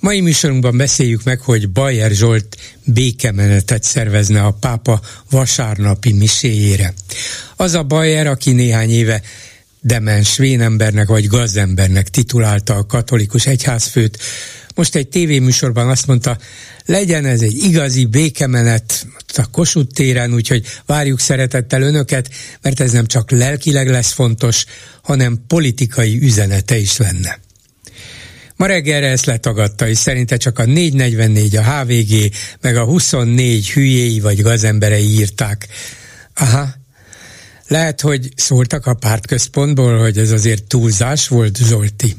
Mai 0.00 0.20
műsorunkban 0.20 0.76
beszéljük 0.76 1.22
meg, 1.22 1.40
hogy 1.40 1.70
Bajer 1.70 2.10
Zsolt 2.10 2.56
békemenetet 2.84 3.82
szervezne 3.82 4.42
a 4.42 4.50
pápa 4.50 5.00
vasárnapi 5.30 6.12
miséjére. 6.12 6.94
Az 7.56 7.74
a 7.74 7.82
Bajer, 7.82 8.26
aki 8.26 8.52
néhány 8.52 8.90
éve 8.90 9.22
demens 9.80 10.36
vénembernek 10.36 11.08
vagy 11.08 11.26
gazdembernek 11.26 12.08
titulálta 12.08 12.74
a 12.74 12.86
katolikus 12.86 13.46
egyházfőt, 13.46 14.18
most 14.74 14.94
egy 14.94 15.08
tévéműsorban 15.08 15.88
azt 15.88 16.06
mondta, 16.06 16.38
legyen 16.84 17.24
ez 17.24 17.40
egy 17.40 17.56
igazi 17.56 18.04
békemenet 18.04 19.06
a 19.36 19.46
Kossuth 19.50 19.94
téren, 19.94 20.34
úgyhogy 20.34 20.66
várjuk 20.86 21.20
szeretettel 21.20 21.82
önöket, 21.82 22.30
mert 22.62 22.80
ez 22.80 22.92
nem 22.92 23.06
csak 23.06 23.30
lelkileg 23.30 23.88
lesz 23.88 24.12
fontos, 24.12 24.64
hanem 25.02 25.44
politikai 25.46 26.18
üzenete 26.22 26.76
is 26.76 26.96
lenne. 26.96 27.38
Ma 28.60 28.66
reggelre 28.66 29.06
ezt 29.06 29.24
letagadta, 29.24 29.88
és 29.88 29.98
szerinte 29.98 30.36
csak 30.36 30.58
a 30.58 30.64
444, 30.64 31.56
a 31.56 31.62
HVG, 31.62 32.32
meg 32.60 32.76
a 32.76 32.84
24 32.84 33.70
hülyéi 33.70 34.20
vagy 34.20 34.42
gazemberei 34.42 35.08
írták. 35.08 35.68
Aha, 36.34 36.68
lehet, 37.66 38.00
hogy 38.00 38.28
szóltak 38.36 38.86
a 38.86 38.94
pártközpontból, 38.94 39.98
hogy 39.98 40.18
ez 40.18 40.30
azért 40.30 40.64
túlzás 40.64 41.28
volt, 41.28 41.58
Zsolti 41.66 42.16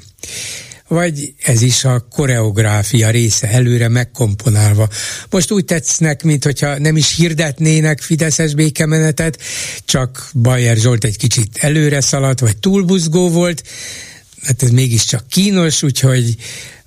vagy 0.87 1.33
ez 1.43 1.61
is 1.61 1.83
a 1.83 2.07
koreográfia 2.09 3.09
része 3.09 3.47
előre 3.47 3.87
megkomponálva. 3.87 4.89
Most 5.29 5.51
úgy 5.51 5.65
tetsznek, 5.65 6.23
mint 6.23 6.43
hogyha 6.43 6.77
nem 6.77 6.97
is 6.97 7.15
hirdetnének 7.15 8.01
Fideszes 8.01 8.53
békemenetet, 8.53 9.37
csak 9.85 10.29
Bayer 10.33 10.77
Zsolt 10.77 11.03
egy 11.03 11.17
kicsit 11.17 11.57
előre 11.59 12.01
szaladt, 12.01 12.39
vagy 12.39 12.57
túlbuzgó 12.57 13.29
volt, 13.29 13.63
hát 14.43 14.63
ez 14.63 14.69
mégiscsak 14.69 15.27
kínos, 15.27 15.83
úgyhogy 15.83 16.35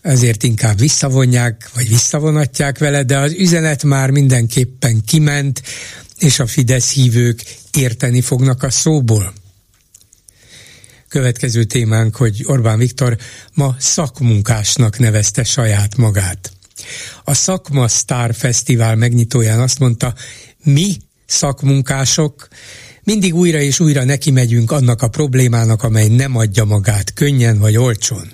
azért 0.03 0.43
inkább 0.43 0.79
visszavonják, 0.79 1.71
vagy 1.75 1.89
visszavonatják 1.89 2.79
vele, 2.79 3.03
de 3.03 3.19
az 3.19 3.33
üzenet 3.33 3.83
már 3.83 4.11
mindenképpen 4.11 5.05
kiment, 5.05 5.63
és 6.19 6.39
a 6.39 6.47
Fidesz 6.47 6.93
hívők 6.93 7.45
érteni 7.73 8.21
fognak 8.21 8.63
a 8.63 8.71
szóból. 8.71 9.33
Következő 11.09 11.65
témánk, 11.65 12.17
hogy 12.17 12.43
Orbán 12.47 12.79
Viktor 12.79 13.17
ma 13.53 13.77
szakmunkásnak 13.79 14.99
nevezte 14.99 15.45
saját 15.45 15.97
magát. 15.97 16.53
A 17.25 17.35
Szakma 17.35 17.89
Star 17.89 18.35
Fesztivál 18.35 18.97
megnyitóján 18.97 19.61
azt 19.61 19.79
mondta, 19.79 20.15
mi 20.65 20.97
szakmunkások 21.27 22.49
mindig 23.05 23.35
újra 23.35 23.61
és 23.61 23.81
újra 23.81 24.05
neki 24.05 24.31
megyünk 24.31 24.71
annak 24.71 25.03
a 25.03 25.09
problémának, 25.09 25.83
amely 25.83 26.09
nem 26.09 26.37
adja 26.37 26.65
magát 26.65 27.13
könnyen 27.13 27.59
vagy 27.59 27.77
olcsón. 27.77 28.33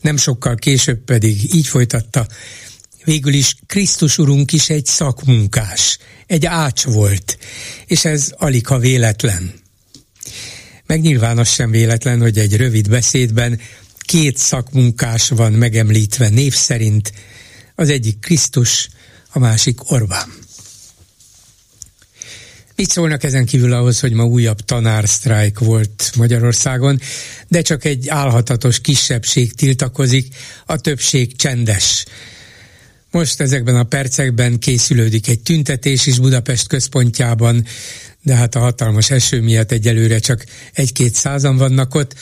Nem 0.00 0.16
sokkal 0.16 0.54
később 0.54 1.04
pedig 1.04 1.54
így 1.54 1.66
folytatta, 1.66 2.26
végül 3.04 3.32
is 3.32 3.56
Krisztus 3.66 4.18
Urunk 4.18 4.52
is 4.52 4.70
egy 4.70 4.86
szakmunkás, 4.86 5.98
egy 6.26 6.46
ács 6.46 6.84
volt, 6.84 7.38
és 7.86 8.04
ez 8.04 8.32
alig 8.36 8.66
ha 8.66 8.78
véletlen. 8.78 9.54
Meg 10.86 11.18
az 11.20 11.48
sem 11.48 11.70
véletlen, 11.70 12.20
hogy 12.20 12.38
egy 12.38 12.56
rövid 12.56 12.88
beszédben 12.88 13.60
két 13.98 14.36
szakmunkás 14.36 15.28
van 15.28 15.52
megemlítve 15.52 16.28
név 16.28 16.54
szerint, 16.54 17.12
az 17.74 17.88
egyik 17.88 18.18
Krisztus, 18.18 18.88
a 19.30 19.38
másik 19.38 19.90
Orbán. 19.90 20.45
Mit 22.76 22.90
szólnak 22.90 23.22
ezen 23.22 23.44
kívül 23.44 23.72
ahhoz, 23.72 24.00
hogy 24.00 24.12
ma 24.12 24.24
újabb 24.24 24.60
tanársztrájk 24.60 25.58
volt 25.58 26.12
Magyarországon, 26.16 27.00
de 27.48 27.62
csak 27.62 27.84
egy 27.84 28.08
álhatatos 28.08 28.80
kisebbség 28.80 29.54
tiltakozik, 29.54 30.34
a 30.66 30.76
többség 30.76 31.36
csendes. 31.36 32.04
Most 33.10 33.40
ezekben 33.40 33.76
a 33.76 33.84
percekben 33.84 34.58
készülődik 34.58 35.28
egy 35.28 35.40
tüntetés 35.40 36.06
is 36.06 36.18
Budapest 36.18 36.66
központjában, 36.66 37.64
de 38.22 38.34
hát 38.34 38.54
a 38.54 38.58
hatalmas 38.58 39.10
eső 39.10 39.40
miatt 39.40 39.72
egyelőre 39.72 40.18
csak 40.18 40.44
egy-két 40.72 41.14
százan 41.14 41.56
vannak 41.56 41.94
ott, 41.94 42.14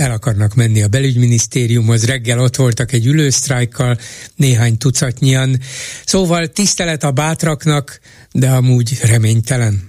el 0.00 0.10
akarnak 0.10 0.54
menni 0.54 0.82
a 0.82 0.88
belügyminisztériumhoz, 0.88 2.04
reggel 2.04 2.38
ott 2.38 2.56
voltak 2.56 2.92
egy 2.92 3.06
ülősztrájkkal, 3.06 3.98
néhány 4.36 4.78
tucatnyian, 4.78 5.60
szóval 6.04 6.46
tisztelet 6.46 7.04
a 7.04 7.10
bátraknak, 7.10 8.00
de 8.32 8.50
amúgy 8.50 8.98
reménytelen. 9.02 9.88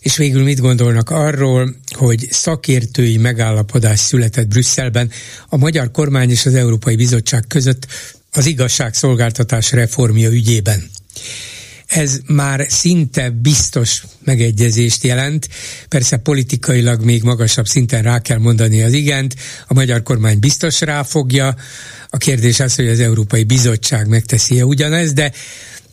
És 0.00 0.16
végül 0.16 0.42
mit 0.42 0.60
gondolnak 0.60 1.10
arról, 1.10 1.74
hogy 1.96 2.26
szakértői 2.30 3.16
megállapodás 3.16 4.00
született 4.00 4.48
Brüsszelben? 4.48 5.10
A 5.48 5.56
magyar 5.56 5.90
kormány 5.90 6.30
és 6.30 6.46
az 6.46 6.54
Európai 6.54 6.96
Bizottság 6.96 7.44
között 7.48 7.86
az 8.32 8.46
igazságszolgáltatás 8.46 9.72
reformja 9.72 10.30
ügyében 10.30 10.90
ez 11.88 12.20
már 12.26 12.66
szinte 12.68 13.30
biztos 13.30 14.02
megegyezést 14.24 15.04
jelent. 15.04 15.48
Persze 15.88 16.16
politikailag 16.16 17.04
még 17.04 17.22
magasabb 17.22 17.66
szinten 17.66 18.02
rá 18.02 18.20
kell 18.20 18.38
mondani 18.38 18.82
az 18.82 18.92
igent, 18.92 19.34
a 19.66 19.74
magyar 19.74 20.02
kormány 20.02 20.38
biztos 20.38 20.80
ráfogja. 20.80 21.56
A 22.10 22.16
kérdés 22.16 22.60
az, 22.60 22.74
hogy 22.74 22.88
az 22.88 23.00
Európai 23.00 23.44
Bizottság 23.44 24.08
megteszi-e 24.08 24.64
ugyanez, 24.64 25.12
de 25.12 25.32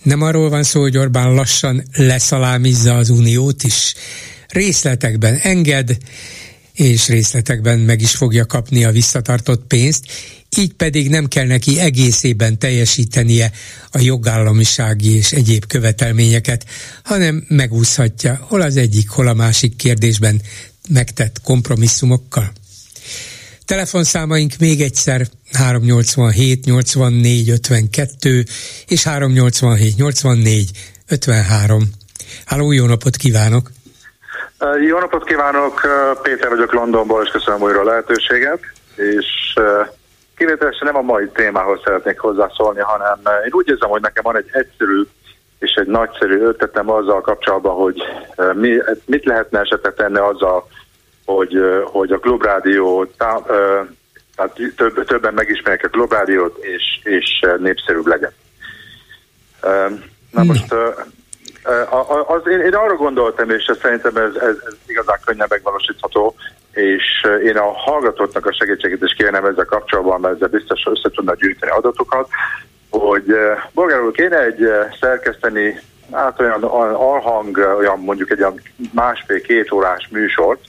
nem 0.04 0.22
arról 0.22 0.50
van 0.50 0.64
szó, 0.64 0.82
hogy 0.82 0.98
Orbán 0.98 1.34
lassan 1.34 1.84
leszalámizza 1.94 2.96
az 2.96 3.10
uniót 3.10 3.64
is. 3.64 3.94
Részletekben 4.48 5.36
enged, 5.36 5.98
és 6.76 7.08
részletekben 7.08 7.80
meg 7.80 8.02
is 8.02 8.12
fogja 8.12 8.46
kapni 8.46 8.84
a 8.84 8.92
visszatartott 8.92 9.68
pénzt, 9.68 10.04
így 10.58 10.74
pedig 10.74 11.10
nem 11.10 11.28
kell 11.28 11.46
neki 11.46 11.80
egészében 11.80 12.60
teljesítenie 12.60 13.52
a 13.92 14.00
jogállamisági 14.00 15.16
és 15.16 15.32
egyéb 15.32 15.66
követelményeket, 15.68 16.66
hanem 17.04 17.46
megúszhatja 17.48 18.46
hol 18.48 18.62
az 18.62 18.78
egyik, 18.78 19.10
hol 19.10 19.28
a 19.28 19.34
másik 19.34 19.76
kérdésben 19.76 20.42
megtett 20.90 21.42
kompromisszumokkal. 21.42 22.52
Telefonszámaink 23.66 24.58
még 24.58 24.82
egyszer 24.82 25.28
387 25.52 26.66
84 26.66 27.50
52 27.50 28.46
és 28.88 29.04
387 29.04 29.96
84 29.96 30.72
53. 31.08 31.90
Háló, 32.46 32.72
jó 32.72 32.86
napot 32.86 33.16
kívánok! 33.16 33.72
Jó 34.80 35.00
napot 35.00 35.24
kívánok, 35.24 35.82
Péter 36.22 36.50
vagyok 36.50 36.74
Londonból, 36.74 37.24
és 37.24 37.30
köszönöm 37.30 37.62
újra 37.62 37.80
a 37.80 37.84
lehetőséget, 37.84 38.60
és 38.96 39.54
kivételesen 40.38 40.88
nem 40.88 40.96
a 40.96 41.02
mai 41.02 41.28
témához 41.34 41.80
szeretnék 41.84 42.20
hozzászólni, 42.20 42.80
hanem 42.80 43.20
én 43.46 43.52
úgy 43.52 43.70
érzem, 43.70 43.90
hogy 43.90 44.02
nekem 44.02 44.24
van 44.24 44.38
egy 44.38 44.50
egyszerű 44.52 45.02
és 45.60 45.72
egy 45.72 45.88
nagyszerű 45.88 46.40
ötletem 46.40 46.90
azzal 46.90 47.22
kapcsolatban, 47.22 47.76
hogy 47.76 48.02
mi, 48.54 48.78
mit 49.06 49.26
lehetne 49.26 49.60
esetleg 49.60 49.94
tenni 49.94 50.18
azzal, 50.18 50.68
hogy, 51.26 51.58
hogy 51.84 52.12
a 52.12 52.20
klubrádió 52.20 53.06
tá, 53.06 53.42
tehát 54.36 54.60
több, 54.76 55.06
többen 55.06 55.34
megismerjék 55.34 55.86
a 55.86 55.90
klubrádiót, 55.90 56.58
és, 56.58 57.00
és 57.04 57.46
népszerűbb 57.58 58.06
legyen. 58.06 58.32
Na 60.32 60.44
most 60.44 60.76
az, 62.28 62.42
én, 62.48 62.60
én 62.60 62.74
arra 62.74 62.96
gondoltam, 62.96 63.50
és 63.50 63.72
szerintem 63.82 64.16
ez, 64.16 64.36
ez, 64.36 64.56
ez 64.66 64.74
igazán 64.88 65.20
könnyen 65.26 65.48
megvalósítható, 65.50 66.36
és 66.72 67.28
én 67.44 67.58
a 67.58 67.72
hallgatóknak 67.72 68.46
a 68.46 68.54
segítségét 68.54 69.02
is 69.02 69.14
kérnem 69.14 69.46
ezzel 69.46 69.66
kapcsolatban, 69.66 70.20
mert 70.20 70.36
ezzel 70.36 70.48
biztos 70.48 70.86
össze 70.86 71.10
tudna 71.10 71.36
gyűjteni 71.36 71.72
adatokat, 71.72 72.30
hogy 72.90 73.26
bolgárul 73.74 74.12
kéne 74.12 74.44
egy 74.44 74.70
szerkeszteni, 75.00 75.80
hát 76.12 76.40
olyan 76.40 76.64
alhang, 76.94 77.58
olyan 77.78 78.00
mondjuk 78.00 78.32
egy 78.32 78.40
olyan 78.40 78.62
másfél-két 78.94 79.72
órás 79.72 80.08
műsort, 80.12 80.60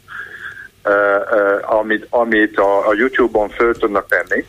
amit, 1.62 2.06
amit 2.10 2.58
a, 2.58 2.88
a 2.88 2.94
YouTube-on 2.94 3.48
föl 3.48 3.76
tudnak 3.76 4.06
tenni, 4.08 4.44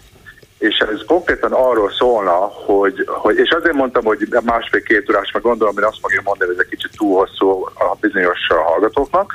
és 0.57 0.77
ez 0.77 1.01
konkrétan 1.07 1.51
arról 1.51 1.91
szólna, 1.91 2.35
hogy, 2.65 3.05
hogy 3.07 3.37
és 3.37 3.49
azért 3.49 3.75
mondtam, 3.75 4.03
hogy 4.03 4.27
másfél-két 4.43 5.09
órás, 5.09 5.31
meg 5.31 5.41
gondolom, 5.41 5.73
hogy 5.73 5.83
azt 5.83 5.99
fogja 6.01 6.21
mondani, 6.23 6.49
hogy 6.49 6.59
ez 6.59 6.65
egy 6.65 6.77
kicsit 6.77 6.97
túl 6.97 7.17
hosszú 7.17 7.63
a 7.63 7.95
bizonyos 7.99 8.39
hallgatóknak, 8.47 9.33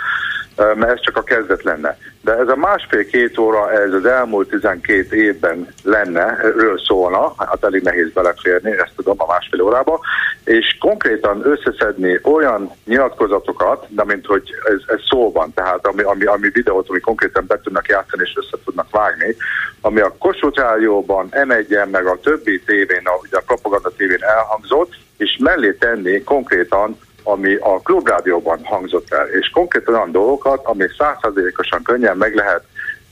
mert 0.57 0.91
ez 0.91 1.01
csak 1.01 1.17
a 1.17 1.23
kezdet 1.23 1.63
lenne. 1.63 1.99
De 2.21 2.33
ez 2.33 2.49
a 2.49 2.57
másfél-két 2.57 3.39
óra, 3.39 3.73
ez 3.73 3.93
az 3.93 4.05
elmúlt 4.05 4.49
12 4.49 5.17
évben 5.17 5.69
lenne, 5.83 6.37
ről 6.41 6.79
szólna, 6.79 7.35
hát 7.39 7.65
elég 7.65 7.83
nehéz 7.83 8.13
beleférni, 8.13 8.71
ezt 8.71 8.93
tudom 8.97 9.17
a 9.19 9.27
másfél 9.27 9.61
órába, 9.61 10.01
és 10.45 10.77
konkrétan 10.81 11.47
összeszedni 11.47 12.21
olyan 12.23 12.71
nyilatkozatokat, 12.85 13.87
de 13.89 14.05
mint 14.05 14.27
hogy 14.27 14.55
ez, 14.65 14.81
ez 14.87 15.01
szó 15.09 15.33
van, 15.33 15.53
tehát 15.55 15.87
ami, 15.87 16.03
ami, 16.03 16.25
ami 16.25 16.49
videót, 16.49 16.89
ami 16.89 17.01
konkrétan 17.01 17.45
be 17.47 17.61
tudnak 17.63 17.89
játszani 17.89 18.23
és 18.25 18.37
össze 18.37 18.57
tudnak 18.65 18.91
vágni, 18.91 19.37
ami 19.81 20.01
a 20.01 20.15
Kossuth 20.19 20.59
Rádióban, 20.59 21.33
m 21.47 21.53
meg 21.91 22.07
a 22.07 22.19
többi 22.23 22.61
tévén, 22.61 23.03
a, 23.05 23.19
ugye 23.23 23.37
a 23.37 23.43
propaganda 23.47 23.91
tévén 23.97 24.23
elhangzott, 24.23 24.93
és 25.17 25.37
mellé 25.41 25.73
tenni 25.73 26.23
konkrétan 26.23 26.99
ami 27.23 27.55
a 27.55 27.81
klubrádióban 27.81 28.65
hangzott 28.65 29.13
el, 29.13 29.27
és 29.27 29.49
konkrétan 29.49 29.95
olyan 29.95 30.13
dolgokat, 30.13 30.65
ami 30.65 30.85
százszerzékosan 30.99 31.83
könnyen 31.83 32.17
meg 32.17 32.35
lehet 32.35 32.63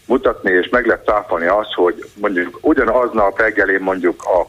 mutatni, 0.07 0.51
és 0.51 0.69
meg 0.69 0.87
lehet 0.87 1.05
cáfolni 1.05 1.47
azt, 1.47 1.73
hogy 1.75 2.05
mondjuk 2.21 2.59
ugyanaznap 2.61 3.39
reggelén 3.39 3.81
mondjuk 3.81 4.23
a 4.25 4.47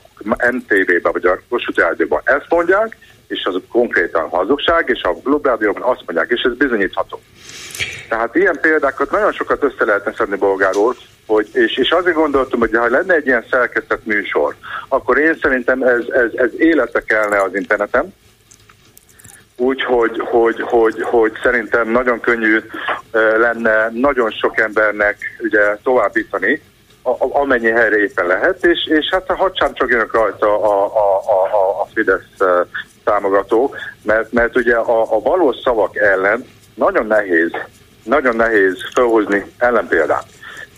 MTV-be 0.52 1.10
vagy 1.12 1.26
a 1.26 1.40
Kossuth 1.50 1.80
Rádióban 1.80 2.22
ezt 2.24 2.46
mondják, 2.50 2.98
és 3.28 3.46
az 3.46 3.56
konkrétan 3.72 4.30
hazugság, 4.30 4.90
és 4.90 5.02
a 5.04 5.14
Klubrádióban 5.24 5.82
azt 5.82 6.04
mondják, 6.06 6.30
és 6.30 6.42
ez 6.42 6.58
bizonyítható. 6.58 7.20
Tehát 8.10 8.36
ilyen 8.36 8.58
példákat 8.62 9.12
nagyon 9.12 9.32
sokat 9.32 9.64
össze 9.64 9.86
lehetne 9.86 10.14
szedni 10.18 10.36
bolgáról, 10.36 10.96
hogy, 11.26 11.50
és, 11.54 11.78
és 11.78 11.90
azért 11.90 12.16
gondoltam, 12.16 12.60
hogy 12.60 12.76
ha 12.76 12.90
lenne 12.90 13.14
egy 13.14 13.26
ilyen 13.26 13.46
szerkesztett 13.50 14.06
műsor, 14.06 14.56
akkor 14.88 15.18
én 15.18 15.38
szerintem 15.42 15.82
ez, 15.82 16.04
ez, 16.10 16.32
ez 16.34 16.50
élete 16.58 17.04
kellene 17.04 17.42
az 17.42 17.56
interneten, 17.56 18.14
úgyhogy 19.62 20.22
hogy, 20.26 20.62
hogy, 20.62 21.02
hogy 21.02 21.32
szerintem 21.44 21.90
nagyon 21.90 22.20
könnyű 22.20 22.60
lenne 23.38 23.90
nagyon 23.94 24.32
sok 24.32 24.60
embernek 24.60 25.18
ugye 25.40 25.78
továbbítani, 25.84 26.62
amennyi 27.18 27.70
helyre 27.70 27.98
éppen 27.98 28.28
lehet, 28.28 28.66
és, 28.66 28.80
és 28.86 29.10
hát 29.12 29.30
a 29.30 29.36
hadsám 29.36 29.74
csak 29.74 29.90
jönnek 29.90 30.12
rajta 30.12 30.62
a, 30.62 30.86
a, 30.86 31.18
a, 31.32 31.82
a 31.82 31.88
Fidesz 31.94 32.50
támogatók, 33.04 33.78
mert, 34.04 34.32
mert 34.32 34.58
ugye 34.58 34.76
a, 34.76 35.16
a 35.16 35.20
valós 35.20 35.56
szavak 35.64 35.98
ellen 35.98 36.46
nagyon 36.74 37.06
nehéz, 37.06 37.52
nagyon 38.04 38.36
nehéz 38.36 38.76
felhozni 38.94 39.46
ellenpéldát. 39.58 40.26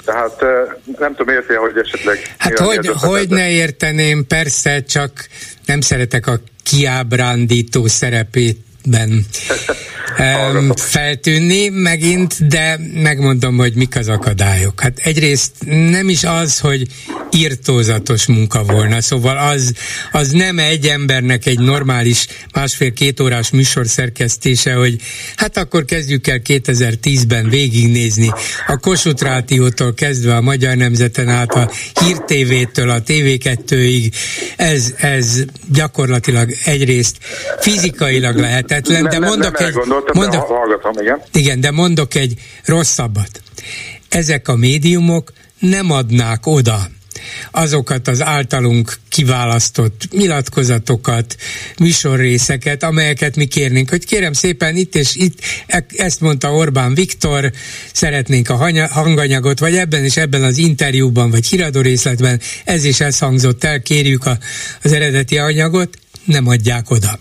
Tehát 0.06 0.41
nem 1.00 1.15
tudom, 1.15 1.36
érti, 1.36 1.53
hogy 1.53 1.77
esetleg... 1.77 2.18
Hát 2.38 2.59
hogy, 2.59 2.88
hogy 2.88 3.29
ne 3.29 3.50
érteném, 3.50 4.27
persze, 4.27 4.81
csak 4.81 5.12
nem 5.65 5.81
szeretek 5.81 6.27
a 6.27 6.39
kiábrándító 6.63 7.88
szerepét 7.88 8.57
ben 8.85 9.25
feltűnni 10.75 11.69
megint, 11.69 12.47
de 12.47 12.80
megmondom, 12.94 13.57
hogy 13.57 13.74
mik 13.74 13.95
az 13.95 14.07
akadályok. 14.07 14.81
Hát 14.81 15.00
egyrészt 15.00 15.51
nem 15.65 16.09
is 16.09 16.24
az, 16.24 16.59
hogy 16.59 16.88
írtózatos 17.31 18.25
munka 18.25 18.63
volna, 18.63 19.01
szóval 19.01 19.38
az, 19.38 19.74
az 20.12 20.31
nem 20.31 20.59
egy 20.59 20.88
embernek 20.88 21.45
egy 21.45 21.59
normális 21.59 22.27
másfél-két 22.53 23.19
órás 23.19 23.50
műsor 23.50 23.88
szerkesztése, 23.88 24.74
hogy 24.74 24.95
hát 25.36 25.57
akkor 25.57 25.86
kezdjük 25.86 26.27
el 26.27 26.41
2010-ben 26.44 27.50
végignézni. 27.50 28.31
A 28.68 28.77
Kossuth 28.77 29.24
Rádiótól 29.24 29.94
kezdve 29.94 30.36
a 30.36 30.41
Magyar 30.41 30.75
Nemzeten 30.75 31.29
át 31.29 31.53
a 31.53 31.71
Hír 32.00 32.18
TV-től 32.18 32.89
a 32.89 33.01
TV2-ig, 33.01 34.13
ez, 34.56 34.94
ez 34.97 35.44
gyakorlatilag 35.71 36.56
egyrészt 36.63 37.18
fizikailag 37.59 38.39
lehetetlen, 38.74 39.22
de 39.22 39.28
mondok 39.28 39.60
egy... 39.62 39.74
Mondok, 40.14 40.42
hallgatom, 40.42 40.92
igen. 41.02 41.22
Igen, 41.31 41.60
de 41.60 41.72
mondok 41.72 42.16
egy 42.16 42.34
rosszabbat. 42.66 43.42
Ezek 44.10 44.48
a 44.48 44.56
médiumok 44.56 45.31
nem 45.60 45.92
adnák 45.92 46.46
oda 46.46 46.80
azokat 47.52 48.08
az 48.08 48.22
általunk 48.22 48.94
kiválasztott 49.10 50.02
nyilatkozatokat, 50.12 51.36
műsorrészeket, 51.80 52.84
amelyeket 52.84 53.36
mi 53.36 53.46
kérnénk, 53.46 53.90
hogy 53.90 54.06
kérem 54.06 54.34
szépen 54.34 54.75
itt 54.75 54.96
és 54.96 55.16
itt, 55.16 55.40
e- 55.68 55.86
ezt 55.96 56.22
mondta 56.22 56.54
Orbán 56.54 56.94
Viktor, 56.94 57.52
szeretnénk 57.94 58.50
a 58.50 58.88
hanganyagot, 58.90 59.60
vagy 59.60 59.75
ebben 59.75 60.04
és 60.04 60.18
ebben 60.18 60.44
az 60.44 60.58
interjúban, 60.58 61.31
vagy 61.31 61.46
híradó 61.46 61.81
részletben 61.81 62.40
ez 62.64 62.84
is 62.84 63.00
ez 63.00 63.20
hangzott 63.20 63.64
el, 63.64 63.81
kérjük 63.81 64.25
a, 64.25 64.38
az 64.84 64.92
eredeti 64.92 65.38
anyagot, 65.38 65.98
nem 66.25 66.48
adják 66.48 66.90
oda. 66.90 67.20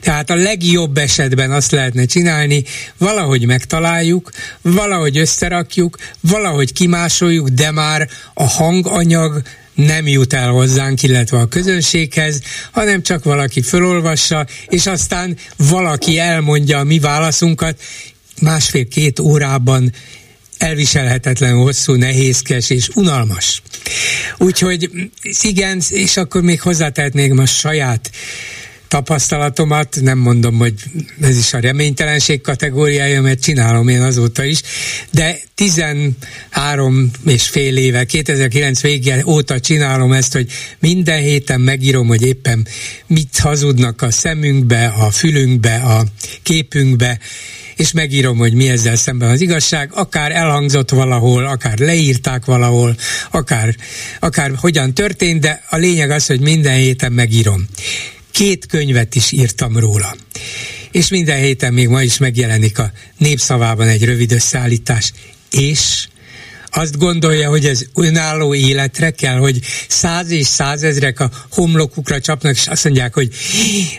Tehát 0.00 0.30
a 0.30 0.34
legjobb 0.34 0.98
esetben 0.98 1.50
azt 1.50 1.70
lehetne 1.70 2.04
csinálni, 2.04 2.64
valahogy 2.98 3.46
megtaláljuk, 3.46 4.30
valahogy 4.62 5.18
összerakjuk, 5.18 5.98
valahogy 6.20 6.72
kimásoljuk, 6.72 7.48
de 7.48 7.70
már 7.70 8.08
a 8.34 8.44
hanganyag 8.44 9.42
nem 9.74 10.06
jut 10.06 10.32
el 10.32 10.50
hozzánk, 10.50 11.02
illetve 11.02 11.38
a 11.38 11.46
közönséghez, 11.46 12.40
hanem 12.70 13.02
csak 13.02 13.24
valaki 13.24 13.62
fölolvassa, 13.62 14.46
és 14.68 14.86
aztán 14.86 15.36
valaki 15.56 16.18
elmondja 16.18 16.78
a 16.78 16.84
mi 16.84 16.98
válaszunkat 16.98 17.80
másfél-két 18.40 19.18
órában 19.18 19.92
elviselhetetlen 20.58 21.54
hosszú, 21.54 21.94
nehézkes 21.94 22.70
és 22.70 22.88
unalmas. 22.94 23.62
Úgyhogy 24.38 24.90
igen, 25.42 25.82
és 25.88 26.16
akkor 26.16 26.42
még 26.42 26.60
hozzátehetnék 26.60 27.38
a 27.38 27.46
saját 27.46 28.10
tapasztalatomat, 28.94 29.98
nem 30.00 30.18
mondom, 30.18 30.58
hogy 30.58 30.74
ez 31.20 31.38
is 31.38 31.52
a 31.52 31.60
reménytelenség 31.60 32.40
kategóriája, 32.40 33.22
mert 33.22 33.42
csinálom 33.42 33.88
én 33.88 34.02
azóta 34.02 34.44
is, 34.44 34.60
de 35.10 35.38
13 35.54 37.10
és 37.26 37.48
fél 37.48 37.76
éve, 37.76 38.04
2009 38.04 38.80
vége 38.80 39.22
óta 39.26 39.60
csinálom 39.60 40.12
ezt, 40.12 40.32
hogy 40.32 40.50
minden 40.78 41.20
héten 41.20 41.60
megírom, 41.60 42.06
hogy 42.06 42.22
éppen 42.22 42.66
mit 43.06 43.38
hazudnak 43.38 44.02
a 44.02 44.10
szemünkbe, 44.10 44.86
a 44.86 45.10
fülünkbe, 45.10 45.74
a 45.74 46.04
képünkbe, 46.42 47.18
és 47.76 47.92
megírom, 47.92 48.36
hogy 48.36 48.54
mi 48.54 48.68
ezzel 48.68 48.96
szemben 48.96 49.30
az 49.30 49.40
igazság, 49.40 49.90
akár 49.92 50.32
elhangzott 50.32 50.90
valahol, 50.90 51.46
akár 51.46 51.78
leírták 51.78 52.44
valahol, 52.44 52.96
akár, 53.30 53.76
akár 54.20 54.52
hogyan 54.56 54.94
történt, 54.94 55.40
de 55.40 55.62
a 55.70 55.76
lényeg 55.76 56.10
az, 56.10 56.26
hogy 56.26 56.40
minden 56.40 56.74
héten 56.74 57.12
megírom. 57.12 57.66
Két 58.30 58.66
könyvet 58.66 59.14
is 59.14 59.32
írtam 59.32 59.78
róla. 59.78 60.16
És 60.90 61.08
minden 61.08 61.38
héten 61.38 61.72
még 61.72 61.88
ma 61.88 62.02
is 62.02 62.18
megjelenik 62.18 62.78
a 62.78 62.92
népszavában 63.18 63.88
egy 63.88 64.04
rövid 64.04 64.32
összeállítás. 64.32 65.12
És 65.50 66.06
azt 66.76 66.98
gondolja, 66.98 67.48
hogy 67.48 67.66
ez 67.66 67.84
önálló 67.94 68.54
életre 68.54 69.10
kell, 69.10 69.36
hogy 69.36 69.60
száz 69.88 70.30
és 70.30 70.46
százezrek 70.46 71.20
a 71.20 71.30
homlokukra 71.50 72.20
csapnak, 72.20 72.54
és 72.54 72.66
azt 72.66 72.84
mondják, 72.84 73.14
hogy 73.14 73.30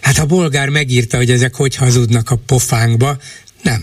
hát 0.01 0.17
a 0.17 0.25
bolgár 0.25 0.69
megírta, 0.69 1.17
hogy 1.17 1.31
ezek 1.31 1.55
hogy 1.55 1.75
hazudnak 1.75 2.29
a 2.29 2.39
pofánkba. 2.45 3.17
Nem. 3.69 3.81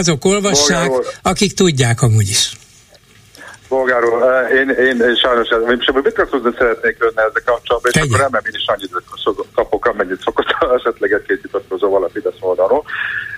Azok 0.00 0.24
olvassák, 0.24 0.90
akik 1.22 1.52
tudják 1.54 2.02
amúgy 2.02 2.28
is. 2.28 2.52
Bolgáról, 3.68 4.18
eh, 4.32 4.50
én, 4.58 4.68
én, 4.68 4.96
sajnos 5.22 5.48
én 5.70 5.80
sem 5.80 6.02
vitatkozni 6.02 6.50
szeretnék 6.58 6.96
önne 6.98 7.22
ezzel 7.22 7.42
kapcsolatban, 7.44 7.90
és 7.94 8.00
akkor 8.00 8.18
remélem 8.18 8.46
én 8.46 8.60
is 8.60 8.66
annyit 8.66 8.92
kapok, 9.54 9.86
amennyit 9.86 10.20
szokott 10.20 10.46
esetleg 10.78 11.12
egy-két 11.12 11.40
vitatkozó 11.42 11.90
valaki 11.90 12.12
Fidesz 12.12 12.40
oldalról. 12.40 12.84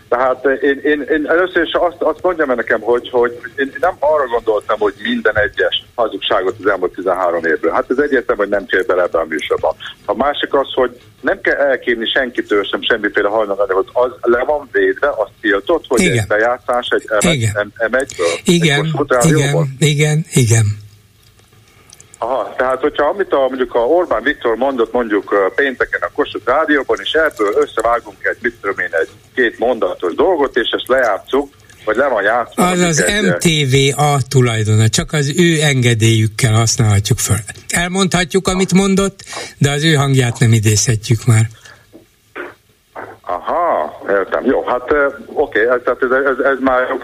Tehát 0.09 0.45
én, 0.45 0.81
én, 0.85 1.01
én 1.01 1.27
először 1.27 1.63
is 1.63 1.73
azt, 1.73 2.03
azt 2.03 2.23
mondjam 2.23 2.55
nekem, 2.55 2.81
hogy, 2.81 3.11
hogy 3.11 3.41
én 3.57 3.73
nem 3.81 3.95
arra 3.99 4.27
gondoltam, 4.27 4.79
hogy 4.79 4.95
minden 5.03 5.39
egyes 5.39 5.85
hazugságot 5.95 6.57
az 6.59 6.67
elmúlt 6.67 6.93
13 6.93 7.45
évből. 7.45 7.73
Hát 7.73 7.91
ez 7.91 7.99
egyértelmű, 7.99 8.43
hogy 8.43 8.51
nem 8.51 8.67
fér 8.69 8.87
bele 8.87 9.03
ebbe 9.03 9.19
a 9.19 9.27
műsorba. 9.29 9.77
A 10.05 10.15
másik 10.15 10.55
az, 10.55 10.73
hogy 10.75 11.01
nem 11.21 11.41
kell 11.41 11.57
elkérni 11.57 12.07
senkitől 12.07 12.65
sem 12.65 12.83
semmiféle 12.83 13.29
hajnalanyag, 13.29 13.91
az 13.93 14.11
le 14.21 14.45
van 14.45 14.69
védve, 14.73 15.09
az 15.09 15.29
tiltott, 15.41 15.85
hogy 15.89 16.01
igen. 16.01 16.19
egy 16.19 16.27
bejátszás 16.27 16.89
egy 16.91 17.05
M1-ből. 17.09 18.41
Igen, 18.45 18.95
igen, 19.21 19.77
igen, 19.79 20.25
igen. 20.33 20.84
Aha, 22.19 22.55
tehát 22.57 22.81
hogyha 22.81 23.05
amit 23.05 23.33
a, 23.33 23.47
mondjuk 23.49 23.75
a 23.75 23.79
Orbán 23.79 24.23
Viktor 24.23 24.57
mondott 24.57 24.93
mondjuk 24.93 25.53
pénteken 25.55 26.01
a 26.03 26.11
Kossuth 26.15 26.47
Rádióban, 26.47 26.99
és 27.03 27.13
ebből 27.13 27.55
összevágunk 27.57 28.25
egy, 28.25 28.37
mit 28.41 28.55
tudom 28.61 28.79
én, 28.79 28.89
egy 28.91 29.09
két 29.35 29.59
mondatos 29.59 30.15
dolgot, 30.15 30.57
és 30.57 30.69
ezt 30.71 30.89
lejátszuk, 30.89 31.53
vagy 31.85 31.97
le 31.97 32.09
van 32.09 32.23
játszva. 32.23 32.67
Az 32.69 32.81
az 32.81 33.03
egy... 33.03 33.23
MTVA 33.23 34.19
tulajdona, 34.29 34.89
csak 34.89 35.13
az 35.13 35.33
ő 35.37 35.63
engedélyükkel 35.63 36.53
használhatjuk 36.53 37.19
föl. 37.19 37.37
Elmondhatjuk, 37.69 38.49
amit 38.49 38.73
mondott, 38.73 39.21
de 39.59 39.71
az 39.71 39.85
ő 39.85 39.95
hangját 39.95 40.39
nem 40.39 40.53
idézhetjük 40.53 41.27
már. 41.27 41.47
Aha, 43.21 44.01
értem. 44.09 44.45
Jó, 44.45 44.65
hát 44.65 44.93
oké, 45.27 45.67
okay, 45.67 45.81
tehát 45.85 46.03
ez, 46.03 46.11
ez, 46.11 46.45
ez 46.45 46.59
már 46.61 46.99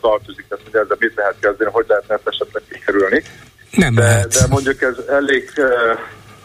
tartozik, 0.00 0.44
ezt, 0.48 0.60
hogy 0.64 0.80
ezzel 0.80 0.96
mit 0.98 1.12
lehet 1.16 1.36
kezdeni, 1.40 1.70
hogy 1.72 1.84
lehetne 1.88 2.14
ezt 2.14 2.26
esetleg 2.26 2.62
kikerülni. 2.70 3.22
Nem 3.70 3.94
de, 3.94 4.02
lehet. 4.02 4.32
de 4.32 4.46
mondjuk 4.48 4.82
ez 4.82 4.94
elég, 5.08 5.52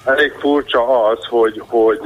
elég 0.05 0.32
furcsa 0.39 1.10
az, 1.10 1.17
hogy, 1.29 1.62
hogy, 1.67 2.00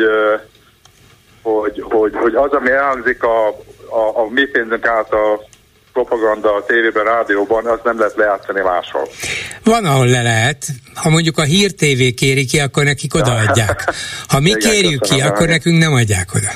hogy, 1.42 1.84
hogy, 1.90 2.16
hogy 2.16 2.36
az, 2.36 2.52
ami 2.52 2.72
elhangzik 2.72 3.24
a, 3.24 3.48
a, 3.90 4.20
a 4.20 4.30
mi 4.30 4.46
pénzünk 4.46 4.86
által 4.86 5.48
propaganda 5.94 6.56
a 6.56 6.66
tévében, 6.66 7.04
rádióban, 7.04 7.66
az 7.66 7.80
nem 7.84 8.00
lehet 8.00 8.16
lejátszani 8.16 8.62
máshol. 8.62 9.08
Van, 9.64 9.86
ahol 9.86 10.08
le 10.08 10.22
lehet. 10.22 10.66
Ha 10.94 11.10
mondjuk 11.10 11.38
a 11.38 11.44
Hír 11.44 11.72
TV 11.72 12.14
kéri 12.16 12.46
ki, 12.46 12.60
akkor 12.60 12.84
nekik 12.84 13.16
odaadják. 13.16 13.84
Ha 14.28 14.40
mi 14.40 14.56
kérjük 14.56 15.02
ki, 15.02 15.22
akkor 15.22 15.48
nekünk 15.48 15.78
nem 15.78 15.94
adják 15.94 16.30
oda. 16.36 16.52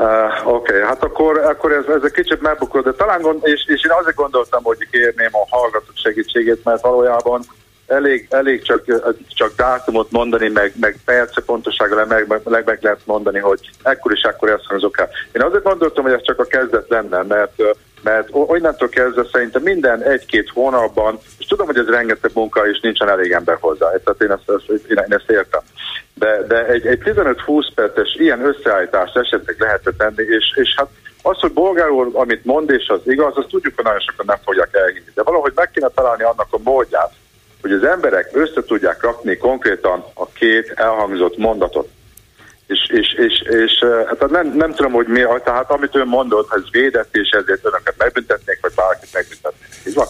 Uh, 0.00 0.06
Oké, 0.46 0.72
okay, 0.72 0.86
hát 0.86 1.02
akkor, 1.02 1.38
akkor 1.38 1.72
ez, 1.72 1.84
ez 1.84 2.02
egy 2.04 2.12
kicsit 2.12 2.40
megbukott, 2.40 2.84
de 2.84 2.92
talán 2.92 3.20
gond, 3.20 3.40
és, 3.42 3.64
és 3.66 3.84
én 3.84 3.90
azért 3.90 4.16
gondoltam, 4.16 4.62
hogy 4.62 4.88
kérném 4.90 5.30
a 5.32 5.56
hallgatók 5.56 5.96
segítségét, 5.96 6.64
mert 6.64 6.82
valójában 6.82 7.42
elég, 7.86 8.26
elég 8.30 8.62
csak, 8.62 8.84
csak 9.28 9.54
dátumot 9.56 10.10
mondani, 10.10 10.48
meg, 10.48 10.72
meg 10.80 10.96
perce 11.04 11.40
pontosággal 11.40 12.04
meg, 12.04 12.26
meg, 12.28 12.64
meg, 12.64 12.78
lehet 12.80 13.00
mondani, 13.04 13.38
hogy 13.38 13.70
ekkor 13.82 14.12
is 14.12 14.20
ekkor 14.20 14.50
ezt 14.50 14.66
hangzok 14.66 14.98
el. 14.98 15.08
Én 15.32 15.42
azért 15.42 15.62
gondoltam, 15.62 16.04
hogy 16.04 16.12
ez 16.12 16.22
csak 16.22 16.38
a 16.38 16.44
kezdet 16.44 16.88
lenne, 16.88 17.22
mert 17.22 17.62
mert 18.02 18.28
onnantól 18.30 18.88
kezdve 18.88 19.24
szerintem 19.32 19.62
minden 19.62 20.02
egy-két 20.02 20.50
hónapban, 20.50 21.18
és 21.38 21.46
tudom, 21.46 21.66
hogy 21.66 21.78
ez 21.78 21.86
rengeteg 21.88 22.30
munka, 22.34 22.68
és 22.68 22.80
nincsen 22.80 23.08
elég 23.08 23.32
ember 23.32 23.56
hozzá, 23.60 23.86
tehát 23.86 24.22
én 24.22 24.30
ezt, 24.30 24.50
ezt, 24.50 24.90
én 24.90 25.04
ezt 25.08 25.30
értem. 25.30 25.60
De, 26.14 26.42
de 26.48 26.66
egy, 26.66 26.86
egy 26.86 27.00
15-20 27.04 27.68
perces 27.74 28.14
ilyen 28.18 28.44
összeállítást 28.44 29.16
esetleg 29.16 29.56
lehetett 29.58 29.98
tenni, 29.98 30.22
és, 30.22 30.44
és 30.54 30.74
hát 30.76 30.88
az, 31.22 31.38
hogy 31.38 31.52
bolgárul, 31.52 32.10
amit 32.14 32.44
mond, 32.44 32.70
és 32.70 32.88
az 32.88 33.00
igaz, 33.04 33.36
azt 33.36 33.48
tudjuk, 33.48 33.74
hogy 33.74 33.84
nagyon 33.84 34.00
sokan 34.00 34.26
nem 34.26 34.38
fogják 34.44 34.68
elhinni. 34.72 35.10
De 35.14 35.22
valahogy 35.22 35.52
meg 35.54 35.70
kéne 35.70 35.88
találni 35.88 36.22
annak 36.22 36.46
a 36.50 36.58
módját, 36.62 37.12
hogy 37.60 37.72
az 37.72 37.84
emberek 37.84 38.30
össze 38.32 38.62
tudják 38.62 39.02
rakni 39.02 39.36
konkrétan 39.36 40.04
a 40.14 40.26
két 40.26 40.72
elhangzott 40.76 41.36
mondatot. 41.36 41.88
És, 42.70 42.80
és, 43.00 43.08
és, 43.26 43.34
és 43.64 43.72
hát 44.06 44.30
nem, 44.30 44.52
nem 44.56 44.74
tudom, 44.74 44.92
hogy 44.92 45.06
mi, 45.06 45.20
tehát 45.44 45.70
amit 45.70 45.96
ő 45.96 46.04
mondott, 46.04 46.54
ez 46.54 46.62
védett, 46.70 47.16
és 47.16 47.28
ezért 47.28 47.64
önöket 47.64 47.94
megbüntetnék, 47.98 48.58
vagy 48.60 48.72
bárkit 48.74 49.08
megbüntetnék. 49.12 49.68
Így 49.86 49.94
van? 49.94 50.06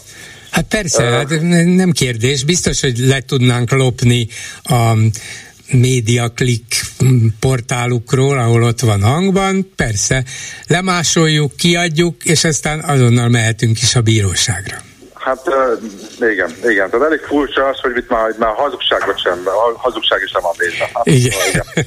Hát 0.51 0.65
persze, 0.67 1.03
uh, 1.03 1.09
hát 1.09 1.41
nem 1.75 1.91
kérdés. 1.91 2.43
Biztos, 2.43 2.81
hogy 2.81 2.97
le 2.97 3.21
tudnánk 3.21 3.71
lopni 3.71 4.27
a 4.63 4.93
médiaklik 5.71 6.81
portálukról, 7.39 8.37
ahol 8.37 8.63
ott 8.63 8.79
van 8.79 9.01
hangban, 9.01 9.71
persze, 9.75 10.23
lemásoljuk, 10.67 11.55
kiadjuk, 11.55 12.23
és 12.23 12.43
aztán 12.43 12.79
azonnal 12.79 13.29
mehetünk 13.29 13.81
is 13.81 13.95
a 13.95 14.01
bíróságra. 14.01 14.90
Hát 15.21 15.49
igen, 16.19 16.49
igen. 16.63 16.89
Tehát 16.89 17.05
elég 17.05 17.19
furcsa 17.19 17.67
az, 17.67 17.79
hogy 17.79 17.97
itt 17.97 18.09
már, 18.09 18.33
már 18.37 18.53
hazugságot 18.55 19.21
sem, 19.21 19.41
a 19.45 19.77
hazugság 19.77 20.21
is 20.21 20.31
nem 20.31 20.45
a 20.45 20.53
média. 20.57 20.85
Hát, 20.93 21.05
igen. 21.05 21.39
igen. 21.49 21.65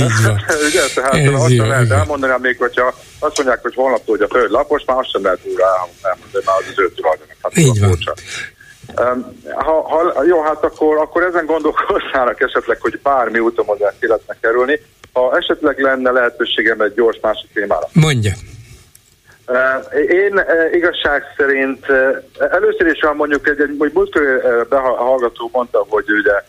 így 0.00 0.22
van. 0.24 0.44
ugye, 0.68 0.82
tehát 0.94 1.14
Ez 1.14 1.40
azt 1.40 1.54
sem 1.54 1.68
lehet 1.68 1.90
elmondani, 1.90 2.32
még 2.40 2.56
hogyha 2.58 2.94
azt 3.18 3.36
mondják, 3.36 3.62
hogy 3.62 3.74
holnap 3.74 4.02
hogy 4.06 4.20
a 4.20 4.28
föld 4.28 4.50
lapos, 4.50 4.82
már 4.86 4.98
azt 4.98 5.10
sem 5.10 5.22
lehet 5.22 5.40
újra 5.44 5.64
elmondani, 6.02 6.44
már 6.44 6.56
az 6.58 6.64
az 6.70 6.78
ő 6.78 6.92
tulajdonik. 6.94 7.36
Hát 7.42 7.56
így 7.56 7.80
van. 7.80 7.88
Furcsa. 7.88 8.14
Ha, 9.54 9.88
ha, 9.88 10.24
jó, 10.24 10.42
hát 10.42 10.64
akkor, 10.64 10.96
akkor 10.96 11.22
ezen 11.22 11.46
gondolkoznának 11.46 12.40
esetleg, 12.40 12.80
hogy 12.80 13.00
bármi 13.02 13.38
úton 13.38 13.66
ki 14.00 14.06
lehetne 14.06 14.36
kerülni. 14.40 14.80
Ha 15.12 15.36
esetleg 15.36 15.78
lenne 15.78 16.10
lehetőségem 16.10 16.80
egy 16.80 16.94
gyors 16.94 17.18
másik 17.22 17.52
témára. 17.52 17.88
Mondja. 17.92 18.32
Én 20.08 20.44
igazság 20.72 21.22
szerint 21.36 21.86
először 22.38 22.86
is 22.86 23.06
mondjuk 23.16 23.48
egy, 23.48 23.60
egy 23.60 23.76
múltkori 23.76 24.26
behallgató 24.68 25.50
mondta, 25.52 25.86
hogy 25.88 26.04
ugye 26.10 26.42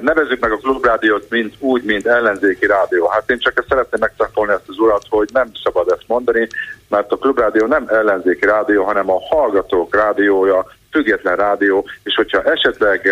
nevezzük 0.00 0.40
meg 0.40 0.52
a 0.52 0.56
klubrádiót 0.56 1.30
mint 1.30 1.54
úgy, 1.58 1.82
mint 1.82 2.06
ellenzéki 2.06 2.66
rádió. 2.66 3.06
Hát 3.06 3.30
én 3.30 3.38
csak 3.38 3.58
ezt 3.58 3.68
szeretném 3.68 4.00
megtakolni 4.00 4.52
ezt 4.52 4.68
az 4.68 4.78
urat, 4.78 5.06
hogy 5.08 5.28
nem 5.32 5.50
szabad 5.62 5.90
ezt 5.90 6.04
mondani, 6.06 6.48
mert 6.88 7.12
a 7.12 7.16
klubrádió 7.16 7.66
nem 7.66 7.84
ellenzéki 7.88 8.46
rádió, 8.46 8.84
hanem 8.84 9.10
a 9.10 9.20
hallgatók 9.30 9.94
rádiója, 9.94 10.66
független 10.90 11.36
rádió, 11.36 11.86
és 12.02 12.14
hogyha 12.14 12.42
esetleg 12.42 13.10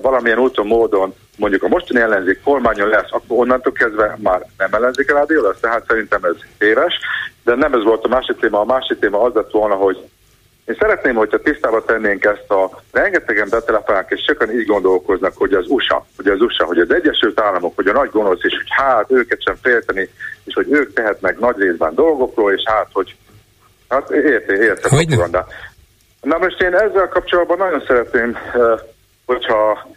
valamilyen 0.00 0.38
úton, 0.38 0.66
módon 0.66 1.14
mondjuk 1.36 1.62
a 1.62 1.68
mostani 1.68 2.00
ellenzék 2.00 2.42
kormányon 2.42 2.88
lesz, 2.88 3.10
akkor 3.10 3.38
onnantól 3.38 3.72
kezdve 3.72 4.16
már 4.18 4.46
nem 4.58 4.72
ellenzék 4.72 5.12
rádió 5.12 5.42
lesz, 5.42 5.60
tehát 5.60 5.84
szerintem 5.86 6.24
ez 6.24 6.36
éves, 6.58 6.98
de 7.44 7.54
nem 7.54 7.72
ez 7.72 7.82
volt 7.82 8.04
a 8.04 8.08
másik 8.08 8.38
téma. 8.38 8.60
A 8.60 8.64
másik 8.64 8.98
téma 8.98 9.22
az 9.22 9.34
lett 9.34 9.50
volna, 9.50 9.74
hogy 9.74 9.96
én 10.64 10.76
szeretném, 10.78 11.14
hogyha 11.14 11.38
tisztába 11.38 11.84
tennénk 11.84 12.24
ezt 12.24 12.50
a 12.50 12.82
rengetegen 12.92 13.48
betelefonálnak, 13.50 14.10
és 14.10 14.24
sokan 14.26 14.50
így 14.50 14.66
gondolkoznak, 14.66 15.32
hogy 15.36 15.52
az 15.52 15.64
USA, 15.68 16.06
hogy 16.16 16.26
az 16.26 16.40
USA, 16.40 16.64
hogy 16.64 16.78
az 16.78 16.92
Egyesült 16.92 17.40
Államok, 17.40 17.76
hogy 17.76 17.86
a 17.86 17.92
nagy 17.92 18.10
gonosz, 18.10 18.42
és 18.42 18.54
hogy 18.56 18.68
hát 18.68 19.10
őket 19.10 19.42
sem 19.42 19.54
félteni, 19.62 20.08
és 20.44 20.54
hogy 20.54 20.66
ők 20.70 20.92
tehetnek 20.92 21.38
nagy 21.38 21.58
részben 21.58 21.94
dolgokról, 21.94 22.52
és 22.52 22.62
hát, 22.64 22.88
hogy 22.92 23.16
hát 23.88 24.10
érte, 24.10 24.52
érte 24.52 24.88
propaganda. 24.88 25.46
Na 26.20 26.38
most 26.38 26.62
én 26.62 26.74
ezzel 26.74 27.08
kapcsolatban 27.08 27.58
nagyon 27.58 27.84
szeretném, 27.86 28.36
hogyha 29.26 29.88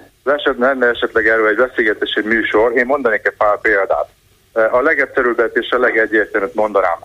lenne 0.57 0.87
esetleg 0.87 1.27
erről 1.27 1.47
egy 1.47 1.55
beszélgetési 1.55 2.21
műsor, 2.21 2.77
én 2.77 2.85
mondanék 2.85 3.27
egy 3.27 3.35
pár 3.37 3.59
példát. 3.61 4.09
A 4.53 4.81
legegyszerűbbet 4.81 5.55
és 5.55 5.69
a 5.69 5.79
legegyértelműbb 5.79 6.55
mondanám. 6.55 6.97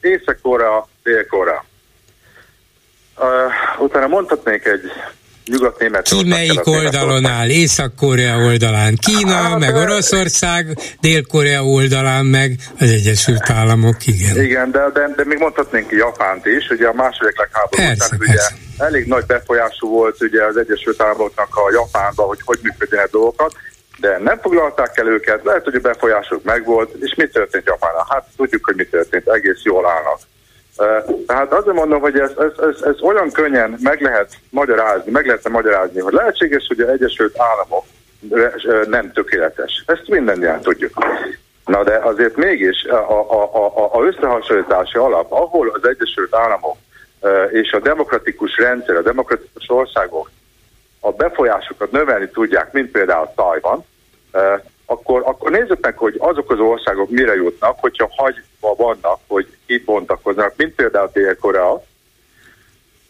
Észak-Korea, 0.00 0.88
Dél-Korea. 1.02 1.64
Utána 3.78 4.06
mondhatnék 4.06 4.64
egy 4.64 4.80
nyugat-német. 5.46 6.02
Ki 6.02 6.24
melyik 6.24 6.66
oldalon 6.66 7.24
áll? 7.26 7.48
Észak-Korea 7.48 8.36
oldalán 8.36 8.96
Kína, 8.96 9.34
hát, 9.34 9.58
meg 9.58 9.74
Oroszország, 9.74 10.78
Dél-Korea 11.00 11.64
oldalán 11.64 12.26
meg 12.26 12.56
az 12.78 12.90
Egyesült 12.90 13.50
Államok, 13.50 14.06
igen. 14.06 14.42
Igen, 14.44 14.70
de, 14.70 14.90
de, 14.92 15.12
de 15.16 15.24
még 15.24 15.38
mondhatnénk 15.38 15.90
Japánt 15.90 16.46
is, 16.46 16.68
ugye 16.70 16.86
a 16.86 16.92
második 16.92 17.38
legháború 17.38 17.92
után 17.92 18.18
ugye 18.20 18.40
elég 18.78 19.06
nagy 19.06 19.24
befolyású 19.26 19.88
volt 19.88 20.22
ugye 20.22 20.44
az 20.44 20.56
Egyesült 20.56 21.02
Államoknak 21.02 21.56
a 21.56 21.70
Japánba, 21.72 22.22
hogy 22.22 22.38
hogy 22.44 22.58
működjenek 22.62 23.10
dolgokat, 23.10 23.54
de 24.00 24.18
nem 24.18 24.38
foglalták 24.38 24.98
el 24.98 25.06
őket, 25.06 25.44
lehet, 25.44 25.64
hogy 25.64 25.74
a 25.74 25.80
befolyásuk 25.80 26.42
megvolt, 26.44 26.94
és 27.00 27.14
mi 27.14 27.26
történt 27.26 27.66
Japánnal? 27.66 28.06
Hát 28.08 28.26
tudjuk, 28.36 28.64
hogy 28.64 28.76
mi 28.76 28.84
történt, 28.84 29.28
egész 29.28 29.62
jól 29.62 29.86
állnak. 29.86 30.18
Tehát 31.26 31.52
azért 31.52 31.76
mondom, 31.76 32.00
hogy 32.00 32.18
ez, 32.18 32.30
ez, 32.38 32.58
ez, 32.58 32.82
ez 32.82 33.00
olyan 33.00 33.30
könnyen 33.30 33.78
meg 33.82 34.00
lehet 34.00 34.32
magyarázni, 34.50 35.10
meg 35.10 35.26
lehetne 35.26 35.50
magyarázni, 35.50 36.00
hogy 36.00 36.12
lehetséges, 36.12 36.66
hogy 36.66 36.80
az 36.80 36.88
Egyesült 36.88 37.38
Államok 37.38 37.84
nem 38.88 39.12
tökéletes. 39.12 39.84
Ezt 39.86 40.08
mindannyian 40.08 40.60
tudjuk. 40.60 40.92
Na 41.64 41.84
de 41.84 41.96
azért 41.96 42.36
mégis 42.36 42.84
a, 42.84 43.10
a, 43.32 43.42
a, 43.54 43.94
a 43.98 44.02
összehasonlítási 44.02 44.98
alap, 44.98 45.32
ahol 45.32 45.68
az 45.68 45.88
Egyesült 45.88 46.34
Államok 46.34 46.76
és 47.50 47.72
a 47.72 47.80
demokratikus 47.80 48.56
rendszer, 48.56 48.96
a 48.96 49.02
demokratikus 49.02 49.64
országok 49.68 50.30
a 51.06 51.12
befolyásokat 51.12 51.90
növelni 51.90 52.28
tudják, 52.28 52.72
mint 52.72 52.90
például 52.90 53.32
Tajvan, 53.34 53.84
akkor, 54.86 55.22
akkor 55.24 55.50
nézzük 55.50 55.80
meg, 55.80 55.96
hogy 55.96 56.14
azok 56.18 56.50
az 56.50 56.58
országok 56.58 57.10
mire 57.10 57.34
jutnak, 57.34 57.76
hogyha 57.80 58.10
hagyva 58.16 58.74
vannak, 58.84 59.18
hogy 59.26 59.46
itt 59.66 59.84
bontakoznak, 59.84 60.52
mint 60.56 60.74
például 60.74 61.10
Dél-Korea, 61.12 61.82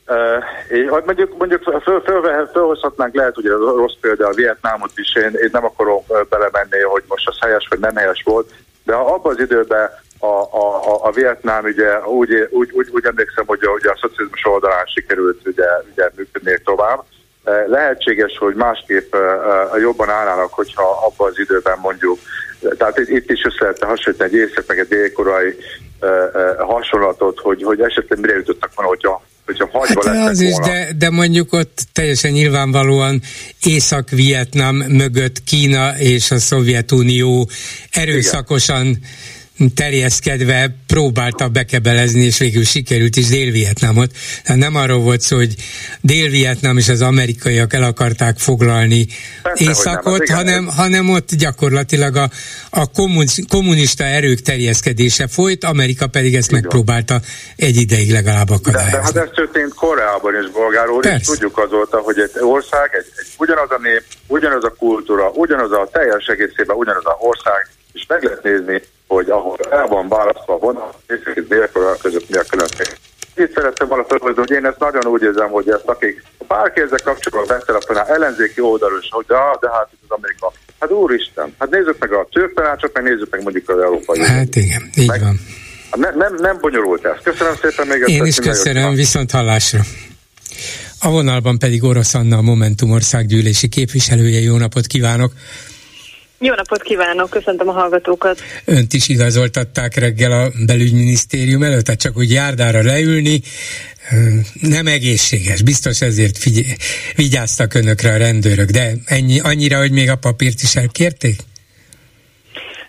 Uh, 0.09 1.05
mondjuk, 1.05 1.39
mondjuk 1.39 1.63
föl, 1.63 1.81
föl, 1.81 2.47
fölhozhatnánk 2.53 3.15
lehet, 3.15 3.37
a 3.37 3.77
rossz 3.77 3.95
példa 4.01 4.27
a 4.27 4.33
Vietnámot 4.33 4.91
is, 4.95 5.15
én, 5.17 5.31
én 5.43 5.49
nem 5.53 5.65
akarom 5.65 6.05
belemenni, 6.29 6.81
hogy 6.81 7.03
most 7.09 7.29
az 7.29 7.37
helyes 7.41 7.67
vagy 7.71 7.79
nem 7.79 7.97
helyes 7.97 8.23
volt, 8.25 8.53
de 8.85 8.95
abban 8.95 9.33
az 9.33 9.41
időben 9.41 9.91
a, 10.19 10.27
a, 10.27 10.93
a, 10.93 11.05
a 11.07 11.11
Vietnám 11.11 11.65
ugye 11.65 12.01
úgy, 12.01 12.49
úgy, 12.51 12.71
úgy, 12.73 12.89
úgy 12.93 13.05
emlékszem, 13.05 13.47
hogy 13.47 13.59
a, 13.63 13.71
ugye 13.71 13.91
a 13.91 13.99
szocializmus 14.01 14.47
oldalán 14.47 14.87
sikerült 14.87 15.47
ugye, 15.47 15.67
ugye 15.93 16.11
működni 16.17 16.59
tovább, 16.65 17.05
lehetséges, 17.67 18.39
hogy 18.39 18.55
másképp 18.55 19.15
jobban 19.81 20.11
állnának, 20.11 20.53
hogyha 20.53 20.83
abban 21.07 21.31
az 21.31 21.39
időben 21.39 21.79
mondjuk, 21.79 22.19
tehát 22.79 22.99
itt 22.99 23.31
is 23.31 23.45
össze 23.45 23.57
lehetne 23.59 23.87
hasonlítani 23.87 24.31
egy 24.31 24.49
észak 24.49 24.65
meg 24.67 24.79
egy 24.79 24.89
délkorai 24.89 25.57
hasonlatot, 26.59 27.39
hogy, 27.41 27.63
hogy 27.63 27.81
esetleg 27.81 28.21
mire 28.21 28.35
jutottak 28.35 28.71
volna, 28.75 28.91
hogyha 28.91 29.23
hogyha 29.47 29.69
hagyva 29.73 30.09
hát 30.09 30.29
az 30.29 30.41
is, 30.41 30.55
de, 30.55 30.89
de 30.99 31.11
mondjuk 31.11 31.53
ott 31.53 31.79
teljesen 31.93 32.31
nyilvánvalóan 32.31 33.21
Észak-Vietnám 33.63 34.75
mögött 34.75 35.45
Kína 35.45 35.99
és 35.99 36.31
a 36.31 36.39
Szovjetunió 36.39 37.49
erőszakosan 37.91 38.87
Igen 38.87 39.01
terjeszkedve 39.75 40.77
próbálta 40.87 41.49
bekebelezni, 41.49 42.21
és 42.21 42.39
végül 42.39 42.65
sikerült 42.65 43.17
is 43.17 43.29
Dél-Vietnámot. 43.29 44.11
Tehát 44.45 44.61
nem 44.61 44.75
arról 44.75 45.01
volt 45.01 45.21
szó, 45.21 45.37
hogy 45.37 45.55
Dél-Vietnám 46.01 46.77
és 46.77 46.89
az 46.89 47.03
amerikaiak 47.03 47.73
el 47.73 47.83
akarták 47.83 48.39
foglalni 48.39 49.07
Persze, 49.43 49.65
Északot, 49.65 50.27
nem, 50.27 50.37
hanem, 50.37 50.67
hanem 50.67 51.11
ott 51.11 51.35
gyakorlatilag 51.35 52.17
a, 52.17 52.29
a 52.71 52.91
kommunista 53.49 54.05
erők 54.05 54.41
terjeszkedése 54.41 55.27
folyt, 55.27 55.65
Amerika 55.65 56.07
pedig 56.07 56.35
ezt 56.35 56.49
Igen. 56.51 56.61
megpróbálta 56.61 57.21
egy 57.57 57.77
ideig 57.77 58.11
legalább 58.11 58.51
akadályozni. 58.51 58.91
De, 58.93 58.99
de 58.99 59.03
hát 59.03 59.29
ez 59.29 59.35
történt 59.35 59.75
Koreában 59.75 60.35
és 60.35 60.51
Bolgáról, 60.51 61.03
és 61.05 61.27
tudjuk 61.27 61.59
azóta, 61.59 61.99
hogy 61.99 62.19
egy 62.19 62.31
ország, 62.41 62.91
egy, 62.93 63.13
egy, 63.17 63.27
ugyanaz 63.39 63.71
a 63.71 63.79
nép, 63.83 64.03
ugyanaz 64.27 64.65
a 64.65 64.75
kultúra, 64.79 65.29
ugyanaz 65.29 65.73
a 65.73 65.89
teljes 65.93 66.27
egészében 66.27 66.77
ugyanaz 66.77 67.05
a 67.05 67.17
ország, 67.21 67.69
és 67.93 68.05
meg 68.09 68.23
lehet 68.23 68.43
nézni, 68.43 68.83
hogy 69.07 69.31
ahol 69.31 69.59
el 69.71 69.87
van 69.87 70.09
választva 70.09 70.55
a 70.55 70.59
vonat, 70.59 70.95
és 71.07 71.45
dél 71.49 71.71
között 72.03 72.31
mi 72.31 72.37
a 72.37 72.43
különbség. 72.51 72.87
itt 73.37 73.55
szerettem 73.55 73.89
volna 73.89 74.05
felhozni, 74.05 74.41
hogy 74.41 74.51
én 74.51 74.67
ezt 74.67 74.79
nagyon 74.79 75.07
úgy 75.07 75.23
érzem, 75.23 75.51
hogy 75.51 75.69
ezt 75.69 75.85
akik 75.87 76.23
bárki 76.49 76.81
ezzel 76.81 76.99
kapcsolatban 77.05 77.57
betelefonál 77.57 78.07
ellenzéki 78.07 78.61
oldalról 78.61 78.99
is, 79.03 79.09
hogy 79.11 79.25
de, 79.27 79.35
de 79.61 79.69
hát 79.71 79.89
itt 79.93 80.03
az 80.09 80.17
Amerika. 80.17 80.53
Hát 80.81 80.91
úristen, 80.91 81.55
hát 81.59 81.71
nézzük 81.71 81.99
meg 81.99 82.13
a 82.13 82.27
csőftanácsot, 82.31 82.95
meg 82.95 83.03
nézzük 83.03 83.31
meg 83.31 83.43
mondjuk 83.43 83.69
az 83.69 83.79
Európai 83.79 84.21
Hát 84.21 84.57
igen, 84.57 84.91
így 84.97 85.09
meg, 85.09 85.21
van. 85.21 85.41
Ne, 85.97 86.11
nem, 86.11 86.35
nem 86.35 86.59
bonyolult 86.61 87.05
ez. 87.05 87.17
Köszönöm 87.23 87.55
szépen 87.63 87.87
még 87.87 88.03
Én 88.07 88.25
is 88.25 88.37
köszönöm, 88.37 88.95
viszont 88.95 89.31
hallásra. 89.31 89.81
A 91.01 91.11
vonalban 91.11 91.59
pedig 91.59 91.85
Orosz 91.85 92.15
Anna, 92.15 92.37
a 92.37 92.43
Momentum 92.43 92.91
országgyűlési 92.91 93.69
képviselője. 93.69 94.41
Jó 94.41 94.57
napot 94.57 94.87
kívánok! 94.87 95.33
Jó 96.39 96.55
napot 96.55 96.83
kívánok, 96.83 97.31
köszöntöm 97.31 97.69
a 97.69 97.73
hallgatókat. 97.73 98.41
Önt 98.65 98.93
is 98.93 99.09
igazoltatták 99.09 99.95
reggel 99.95 100.33
a 100.33 100.51
belügyminisztérium 100.67 101.63
előtt, 101.63 101.85
tehát 101.85 102.01
csak 102.01 102.17
úgy 102.17 102.31
járdára 102.31 102.83
leülni, 102.83 103.41
nem 104.61 104.87
egészséges, 104.87 105.63
biztos 105.63 106.01
ezért 106.01 106.39
figy- 106.39 106.77
vigyáztak 107.15 107.75
önökre 107.75 108.13
a 108.13 108.17
rendőrök, 108.17 108.71
de 108.71 108.93
ennyi, 109.05 109.41
annyira, 109.41 109.79
hogy 109.79 109.91
még 109.91 110.11
a 110.11 110.17
papírt 110.17 110.63
is 110.63 110.77
elkérték? 110.77 111.41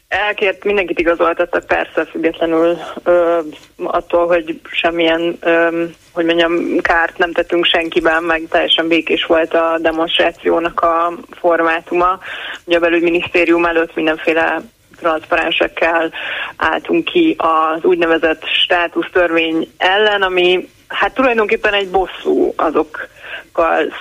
Elkért, 0.07 0.63
mindenkit 0.63 0.99
igazoltattak 0.99 1.65
persze, 1.65 2.05
függetlenül 2.05 2.77
ö, 3.03 3.39
attól, 3.83 4.27
hogy 4.27 4.61
semmilyen, 4.71 5.37
ö, 5.39 5.83
hogy 6.13 6.25
mondjam, 6.25 6.77
kárt 6.81 7.17
nem 7.17 7.31
tettünk 7.31 7.65
senkiben, 7.65 8.23
meg 8.23 8.41
teljesen 8.49 8.87
békés 8.87 9.25
volt 9.25 9.53
a 9.53 9.77
demonstrációnak 9.81 10.81
a 10.81 11.13
formátuma. 11.31 12.19
Ugye 12.65 12.77
a 12.77 12.79
belügyminisztérium 12.79 13.65
előtt 13.65 13.95
mindenféle 13.95 14.61
transzparensekkel 14.97 16.11
álltunk 16.57 17.05
ki 17.05 17.35
az 17.37 17.83
úgynevezett 17.83 18.43
státusztörvény 18.45 19.71
ellen, 19.77 20.21
ami 20.21 20.69
hát 20.87 21.13
tulajdonképpen 21.13 21.73
egy 21.73 21.89
bosszú 21.89 22.53
azok 22.55 23.07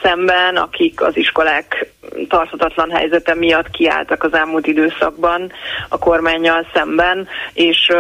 szemben, 0.02 0.56
akik 0.56 1.00
az 1.00 1.16
iskolák 1.16 1.92
tarthatatlan 2.28 2.90
helyzete 2.90 3.34
miatt 3.34 3.70
kiálltak 3.70 4.22
az 4.22 4.32
elmúlt 4.34 4.66
időszakban 4.66 5.52
a 5.88 5.98
kormányjal 5.98 6.66
szemben, 6.74 7.28
és 7.52 7.92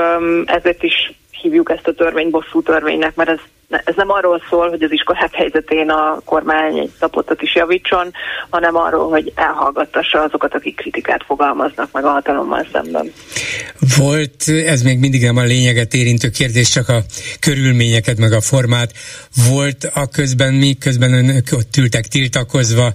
ezért 0.44 0.82
is 0.82 1.12
hívjuk 1.30 1.70
ezt 1.70 1.86
a 1.86 1.94
törvényt 1.94 2.30
bosszú 2.30 2.62
törvénynek, 2.62 3.14
mert 3.14 3.30
ez 3.30 3.40
ez 3.68 3.94
nem 3.96 4.10
arról 4.10 4.42
szól, 4.50 4.68
hogy 4.68 4.82
az 4.82 4.92
iskolák 4.92 5.34
helyzetén 5.34 5.90
a 5.90 6.20
kormány 6.24 6.78
egy 6.78 6.90
tapottat 6.98 7.42
is 7.42 7.54
javítson, 7.54 8.12
hanem 8.50 8.76
arról, 8.76 9.08
hogy 9.08 9.32
elhallgattassa 9.34 10.22
azokat, 10.22 10.54
akik 10.54 10.76
kritikát 10.76 11.24
fogalmaznak 11.26 11.92
meg 11.92 12.04
a 12.04 12.10
hatalommal 12.10 12.66
szemben. 12.72 13.12
Volt, 13.96 14.48
ez 14.66 14.82
még 14.82 14.98
mindig 14.98 15.22
nem 15.22 15.36
a 15.36 15.42
lényeget 15.42 15.94
érintő 15.94 16.30
kérdés, 16.30 16.68
csak 16.68 16.88
a 16.88 17.02
körülményeket, 17.40 18.18
meg 18.18 18.32
a 18.32 18.40
formát. 18.40 18.92
Volt 19.50 19.90
a 19.94 20.08
közben, 20.08 20.54
mi 20.54 20.74
közben 20.74 21.12
önök 21.12 21.46
ott 21.52 21.76
ültek 21.76 22.06
tiltakozva 22.06 22.92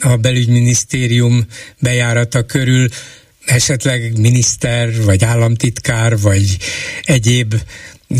a 0.00 0.16
belügyminisztérium 0.16 1.46
bejárata 1.80 2.42
körül, 2.42 2.88
esetleg 3.46 4.18
miniszter, 4.18 4.88
vagy 5.04 5.24
államtitkár, 5.24 6.18
vagy 6.18 6.56
egyéb 7.04 7.54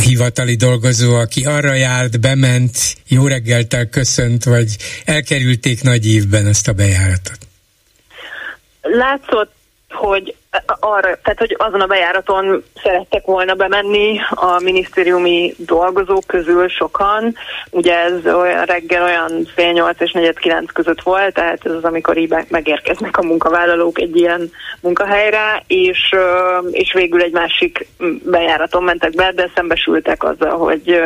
hivatali 0.00 0.54
dolgozó, 0.54 1.14
aki 1.14 1.44
arra 1.44 1.74
járt, 1.74 2.20
bement, 2.20 2.76
jó 3.08 3.26
reggeltel 3.26 3.86
köszönt, 3.86 4.44
vagy 4.44 4.76
elkerülték 5.04 5.82
nagy 5.82 6.06
évben 6.06 6.46
ezt 6.46 6.68
a 6.68 6.72
bejáratot? 6.72 7.38
Látszott, 8.80 9.52
hogy 9.88 10.36
arra, 10.80 11.18
tehát 11.22 11.38
hogy 11.38 11.56
azon 11.58 11.80
a 11.80 11.86
bejáraton 11.86 12.64
szerettek 12.82 13.24
volna 13.24 13.54
bemenni 13.54 14.18
a 14.30 14.60
minisztériumi 14.62 15.54
dolgozók 15.56 16.26
közül 16.26 16.68
sokan. 16.68 17.36
Ugye 17.70 17.94
ez 17.98 18.34
olyan 18.34 18.64
reggel 18.64 19.02
olyan 19.02 19.48
fél 19.54 19.72
nyolc 19.72 20.00
és 20.00 20.12
negyed 20.12 20.38
kilenc 20.38 20.72
között 20.72 21.02
volt, 21.02 21.34
tehát 21.34 21.66
ez 21.66 21.72
az, 21.72 21.84
amikor 21.84 22.16
így 22.16 22.34
megérkeznek 22.48 23.18
a 23.18 23.22
munkavállalók 23.22 23.98
egy 23.98 24.16
ilyen 24.16 24.50
munkahelyre, 24.80 25.62
és, 25.66 26.14
és 26.70 26.92
végül 26.92 27.22
egy 27.22 27.32
másik 27.32 27.86
bejáraton 28.24 28.82
mentek 28.82 29.14
be, 29.14 29.32
de 29.32 29.50
szembesültek 29.54 30.22
azzal, 30.22 30.58
hogy, 30.58 31.00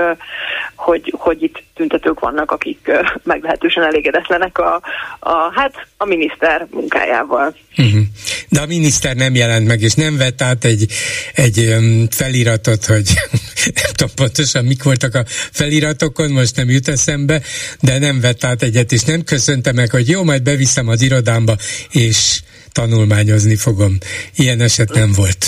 hogy, 0.75 1.15
hogy 1.19 1.43
itt 1.43 1.63
tüntetők 1.75 2.21
vannak, 2.21 2.51
akik 2.51 2.91
meglehetősen 3.23 3.85
elégedetlenek 3.85 4.59
a, 4.59 4.81
a, 5.19 5.53
hát 5.55 5.87
a 5.97 6.05
miniszter 6.05 6.67
munkájával. 6.71 7.55
Uh-huh. 7.79 8.01
De 8.49 8.61
a 8.61 8.67
miniszter 8.67 9.17
nem 9.17 9.35
jelent 9.37 9.67
meg, 9.67 9.83
és 9.83 9.95
nem 9.95 10.17
vett 10.17 10.43
át 10.43 10.65
egy, 10.65 10.87
egy 11.35 11.75
feliratot, 12.11 12.85
hogy 12.85 13.11
nem 13.83 13.93
tudom 13.95 14.15
pontosan 14.15 14.65
mik 14.65 14.83
voltak 14.83 15.15
a 15.15 15.25
feliratokon, 15.53 16.31
most 16.31 16.57
nem 16.57 16.71
jut 16.71 16.89
eszembe, 16.89 17.43
de 17.81 17.99
nem 17.99 18.21
vett 18.21 18.45
át 18.45 18.63
egyet, 18.63 18.93
és 18.93 19.03
nem 19.03 19.25
köszönte 19.25 19.73
meg, 19.73 19.91
hogy 19.91 20.09
jó, 20.09 20.25
majd 20.25 20.43
beviszem 20.43 20.89
az 20.89 21.03
irodámba, 21.03 21.57
és 21.91 22.41
tanulmányozni 22.73 23.57
fogom. 23.57 23.99
Ilyen 24.37 24.61
eset 24.61 24.93
nem 24.93 25.13
volt. 25.13 25.47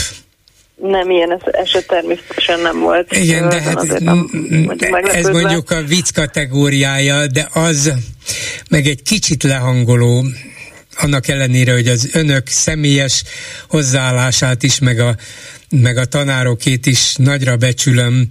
Nem, 0.76 1.10
ilyen 1.10 1.42
eset 1.50 1.86
természetesen 1.86 2.60
nem 2.60 2.80
volt. 2.80 3.16
Igen, 3.16 3.48
de 3.48 3.60
hát 3.60 3.98
nem, 3.98 4.28
ez 5.12 5.28
mondjuk 5.28 5.70
a 5.70 5.82
vicc 5.82 6.12
kategóriája, 6.14 7.26
de 7.26 7.48
az 7.52 7.92
meg 8.70 8.86
egy 8.86 9.02
kicsit 9.02 9.42
lehangoló 9.42 10.24
annak 11.00 11.28
ellenére, 11.28 11.72
hogy 11.72 11.88
az 11.88 12.08
önök 12.12 12.48
személyes 12.48 13.22
hozzáállását 13.68 14.62
is, 14.62 14.78
meg 14.78 15.00
a, 15.00 15.16
meg 15.68 15.96
a 15.96 16.04
tanárokét 16.04 16.86
is 16.86 17.14
nagyra 17.14 17.56
becsülöm, 17.56 18.28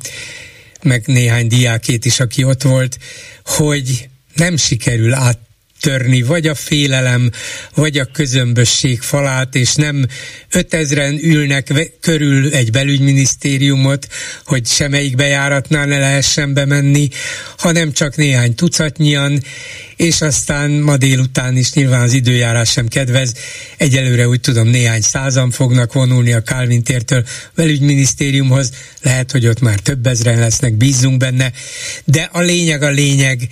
meg 0.81 1.03
néhány 1.05 1.47
diákét 1.47 2.05
is, 2.05 2.19
aki 2.19 2.43
ott 2.43 2.61
volt, 2.61 2.97
hogy 3.43 4.09
nem 4.35 4.57
sikerül 4.57 5.13
át 5.13 5.39
törni, 5.81 6.21
vagy 6.21 6.47
a 6.47 6.55
félelem, 6.55 7.31
vagy 7.73 7.97
a 7.97 8.05
közömbösség 8.05 9.01
falát, 9.01 9.55
és 9.55 9.75
nem 9.75 10.05
ötezren 10.51 11.19
ülnek 11.21 11.91
körül 11.99 12.53
egy 12.53 12.71
belügyminisztériumot, 12.71 14.07
hogy 14.45 14.65
semmelyik 14.65 15.15
bejáratnál 15.15 15.85
ne 15.85 15.99
lehessen 15.99 16.53
bemenni, 16.53 17.09
hanem 17.57 17.91
csak 17.91 18.15
néhány 18.15 18.55
tucatnyian, 18.55 19.43
és 19.95 20.21
aztán 20.21 20.71
ma 20.71 20.97
délután 20.97 21.57
is 21.57 21.73
nyilván 21.73 22.01
az 22.01 22.13
időjárás 22.13 22.71
sem 22.71 22.87
kedvez. 22.87 23.33
Egyelőre 23.77 24.27
úgy 24.27 24.39
tudom 24.39 24.67
néhány 24.67 25.01
százan 25.01 25.51
fognak 25.51 25.93
vonulni 25.93 26.33
a 26.33 26.41
Calvin 26.41 26.83
tértől 26.83 27.23
belügyminisztériumhoz, 27.55 28.71
lehet, 29.01 29.31
hogy 29.31 29.47
ott 29.47 29.59
már 29.59 29.79
több 29.79 30.07
ezren 30.07 30.39
lesznek, 30.39 30.73
bízunk 30.73 31.17
benne, 31.17 31.51
de 32.05 32.29
a 32.31 32.39
lényeg 32.39 32.83
a 32.83 32.89
lényeg, 32.89 33.47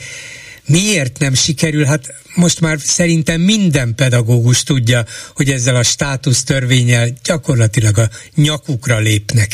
Miért 0.68 1.20
nem 1.20 1.34
sikerül? 1.34 1.86
Hát 1.86 2.02
most 2.36 2.62
már 2.62 2.80
szerintem 2.80 3.42
minden 3.42 3.96
pedagógus 3.96 4.64
tudja, 4.64 5.02
hogy 5.36 5.50
ezzel 5.50 5.76
a 5.76 5.84
státusz 5.84 6.44
törvényel 6.44 7.08
gyakorlatilag 7.24 7.98
a 7.98 8.08
nyakukra 8.36 8.98
lépnek. 8.98 9.48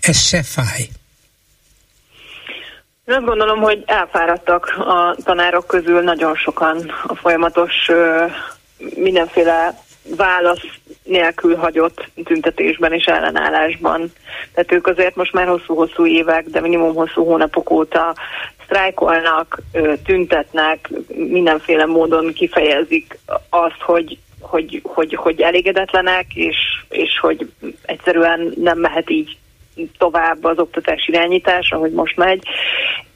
Ez 0.00 0.18
se 0.20 0.42
fáj. 0.42 0.88
Én 3.04 3.14
azt 3.14 3.24
gondolom, 3.24 3.60
hogy 3.60 3.82
elfáradtak 3.86 4.66
a 4.78 5.16
tanárok 5.24 5.66
közül 5.66 6.00
nagyon 6.00 6.34
sokan 6.34 6.92
a 7.06 7.14
folyamatos 7.14 7.72
mindenféle 8.94 9.82
válasz 10.16 10.62
nélkül 11.02 11.56
hagyott 11.56 12.10
tüntetésben 12.24 12.92
és 12.92 13.04
ellenállásban. 13.04 14.12
Tehát 14.54 14.72
ők 14.72 14.86
azért 14.86 15.16
most 15.16 15.32
már 15.32 15.46
hosszú-hosszú 15.46 16.06
évek, 16.06 16.44
de 16.44 16.60
minimum 16.60 16.94
hosszú 16.94 17.24
hónapok 17.24 17.70
óta 17.70 18.14
sztrájkolnak, 18.68 19.58
tüntetnek, 20.04 20.90
mindenféle 21.14 21.86
módon 21.86 22.32
kifejezik 22.32 23.18
azt, 23.48 23.80
hogy 23.80 24.18
hogy, 24.40 24.80
hogy, 24.84 25.14
hogy 25.14 25.40
elégedetlenek, 25.40 26.26
és, 26.34 26.56
és 26.88 27.18
hogy 27.20 27.50
egyszerűen 27.82 28.52
nem 28.56 28.78
mehet 28.78 29.10
így 29.10 29.36
tovább 29.98 30.44
az 30.44 30.58
oktatás 30.58 31.06
irányítás, 31.06 31.70
ahogy 31.70 31.92
most 31.92 32.16
megy. 32.16 32.42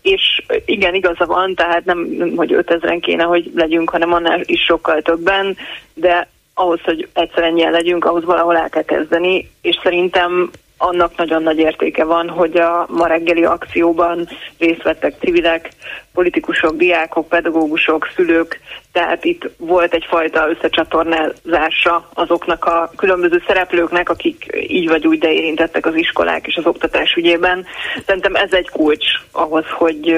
És 0.02 0.42
igen, 0.64 0.94
igaza 0.94 1.26
van, 1.26 1.54
tehát 1.54 1.84
nem, 1.84 2.32
hogy 2.36 2.54
5000-en 2.54 2.98
kéne, 3.00 3.22
hogy 3.22 3.50
legyünk, 3.54 3.90
hanem 3.90 4.12
annál 4.12 4.40
is 4.44 4.60
sokkal 4.60 5.02
többen, 5.02 5.56
de 5.94 6.28
ahhoz, 6.54 6.80
hogy 6.80 7.08
egyszer 7.12 7.42
ennyien 7.42 7.70
legyünk, 7.70 8.04
ahhoz 8.04 8.24
valahol 8.24 8.56
el 8.56 8.68
kell 8.68 8.84
kezdeni, 8.84 9.50
és 9.60 9.78
szerintem 9.82 10.50
annak 10.82 11.16
nagyon 11.16 11.42
nagy 11.42 11.58
értéke 11.58 12.04
van, 12.04 12.28
hogy 12.28 12.56
a 12.56 12.86
ma 12.88 13.06
reggeli 13.06 13.44
akcióban 13.44 14.28
részt 14.58 14.82
vettek 14.82 15.14
civilek, 15.20 15.68
politikusok, 16.12 16.76
diákok, 16.76 17.28
pedagógusok, 17.28 18.08
szülők, 18.14 18.60
tehát 18.92 19.24
itt 19.24 19.50
volt 19.56 19.94
egyfajta 19.94 20.48
összecsatornázása 20.48 22.08
azoknak 22.14 22.64
a 22.64 22.90
különböző 22.96 23.42
szereplőknek, 23.46 24.08
akik 24.08 24.46
így 24.68 24.88
vagy 24.88 25.06
úgy 25.06 25.18
de 25.18 25.32
érintettek 25.32 25.86
az 25.86 25.94
iskolák 25.94 26.46
és 26.46 26.56
az 26.56 26.66
oktatás 26.66 27.14
ügyében. 27.14 27.64
Szerintem 28.06 28.34
ez 28.34 28.52
egy 28.52 28.68
kulcs 28.68 29.06
ahhoz, 29.32 29.64
hogy 29.68 30.16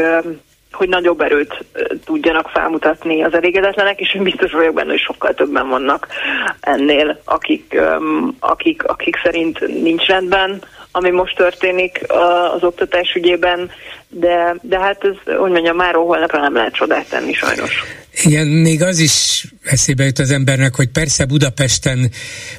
hogy 0.74 0.88
nagyobb 0.88 1.20
erőt 1.20 1.64
tudjanak 2.04 2.48
felmutatni 2.48 3.22
az 3.22 3.34
elégedetlenek, 3.34 4.00
és 4.00 4.18
biztos 4.22 4.52
vagyok 4.52 4.74
benne, 4.74 4.90
hogy 4.90 5.00
sokkal 5.00 5.34
többen 5.34 5.68
vannak 5.68 6.06
ennél, 6.60 7.20
akik, 7.24 7.80
akik, 8.38 8.84
akik 8.84 9.16
szerint 9.22 9.60
nincs 9.82 10.06
rendben 10.06 10.62
ami 10.96 11.10
most 11.10 11.36
történik 11.36 12.00
az 12.54 12.62
oktatás 12.62 13.14
ügyében, 13.14 13.70
de, 14.08 14.56
de 14.62 14.78
hát 14.78 15.04
ez, 15.04 15.34
hogy 15.36 15.50
mondjam, 15.50 15.76
már 15.76 15.94
holnapra 15.94 16.40
nem 16.40 16.54
lehet 16.54 16.74
csodát 16.74 17.08
tenni 17.08 17.32
sajnos. 17.32 17.84
Igen, 18.22 18.46
még 18.46 18.82
az 18.82 18.98
is 18.98 19.44
eszébe 19.62 20.04
jut 20.04 20.18
az 20.18 20.30
embernek, 20.30 20.74
hogy 20.74 20.88
persze 20.88 21.24
Budapesten 21.24 22.10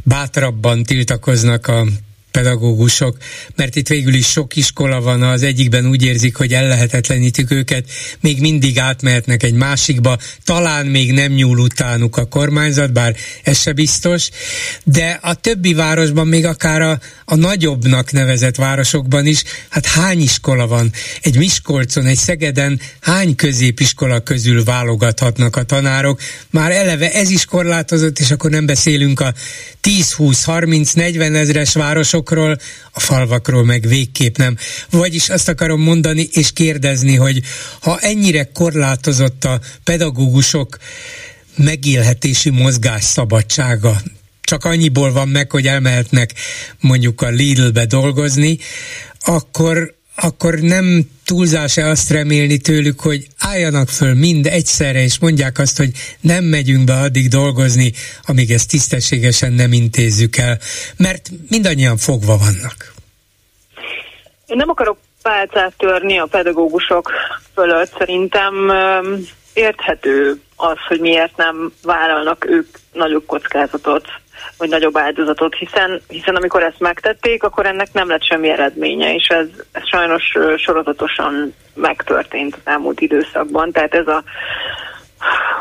bátrabban 0.04 0.84
tiltakoznak 0.84 1.68
a 1.68 1.84
pedagógusok, 2.36 3.18
mert 3.56 3.76
itt 3.76 3.88
végül 3.88 4.14
is 4.14 4.28
sok 4.28 4.56
iskola 4.56 5.02
van, 5.02 5.22
az 5.22 5.44
egyikben 5.44 5.88
úgy 5.88 6.04
érzik, 6.04 6.36
hogy 6.36 6.54
ellehetetlenítjük 6.54 7.52
őket, 7.52 7.86
még 8.20 8.40
mindig 8.40 8.80
átmehetnek 8.80 9.44
egy 9.44 9.54
másikba, 9.54 10.18
talán 10.44 10.86
még 10.86 11.12
nem 11.12 11.32
nyúl 11.32 11.60
utánuk 11.60 12.18
a 12.18 12.26
kormányzat, 12.26 12.94
bár 12.94 13.16
ez 13.44 13.60
se 13.60 13.74
biztos, 13.74 14.30
de 14.84 15.20
a 15.22 15.34
többi 15.34 15.74
városban, 15.74 16.28
még 16.28 16.46
akár 16.46 16.82
a, 16.82 17.00
a 17.26 17.36
nagyobbnak 17.36 18.12
nevezett 18.12 18.56
városokban 18.56 19.26
is, 19.26 19.44
hát 19.70 19.86
hány 19.86 20.22
iskola 20.22 20.68
van? 20.68 20.92
Egy 21.22 21.38
Miskolcon, 21.38 22.06
egy 22.06 22.18
Szegeden 22.18 22.80
hány 23.02 23.36
középiskola 23.36 24.20
közül 24.20 24.64
válogathatnak 24.64 25.56
a 25.56 25.64
tanárok? 25.64 26.22
Már 26.50 26.72
eleve 26.72 27.14
ez 27.14 27.30
is 27.30 27.46
korlátozott, 27.46 28.20
és 28.20 28.32
akkor 28.32 28.50
nem 28.50 28.66
beszélünk 28.66 29.20
a 29.20 29.34
10-20-30-40 29.84 31.36
ezres 31.36 31.74
városokról, 32.30 32.58
a 32.92 33.00
falvakról 33.00 33.66
meg 33.66 33.88
végképp 33.88 34.38
nem. 34.38 34.58
Vagyis 34.90 35.30
azt 35.30 35.50
akarom 35.50 35.82
mondani 35.82 36.30
és 36.32 36.54
kérdezni, 36.54 37.16
hogy 37.16 37.42
ha 37.82 38.00
ennyire 38.00 38.50
korlátozott 38.54 39.44
a 39.44 39.60
pedagógusok 39.84 40.78
megélhetési 41.56 42.50
mozgás 42.50 43.04
szabadsága, 43.04 44.02
csak 44.42 44.66
annyiból 44.66 45.12
van 45.12 45.28
meg, 45.28 45.52
hogy 45.52 45.68
elmehetnek 45.68 46.34
mondjuk 46.80 47.22
a 47.22 47.30
Lidl-be 47.30 47.86
dolgozni, 47.86 48.58
akkor 49.20 49.94
akkor 50.16 50.54
nem 50.54 51.10
túlzás-e 51.26 51.90
azt 51.90 52.12
remélni 52.12 52.58
tőlük, 52.58 53.00
hogy 53.00 53.28
álljanak 53.40 53.90
föl 53.90 54.14
mind 54.14 54.46
egyszerre, 54.46 55.00
és 55.04 55.20
mondják 55.20 55.58
azt, 55.58 55.78
hogy 55.78 55.92
nem 56.22 56.44
megyünk 56.44 56.84
be 56.84 56.94
addig 56.94 57.30
dolgozni, 57.30 57.92
amíg 58.26 58.52
ezt 58.52 58.70
tisztességesen 58.70 59.54
nem 59.54 59.74
intézzük 59.74 60.38
el, 60.38 60.58
mert 60.98 61.30
mindannyian 61.50 61.98
fogva 61.98 62.38
vannak. 62.38 62.94
Én 64.46 64.58
nem 64.58 64.70
akarok 64.70 64.98
pálcát 65.22 65.74
törni 65.78 66.18
a 66.18 66.26
pedagógusok 66.26 67.12
fölött. 67.54 67.92
Szerintem 67.98 68.72
érthető 69.54 70.42
az, 70.56 70.78
hogy 70.88 71.00
miért 71.00 71.38
nem 71.38 71.74
vállalnak 71.84 72.46
ők 72.46 72.68
nagyobb 72.94 73.26
kockázatot 73.26 74.08
vagy 74.58 74.70
nagyobb 74.70 74.98
áldozatot, 74.98 75.56
hiszen, 75.56 76.02
hiszen 76.08 76.36
amikor 76.36 76.64
ezt 76.64 76.80
megtették, 76.80 77.44
akkor 77.44 77.66
ennek 77.66 77.94
nem 77.94 78.10
lett 78.10 78.24
semmi 78.24 78.50
eredménye, 78.50 79.14
és 79.14 79.28
ez, 79.28 79.48
ez 79.72 79.88
sajnos 79.88 80.34
sorozatosan 80.58 81.54
megtörtént 81.74 82.54
az 82.56 82.62
elmúlt 82.64 83.02
időszakban. 83.02 83.72
Tehát 83.72 83.94
ez 83.94 84.08
a 84.08 84.24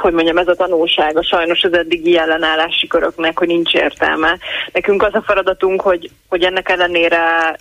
hogy 0.01 0.13
mondjam, 0.13 0.39
ez 0.39 0.49
a 0.49 0.55
tanulsága 0.55 1.23
sajnos 1.23 1.63
az 1.63 1.73
eddigi 1.73 2.19
ellenállási 2.19 2.87
köröknek, 2.87 3.39
hogy 3.39 3.49
nincs 3.49 3.73
értelme. 3.73 4.39
Nekünk 4.73 5.03
az 5.03 5.15
a 5.15 5.23
feladatunk, 5.27 5.81
hogy, 5.81 6.11
hogy 6.29 6.43
ennek 6.43 6.69
ellenére 6.69 7.57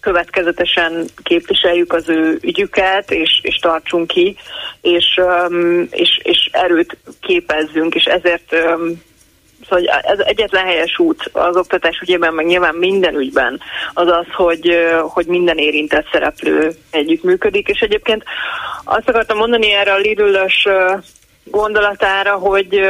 következetesen 0.00 1.04
képviseljük 1.22 1.92
az 1.92 2.08
ő 2.08 2.38
ügyüket, 2.40 3.10
és, 3.10 3.40
és 3.42 3.56
tartsunk 3.56 4.06
ki, 4.06 4.36
és, 4.80 5.20
és, 5.90 6.20
és 6.22 6.48
erőt 6.52 6.96
képezzünk, 7.20 7.94
és 7.94 8.04
ezért 8.04 8.56
Szóval 9.68 9.86
ez 9.86 10.18
egyetlen 10.18 10.64
helyes 10.64 10.98
út 10.98 11.30
az 11.32 11.56
oktatás 11.56 12.00
ügyében, 12.00 12.34
meg 12.34 12.46
nyilván 12.46 12.74
minden 12.74 13.14
ügyben 13.14 13.60
az 13.94 14.08
az, 14.08 14.26
hogy, 14.32 14.76
hogy 15.00 15.26
minden 15.26 15.58
érintett 15.58 16.06
szereplő 16.12 16.72
együttműködik, 16.90 17.68
és 17.68 17.80
egyébként 17.80 18.24
azt 18.84 19.08
akartam 19.08 19.38
mondani 19.38 19.72
erre 19.72 19.92
a 19.92 19.98
lidl 19.98 20.36
gondolatára, 21.44 22.34
hogy 22.34 22.80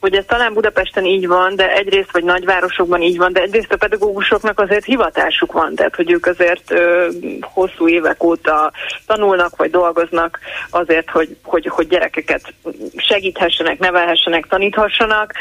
hogy 0.00 0.14
ez 0.14 0.24
talán 0.26 0.52
Budapesten 0.52 1.04
így 1.04 1.26
van, 1.26 1.56
de 1.56 1.72
egyrészt 1.72 2.12
vagy 2.12 2.24
nagyvárosokban 2.24 3.02
így 3.02 3.16
van, 3.16 3.32
de 3.32 3.40
egyrészt 3.40 3.72
a 3.72 3.76
pedagógusoknak 3.76 4.60
azért 4.60 4.84
hivatásuk 4.84 5.52
van, 5.52 5.74
tehát 5.74 5.94
hogy 5.94 6.10
ők 6.10 6.26
azért 6.26 6.70
ö, 6.70 7.08
hosszú 7.40 7.88
évek 7.88 8.22
óta 8.22 8.72
tanulnak 9.06 9.56
vagy 9.56 9.70
dolgoznak 9.70 10.38
azért, 10.70 11.10
hogy, 11.10 11.36
hogy, 11.42 11.66
hogy 11.66 11.86
gyerekeket 11.88 12.54
segíthessenek, 12.96 13.78
nevelhessenek, 13.78 14.46
taníthassanak, 14.46 15.32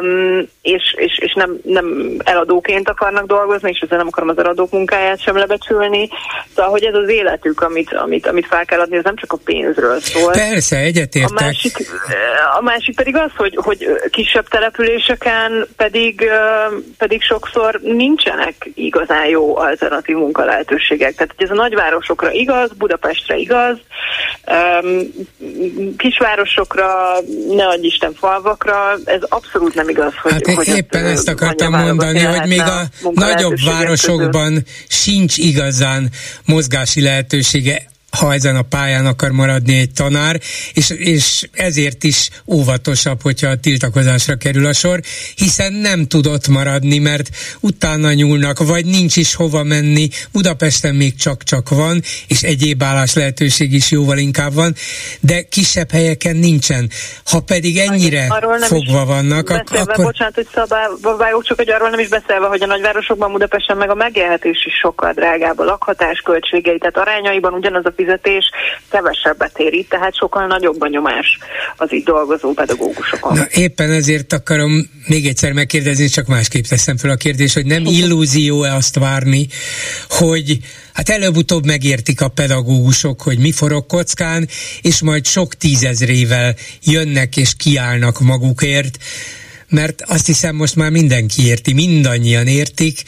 um, 0.00 0.48
és, 0.62 0.94
és, 0.96 1.18
és 1.18 1.32
nem, 1.34 1.58
nem 1.64 2.16
eladóként 2.24 2.88
akarnak 2.88 3.26
dolgozni, 3.26 3.70
és 3.70 3.78
ezzel 3.78 3.98
nem 3.98 4.06
akarom 4.06 4.28
az 4.28 4.38
eladók 4.38 4.70
munkáját 4.70 5.22
sem 5.22 5.36
lebecsülni. 5.36 6.08
Szóval, 6.54 6.70
hogy 6.70 6.84
ez 6.84 6.94
az 6.94 7.08
életük, 7.08 7.60
amit, 7.60 7.92
amit, 7.92 8.26
amit 8.26 8.46
fel 8.46 8.64
kell 8.64 8.80
adni, 8.80 8.96
ez 8.96 9.04
nem 9.04 9.16
csak 9.16 9.32
a 9.32 9.38
pénzről 9.44 10.00
szól. 10.00 10.32
Persze, 10.32 10.76
egyetértek. 10.76 11.38
A 11.38 11.42
másik, 11.44 11.76
a 12.58 12.62
másik 12.62 12.96
pedig 12.96 13.16
az, 13.16 13.30
hogy, 13.36 13.58
hogy 13.62 13.69
kisebb 14.10 14.48
településeken 14.48 15.66
pedig, 15.76 16.30
pedig 16.98 17.22
sokszor 17.22 17.80
nincsenek 17.82 18.70
igazán 18.74 19.26
jó 19.26 19.56
alternatív 19.56 20.16
munkalehetőségek. 20.16 21.14
Tehát 21.14 21.34
ez 21.36 21.50
a 21.50 21.54
nagyvárosokra 21.54 22.30
igaz, 22.32 22.70
Budapestre 22.78 23.36
igaz, 23.36 23.76
kisvárosokra, 25.96 26.86
ne 27.48 27.66
adj 27.66 27.86
Isten 27.86 28.14
falvakra, 28.14 28.96
ez 29.04 29.22
abszolút 29.28 29.74
nem 29.74 29.88
igaz. 29.88 30.12
Hogy, 30.22 30.32
hát 30.32 30.54
hogy 30.54 30.68
éppen 30.68 31.04
ezt 31.04 31.28
akartam 31.28 31.72
mondani, 31.72 32.20
hogy 32.20 32.48
még 32.48 32.60
a 32.60 32.82
nagyobb 33.12 33.56
városokban 33.64 34.48
közül. 34.48 34.62
sincs 34.88 35.36
igazán 35.36 36.08
mozgási 36.44 37.02
lehetősége 37.02 37.82
ha 38.18 38.32
ezen 38.32 38.56
a 38.56 38.62
pályán 38.62 39.06
akar 39.06 39.30
maradni 39.30 39.78
egy 39.78 39.90
tanár, 39.90 40.40
és, 40.74 40.90
és 40.90 41.48
ezért 41.52 42.04
is 42.04 42.28
óvatosabb, 42.46 43.22
hogyha 43.22 43.48
a 43.48 43.56
tiltakozásra 43.56 44.34
kerül 44.36 44.66
a 44.66 44.72
sor, 44.72 45.00
hiszen 45.34 45.72
nem 45.72 46.06
tudott 46.06 46.48
maradni, 46.48 46.98
mert 46.98 47.28
utána 47.60 48.12
nyúlnak, 48.12 48.58
vagy 48.58 48.84
nincs 48.84 49.16
is 49.16 49.34
hova 49.34 49.62
menni, 49.62 50.08
Budapesten 50.32 50.94
még 50.94 51.14
csak-csak 51.14 51.68
van, 51.68 52.02
és 52.26 52.42
egyéb 52.42 52.82
állás 52.82 53.14
lehetőség 53.14 53.72
is 53.72 53.90
jóval 53.90 54.18
inkább 54.18 54.54
van, 54.54 54.74
de 55.20 55.42
kisebb 55.42 55.90
helyeken 55.90 56.36
nincsen. 56.36 56.90
Ha 57.24 57.40
pedig 57.40 57.78
ennyire 57.78 58.26
fogva 58.60 59.04
vannak, 59.04 59.46
beszélve, 59.46 59.92
akkor... 59.92 60.04
Bocsánat, 60.04 60.34
hogy 60.34 60.48
szabályok, 61.02 61.44
csak 61.44 61.56
hogy 61.56 61.70
arról 61.70 61.90
nem 61.90 61.98
is 61.98 62.08
beszélve, 62.08 62.46
hogy 62.46 62.62
a 62.62 62.66
nagyvárosokban 62.66 63.32
Budapesten 63.32 63.76
meg 63.76 63.90
a 63.90 63.94
megélhetés 63.94 64.66
is 64.66 64.74
sokkal 64.74 65.12
drágább, 65.12 65.58
a 65.58 65.64
lakhatás 65.64 66.20
költségei, 66.20 66.78
tehát 66.78 66.96
arányaiban 66.96 67.52
ugyanaz 67.52 67.84
a 67.84 67.90
fizetés 68.00 68.50
kevesebbet 68.90 69.58
éri, 69.58 69.86
tehát 69.88 70.16
sokkal 70.16 70.46
nagyobb 70.46 70.80
a 70.80 70.88
nyomás 70.88 71.38
az 71.76 71.92
itt 71.92 72.04
dolgozó 72.04 72.52
pedagógusokon. 72.52 73.36
Na, 73.36 73.46
éppen 73.50 73.90
ezért 73.90 74.32
akarom 74.32 74.90
még 75.06 75.26
egyszer 75.26 75.52
megkérdezni, 75.52 76.08
csak 76.08 76.26
másképp 76.26 76.64
teszem 76.64 76.96
fel 76.96 77.10
a 77.10 77.16
kérdést, 77.16 77.54
hogy 77.54 77.66
nem 77.66 77.84
illúzió-e 77.84 78.74
azt 78.74 78.98
várni, 78.98 79.46
hogy 80.08 80.58
hát 80.92 81.08
előbb-utóbb 81.08 81.66
megértik 81.66 82.20
a 82.20 82.28
pedagógusok, 82.28 83.22
hogy 83.22 83.38
mi 83.38 83.52
forog 83.52 83.86
kockán, 83.86 84.48
és 84.82 85.02
majd 85.02 85.26
sok 85.26 85.54
tízezrével 85.54 86.54
jönnek 86.82 87.36
és 87.36 87.54
kiállnak 87.56 88.20
magukért, 88.20 88.98
mert 89.70 90.02
azt 90.02 90.26
hiszem 90.26 90.56
most 90.56 90.76
már 90.76 90.90
mindenki 90.90 91.46
érti, 91.46 91.72
mindannyian 91.72 92.46
értik, 92.46 93.02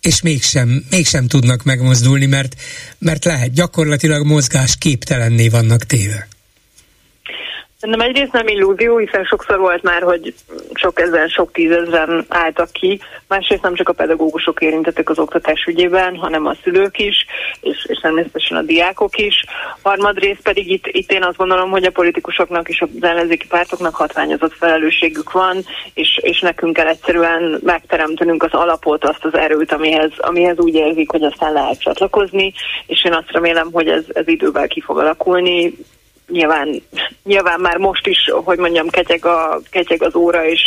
és 0.00 0.22
mégsem, 0.22 0.84
mégsem 0.90 1.26
tudnak 1.26 1.62
megmozdulni, 1.62 2.26
mert, 2.26 2.54
mert 2.98 3.24
lehet 3.24 3.52
gyakorlatilag 3.52 4.26
mozgás 4.26 4.76
képtelenné 4.76 5.48
vannak 5.48 5.84
téve. 5.84 6.28
Szerintem 7.84 8.08
egyrészt 8.08 8.32
nem 8.32 8.48
illúzió, 8.48 8.96
hiszen 8.96 9.24
sokszor 9.24 9.58
volt 9.58 9.82
már, 9.82 10.02
hogy 10.02 10.34
sok 10.74 11.00
ezer, 11.00 11.28
sok 11.28 11.52
tízezren 11.52 12.24
álltak 12.28 12.72
ki. 12.72 13.00
Másrészt 13.28 13.62
nem 13.62 13.74
csak 13.74 13.88
a 13.88 13.92
pedagógusok 13.92 14.60
érintettek 14.60 15.10
az 15.10 15.18
oktatás 15.18 15.64
ügyében, 15.64 16.16
hanem 16.16 16.46
a 16.46 16.56
szülők 16.62 16.98
is, 16.98 17.26
és, 17.60 17.84
és 17.88 17.98
természetesen 17.98 18.56
a 18.56 18.62
diákok 18.62 19.18
is. 19.18 19.44
Harmadrészt 19.82 20.42
pedig 20.42 20.70
itt, 20.70 20.86
itt 20.86 21.12
én 21.12 21.22
azt 21.22 21.36
gondolom, 21.36 21.70
hogy 21.70 21.84
a 21.84 21.90
politikusoknak 21.90 22.68
és 22.68 22.80
az 22.80 22.88
ellenzéki 23.00 23.46
pártoknak 23.46 23.94
hatványozott 23.94 24.52
felelősségük 24.52 25.32
van, 25.32 25.56
és, 25.94 26.18
és 26.22 26.40
nekünk 26.40 26.72
kell 26.72 26.86
egyszerűen 26.86 27.60
megteremtenünk 27.62 28.42
az 28.42 28.52
alapot, 28.52 29.04
azt 29.04 29.24
az 29.24 29.34
erőt, 29.34 29.72
amihez, 29.72 30.12
amihez 30.16 30.58
úgy 30.58 30.74
érzik, 30.74 31.10
hogy 31.10 31.22
aztán 31.22 31.52
lehet 31.52 31.80
csatlakozni, 31.80 32.52
és 32.86 33.04
én 33.04 33.12
azt 33.12 33.30
remélem, 33.30 33.68
hogy 33.72 33.88
ez, 33.88 34.04
ez 34.12 34.28
idővel 34.28 34.68
ki 34.68 34.80
fog 34.80 34.98
alakulni 34.98 35.74
nyilván, 36.28 36.82
nyilván 37.24 37.60
már 37.60 37.76
most 37.76 38.06
is, 38.06 38.30
hogy 38.44 38.58
mondjam, 38.58 38.88
ketyeg, 38.88 39.24
a, 39.24 39.60
ketyeg 39.70 40.02
az 40.02 40.14
óra, 40.14 40.46
és 40.46 40.60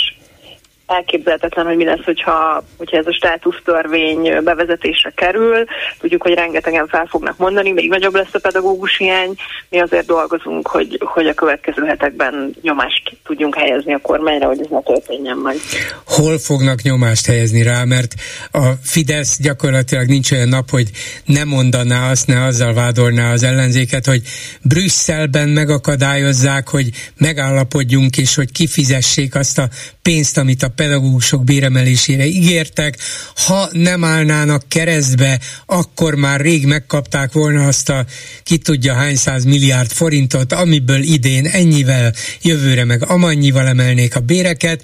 elképzelhetetlen, 0.87 1.65
hogy 1.65 1.75
mi 1.75 1.85
lesz, 1.85 2.03
hogyha, 2.03 2.63
hogyha 2.77 2.97
ez 2.97 3.05
a 3.07 3.13
státusztörvény 3.13 4.43
bevezetésre 4.43 5.11
kerül. 5.15 5.65
Tudjuk, 5.99 6.21
hogy 6.21 6.33
rengetegen 6.33 6.87
fel 6.87 7.05
fognak 7.09 7.37
mondani, 7.37 7.71
még 7.71 7.89
nagyobb 7.89 8.15
lesz 8.15 8.33
a 8.33 8.39
pedagógus 8.39 8.97
hiány. 8.97 9.35
Mi 9.69 9.79
azért 9.79 10.05
dolgozunk, 10.05 10.67
hogy, 10.67 10.99
hogy 11.05 11.27
a 11.27 11.33
következő 11.33 11.83
hetekben 11.83 12.55
nyomást 12.61 13.17
tudjunk 13.23 13.55
helyezni 13.55 13.93
a 13.93 13.99
kormányra, 14.01 14.47
hogy 14.47 14.59
ez 14.59 14.67
ne 14.69 14.81
történjen 14.81 15.37
majd. 15.37 15.59
Hol 16.05 16.37
fognak 16.37 16.81
nyomást 16.81 17.25
helyezni 17.25 17.63
rá, 17.63 17.83
mert 17.83 18.13
a 18.51 18.71
Fidesz 18.83 19.37
gyakorlatilag 19.41 20.07
nincs 20.07 20.31
olyan 20.31 20.47
nap, 20.47 20.69
hogy 20.69 20.89
ne 21.25 21.43
mondaná 21.43 22.09
azt, 22.09 22.27
ne 22.27 22.43
azzal 22.43 22.73
vádolná 22.73 23.31
az 23.31 23.43
ellenzéket, 23.43 24.05
hogy 24.05 24.21
Brüsszelben 24.61 25.49
megakadályozzák, 25.49 26.67
hogy 26.69 26.89
megállapodjunk, 27.17 28.17
és 28.17 28.35
hogy 28.35 28.51
kifizessék 28.51 29.35
azt 29.35 29.57
a 29.57 29.67
pénzt, 30.01 30.37
amit 30.37 30.63
a 30.63 30.69
pedagógusok 30.77 31.43
béremelésére 31.43 32.25
ígértek. 32.25 32.97
Ha 33.35 33.69
nem 33.71 34.03
állnának 34.03 34.63
keresztbe, 34.67 35.39
akkor 35.65 36.15
már 36.15 36.41
rég 36.41 36.65
megkapták 36.65 37.31
volna 37.31 37.67
azt 37.67 37.89
a 37.89 38.05
ki 38.43 38.57
tudja 38.57 38.93
hány 38.93 39.15
száz 39.15 39.43
milliárd 39.43 39.91
forintot, 39.91 40.53
amiből 40.53 41.03
idén 41.03 41.45
ennyivel, 41.45 42.13
jövőre 42.41 42.83
meg 42.83 43.09
amannyival 43.09 43.67
emelnék 43.67 44.15
a 44.15 44.19
béreket, 44.19 44.83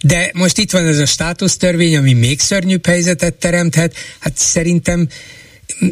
de 0.00 0.30
most 0.34 0.58
itt 0.58 0.70
van 0.70 0.86
ez 0.86 0.98
a 0.98 1.06
státusztörvény, 1.06 1.96
ami 1.96 2.12
még 2.12 2.40
szörnyűbb 2.40 2.86
helyzetet 2.86 3.34
teremthet, 3.34 3.94
hát 4.18 4.36
szerintem 4.36 5.08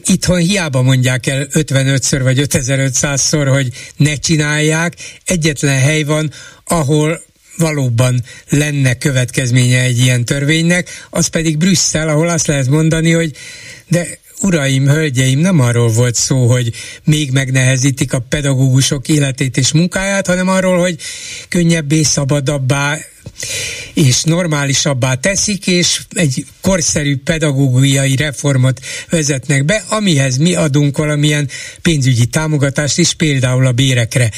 itthon 0.04 0.38
hiába 0.38 0.82
mondják 0.82 1.26
el 1.26 1.46
55-ször 1.52 2.20
vagy 2.22 2.38
5500-szor, 2.40 3.48
hogy 3.52 3.68
ne 3.96 4.14
csinálják, 4.14 4.96
egyetlen 5.24 5.78
hely 5.78 6.02
van, 6.02 6.30
ahol 6.64 7.22
valóban 7.56 8.22
lenne 8.48 8.94
következménye 8.94 9.80
egy 9.80 9.98
ilyen 9.98 10.24
törvénynek, 10.24 10.88
az 11.10 11.26
pedig 11.26 11.58
Brüsszel, 11.58 12.08
ahol 12.08 12.28
azt 12.28 12.46
lehet 12.46 12.68
mondani, 12.68 13.10
hogy 13.10 13.36
de 13.88 14.06
uraim, 14.42 14.88
hölgyeim, 14.88 15.38
nem 15.38 15.60
arról 15.60 15.88
volt 15.88 16.14
szó, 16.14 16.50
hogy 16.50 16.72
még 17.04 17.30
megnehezítik 17.30 18.12
a 18.12 18.24
pedagógusok 18.28 19.08
életét 19.08 19.56
és 19.56 19.72
munkáját, 19.72 20.26
hanem 20.26 20.48
arról, 20.48 20.78
hogy 20.78 20.96
könnyebbé, 21.48 22.02
szabadabbá, 22.02 22.98
és 23.94 24.22
normálisabbá 24.22 25.14
teszik, 25.14 25.66
és 25.66 26.00
egy 26.10 26.44
korszerű 26.60 27.16
pedagógiai 27.16 28.16
reformot 28.16 28.80
vezetnek 29.10 29.64
be, 29.64 29.84
amihez 29.88 30.36
mi 30.36 30.54
adunk 30.54 30.96
valamilyen 30.96 31.48
pénzügyi 31.82 32.26
támogatást 32.26 32.98
is, 32.98 33.14
például 33.14 33.66
a 33.66 33.72
bérekre. 33.72 34.30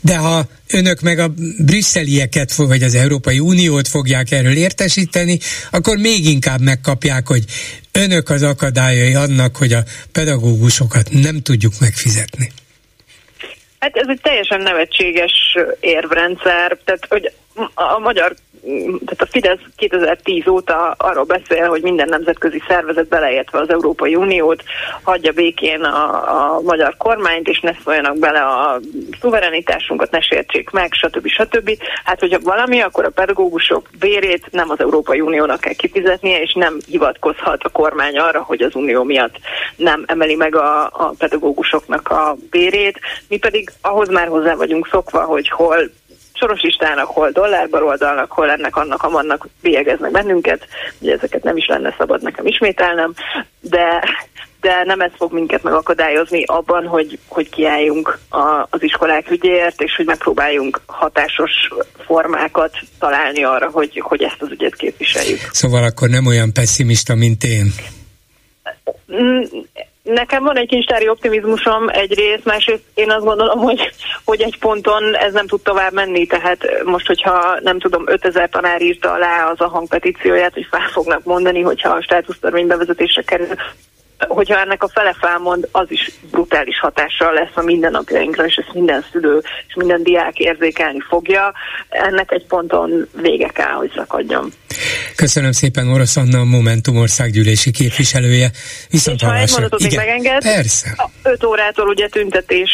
De 0.00 0.16
ha 0.16 0.46
önök 0.70 1.00
meg 1.00 1.18
a 1.18 1.32
brüsszelieket, 1.58 2.54
vagy 2.54 2.82
az 2.82 2.94
Európai 2.94 3.38
Uniót 3.38 3.88
fogják 3.88 4.30
erről 4.30 4.56
értesíteni, 4.56 5.38
akkor 5.70 5.96
még 5.96 6.26
inkább 6.26 6.60
megkapják, 6.60 7.26
hogy 7.26 7.44
önök 7.92 8.28
az 8.28 8.42
akadályai 8.42 9.14
annak, 9.14 9.56
hogy 9.56 9.72
a 9.72 9.82
pedagógusokat 10.12 11.08
nem 11.10 11.40
tudjuk 11.42 11.72
megfizetni. 11.80 12.52
Hát 13.78 13.96
ez 13.96 14.06
egy 14.08 14.20
teljesen 14.22 14.60
nevetséges 14.60 15.32
érvrendszer, 15.80 16.78
tehát 16.84 17.06
hogy 17.08 17.32
a 17.74 17.98
magyar 17.98 18.34
tehát 19.04 19.20
a 19.20 19.26
Fidesz 19.26 19.58
2010 19.76 20.46
óta 20.46 20.94
arról 20.98 21.24
beszél, 21.24 21.68
hogy 21.68 21.82
minden 21.82 22.08
nemzetközi 22.08 22.62
szervezet 22.68 23.08
beleértve 23.08 23.58
az 23.58 23.70
Európai 23.70 24.14
Uniót 24.14 24.62
hagyja 25.02 25.32
békén 25.32 25.80
a, 25.82 26.54
a 26.54 26.60
magyar 26.60 26.96
kormányt, 26.96 27.48
és 27.48 27.60
ne 27.60 27.72
szóljanak 27.84 28.18
bele 28.18 28.40
a 28.40 28.80
szuverenitásunkat, 29.20 30.10
ne 30.10 30.20
sértsék 30.20 30.70
meg, 30.70 30.92
stb. 30.92 31.26
stb. 31.26 31.78
Hát, 32.04 32.20
hogyha 32.20 32.38
valami, 32.42 32.80
akkor 32.80 33.04
a 33.04 33.10
pedagógusok 33.10 33.88
bérét 33.98 34.46
nem 34.50 34.70
az 34.70 34.80
Európai 34.80 35.20
Uniónak 35.20 35.60
kell 35.60 35.72
kifizetnie, 35.72 36.40
és 36.40 36.52
nem 36.52 36.78
hivatkozhat 36.86 37.62
a 37.62 37.68
kormány 37.68 38.18
arra, 38.18 38.42
hogy 38.42 38.62
az 38.62 38.74
Unió 38.74 39.02
miatt 39.02 39.36
nem 39.76 40.04
emeli 40.06 40.34
meg 40.34 40.56
a, 40.56 40.84
a 40.84 41.14
pedagógusoknak 41.18 42.08
a 42.08 42.36
bérét. 42.50 43.00
Mi 43.28 43.36
pedig 43.36 43.72
ahhoz 43.80 44.08
már 44.08 44.28
hozzá 44.28 44.54
vagyunk 44.54 44.88
szokva, 44.90 45.24
hogy 45.24 45.48
hol 45.48 45.90
soros 46.42 46.60
listának, 46.60 47.06
hol 47.06 47.30
dollárbaroldalnak, 47.30 48.32
hol 48.32 48.50
ennek, 48.50 48.76
annak, 48.76 49.02
amannak 49.02 49.48
bélyegeznek 49.60 50.10
bennünket. 50.10 50.66
Ugye 50.98 51.12
ezeket 51.12 51.42
nem 51.42 51.56
is 51.56 51.66
lenne 51.66 51.94
szabad 51.98 52.22
nekem 52.22 52.46
ismételnem, 52.46 53.14
de 53.60 54.02
de 54.60 54.82
nem 54.84 55.00
ez 55.00 55.10
fog 55.16 55.32
minket 55.32 55.62
megakadályozni 55.62 56.44
abban, 56.44 56.86
hogy, 56.86 57.18
hogy 57.28 57.48
kiálljunk 57.48 58.18
a, 58.28 58.66
az 58.70 58.82
iskolák 58.82 59.30
ügyért, 59.30 59.80
és 59.80 59.96
hogy 59.96 60.06
megpróbáljunk 60.06 60.80
hatásos 60.86 61.50
formákat 62.06 62.78
találni 62.98 63.44
arra, 63.44 63.70
hogy, 63.70 64.00
hogy 64.00 64.22
ezt 64.22 64.42
az 64.42 64.50
ügyet 64.50 64.74
képviseljük. 64.74 65.40
Szóval 65.52 65.84
akkor 65.84 66.08
nem 66.08 66.26
olyan 66.26 66.52
pessimista, 66.52 67.14
mint 67.14 67.44
én. 67.44 67.72
Nekem 70.02 70.42
van 70.42 70.56
egy 70.56 70.68
kincstári 70.68 71.08
optimizmusom 71.08 71.88
egyrészt, 71.88 72.44
másrészt 72.44 72.82
én 72.94 73.10
azt 73.10 73.24
gondolom, 73.24 73.58
hogy, 73.58 73.90
hogy 74.24 74.40
egy 74.40 74.58
ponton 74.58 75.16
ez 75.16 75.32
nem 75.32 75.46
tud 75.46 75.62
tovább 75.62 75.92
menni, 75.92 76.26
tehát 76.26 76.82
most, 76.84 77.06
hogyha 77.06 77.60
nem 77.60 77.78
tudom, 77.78 78.02
5000 78.06 78.48
tanár 78.48 78.82
írta 78.82 79.12
alá 79.12 79.50
az 79.50 79.60
a 79.60 79.68
hangpetícióját, 79.68 80.54
hogy 80.54 80.66
fel 80.70 80.88
fognak 80.88 81.24
mondani, 81.24 81.60
hogyha 81.60 81.88
a 81.88 82.02
státusztörvény 82.02 82.66
bevezetésre 82.66 83.22
kerül, 83.22 83.46
hogyha 84.28 84.60
ennek 84.60 84.82
a 84.82 84.88
fele 84.88 85.16
felmond, 85.20 85.68
az 85.70 85.86
is 85.88 86.10
brutális 86.30 86.78
hatással 86.78 87.32
lesz 87.32 87.54
a 87.54 87.62
mindennapjainkra, 87.62 88.46
és 88.46 88.54
ezt 88.54 88.74
minden 88.74 89.04
szülő 89.12 89.42
és 89.68 89.74
minden 89.74 90.02
diák 90.02 90.38
érzékelni 90.38 91.00
fogja. 91.08 91.52
Ennek 91.88 92.32
egy 92.32 92.46
ponton 92.46 93.08
vége 93.22 93.48
kell, 93.48 93.72
hogy 93.72 93.92
szakadjon. 93.94 94.52
Köszönöm 95.16 95.52
szépen 95.52 95.88
Orosz 95.88 96.16
Anna, 96.16 96.38
a 96.38 96.44
Momentum 96.44 96.96
országgyűlési 96.96 97.70
képviselője. 97.70 98.50
Viszont 98.90 99.20
és 99.20 99.26
ha 99.26 99.36
egy 99.36 99.50
mondatot 99.50 99.82
még 99.82 99.96
megenged, 99.96 100.42
persze. 100.42 101.10
5 101.22 101.44
órától 101.44 101.88
ugye 101.88 102.08
tüntetés 102.08 102.70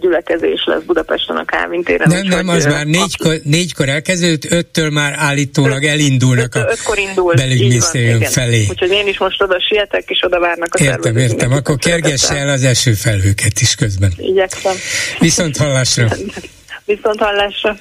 gyülekezés 0.00 0.64
lesz 0.64 0.82
Budapesten 0.82 1.36
a 1.36 1.44
Kávin 1.44 1.82
téren. 1.82 2.08
Nem, 2.08 2.26
nem, 2.26 2.48
az 2.48 2.64
már 2.64 2.86
négykor, 2.86 3.34
négykor 3.44 3.88
elkezdődött, 3.88 4.52
öttől 4.52 4.90
már 4.90 5.14
állítólag 5.16 5.84
elindulnak 5.84 6.54
öt, 6.54 6.80
a 6.84 7.00
indul, 7.00 7.34
belügyminisztérium 7.34 8.20
felé. 8.20 8.66
Úgyhogy 8.70 8.90
én 8.90 9.06
is 9.06 9.18
most 9.18 9.42
oda 9.42 9.60
sietek, 9.60 10.10
és 10.10 10.22
oda 10.22 10.40
várnak 10.40 10.71
a 10.72 10.82
Értem, 10.82 11.16
értem, 11.16 11.52
akkor 11.52 11.76
kergesse 11.76 12.34
el 12.34 12.48
az 12.48 12.64
esőfelhőket 12.64 13.60
is 13.60 13.74
közben. 13.74 14.12
Igyekszem. 14.16 14.76
Viszont 15.18 15.56
hallásra. 15.56 16.08
Viszont 16.84 17.18
hallásra. 17.18 17.76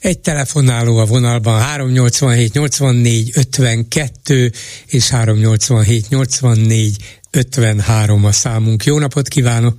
Egy 0.00 0.18
telefonáló 0.18 0.98
a 0.98 1.04
vonalban 1.04 1.60
387 1.60 2.52
84 2.52 3.30
52 3.36 4.50
és 4.86 5.10
387 5.10 6.08
84 6.08 6.96
53 7.30 8.24
a 8.24 8.32
számunk. 8.32 8.84
Jó 8.84 8.98
napot 8.98 9.28
kívánok! 9.28 9.74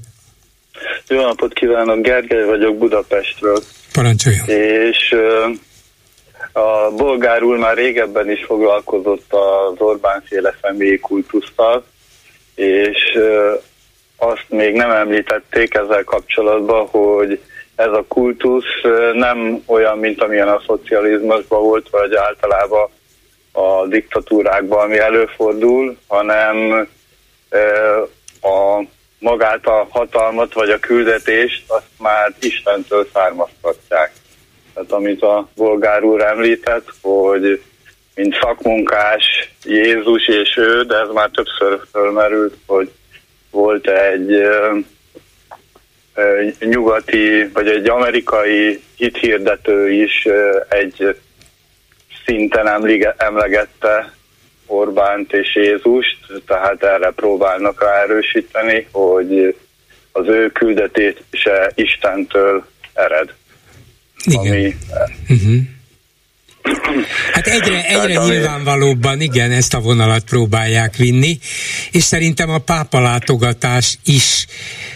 Jó 1.08 1.22
napot 1.22 1.54
kívánok, 1.54 2.02
Gergely 2.02 2.46
vagyok 2.46 2.78
Budapestről. 2.78 3.64
Parancsoljon! 3.94 4.48
És 4.48 5.16
a 6.54 6.92
bolgár 6.92 7.44
úr 7.44 7.58
már 7.58 7.76
régebben 7.76 8.32
is 8.32 8.44
foglalkozott 8.46 9.34
az 9.34 9.74
Orbán 9.78 10.24
féle 10.26 10.56
személyi 10.62 11.00
kultusztal, 11.00 11.86
és 12.56 13.20
azt 14.18 14.46
még 14.50 14.74
nem 14.74 14.92
említették 14.92 15.74
ezzel 15.74 16.04
kapcsolatban, 16.04 16.88
hogy 16.88 17.40
ez 17.76 17.92
a 17.92 18.06
kultusz 18.08 18.82
nem 19.14 19.64
olyan, 19.66 19.98
mint 19.98 20.22
amilyen 20.22 20.48
a 20.48 20.62
szocializmusban 20.68 21.62
volt, 21.62 21.90
vagy 21.90 22.16
általában 22.16 22.90
a 23.52 23.86
diktatúrákban, 23.88 24.80
ami 24.80 24.98
előfordul, 24.98 25.98
hanem 26.08 26.88
a 28.42 28.84
magát 29.20 29.66
a 29.66 29.88
hatalmat 29.90 30.54
vagy 30.54 30.70
a 30.70 30.80
küldetést 30.80 31.64
azt 31.68 31.90
már 31.98 32.34
Istentől 32.40 33.08
származtatják. 33.14 34.12
Tehát 34.74 34.92
amit 34.92 35.22
a 35.22 35.48
bolgár 35.56 36.04
úr 36.04 36.22
említett, 36.22 36.88
hogy 37.02 37.62
mint 38.16 38.38
szakmunkás 38.42 39.54
Jézus 39.64 40.28
és 40.28 40.58
ő, 40.58 40.84
de 40.84 40.96
ez 40.96 41.10
már 41.14 41.30
többször 41.30 41.82
fölmerült, 41.92 42.56
hogy 42.66 42.92
volt 43.52 43.88
egy 43.88 44.48
nyugati, 46.60 47.50
vagy 47.54 47.68
egy 47.68 47.90
amerikai 47.90 48.82
hithirdető 48.96 49.92
is 49.92 50.28
egy 50.70 51.16
szinten 52.26 52.68
emlegette 53.18 54.14
Orbánt 54.66 55.34
és 55.34 55.56
Jézust, 55.56 56.18
tehát 56.48 56.84
erre 56.84 57.12
próbálnak 57.12 57.82
ráerősíteni, 57.82 58.88
hogy 58.92 59.56
az 60.12 60.28
ő 60.28 60.52
küldetése 60.52 61.72
Istentől 61.76 62.66
ered. 62.94 63.34
Igen. 64.26 64.54
Ami, 64.54 64.76
uh-huh. 65.30 65.62
Hát 67.34 67.48
egyre, 67.48 67.86
egyre 67.86 68.14
Tehát, 68.14 68.28
nyilvánvalóbban 68.28 69.22
igen, 69.22 69.52
ezt 69.52 69.74
a 69.74 69.80
vonalat 69.80 70.24
próbálják 70.24 70.96
vinni, 70.96 71.38
és 71.92 72.04
szerintem 72.04 72.50
a 72.50 72.58
pápa 72.58 73.00
látogatás 73.00 73.98
is, 74.06 74.46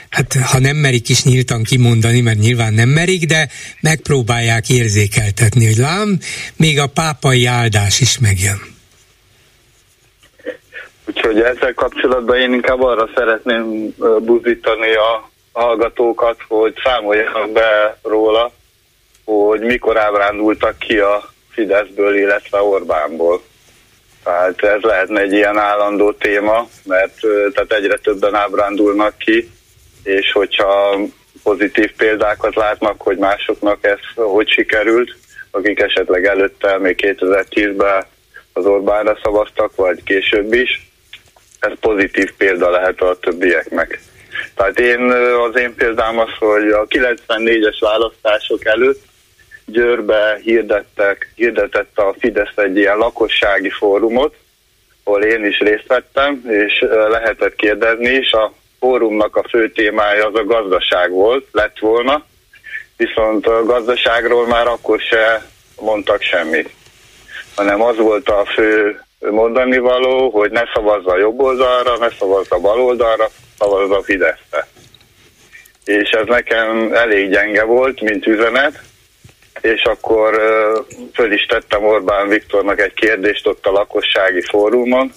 hát 0.10 0.34
ha 0.34 0.60
nem 0.60 0.76
merik 0.76 1.10
is 1.10 1.24
nyíltan 1.24 1.64
kimondani, 1.64 2.22
mert 2.22 2.40
nyilván 2.40 2.74
nem 2.74 2.90
merik, 2.90 3.26
de 3.26 3.50
megpróbálják 3.82 4.70
érzékeltetni, 4.70 5.66
hogy 5.66 5.78
lám, 5.78 6.20
még 6.58 6.80
a 6.80 6.88
pápai 6.88 7.46
áldás 7.46 8.00
is 8.00 8.20
megjön. 8.20 8.60
Úgyhogy 11.06 11.40
ezzel 11.40 11.74
kapcsolatban 11.74 12.38
én 12.38 12.54
inkább 12.54 12.82
arra 12.82 13.10
szeretném 13.16 13.94
buzítani 14.22 14.94
a 14.94 15.30
hallgatókat, 15.52 16.38
hogy 16.48 16.74
számoljanak 16.84 17.52
be 17.52 17.98
róla, 18.04 18.52
hogy 19.26 19.62
mikor 19.62 19.98
ábrándultak 19.98 20.80
ki 20.80 20.98
a 20.98 21.34
Fideszből, 21.52 22.18
illetve 22.18 22.62
Orbánból. 22.62 23.42
Tehát 24.24 24.64
ez 24.64 24.82
lehetne 24.82 25.22
egy 25.22 25.34
ilyen 25.34 25.58
állandó 25.58 26.12
téma, 26.12 26.68
mert 26.84 27.20
tehát 27.54 27.74
egyre 27.74 27.98
többen 27.98 28.36
ábrándulnak 28.36 29.18
ki, 29.18 29.50
és 30.04 30.32
hogyha 30.32 31.00
pozitív 31.44 31.92
példákat 31.98 32.56
látnak, 32.56 33.02
hogy 33.02 33.18
másoknak 33.18 33.86
ez 33.86 34.00
hogy 34.14 34.50
sikerült, 34.50 35.16
akik 35.52 35.80
esetleg 35.80 36.26
előtte, 36.26 36.78
még 36.78 37.00
2010-ben 37.02 38.06
az 38.54 38.66
Orbánra 38.66 39.18
szavaztak, 39.24 39.76
vagy 39.76 40.04
később 40.04 40.54
is, 40.54 40.90
ez 41.60 41.72
pozitív 41.80 42.34
példa 42.38 42.70
lehet 42.70 43.02
a 43.02 43.18
többieknek. 43.20 44.00
Tehát 44.56 44.80
én, 44.80 45.12
az 45.50 45.60
én 45.60 45.76
példám 45.76 46.20
az, 46.20 46.30
hogy 46.40 46.70
a 46.70 46.86
94-es 46.86 47.78
választások 47.80 48.66
előtt 48.66 49.02
Győrbe 49.66 50.40
hirdettek, 50.44 51.32
hirdetett 51.36 51.98
a 51.98 52.16
Fidesz 52.20 52.56
egy 52.56 52.78
ilyen 52.78 52.98
lakossági 52.98 53.70
fórumot, 53.70 54.36
ahol 55.04 55.24
én 55.24 55.46
is 55.46 55.60
részt 55.60 55.88
vettem, 55.88 56.44
és 56.48 56.86
lehetett 57.10 57.56
kérdezni 57.56 58.10
is. 58.10 58.32
A 58.32 58.54
fórumnak 58.80 59.36
a 59.36 59.48
fő 59.50 59.72
témája 59.72 60.28
az 60.28 60.36
a 60.36 60.44
gazdaság 60.44 61.12
volt, 61.12 61.48
lett 61.52 61.80
volna, 61.80 62.26
viszont 62.98 63.48
a 63.48 63.66
gazdaságról 63.66 64.48
már 64.48 64.68
akkor 64.68 65.00
se 65.00 65.46
mondtak 65.80 66.22
semmit, 66.22 66.70
hanem 67.56 67.82
az 67.82 67.98
volt 67.98 68.30
a 68.30 68.46
fő 68.46 69.00
mondani 69.20 69.78
való, 69.78 70.30
hogy 70.30 70.52
ne 70.52 70.64
szavazza 70.74 71.12
a 71.12 71.18
jobb 71.18 71.40
oldalra, 71.40 71.98
ne 71.98 72.10
szavazza 72.10 72.56
a 72.56 72.60
bal 72.60 72.80
oldalra, 72.80 73.30
szavazza 73.58 73.98
a 73.98 74.04
Fideszre. 74.04 74.68
És 75.86 76.10
ez 76.10 76.26
nekem 76.26 76.94
elég 76.94 77.30
gyenge 77.30 77.64
volt, 77.64 78.02
mint 78.02 78.28
üzenet, 78.28 78.82
és 79.62 79.82
akkor 79.82 80.42
föl 81.14 81.34
is 81.34 81.46
tettem 81.46 81.84
Orbán 81.84 82.28
Viktornak 82.28 82.80
egy 82.82 82.94
kérdést 82.94 83.48
ott 83.48 83.66
a 83.66 83.72
lakossági 83.72 84.42
fórumon, 84.42 85.14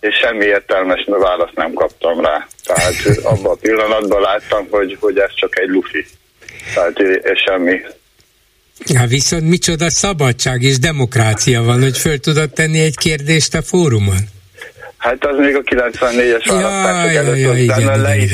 és 0.00 0.14
semmi 0.14 0.44
értelmes 0.44 1.04
választ 1.08 1.54
nem 1.54 1.72
kaptam 1.72 2.20
rá. 2.20 2.46
Tehát 2.64 2.94
abban 3.22 3.52
a 3.52 3.54
pillanatban 3.60 4.20
láttam, 4.20 4.66
hogy, 4.70 4.96
hogy 5.00 5.18
ez 5.18 5.34
csak 5.34 5.58
egy 5.58 5.68
lufi. 5.68 6.06
Tehát 6.74 6.98
és 6.98 7.42
semmi. 7.46 7.80
Ja, 8.86 9.06
viszont 9.06 9.48
micsoda 9.48 9.90
szabadság 9.90 10.62
és 10.62 10.78
demokrácia 10.78 11.62
van, 11.62 11.82
hogy 11.82 11.98
föl 11.98 12.18
tudod 12.18 12.50
tenni 12.50 12.80
egy 12.80 12.96
kérdést 12.96 13.54
a 13.54 13.62
fórumon? 13.62 14.36
Hát 14.98 15.26
az 15.26 15.36
még 15.38 15.56
a 15.56 15.62
94-es 15.62 16.44
ja, 16.44 16.52
választások 16.52 17.12
ja, 17.12 17.18
előtt, 17.18 17.38
ja, 17.38 17.52
igen, 17.52 17.80
igen, 17.80 18.00
le 18.00 18.16
is 18.16 18.30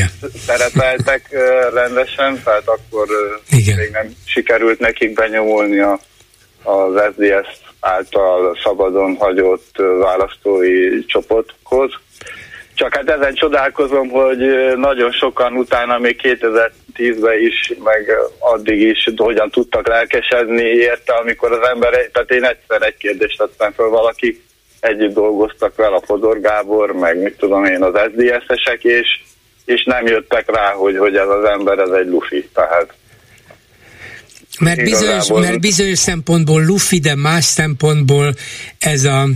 szerepeltek 0.46 1.28
rendesen, 1.74 2.42
tehát 2.44 2.68
akkor 2.68 3.06
igen. 3.50 3.76
még 3.76 3.90
nem 3.90 4.14
sikerült 4.26 4.78
nekik 4.78 5.12
benyomulni 5.12 5.78
a, 5.78 6.00
az 6.62 7.02
SDS 7.12 7.64
által 7.80 8.58
szabadon 8.62 9.16
hagyott 9.16 9.76
választói 9.98 11.04
csoporthoz. 11.04 11.92
Csak 12.74 12.94
hát 12.94 13.10
ezen 13.10 13.34
csodálkozom, 13.34 14.08
hogy 14.08 14.38
nagyon 14.76 15.12
sokan 15.12 15.52
utána 15.52 15.98
még 15.98 16.20
2010-ben 16.22 17.40
is, 17.40 17.72
meg 17.84 18.10
addig 18.38 18.80
is 18.80 19.10
hogyan 19.16 19.50
tudtak 19.50 19.88
lelkesedni 19.88 20.64
érte, 20.64 21.12
amikor 21.12 21.52
az 21.52 21.68
ember, 21.68 21.90
tehát 22.12 22.30
én 22.30 22.44
egyszer 22.44 22.82
egy 22.82 22.96
kérdést 22.96 23.38
tettem 23.38 23.72
fel 23.72 23.86
valaki, 23.86 24.42
együtt 24.84 25.14
dolgoztak 25.14 25.76
vele 25.76 25.96
a 25.96 26.02
Fodor 26.06 26.40
Gábor, 26.40 26.92
meg 26.92 27.22
mit 27.22 27.36
tudom 27.36 27.64
én, 27.64 27.82
az 27.82 27.92
SZDSZ-esek, 27.94 28.84
és, 28.84 29.20
és 29.64 29.84
nem 29.84 30.06
jöttek 30.06 30.50
rá, 30.50 30.72
hogy, 30.72 30.98
hogy 30.98 31.16
ez 31.16 31.28
az 31.28 31.44
ember, 31.44 31.78
ez 31.78 31.90
egy 31.90 32.06
lufi, 32.06 32.48
tehát. 32.54 32.94
Mert 34.58 34.82
bizonyos, 34.82 35.28
mert 35.28 35.60
bizonyos 35.60 35.98
szempontból 35.98 36.64
lufi, 36.64 36.98
de 36.98 37.14
más 37.14 37.44
szempontból 37.44 38.34
ez 38.78 39.04
a 39.04 39.28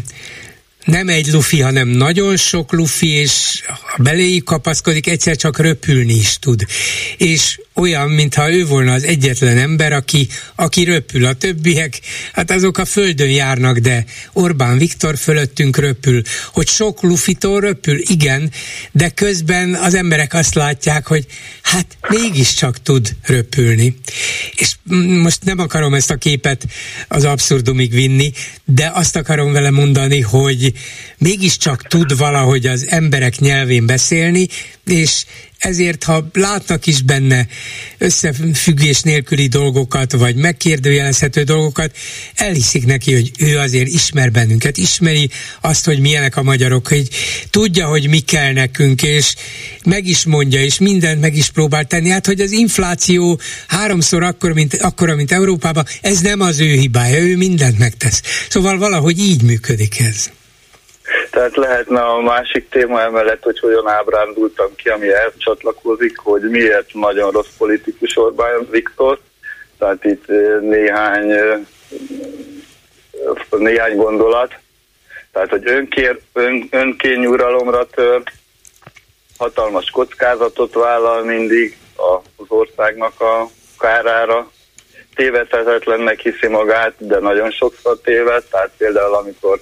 nem 0.88 1.09
egy 1.09 1.27
lufi, 1.33 1.61
hanem 1.61 1.88
nagyon 1.88 2.37
sok 2.37 2.72
lufi, 2.72 3.09
és 3.09 3.62
ha 3.66 4.03
beléjük 4.03 4.44
kapaszkodik, 4.44 5.07
egyszer 5.07 5.37
csak 5.37 5.59
röpülni 5.59 6.14
is 6.14 6.38
tud. 6.38 6.66
És 7.16 7.59
olyan, 7.74 8.11
mintha 8.11 8.53
ő 8.53 8.66
volna 8.66 8.92
az 8.92 9.03
egyetlen 9.03 9.59
ember, 9.59 9.92
aki, 9.92 10.29
aki 10.55 10.85
röpül. 10.85 11.24
A 11.24 11.33
többiek, 11.33 12.01
hát 12.33 12.51
azok 12.51 12.79
a 12.79 12.85
földön 12.85 13.31
járnak, 13.31 13.79
de 13.79 14.05
Orbán 14.33 14.79
Viktor 14.79 15.18
fölöttünk 15.18 15.77
röpül. 15.77 16.22
Hogy 16.53 16.68
sok 16.68 17.03
lufitól 17.03 17.61
röpül, 17.61 17.98
igen, 18.01 18.51
de 18.92 19.09
közben 19.09 19.74
az 19.74 19.94
emberek 19.94 20.35
azt 20.35 20.55
látják, 20.55 21.07
hogy 21.07 21.27
hát 21.62 21.96
mégiscsak 22.09 22.83
tud 22.83 23.16
röpülni. 23.22 23.98
És 24.55 24.74
most 25.22 25.44
nem 25.44 25.59
akarom 25.59 25.94
ezt 25.94 26.11
a 26.11 26.16
képet 26.16 26.66
az 27.09 27.24
abszurdumig 27.24 27.92
vinni, 27.92 28.33
de 28.64 28.90
azt 28.94 29.16
akarom 29.16 29.53
vele 29.53 29.70
mondani, 29.70 30.20
hogy 30.20 30.72
mégiscsak 31.19 31.83
tud 31.83 32.17
valahogy 32.17 32.67
az 32.67 32.87
emberek 32.88 33.38
nyelvén 33.38 33.87
beszélni, 33.87 34.49
és 34.85 35.25
ezért, 35.59 36.05
ha 36.05 36.29
látnak 36.33 36.87
is 36.87 37.03
benne 37.03 37.47
összefüggés 37.99 39.01
nélküli 39.01 39.47
dolgokat, 39.47 40.12
vagy 40.12 40.35
megkérdőjelezhető 40.37 41.43
dolgokat, 41.43 41.97
elhiszik 42.35 42.87
neki, 42.87 43.12
hogy 43.12 43.31
ő 43.38 43.59
azért 43.59 43.88
ismer 43.88 44.31
bennünket, 44.33 44.77
ismeri 44.77 45.31
azt, 45.61 45.85
hogy 45.85 46.01
milyenek 46.01 46.37
a 46.37 46.43
magyarok, 46.43 46.88
hogy 46.88 47.09
tudja, 47.51 47.87
hogy 47.87 48.09
mi 48.09 48.19
kell 48.19 48.53
nekünk, 48.53 49.03
és 49.03 49.35
meg 49.85 50.07
is 50.07 50.25
mondja, 50.25 50.62
és 50.62 50.79
mindent 50.79 51.21
meg 51.21 51.37
is 51.37 51.51
próbál 51.51 51.85
tenni. 51.85 52.09
Hát, 52.09 52.27
hogy 52.27 52.41
az 52.41 52.51
infláció 52.51 53.41
háromszor 53.67 54.23
akkor, 54.23 54.53
mint, 54.53 54.75
akkora, 54.75 55.14
mint 55.14 55.33
Európában, 55.33 55.87
ez 56.01 56.21
nem 56.21 56.41
az 56.41 56.61
ő 56.61 56.75
hibája, 56.75 57.19
ő 57.19 57.37
mindent 57.37 57.79
megtesz. 57.79 58.23
Szóval 58.49 58.79
valahogy 58.79 59.19
így 59.19 59.43
működik 59.43 60.01
ez. 60.01 60.31
Tehát 61.31 61.57
lehetne 61.57 62.01
a 62.01 62.21
másik 62.21 62.68
téma 62.68 63.01
emellett, 63.01 63.42
hogy 63.42 63.59
hogyan 63.59 63.88
ábrándultam 63.88 64.75
ki, 64.77 64.88
ami 64.88 65.12
elcsatlakozik, 65.12 66.18
hogy 66.18 66.42
miért 66.42 66.94
nagyon 66.94 67.31
rossz 67.31 67.57
politikus 67.59 68.16
Orbán 68.16 68.66
Viktor. 68.71 69.18
Tehát 69.79 70.05
itt 70.05 70.27
néhány, 70.61 71.33
néhány 73.51 73.97
gondolat. 73.97 74.55
Tehát, 75.33 75.49
hogy 75.49 75.62
önkér, 75.64 76.21
ön, 76.33 76.68
önkényuralomra 76.71 77.87
tör, 77.87 78.23
hatalmas 79.38 79.90
kockázatot 79.90 80.75
vállal 80.75 81.25
mindig 81.25 81.77
az 82.37 82.47
országnak 82.49 83.21
a 83.21 83.49
kárára, 83.79 84.51
tévedhetetlennek 85.14 86.21
hiszi 86.21 86.47
magát, 86.47 86.94
de 86.99 87.18
nagyon 87.18 87.51
sokszor 87.51 88.01
téved, 88.01 88.44
tehát 88.44 88.71
például 88.77 89.14
amikor 89.14 89.61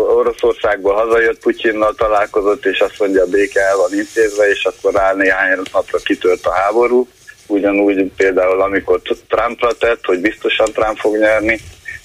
Oroszországból 0.00 0.94
hazajött, 0.94 1.40
Putyinnal 1.40 1.94
találkozott, 1.94 2.64
és 2.64 2.80
azt 2.80 2.98
mondja, 2.98 3.22
a 3.22 3.26
béke 3.26 3.60
el 3.60 3.76
van 3.76 3.94
intézve, 3.94 4.48
és 4.48 4.64
akkor 4.64 4.92
rá 4.92 5.12
néhány 5.12 5.60
napra 5.72 5.98
kitört 5.98 6.46
a 6.46 6.52
háború. 6.52 7.08
Ugyanúgy 7.46 8.12
például, 8.16 8.60
amikor 8.60 9.00
Trumpra 9.28 9.72
tett, 9.72 10.04
hogy 10.04 10.20
biztosan 10.20 10.72
Trump 10.72 10.98
fog 10.98 11.16
nyerni, 11.16 11.60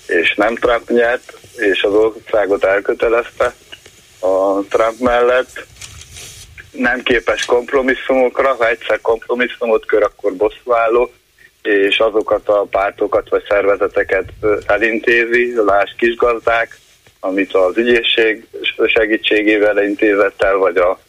és 0.07 0.33
nem 0.35 0.55
Trump 0.55 0.89
nyert, 0.89 1.37
és 1.55 1.83
az 1.83 1.93
országot 1.93 2.63
elkötelezte 2.63 3.53
a 4.19 4.59
Trump 4.69 4.99
mellett. 4.99 5.65
Nem 6.71 7.03
képes 7.03 7.45
kompromisszumokra, 7.45 8.55
ha 8.55 8.69
egyszer 8.69 9.01
kompromisszumot 9.01 9.85
kör, 9.85 10.03
akkor 10.03 10.33
bosszúálló, 10.35 11.11
és 11.61 11.97
azokat 11.99 12.49
a 12.49 12.67
pártokat 12.71 13.29
vagy 13.29 13.43
szervezeteket 13.47 14.25
elintézi, 14.65 15.53
láss 15.65 15.91
kisgazdák, 15.97 16.79
amit 17.25 17.53
az 17.53 17.77
ügyészség 17.77 18.47
segítségével 18.85 19.83
intézett 19.83 20.41
el, 20.41 20.55
vagy, 20.55 20.77
a, 20.77 20.99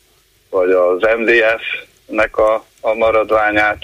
vagy 0.50 0.70
az 0.70 1.08
MDF-nek 1.18 2.36
a, 2.36 2.64
a 2.80 2.94
maradványát 2.94 3.78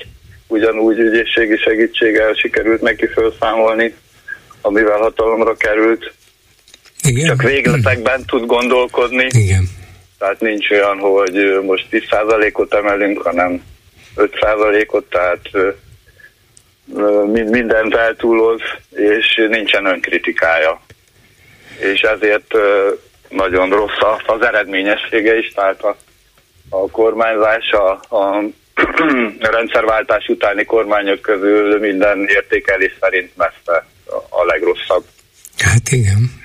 ugyanúgy 0.47 0.99
ügyészségi 0.99 1.57
segítséggel 1.57 2.33
sikerült 2.33 2.81
neki 2.81 3.07
felszámolni, 3.07 3.95
amivel 4.61 4.99
hatalomra 4.99 5.55
került. 5.55 6.13
Igen. 7.03 7.27
Csak 7.27 7.43
végletekben 7.43 8.25
tud 8.27 8.47
gondolkodni. 8.47 9.27
Igen. 9.29 9.69
Tehát 10.19 10.41
nincs 10.41 10.71
olyan, 10.71 10.99
hogy 10.99 11.61
most 11.63 11.87
10%-ot 11.91 12.75
emelünk, 12.75 13.23
hanem 13.23 13.63
5%-ot, 14.17 15.05
tehát 15.05 15.51
mindent 17.51 17.95
eltúloz, 17.95 18.61
és 18.91 19.47
nincsen 19.49 19.87
önkritikája. 19.87 20.81
És 21.79 22.01
ezért 22.01 22.55
nagyon 23.29 23.71
rossz 23.71 24.01
az 24.27 24.43
eredményessége 24.43 25.39
is, 25.39 25.53
tehát 25.55 25.83
a, 25.83 25.97
a 26.69 26.91
kormányzás, 26.91 27.71
a, 27.71 27.91
a 28.17 28.43
rendszerváltás 29.41 30.27
utáni 30.29 30.65
kormányok 30.65 31.21
közül 31.21 31.79
minden 31.79 32.27
értékelés 32.29 32.93
szerint 33.01 33.37
messze 33.37 33.87
a 34.29 34.45
legrosszabb. 34.45 35.05
Hát 35.59 35.91
igen. 35.91 36.41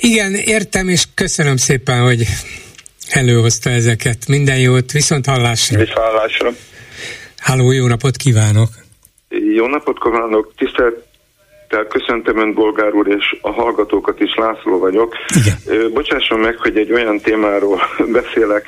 Igen, 0.00 0.34
értem, 0.34 0.88
és 0.88 1.04
köszönöm 1.14 1.56
szépen, 1.56 2.00
hogy 2.00 2.26
előhozta 3.10 3.70
ezeket. 3.70 4.28
Minden 4.28 4.58
jót, 4.58 4.92
viszont 4.92 5.26
hallásra. 5.26 5.78
Viszont 5.78 5.98
hallásra. 5.98 6.50
Háló, 7.38 7.72
jó 7.72 7.86
napot 7.86 8.16
kívánok! 8.16 8.68
Jó 9.54 9.66
napot 9.66 10.02
kívánok, 10.02 10.52
tisztelt 10.56 11.04
köszöntöm 11.88 12.38
Önt, 12.38 12.54
Bolgár 12.54 12.94
úr, 12.94 13.08
és 13.08 13.36
a 13.40 13.50
hallgatókat 13.50 14.20
is, 14.20 14.34
László 14.34 14.78
vagyok. 14.78 15.14
Igen. 15.36 15.92
Bocsásson 15.92 16.38
meg, 16.38 16.56
hogy 16.58 16.76
egy 16.76 16.92
olyan 16.92 17.18
témáról 17.18 17.80
beszélek 18.20 18.66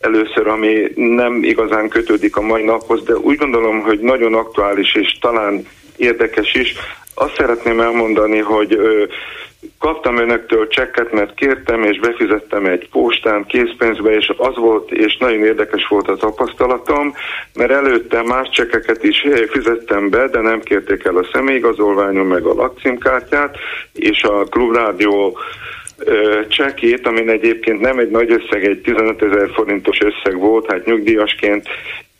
először, 0.00 0.46
ami 0.46 0.92
nem 0.94 1.42
igazán 1.42 1.88
kötődik 1.88 2.36
a 2.36 2.40
mai 2.40 2.62
naphoz, 2.62 3.04
de 3.04 3.16
úgy 3.16 3.36
gondolom, 3.36 3.80
hogy 3.80 3.98
nagyon 3.98 4.34
aktuális 4.34 4.94
és 4.94 5.18
talán 5.20 5.66
érdekes 5.96 6.54
is. 6.54 6.74
Azt 7.14 7.34
szeretném 7.36 7.80
elmondani, 7.80 8.38
hogy 8.38 8.78
kaptam 9.78 10.16
önöktől 10.16 10.68
csekket, 10.68 11.12
mert 11.12 11.34
kértem, 11.34 11.82
és 11.82 11.98
befizettem 11.98 12.66
egy 12.66 12.88
postán 12.88 13.44
készpénzbe, 13.46 14.14
és 14.14 14.32
az 14.36 14.56
volt, 14.56 14.90
és 14.90 15.16
nagyon 15.16 15.44
érdekes 15.44 15.86
volt 15.88 16.08
a 16.08 16.16
tapasztalatom, 16.16 17.14
mert 17.54 17.70
előtte 17.70 18.22
más 18.22 18.48
csekkeket 18.50 19.02
is 19.02 19.26
fizettem 19.50 20.10
be, 20.10 20.28
de 20.28 20.40
nem 20.40 20.60
kérték 20.60 21.04
el 21.04 21.16
a 21.16 21.28
személyigazolványom, 21.32 22.26
meg 22.26 22.44
a 22.44 22.54
lakcímkártyát, 22.54 23.56
és 23.92 24.22
a 24.22 24.44
klubrádió 24.44 25.38
csekét, 26.48 27.06
amin 27.06 27.28
egyébként 27.28 27.80
nem 27.80 27.98
egy 27.98 28.10
nagy 28.10 28.30
összeg, 28.30 28.64
egy 28.64 28.80
15 28.80 29.22
ezer 29.22 29.50
forintos 29.54 29.98
összeg 30.00 30.38
volt, 30.38 30.70
hát 30.70 30.84
nyugdíjasként 30.84 31.68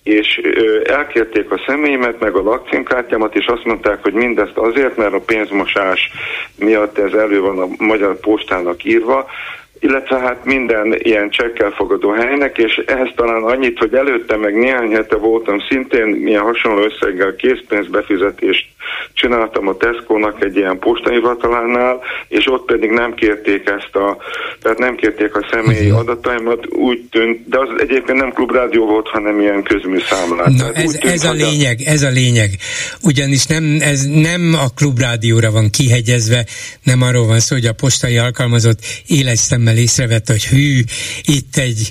és 0.07 0.41
elkérték 0.85 1.51
a 1.51 1.63
személyemet, 1.67 2.21
meg 2.21 2.35
a 2.35 2.43
lakcímkártyámat, 2.43 3.35
és 3.35 3.47
azt 3.47 3.65
mondták, 3.65 4.03
hogy 4.03 4.13
mindezt 4.13 4.57
azért, 4.57 4.97
mert 4.97 5.13
a 5.13 5.21
pénzmosás 5.21 6.11
miatt 6.59 6.99
ez 6.99 7.13
elő 7.13 7.41
van 7.41 7.59
a 7.59 7.67
magyar 7.79 8.21
postának 8.21 8.85
írva, 8.85 9.27
illetve 9.81 10.19
hát 10.19 10.45
minden 10.45 10.95
ilyen 10.99 11.31
csekkel 11.31 11.71
fogadó 11.71 12.11
helynek, 12.11 12.59
és 12.59 12.83
ehhez 12.87 13.11
talán 13.17 13.43
annyit, 13.43 13.79
hogy 13.79 13.95
előtte 13.95 14.37
meg 14.37 14.55
néhány 14.55 14.93
hete 14.93 15.17
voltam 15.17 15.59
szintén 15.69 16.07
milyen 16.07 16.43
hasonló 16.43 16.83
összeggel 16.83 17.35
készpénzbefizetést 17.37 18.67
csináltam 19.13 19.69
a 19.69 19.77
Tesco-nak 19.77 20.45
egy 20.45 20.57
ilyen 20.57 20.79
postahivatalánál, 20.79 22.01
és 22.29 22.47
ott 22.51 22.65
pedig 22.65 22.91
nem 22.91 23.15
kérték 23.15 23.69
ezt 23.69 23.97
a, 23.97 24.17
tehát 24.63 24.79
nem 24.79 24.95
kérték 24.95 25.37
a 25.37 25.47
személyi 25.51 25.91
uh-huh. 25.91 25.99
adataimat, 25.99 26.67
úgy 26.73 27.01
tűnt, 27.11 27.49
de 27.49 27.59
az 27.59 27.69
egyébként 27.79 28.19
nem 28.19 28.33
klubrádió 28.33 28.87
volt, 28.87 29.09
hanem 29.09 29.41
ilyen 29.41 29.63
közműszámlát. 29.63 30.49
Na, 30.49 30.73
ez, 30.73 30.91
tűnt, 30.91 31.05
ez 31.05 31.25
a 31.25 31.33
lényeg, 31.33 31.81
ez 31.81 32.03
a 32.03 32.11
lényeg. 32.11 32.51
Ugyanis 33.03 33.47
nem, 33.47 33.77
ez 33.81 34.03
nem 34.05 34.55
a 34.61 34.67
klubrádióra 34.77 35.51
van 35.51 35.71
kihegyezve, 35.71 36.47
nem 36.83 37.03
arról 37.03 37.27
van 37.27 37.41
szó, 37.41 37.55
hogy 37.55 37.67
a 37.67 37.73
postai 37.73 38.17
alkalmazott 38.17 38.79
éles 39.07 39.39
szemmel 39.67 39.83
észrevette, 39.83 40.33
hogy 40.33 40.47
hű, 40.47 40.85
itt 41.23 41.57
egy 41.57 41.91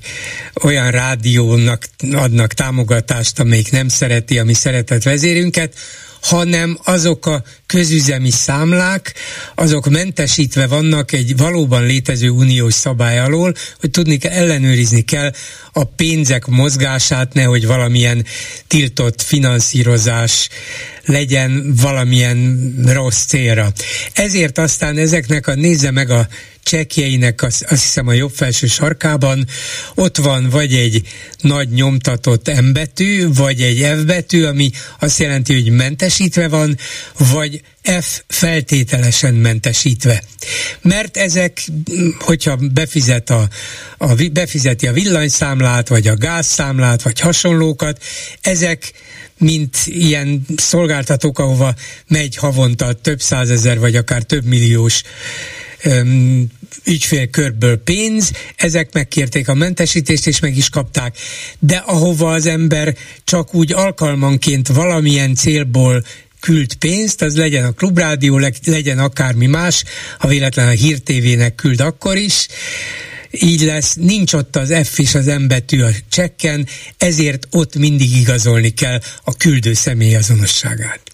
olyan 0.64 0.92
rádiónak 0.92 1.88
adnak 2.12 2.54
támogatást, 2.54 3.40
amelyik 3.40 3.72
nem 3.72 3.88
szereti 3.88 4.40
a 4.40 4.44
mi 4.44 4.54
szeretett 4.54 5.04
vezérünket, 5.04 5.74
hanem 6.22 6.80
azok 6.84 7.26
a 7.26 7.44
közüzemi 7.66 8.30
számlák, 8.30 9.14
azok 9.56 9.90
mentesítve 9.90 10.68
vannak 10.68 11.12
egy 11.12 11.38
valóban 11.38 11.86
létező 11.86 12.30
uniós 12.30 12.74
szabály 12.74 13.20
alól, 13.20 13.54
hogy 13.80 13.90
tudni 13.90 14.18
kell, 14.18 14.32
ellenőrizni 14.32 15.02
kell 15.02 15.32
a 15.74 15.84
pénzek 15.84 16.46
mozgását, 16.46 17.34
nehogy 17.34 17.66
valamilyen 17.66 18.26
tiltott 18.68 19.22
finanszírozás 19.22 20.50
legyen 21.06 21.74
valamilyen 21.82 22.74
rossz 22.86 23.26
célra. 23.26 23.74
Ezért 24.14 24.58
aztán 24.58 24.98
ezeknek 24.98 25.48
a 25.48 25.56
nézze 25.56 25.92
meg 25.92 26.10
a 26.10 26.28
csekjeinek 26.66 27.42
azt, 27.42 27.64
azt 27.64 27.82
hiszem 27.82 28.08
a 28.08 28.14
jobb 28.14 28.32
felső 28.32 28.68
sarkában 28.68 29.48
ott 29.96 30.18
van 30.18 30.50
vagy 30.50 30.74
egy 30.74 31.02
nagy 31.42 31.70
nyomtatott 31.70 32.62
M 32.62 32.72
betű, 32.72 33.28
vagy 33.34 33.62
egy 33.62 34.00
F 34.00 34.04
betű, 34.04 34.44
ami 34.44 34.72
azt 35.00 35.20
jelenti, 35.20 35.54
hogy 35.54 35.72
mentesítve 35.72 36.48
van, 36.48 36.78
vagy 37.18 37.62
F 38.02 38.22
feltételesen 38.28 39.34
mentesítve. 39.34 40.24
Mert 40.82 41.18
ezek, 41.18 41.68
hogyha 42.20 42.56
befizet 42.56 43.30
a, 43.30 43.50
a, 43.98 44.14
befizeti 44.32 44.88
a 44.88 44.94
villanyszámlát, 44.94 45.88
vagy 45.88 46.08
a 46.08 46.16
gázszámlát, 46.16 47.02
vagy 47.02 47.20
hasonlókat, 47.20 48.04
ezek 48.42 48.92
mint 49.38 49.78
ilyen 49.86 50.46
szolgáltatók, 50.58 51.40
ahova 51.40 51.74
megy 52.08 52.36
havonta 52.36 52.94
több 52.94 53.22
százezer, 53.22 53.80
vagy 53.80 53.96
akár 53.96 54.24
több 54.24 54.46
milliós 54.46 55.02
öm, 55.86 56.48
ügyfélkörből 56.84 57.78
pénz, 57.78 58.32
ezek 58.56 58.94
megkérték 58.94 59.48
a 59.48 59.54
mentesítést, 59.54 60.28
és 60.28 60.40
meg 60.40 60.58
is 60.58 60.70
kapták. 60.70 61.18
De 61.60 61.76
ahova 61.76 62.32
az 62.32 62.46
ember 62.46 62.96
csak 63.24 63.56
úgy 63.56 63.74
alkalmanként 63.74 64.68
valamilyen 64.68 65.36
célból 65.36 66.06
küld 66.40 66.76
pénzt, 66.76 67.22
az 67.22 67.38
legyen 67.38 67.66
a 67.66 67.72
klubrádió, 67.72 68.38
legyen 68.66 69.00
akármi 69.00 69.46
más, 69.46 69.84
ha 70.18 70.28
véletlen 70.28 70.68
a 70.68 70.72
hírtévének 70.72 71.56
küld 71.56 71.80
akkor 71.80 72.18
is, 72.18 72.48
így 73.32 73.62
lesz, 73.62 73.94
nincs 73.94 74.34
ott 74.34 74.56
az 74.56 74.74
F 74.84 75.00
és 75.00 75.16
az 75.16 75.26
M 75.26 75.48
betű 75.48 75.82
a 75.82 75.90
csekken, 76.10 76.68
ezért 76.98 77.48
ott 77.52 77.76
mindig 77.76 78.16
igazolni 78.16 78.70
kell 78.70 79.00
a 79.24 79.36
küldő 79.38 79.74
személy 79.74 80.16
azonosságát. 80.16 81.05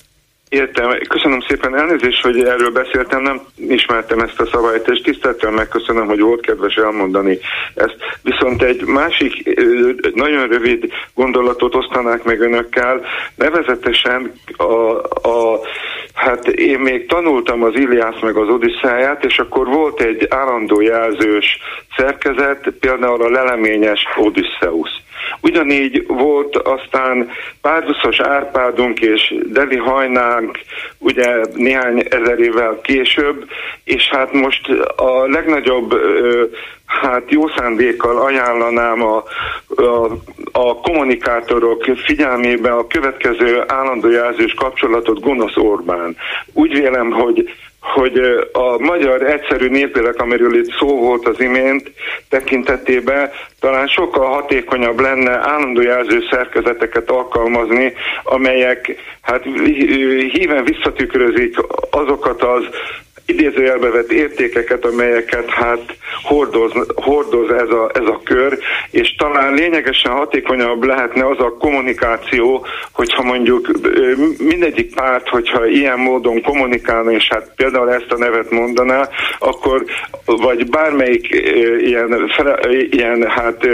Értem. 0.52 0.98
Köszönöm 1.10 1.40
szépen 1.40 1.78
elnézést, 1.78 2.22
hogy 2.22 2.44
erről 2.44 2.72
beszéltem, 2.72 3.22
nem 3.22 3.42
ismertem 3.68 4.20
ezt 4.20 4.40
a 4.40 4.46
szabályt, 4.46 4.88
és 4.88 5.02
tiszteltem 5.02 5.54
megköszönöm, 5.54 6.08
hogy 6.08 6.20
volt 6.20 6.42
kedves 6.42 6.76
elmondani 6.76 7.40
ezt. 7.76 7.96
Viszont 8.22 8.62
egy 8.62 8.86
másik 8.86 9.60
nagyon 10.14 10.48
rövid 10.48 10.92
gondolatot 11.16 11.76
osztanák 11.76 12.24
meg 12.24 12.42
önökkel, 12.42 13.02
nevezetesen 13.36 14.32
a, 14.58 14.64
a 15.30 15.60
hát 16.14 16.48
én 16.48 16.80
még 16.80 17.08
tanultam 17.08 17.64
az 17.64 17.76
Iliász 17.76 18.22
meg 18.22 18.36
az 18.36 18.48
Odisszáját, 18.50 19.26
és 19.26 19.40
akkor 19.40 19.68
volt 19.68 20.02
egy 20.02 20.28
állandó 20.30 20.82
jelzős 20.82 21.58
szerkezet, 21.98 22.74
például 22.80 23.22
a 23.22 23.30
leleményes 23.30 24.06
Odysseus 24.18 24.90
Ugyanígy 25.42 26.06
volt 26.08 26.58
aztán 26.58 27.30
Párduszos 27.62 28.20
Árpádunk 28.20 29.00
és 29.00 29.36
Deli 29.46 29.78
Hajnánk 29.78 30.60
ugye 30.98 31.46
néhány 31.54 32.06
ezer 32.10 32.40
évvel 32.40 32.80
később, 32.82 33.50
és 33.84 34.10
hát 34.10 34.34
most 34.34 34.70
a 34.96 35.28
legnagyobb 35.28 35.94
hát 36.86 37.32
jó 37.32 37.48
szándékkal 37.48 38.18
ajánlanám 38.18 39.02
a, 39.02 39.24
a, 39.76 40.06
a 40.52 40.76
kommunikátorok 40.76 41.84
figyelmébe 42.06 42.72
a 42.72 42.88
következő 42.88 43.64
állandó 43.68 44.10
jelzős 44.10 44.54
kapcsolatot 44.54 45.20
Gonosz 45.20 45.58
Orbán. 45.58 46.16
Úgy 46.54 46.74
vélem, 46.74 47.12
hogy 47.12 47.50
hogy 47.82 48.20
a 48.52 48.78
magyar 48.78 49.22
egyszerű 49.24 49.70
népélek, 49.70 50.22
amiről 50.22 50.56
itt 50.56 50.74
szó 50.80 51.00
volt 51.00 51.28
az 51.28 51.40
imént, 51.40 51.92
tekintetében 52.30 53.32
talán 53.60 53.88
sokkal 53.88 54.28
hatékonyabb 54.28 55.00
lenne 55.00 55.32
állandó 55.32 55.82
jelző 55.82 56.20
szerkezeteket 56.32 57.10
alkalmazni, 57.10 57.94
amelyek 58.24 58.96
hát 59.22 59.44
híven 60.32 60.64
visszatükrözik 60.64 61.56
azokat 61.92 62.44
az 62.44 62.64
idézőjelbe 63.32 63.90
vett 63.90 64.12
értékeket, 64.12 64.86
amelyeket 64.86 65.50
hát 65.50 65.96
hordoz, 66.24 66.72
hordoz 66.96 67.50
ez, 67.52 67.70
a, 67.70 67.92
ez 67.94 68.06
a 68.06 68.22
kör, 68.24 68.58
és 68.92 69.16
talán 69.18 69.54
lényegesen 69.54 70.12
hatékonyabb 70.12 70.84
lehetne 70.84 71.28
az 71.28 71.40
a 71.40 71.58
kommunikáció, 71.60 72.66
hogyha 72.92 73.24
mondjuk 73.24 73.72
mindegyik 74.38 74.96
párt, 74.96 75.30
hogyha 75.30 75.66
ilyen 75.66 76.00
módon 76.00 76.42
kommunikálna, 76.42 77.12
és 77.12 77.28
hát 77.30 77.52
például 77.56 77.94
ezt 77.94 78.12
a 78.12 78.18
nevet 78.18 78.52
mondaná, 78.52 79.10
akkor 79.40 79.86
vagy 80.26 80.70
bármelyik 80.70 81.30
ilyen, 81.80 82.32
ilyen 82.90 83.30
hát 83.30 83.68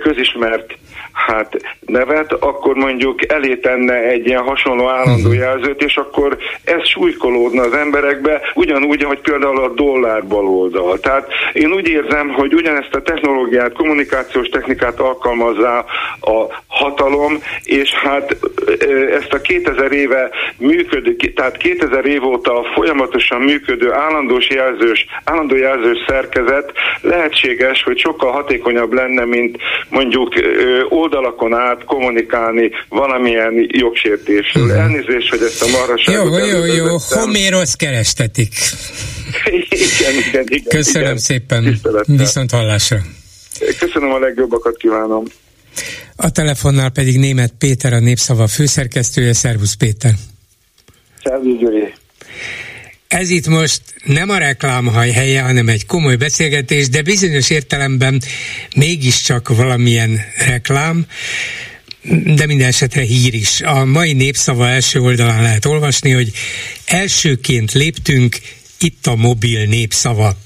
közismert 0.00 0.74
hát 1.16 1.56
nevet, 1.80 2.32
akkor 2.32 2.74
mondjuk 2.74 3.32
elé 3.32 3.56
tenne 3.56 3.94
egy 3.94 4.26
ilyen 4.26 4.42
hasonló 4.42 4.88
állandó 4.88 5.28
mhm. 5.28 5.38
jelzőt, 5.38 5.82
és 5.82 5.96
akkor 5.96 6.36
ez 6.64 6.88
súlykolódna 6.88 7.62
az 7.62 7.72
emberekbe, 7.72 8.40
ugyanúgy, 8.54 9.02
ahogy 9.02 9.20
például 9.20 9.60
a 9.60 9.72
dollár 9.74 10.26
baloldal. 10.26 10.98
Tehát 10.98 11.28
én 11.52 11.72
úgy 11.72 11.88
érzem, 11.88 12.28
hogy 12.28 12.54
ugyanezt 12.54 12.94
a 12.94 13.02
technológiát, 13.02 13.72
kommunikációs 13.72 14.48
technikát 14.48 15.00
alkalmazzá 15.00 15.84
a 16.20 16.62
hatalom, 16.66 17.38
és 17.64 17.92
hát 17.92 18.36
ezt 19.10 19.32
a 19.32 19.40
2000 19.40 19.92
éve 19.92 20.30
működő, 20.58 21.16
tehát 21.34 21.56
2000 21.56 22.06
év 22.06 22.24
óta 22.24 22.64
folyamatosan 22.74 23.40
működő 23.40 23.92
állandós 23.92 24.48
jelzős, 24.48 25.06
állandó 25.24 25.56
jelzős 25.56 25.98
szerkezet 26.06 26.72
lehetséges, 27.00 27.82
hogy 27.82 27.98
sokkal 27.98 28.32
hatékonyabb 28.32 28.92
lenne, 28.92 29.24
mint 29.24 29.58
mondjuk 29.88 30.34
oldalakon 31.06 31.54
át 31.54 31.84
kommunikálni 31.84 32.70
valamilyen 32.88 33.66
jogsértésről. 33.68 34.64
Uh-huh. 34.64 34.80
Elnézést, 34.80 35.28
hogy 35.30 35.42
ezt 35.42 35.62
a 35.62 35.66
marhaságot 35.66 36.40
Jó, 36.40 36.46
jó, 36.46 36.64
jó, 36.64 36.96
Homérosz 37.08 37.74
kerestetik. 37.74 38.52
igen, 39.68 40.14
igen, 40.28 40.44
igen. 40.46 40.68
Köszönöm 40.68 41.06
igen. 41.06 41.18
szépen. 41.18 41.80
Viszont 42.06 42.50
hallásra. 42.50 42.98
Köszönöm 43.78 44.12
a 44.12 44.18
legjobbakat 44.18 44.76
kívánom. 44.76 45.24
A 46.16 46.30
telefonnál 46.30 46.90
pedig 46.90 47.18
német 47.18 47.52
Péter, 47.58 47.92
a 47.92 47.98
Népszava 47.98 48.46
főszerkesztője. 48.46 49.32
Szervusz 49.32 49.74
Péter! 49.74 50.12
Szervusz 51.22 51.58
Gyuri! 51.58 51.94
Ez 53.08 53.30
itt 53.30 53.46
most 53.46 53.80
nem 54.04 54.30
a 54.30 54.38
reklámhaj 54.38 55.10
helye, 55.10 55.42
hanem 55.42 55.68
egy 55.68 55.86
komoly 55.86 56.16
beszélgetés, 56.16 56.88
de 56.88 57.02
bizonyos 57.02 57.50
értelemben 57.50 58.22
mégiscsak 58.76 59.48
valamilyen 59.48 60.20
reklám, 60.36 61.06
de 62.24 62.46
minden 62.46 62.66
esetre 62.66 63.02
hír 63.02 63.34
is. 63.34 63.60
A 63.60 63.84
mai 63.84 64.12
népszava 64.12 64.68
első 64.68 65.00
oldalán 65.00 65.42
lehet 65.42 65.64
olvasni, 65.64 66.10
hogy 66.10 66.32
elsőként 66.84 67.72
léptünk, 67.72 68.38
itt 68.80 69.06
a 69.06 69.14
mobil 69.14 69.66
népszava. 69.66 70.36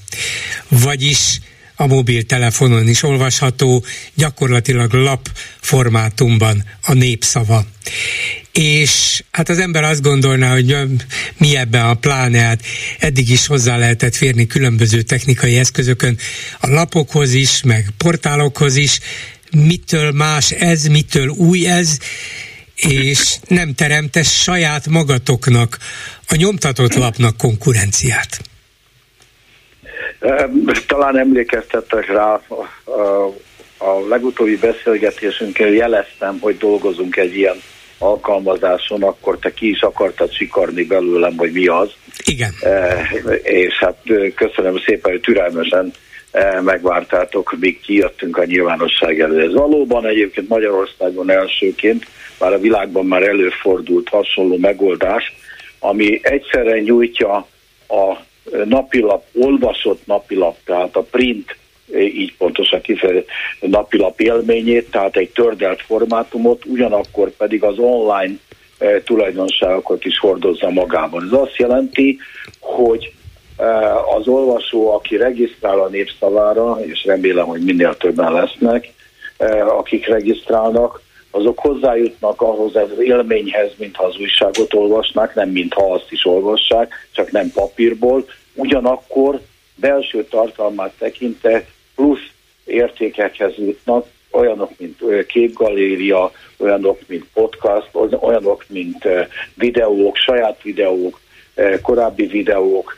Vagyis 0.67 1.39
a 1.75 1.87
mobiltelefonon 1.87 2.87
is 2.87 3.03
olvasható, 3.03 3.85
gyakorlatilag 4.13 4.93
lap 4.93 5.29
formátumban 5.59 6.63
a 6.81 6.93
népszava. 6.93 7.65
És 8.51 9.23
hát 9.31 9.49
az 9.49 9.59
ember 9.59 9.83
azt 9.83 10.01
gondolná, 10.01 10.51
hogy 10.53 10.75
mi 11.37 11.55
ebben 11.55 11.85
a 11.85 11.93
pláne, 11.93 12.39
hát 12.39 12.61
eddig 12.99 13.29
is 13.29 13.47
hozzá 13.47 13.77
lehetett 13.77 14.15
férni 14.15 14.47
különböző 14.47 15.01
technikai 15.01 15.57
eszközökön, 15.57 16.17
a 16.59 16.67
lapokhoz 16.67 17.33
is, 17.33 17.63
meg 17.63 17.85
portálokhoz 17.97 18.75
is, 18.75 18.99
mitől 19.51 20.11
más 20.11 20.51
ez, 20.51 20.85
mitől 20.85 21.27
új 21.27 21.67
ez, 21.67 21.97
és 22.75 23.37
nem 23.47 23.73
teremte 23.73 24.23
saját 24.23 24.87
magatoknak, 24.87 25.77
a 26.27 26.35
nyomtatott 26.35 26.93
lapnak 26.93 27.37
konkurenciát. 27.37 28.41
Talán 30.87 31.19
emlékeztettek 31.19 32.07
rá, 32.07 32.41
a 33.77 34.07
legutóbbi 34.09 34.57
beszélgetésünkkel 34.57 35.67
jeleztem, 35.67 36.39
hogy 36.39 36.57
dolgozunk 36.57 37.15
egy 37.15 37.35
ilyen 37.35 37.61
alkalmazáson, 38.01 39.03
akkor 39.03 39.37
te 39.39 39.53
ki 39.53 39.69
is 39.69 39.81
akartad 39.81 40.33
sikarni 40.33 40.83
belőlem, 40.83 41.37
hogy 41.37 41.51
mi 41.51 41.67
az. 41.67 41.89
Igen. 42.25 42.51
És 43.43 43.77
hát 43.79 43.97
köszönöm 44.35 44.77
szépen, 44.85 45.11
hogy 45.11 45.21
türelmesen 45.21 45.93
megvártátok, 46.61 47.55
míg 47.59 47.79
kijöttünk 47.81 48.37
a 48.37 48.45
nyilvánosság 48.45 49.19
elő. 49.19 49.41
Ez 49.41 49.53
valóban 49.53 50.05
egyébként 50.05 50.49
Magyarországon 50.49 51.29
elsőként, 51.29 52.05
bár 52.39 52.53
a 52.53 52.59
világban 52.59 53.05
már 53.05 53.23
előfordult 53.23 54.09
hasonló 54.09 54.57
megoldás, 54.57 55.33
ami 55.79 56.19
egyszerre 56.21 56.79
nyújtja 56.79 57.47
a 57.87 58.17
napilap, 58.65 59.23
olvasott 59.33 60.05
napilap, 60.05 60.57
tehát 60.65 60.95
a 60.95 61.01
print, 61.01 61.55
így 61.95 62.35
pontosan 62.37 62.81
kifejezett 62.81 63.27
napilap 63.59 64.19
élményét, 64.19 64.91
tehát 64.91 65.17
egy 65.17 65.29
tördelt 65.29 65.81
formátumot, 65.81 66.65
ugyanakkor 66.65 67.29
pedig 67.29 67.63
az 67.63 67.77
online 67.77 68.33
tulajdonságokat 69.03 70.05
is 70.05 70.19
hordozza 70.19 70.69
magában. 70.69 71.23
Ez 71.23 71.39
azt 71.39 71.55
jelenti, 71.55 72.17
hogy 72.59 73.13
az 74.17 74.27
olvasó, 74.27 74.93
aki 74.93 75.17
regisztrál 75.17 75.79
a 75.79 75.87
népszavára, 75.87 76.77
és 76.85 77.05
remélem, 77.05 77.45
hogy 77.45 77.61
minél 77.61 77.97
többen 77.97 78.33
lesznek, 78.33 78.93
akik 79.77 80.07
regisztrálnak, 80.07 81.01
azok 81.31 81.59
hozzájutnak 81.59 82.41
ahhoz 82.41 82.75
az 82.75 82.89
élményhez, 82.99 83.71
mintha 83.77 84.03
az 84.03 84.17
újságot 84.19 84.73
olvasnák, 84.73 85.35
nem 85.35 85.49
mintha 85.49 85.93
azt 85.93 86.11
is 86.11 86.25
olvassák, 86.25 87.07
csak 87.11 87.31
nem 87.31 87.51
papírból, 87.53 88.25
ugyanakkor 88.55 89.39
belső 89.75 90.23
tartalmát 90.23 90.93
tekinte 90.97 91.65
plusz 91.95 92.27
értékekhez 92.65 93.53
jutnak, 93.57 94.05
olyanok, 94.31 94.71
mint 94.77 95.25
képgaléria, 95.25 96.31
olyanok, 96.57 96.99
mint 97.07 97.25
podcast, 97.33 97.89
olyanok, 98.19 98.65
mint 98.67 99.07
videók, 99.53 100.15
saját 100.17 100.61
videók, 100.61 101.19
korábbi 101.81 102.25
videók, 102.25 102.97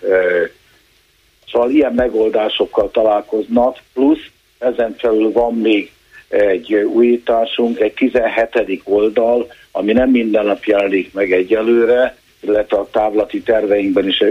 szóval 1.52 1.70
ilyen 1.70 1.94
megoldásokkal 1.94 2.92
találkoznak, 2.92 3.78
plusz 3.94 4.26
ezen 4.60 4.96
felül 4.98 5.32
van 5.32 5.54
még 5.54 5.92
egy 6.28 6.74
újításunk, 6.74 7.80
egy 7.80 7.94
17. 7.94 8.82
oldal, 8.84 9.48
ami 9.72 9.92
nem 9.92 10.10
minden 10.10 10.46
nap 10.46 10.64
jelenik 10.64 11.14
meg 11.14 11.32
egyelőre, 11.32 12.16
illetve 12.44 12.78
a 12.78 12.88
távlati 12.92 13.42
terveinkben 13.42 14.08
is 14.08 14.24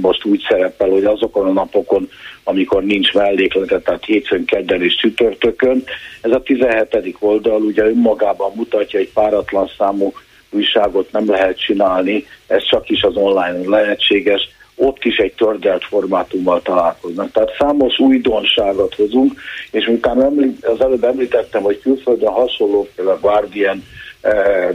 most 0.00 0.24
úgy 0.24 0.44
szerepel, 0.48 0.88
hogy 0.88 1.04
azokon 1.04 1.46
a 1.46 1.52
napokon, 1.52 2.08
amikor 2.44 2.84
nincs 2.84 3.12
melléklete, 3.12 3.80
tehát 3.80 4.04
hétfőn, 4.04 4.44
kedden 4.44 4.82
és 4.82 4.96
csütörtökön. 4.96 5.84
Ez 6.20 6.30
a 6.30 6.42
17. 6.42 7.16
oldal 7.18 7.62
ugye 7.62 7.84
önmagában 7.84 8.52
mutatja, 8.54 8.98
egy 8.98 9.12
páratlan 9.12 9.70
számú 9.78 10.12
újságot 10.50 11.12
nem 11.12 11.30
lehet 11.30 11.60
csinálni, 11.60 12.26
ez 12.46 12.62
csak 12.64 12.88
is 12.88 13.02
az 13.02 13.16
online 13.16 13.68
lehetséges, 13.68 14.48
ott 14.74 15.04
is 15.04 15.16
egy 15.16 15.32
tördelt 15.32 15.84
formátummal 15.84 16.62
találkoznak. 16.62 17.30
Tehát 17.30 17.54
számos 17.58 17.98
újdonságot 17.98 18.94
hozunk, 18.94 19.32
és 19.70 19.86
miután 19.86 20.58
az 20.60 20.80
előbb 20.80 21.04
említettem, 21.04 21.62
hogy 21.62 21.80
külföldön 21.80 22.32
hasonló, 22.32 22.88
a 22.96 23.18
Guardian 23.20 23.84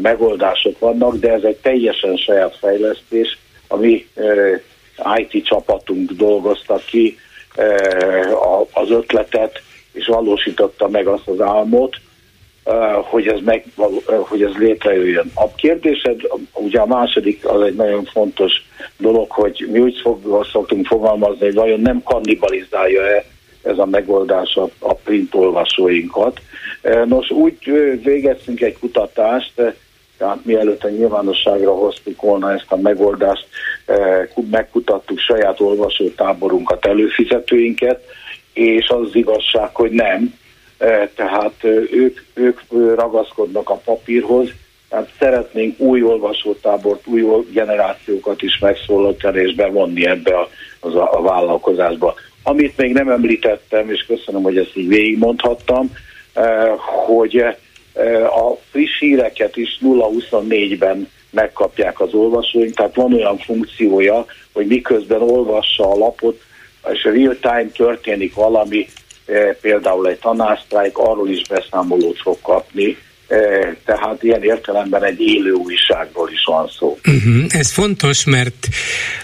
megoldások 0.01 0.79
vannak, 0.79 1.15
de 1.15 1.31
ez 1.31 1.43
egy 1.43 1.57
teljesen 1.57 2.15
saját 2.15 2.57
fejlesztés, 2.57 3.37
ami 3.67 4.07
eh, 4.13 4.59
IT 5.17 5.45
csapatunk 5.45 6.11
dolgozta 6.11 6.75
ki 6.75 7.17
eh, 7.55 8.77
az 8.77 8.89
ötletet, 8.89 9.61
és 9.91 10.07
valósította 10.07 10.87
meg 10.87 11.07
azt 11.07 11.27
az 11.27 11.41
álmot, 11.41 11.95
hogy 13.01 13.27
ez, 13.27 13.39
meg, 13.45 13.65
hogy 14.05 14.41
ez 14.41 14.53
létrejöjjön. 14.57 15.31
A 15.33 15.55
kérdésed, 15.55 16.21
ugye 16.53 16.79
a 16.79 16.85
második 16.85 17.47
az 17.47 17.61
egy 17.61 17.75
nagyon 17.75 18.05
fontos 18.05 18.51
dolog, 18.97 19.31
hogy 19.31 19.67
mi 19.71 19.79
úgy 19.79 20.01
szoktunk 20.51 20.85
fogalmazni, 20.85 21.45
hogy 21.45 21.53
vajon 21.53 21.79
nem 21.79 22.03
kannibalizálja-e 22.03 23.25
ez 23.65 23.77
a 23.77 23.85
megoldás 23.85 24.55
a, 24.55 24.69
a 24.79 24.93
print 24.93 25.33
olvasóinkat. 25.33 26.41
Nos, 27.05 27.29
úgy 27.29 27.57
végeztünk 28.03 28.61
egy 28.61 28.77
kutatást, 28.79 29.51
tehát 30.17 30.45
mielőtt 30.45 30.83
a 30.83 30.89
nyilvánosságra 30.89 31.71
hoztuk 31.71 32.21
volna 32.21 32.53
ezt 32.53 32.65
a 32.71 32.77
megoldást, 32.77 33.47
megkutattuk 34.51 35.19
saját 35.19 35.59
olvasótáborunkat, 35.59 36.85
előfizetőinket, 36.85 38.03
és 38.53 38.87
az, 38.87 39.07
az 39.07 39.15
igazság, 39.15 39.75
hogy 39.75 39.91
nem 39.91 40.33
tehát 41.15 41.63
ők, 41.91 42.19
ők 42.33 42.59
ragaszkodnak 42.95 43.69
a 43.69 43.81
papírhoz, 43.85 44.49
tehát 44.89 45.09
szeretnénk 45.19 45.79
új 45.79 46.01
olvasótábort, 46.01 47.07
új 47.07 47.45
generációkat 47.51 48.41
is 48.41 48.57
megszólaltani 48.59 49.39
és 49.41 49.55
bevonni 49.55 50.05
ebbe 50.05 50.37
a, 50.37 50.47
a 51.17 51.21
vállalkozásba. 51.21 52.13
Amit 52.47 52.77
még 52.77 52.93
nem 52.93 53.09
említettem, 53.09 53.89
és 53.89 54.05
köszönöm, 54.07 54.43
hogy 54.43 54.57
ezt 54.57 54.75
így 54.75 54.87
végigmondhattam, 54.87 55.91
hogy 57.05 57.37
a 58.25 58.57
friss 58.71 58.99
híreket 58.99 59.57
is 59.57 59.79
0-24-ben 59.81 61.09
megkapják 61.29 61.99
az 61.99 62.13
olvasóink, 62.13 62.73
tehát 62.73 62.95
van 62.95 63.13
olyan 63.13 63.37
funkciója, 63.37 64.25
hogy 64.53 64.67
miközben 64.67 65.21
olvassa 65.21 65.91
a 65.91 65.97
lapot, 65.97 66.41
és 66.91 67.03
real 67.03 67.37
time 67.41 67.69
történik 67.73 68.33
valami, 68.33 68.87
E, 69.25 69.53
például 69.61 70.07
egy 70.07 70.19
tanársztrájk, 70.19 70.97
arról 70.97 71.29
is 71.29 71.47
beszámolót 71.47 72.19
fog 72.21 72.37
kapni, 72.41 72.97
tehát 73.85 74.23
ilyen 74.23 74.43
értelemben 74.43 75.03
egy 75.03 75.19
élő 75.19 75.51
újságról 75.51 76.29
is 76.31 76.43
van 76.45 76.69
szó. 76.79 76.97
Uh-huh. 77.07 77.43
Ez 77.49 77.71
fontos, 77.71 78.25
mert, 78.25 78.67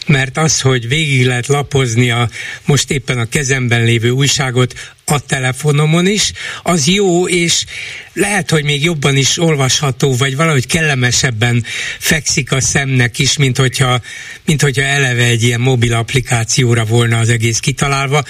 mert 0.08 0.38
az, 0.38 0.62
hogy 0.62 0.88
végig 0.88 1.26
lehet 1.26 1.48
lapozni 1.48 2.12
a 2.12 2.28
most 2.66 2.92
éppen 2.92 3.18
a 3.18 3.26
kezemben 3.26 3.84
lévő 3.84 4.10
újságot, 4.10 4.74
a 5.12 5.20
telefonomon 5.20 6.08
is, 6.08 6.32
az 6.64 6.88
jó, 6.88 7.28
és 7.28 7.66
lehet, 8.14 8.50
hogy 8.50 8.64
még 8.64 8.84
jobban 8.84 9.18
is 9.18 9.38
olvasható, 9.38 10.16
vagy 10.16 10.36
valahogy 10.36 10.68
kellemesebben 10.68 11.64
fekszik 12.00 12.52
a 12.52 12.62
szemnek 12.62 13.20
is, 13.20 13.38
mint 13.38 13.58
hogyha, 13.58 14.02
mint 14.46 14.62
hogyha 14.62 14.82
eleve 14.82 15.24
egy 15.24 15.44
ilyen 15.44 15.60
mobil 15.60 15.94
applikációra 15.94 16.86
volna 16.86 17.20
az 17.20 17.30
egész 17.30 17.60
kitalálva. 17.60 18.24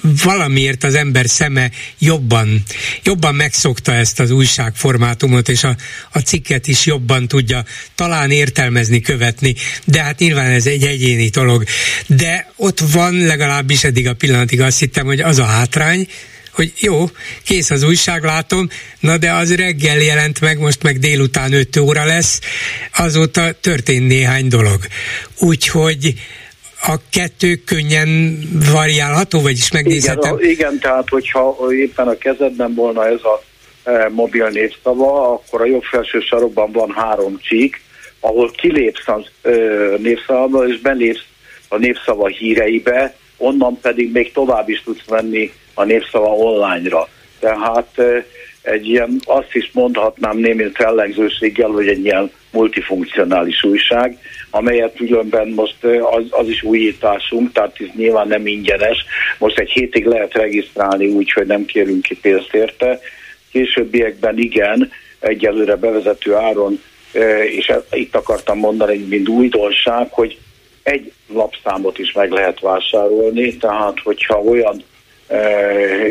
Valamiért 0.00 0.84
az 0.84 0.94
ember 0.94 1.28
szeme 1.28 1.70
jobban, 1.98 2.62
jobban 3.02 3.34
megszokta 3.34 3.92
ezt 3.94 4.20
az 4.20 4.30
újságformátumot, 4.30 5.48
és 5.48 5.64
a, 5.64 5.76
a 6.12 6.18
cikket 6.18 6.66
is 6.66 6.86
jobban 6.86 7.28
tudja 7.28 7.64
talán 7.94 8.30
értelmezni, 8.30 9.00
követni, 9.00 9.54
de 9.84 10.02
hát 10.02 10.18
nyilván 10.18 10.50
ez 10.50 10.66
egy 10.66 10.84
egyéni 10.84 11.28
dolog. 11.28 11.64
De 12.06 12.52
ott 12.56 12.80
van 12.80 13.14
legalábbis 13.14 13.84
eddig 13.84 14.08
a 14.08 14.14
pillanatig 14.14 14.60
azt 14.60 14.78
hittem, 14.78 15.06
hogy 15.06 15.20
az 15.20 15.38
a 15.38 15.44
hátrány, 15.44 16.06
hogy 16.58 16.72
jó, 16.76 17.04
kész 17.44 17.70
az 17.70 17.82
újság, 17.82 18.24
látom, 18.24 18.68
na 19.00 19.16
de 19.16 19.32
az 19.32 19.56
reggel 19.56 19.98
jelent 19.98 20.40
meg, 20.40 20.58
most 20.58 20.82
meg 20.82 20.98
délután 20.98 21.52
5 21.52 21.76
óra 21.76 22.04
lesz, 22.04 22.40
azóta 22.96 23.52
történt 23.60 24.06
néhány 24.08 24.48
dolog. 24.48 24.78
Úgyhogy 25.40 26.14
a 26.82 26.96
kettő 27.10 27.54
könnyen 27.54 28.38
variálható, 28.72 29.40
vagyis 29.40 29.72
megnézhetem? 29.72 30.38
Igen, 30.38 30.50
igen, 30.50 30.78
tehát 30.78 31.08
hogyha 31.08 31.56
éppen 31.70 32.08
a 32.08 32.18
kezedben 32.18 32.74
volna 32.74 33.06
ez 33.06 33.20
a 33.22 33.42
e, 33.90 34.08
mobil 34.08 34.48
névszava, 34.48 35.32
akkor 35.32 35.60
a 35.60 35.66
jobb 35.66 35.82
felső 35.82 36.20
sarokban 36.20 36.72
van 36.72 36.92
három 36.96 37.38
csík, 37.40 37.80
ahol 38.20 38.50
kilépsz 38.50 39.08
a 39.08 39.20
e, 39.42 39.50
névszavba, 39.98 40.68
és 40.68 40.80
belépsz 40.80 41.24
a 41.68 41.76
névszava 41.76 42.26
híreibe, 42.26 43.14
onnan 43.36 43.78
pedig 43.80 44.12
még 44.12 44.32
tovább 44.32 44.68
is 44.68 44.82
tudsz 44.82 45.08
menni 45.08 45.52
a 45.78 45.84
népszava 45.84 46.28
online-ra. 46.28 47.08
Tehát 47.38 48.00
egy 48.62 48.88
ilyen, 48.88 49.20
azt 49.24 49.54
is 49.54 49.70
mondhatnám 49.72 50.36
némi 50.36 50.70
fellegzőséggel, 50.74 51.68
hogy 51.68 51.88
egy 51.88 52.04
ilyen 52.04 52.30
multifunkcionális 52.50 53.64
újság, 53.64 54.18
amelyet 54.50 54.96
különben 54.96 55.48
most 55.48 55.84
az, 56.10 56.24
az 56.30 56.48
is 56.48 56.62
újításunk, 56.62 57.52
tehát 57.52 57.76
ez 57.78 57.86
nyilván 57.96 58.28
nem 58.28 58.46
ingyenes. 58.46 59.04
Most 59.38 59.58
egy 59.58 59.70
hétig 59.70 60.06
lehet 60.06 60.32
regisztrálni 60.32 61.06
úgy, 61.06 61.32
hogy 61.32 61.46
nem 61.46 61.64
kérünk 61.64 62.02
ki 62.02 62.16
pénzt 62.16 62.54
érte. 62.54 63.00
Későbbiekben 63.52 64.38
igen, 64.38 64.90
egyelőre 65.18 65.76
bevezető 65.76 66.34
áron, 66.34 66.80
és 67.56 67.68
e, 67.68 67.82
itt 67.90 68.14
akartam 68.14 68.58
mondani, 68.58 68.96
mint 68.96 69.28
újdonság, 69.28 70.08
hogy 70.10 70.38
egy 70.82 71.12
lapszámot 71.32 71.98
is 71.98 72.12
meg 72.12 72.30
lehet 72.30 72.60
vásárolni, 72.60 73.56
tehát 73.56 73.98
hogyha 74.04 74.40
olyan 74.40 74.82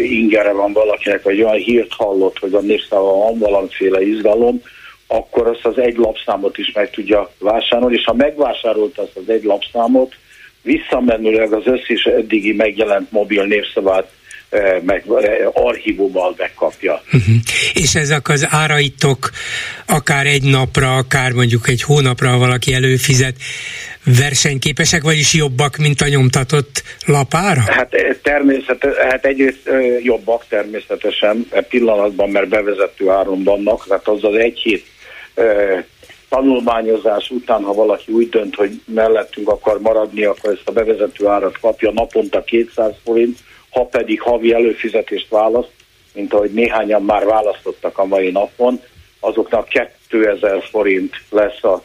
ingere 0.04 0.52
van 0.52 0.74
valakinek, 0.74 1.24
vagy 1.24 1.42
olyan 1.42 1.58
hírt 1.58 1.94
hallott, 1.94 2.40
hogy 2.40 2.54
a 2.54 2.60
népszava 2.60 3.14
van 3.14 3.38
valamiféle 3.38 4.02
izgalom, 4.02 4.62
akkor 5.08 5.48
azt 5.48 5.66
az 5.66 5.78
egy 5.78 5.96
lapszámot 5.96 6.58
is 6.58 6.72
meg 6.74 6.90
tudja 6.90 7.32
vásárolni, 7.40 7.96
és 7.96 8.04
ha 8.04 8.14
megvásárolta 8.14 9.02
azt 9.02 9.16
az 9.16 9.30
egy 9.30 9.44
lapszámot, 9.44 10.16
visszamenőleg 10.62 11.54
az 11.54 11.64
összes 11.66 12.04
eddigi 12.04 12.54
megjelent 12.54 13.12
mobil 13.12 13.44
népszavát 13.44 14.12
meg 14.86 15.04
archívummal 15.54 16.34
megkapja. 16.38 17.02
Uh-huh. 17.06 17.36
És 17.74 17.96
ezek 17.96 18.30
az 18.30 18.48
áraitok 18.50 19.30
akár 19.86 20.26
egy 20.26 20.44
napra, 20.44 20.96
akár 20.96 21.32
mondjuk 21.32 21.68
egy 21.68 21.82
hónapra, 21.82 22.30
ha 22.30 22.38
valaki 22.38 22.74
előfizet, 22.74 23.36
versenyképesek, 24.20 25.04
vagyis 25.04 25.34
jobbak, 25.34 25.78
mint 25.78 26.02
a 26.02 26.08
nyomtatott 26.08 26.84
lapára? 27.06 27.62
Hát 27.68 27.96
természetesen, 28.24 29.10
hát 29.10 29.26
egyrészt 29.26 29.70
jobbak 30.02 30.46
természetesen 30.50 31.48
pillanatban, 31.70 32.30
mert 32.30 32.48
bevezető 32.48 33.10
áron 33.10 33.44
vannak, 33.44 33.88
tehát 33.88 34.08
az 34.08 34.24
az 34.24 34.36
egy 34.36 34.60
hét 34.60 34.86
tanulmányozás 36.30 37.30
után, 37.30 37.64
ha 37.64 37.74
valaki 37.74 38.12
úgy 38.12 38.30
dönt, 38.30 38.56
hogy 38.56 38.82
mellettünk 38.86 39.50
akar 39.50 39.82
maradni, 39.82 40.24
akkor 40.24 40.52
ezt 40.52 40.68
a 40.68 40.72
bevezető 40.72 41.28
árat 41.28 41.60
kapja 41.60 41.92
naponta 41.92 42.44
200 42.44 42.94
forint, 43.04 43.38
ha 43.70 43.86
pedig 43.86 44.22
havi 44.22 44.54
előfizetést 44.54 45.30
választ, 45.30 45.72
mint 46.14 46.34
ahogy 46.34 46.52
néhányan 46.52 47.04
már 47.04 47.26
választottak 47.26 47.98
a 47.98 48.06
mai 48.06 48.32
napon, 48.32 48.82
azoknak 49.20 49.68
2000 50.10 50.64
forint 50.70 51.14
lesz 51.30 51.64
a, 51.64 51.84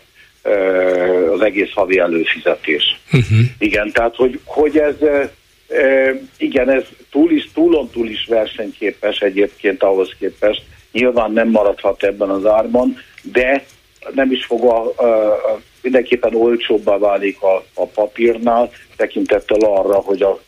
az 1.32 1.40
egész 1.40 1.72
havi 1.72 1.98
előfizetés. 1.98 3.00
Uh-huh. 3.12 3.38
Igen, 3.58 3.90
tehát 3.92 4.16
hogy, 4.16 4.40
hogy 4.44 4.78
ez 4.78 4.96
igen, 6.36 6.70
ez 6.70 6.84
túl 7.10 7.30
is, 7.30 7.50
túlon 7.54 7.90
túl 7.90 8.08
is 8.08 8.26
versenyképes 8.28 9.18
egyébként 9.18 9.82
ahhoz 9.82 10.14
képest. 10.18 10.62
Nyilván 10.92 11.32
nem 11.32 11.48
maradhat 11.48 12.02
ebben 12.02 12.28
az 12.28 12.46
árban, 12.46 12.96
de 13.22 13.64
nem 14.14 14.32
is 14.32 14.44
fog 14.44 14.64
a, 14.64 14.92
a, 14.96 15.32
a 15.32 15.60
mindenképpen 15.82 16.34
olcsóbbá 16.34 16.98
válik 16.98 17.42
a, 17.42 17.64
a 17.74 17.86
papírnál, 17.86 18.70
tekintettel 18.96 19.60
arra, 19.60 19.94
hogy 19.94 20.22
a 20.22 20.40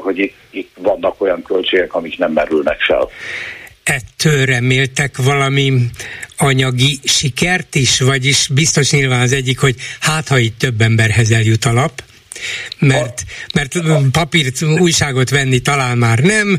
hogy 0.00 0.18
itt, 0.18 0.34
itt 0.50 0.70
vannak 0.78 1.20
olyan 1.20 1.42
költségek, 1.42 1.94
amik 1.94 2.18
nem 2.18 2.32
merülnek 2.32 2.80
fel. 2.80 3.08
Ettől 3.84 4.44
reméltek 4.44 5.16
valami 5.16 5.72
anyagi 6.36 6.98
sikert 7.04 7.74
is, 7.74 8.00
vagyis 8.00 8.48
biztos 8.48 8.90
nyilván 8.90 9.20
az 9.20 9.32
egyik, 9.32 9.58
hogy 9.58 9.74
hát 10.00 10.28
ha 10.28 10.38
itt 10.38 10.58
több 10.58 10.80
emberhez 10.80 11.30
eljut 11.30 11.64
a 11.64 11.72
lap, 11.72 12.02
mert, 12.78 13.22
mert 13.54 13.76
papírt, 14.12 14.62
újságot 14.62 15.30
venni 15.30 15.58
talán 15.58 15.98
már 15.98 16.18
nem, 16.18 16.58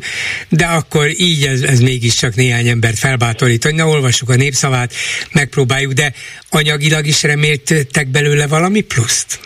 de 0.49 0.65
akkor 0.65 1.07
így 1.17 1.43
ez, 1.43 1.61
ez 1.61 1.79
mégiscsak 1.79 2.35
néhány 2.35 2.67
embert 2.67 2.97
felbátorít, 2.97 3.63
hogy 3.63 3.75
na 3.75 3.87
olvassuk 3.87 4.29
a 4.29 4.35
népszavát, 4.35 4.93
megpróbáljuk, 5.33 5.91
de 5.91 6.13
anyagilag 6.49 7.05
is 7.05 7.23
reméltek 7.23 8.07
belőle 8.07 8.47
valami 8.47 8.81
pluszt? 8.81 9.39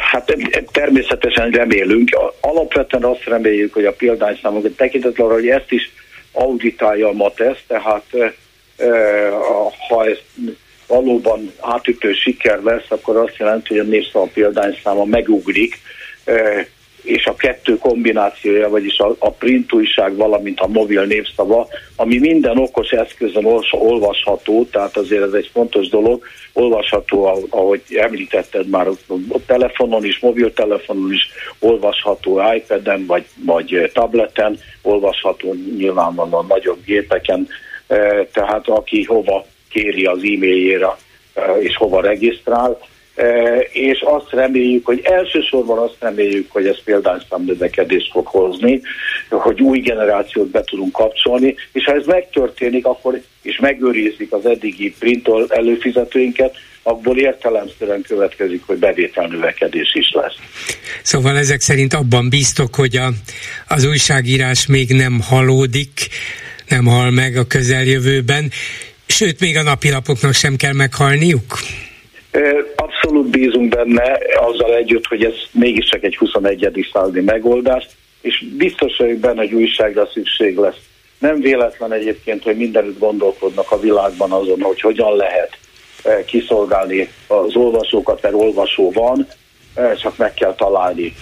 Hát 0.00 0.36
természetesen 0.72 1.50
remélünk. 1.50 2.08
Alapvetően 2.40 3.04
azt 3.04 3.24
reméljük, 3.24 3.72
hogy 3.72 3.84
a 3.84 3.92
példányszámokat 3.92 4.72
tekintetlen 4.72 5.26
arra, 5.26 5.34
hogy 5.34 5.48
ezt 5.48 5.72
is 5.72 5.90
auditálja 6.32 7.08
a 7.08 7.12
MATESZ, 7.12 7.58
tehát 7.66 8.04
ha 9.88 10.06
ez 10.06 10.18
valóban 10.86 11.52
átütő 11.60 12.12
siker 12.12 12.62
lesz, 12.62 12.86
akkor 12.88 13.16
azt 13.16 13.36
jelenti, 13.36 13.68
hogy 13.68 13.86
a 13.86 13.90
népszava 13.90 14.28
példányszáma 14.32 15.04
megugrik, 15.04 15.78
és 17.02 17.26
a 17.26 17.34
kettő 17.34 17.78
kombinációja, 17.78 18.68
vagyis 18.68 18.98
a, 18.98 19.14
a 19.18 19.30
print 19.30 19.72
újság, 19.72 20.16
valamint 20.16 20.60
a 20.60 20.66
mobil 20.66 21.02
névszava, 21.02 21.68
ami 21.96 22.18
minden 22.18 22.58
okos 22.58 22.90
eszközön 22.90 23.44
olvasható, 23.70 24.64
tehát 24.64 24.96
azért 24.96 25.22
ez 25.22 25.32
egy 25.32 25.50
fontos 25.52 25.88
dolog, 25.88 26.22
olvasható, 26.52 27.46
ahogy 27.50 27.82
említetted 27.94 28.68
már, 28.68 28.86
a 29.28 29.44
telefonon 29.46 30.04
is, 30.04 30.18
mobiltelefonon 30.18 31.12
is, 31.12 31.28
olvasható 31.58 32.40
iPad-en 32.54 33.06
vagy, 33.06 33.24
vagy 33.44 33.90
tableten, 33.92 34.58
olvasható 34.82 35.54
nyilvánvalóan 35.76 36.46
nagyobb 36.48 36.84
gépeken, 36.84 37.48
e, 37.86 38.26
tehát 38.32 38.68
aki 38.68 39.04
hova 39.04 39.44
kéri 39.70 40.04
az 40.04 40.18
e-mailjére 40.18 40.96
e, 41.34 41.42
és 41.58 41.76
hova 41.76 42.00
regisztrál, 42.00 42.78
és 43.72 44.00
azt 44.00 44.30
reméljük, 44.30 44.86
hogy 44.86 45.00
elsősorban 45.02 45.78
azt 45.78 45.96
reméljük, 45.98 46.50
hogy 46.50 46.66
ez 46.66 46.82
példányszám 46.84 47.44
növekedést 47.44 48.10
fog 48.10 48.26
hozni, 48.26 48.80
hogy 49.28 49.60
új 49.60 49.78
generációt 49.78 50.48
be 50.48 50.62
tudunk 50.62 50.92
kapcsolni, 50.92 51.54
és 51.72 51.84
ha 51.84 51.92
ez 51.92 52.06
megtörténik, 52.06 52.86
akkor 52.86 53.20
és 53.42 53.58
megőrizik 53.58 54.32
az 54.32 54.46
eddigi 54.46 54.94
print 54.98 55.28
előfizetőinket, 55.48 56.54
abból 56.82 57.18
értelemszerűen 57.18 58.02
következik, 58.02 58.62
hogy 58.66 58.78
bevétel 58.78 59.26
növekedés 59.26 59.94
is 59.94 60.10
lesz. 60.12 60.34
Szóval 61.02 61.36
ezek 61.36 61.60
szerint 61.60 61.94
abban 61.94 62.28
bíztok, 62.28 62.74
hogy 62.74 62.96
a, 62.96 63.10
az 63.68 63.84
újságírás 63.84 64.66
még 64.66 64.92
nem 64.92 65.20
halódik, 65.20 65.90
nem 66.68 66.86
hal 66.86 67.10
meg 67.10 67.36
a 67.36 67.46
közeljövőben, 67.46 68.50
sőt, 69.06 69.40
még 69.40 69.56
a 69.56 69.62
napilapoknak 69.62 70.32
sem 70.32 70.56
kell 70.56 70.72
meghalniuk? 70.72 71.58
Abszolút 72.76 72.99
bízunk 73.30 73.68
benne, 73.68 74.18
azzal 74.40 74.74
együtt, 74.74 75.06
hogy 75.06 75.24
ez 75.24 75.34
mégiscsak 75.52 76.02
egy 76.02 76.16
21. 76.16 76.88
századi 76.92 77.20
megoldás, 77.20 77.86
és 78.20 78.44
biztos 78.56 78.96
vagyok 78.96 79.18
benne, 79.18 79.40
hogy 79.40 79.54
újságra 79.54 80.08
szükség 80.12 80.56
lesz. 80.56 80.80
Nem 81.18 81.40
véletlen 81.40 81.92
egyébként, 81.92 82.42
hogy 82.42 82.56
mindenütt 82.56 82.98
gondolkodnak 82.98 83.70
a 83.70 83.80
világban 83.80 84.32
azon, 84.32 84.60
hogy 84.60 84.80
hogyan 84.80 85.16
lehet 85.16 85.58
kiszolgálni 86.26 87.08
az 87.26 87.56
olvasókat, 87.56 88.22
mert 88.22 88.34
olvasó 88.34 88.90
van, 88.90 89.26
csak 90.00 90.16
meg 90.16 90.34
kell 90.34 90.54
találni. 90.54 91.14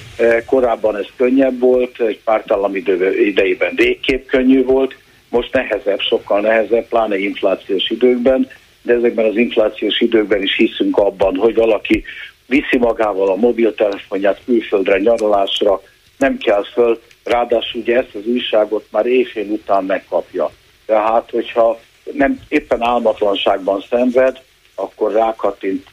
Korábban 0.47 0.97
ez 0.97 1.07
könnyebb 1.17 1.59
volt, 1.59 2.01
egy 2.01 2.21
pártállam 2.25 2.77
idejében 3.25 3.73
végképp 3.75 4.27
könnyű 4.27 4.65
volt, 4.65 4.97
most 5.29 5.53
nehezebb, 5.53 6.01
sokkal 6.01 6.41
nehezebb, 6.41 6.89
pláne 6.89 7.19
inflációs 7.19 7.91
időkben, 7.91 8.51
de 8.83 8.95
ezekben 8.95 9.25
az 9.25 9.37
inflációs 9.37 10.01
időkben 10.01 10.43
is 10.43 10.57
hiszünk 10.57 10.97
abban, 10.97 11.37
hogy 11.37 11.55
valaki 11.55 12.05
viszi 12.47 12.79
magával 12.79 13.29
a 13.29 13.37
mobiltelefonját 13.37 14.41
külföldre, 14.45 14.99
nyaralásra, 14.99 15.83
nem 16.19 16.39
kell 16.39 16.65
föl 16.73 17.01
ráadásul 17.25 17.81
ugye 17.81 17.97
ezt 17.97 18.15
az 18.15 18.27
újságot 18.27 18.85
már 18.91 19.07
éjfél 19.07 19.51
után 19.51 19.85
megkapja. 19.85 20.51
Tehát, 20.87 21.31
hogyha 21.31 21.81
nem 22.13 22.41
éppen 22.49 22.83
álmatlanságban 22.83 23.85
szenved, 23.91 24.41
akkor 24.75 25.13
rákattint 25.13 25.87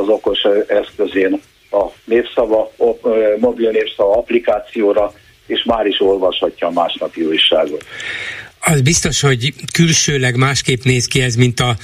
az 0.00 0.08
okos 0.08 0.38
eszközén 0.66 1.40
a 1.70 1.84
népszava, 2.04 2.72
mobil 3.38 3.70
népszava 3.70 4.12
applikációra, 4.12 5.12
és 5.46 5.64
már 5.64 5.86
is 5.86 6.00
olvashatja 6.00 6.66
a 6.66 6.70
másnapi 6.70 7.22
újságot. 7.22 7.84
Az 8.60 8.80
biztos, 8.80 9.20
hogy 9.20 9.54
külsőleg 9.72 10.36
másképp 10.36 10.82
néz 10.82 11.06
ki 11.06 11.20
ez, 11.20 11.34
mint 11.34 11.60
a 11.60 11.78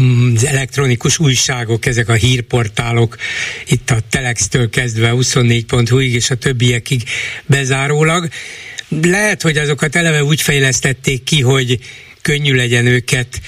mm, 0.00 0.34
az 0.34 0.44
elektronikus 0.44 1.18
újságok, 1.18 1.86
ezek 1.86 2.08
a 2.08 2.12
hírportálok, 2.12 3.16
itt 3.66 3.90
a 3.90 4.00
Telex-től 4.10 4.70
kezdve 4.70 5.10
24.hu-ig 5.14 6.14
és 6.14 6.30
a 6.30 6.34
többiekig 6.34 7.02
bezárólag. 7.46 8.28
Lehet, 8.88 9.42
hogy 9.42 9.56
azokat 9.56 9.96
eleve 9.96 10.24
úgy 10.24 10.40
fejlesztették 10.40 11.22
ki, 11.22 11.40
hogy 11.40 11.78
könnyű 12.22 12.54
legyen 12.54 12.86
őket 12.86 13.40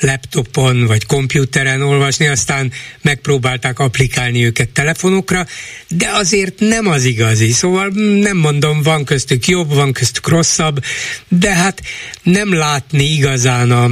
laptopon 0.00 0.86
vagy 0.86 1.06
komputeren 1.06 1.82
olvasni, 1.82 2.26
aztán 2.26 2.72
megpróbálták 3.02 3.78
applikálni 3.78 4.44
őket 4.44 4.68
telefonokra, 4.68 5.46
de 5.88 6.08
azért 6.12 6.58
nem 6.58 6.86
az 6.86 7.04
igazi. 7.04 7.52
Szóval 7.52 7.88
nem 8.20 8.36
mondom, 8.36 8.82
van 8.82 9.04
köztük 9.04 9.46
jobb, 9.46 9.74
van 9.74 9.92
köztük 9.92 10.28
rosszabb, 10.28 10.84
de 11.28 11.54
hát 11.54 11.82
nem 12.22 12.54
látni 12.54 13.04
igazán 13.04 13.70
a 13.70 13.90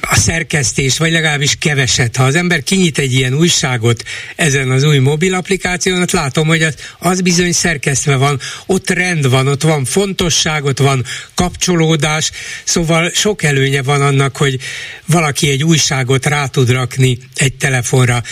a 0.00 0.14
szerkesztés, 0.14 0.98
vagy 0.98 1.12
legalábbis 1.12 1.56
keveset. 1.58 2.16
Ha 2.16 2.24
az 2.24 2.34
ember 2.34 2.62
kinyit 2.62 2.98
egy 2.98 3.12
ilyen 3.12 3.34
újságot 3.34 4.02
ezen 4.36 4.70
az 4.70 4.82
új 4.82 4.98
mobil 4.98 5.34
applikáción, 5.34 6.00
ott 6.00 6.10
látom, 6.10 6.46
hogy 6.46 6.62
az, 6.62 6.74
az 6.98 7.20
bizony 7.20 7.52
szerkesztve 7.52 8.16
van, 8.16 8.40
ott 8.66 8.90
rend 8.90 9.28
van, 9.28 9.46
ott 9.48 9.62
van 9.62 9.84
fontosság, 9.84 10.64
ott 10.64 10.78
van 10.78 11.04
kapcsolódás, 11.34 12.30
szóval 12.64 13.10
sok 13.10 13.42
előnye 13.42 13.82
van 13.82 14.02
annak, 14.02 14.36
hogy 14.36 14.58
valaki 15.06 15.50
egy 15.50 15.64
újságot 15.64 16.26
rá 16.26 16.46
tud 16.46 16.70
rakni 16.70 17.18
egy 17.34 17.54
telefonra. 17.54 18.22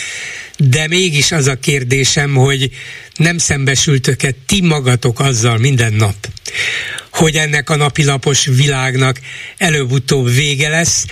De 0.57 0.87
mégis 0.87 1.31
az 1.31 1.47
a 1.47 1.55
kérdésem, 1.55 2.33
hogy 2.33 2.71
nem 3.15 3.37
szembesültök-e 3.37 4.31
ti 4.45 4.61
magatok 4.61 5.19
azzal 5.19 5.57
minden 5.57 5.93
nap, 5.93 6.15
hogy 7.11 7.35
ennek 7.35 7.69
a 7.69 7.75
napilapos 7.75 8.45
világnak 8.45 9.19
előbb-utóbb 9.57 10.33
vége 10.33 10.69
lesz, 10.69 11.05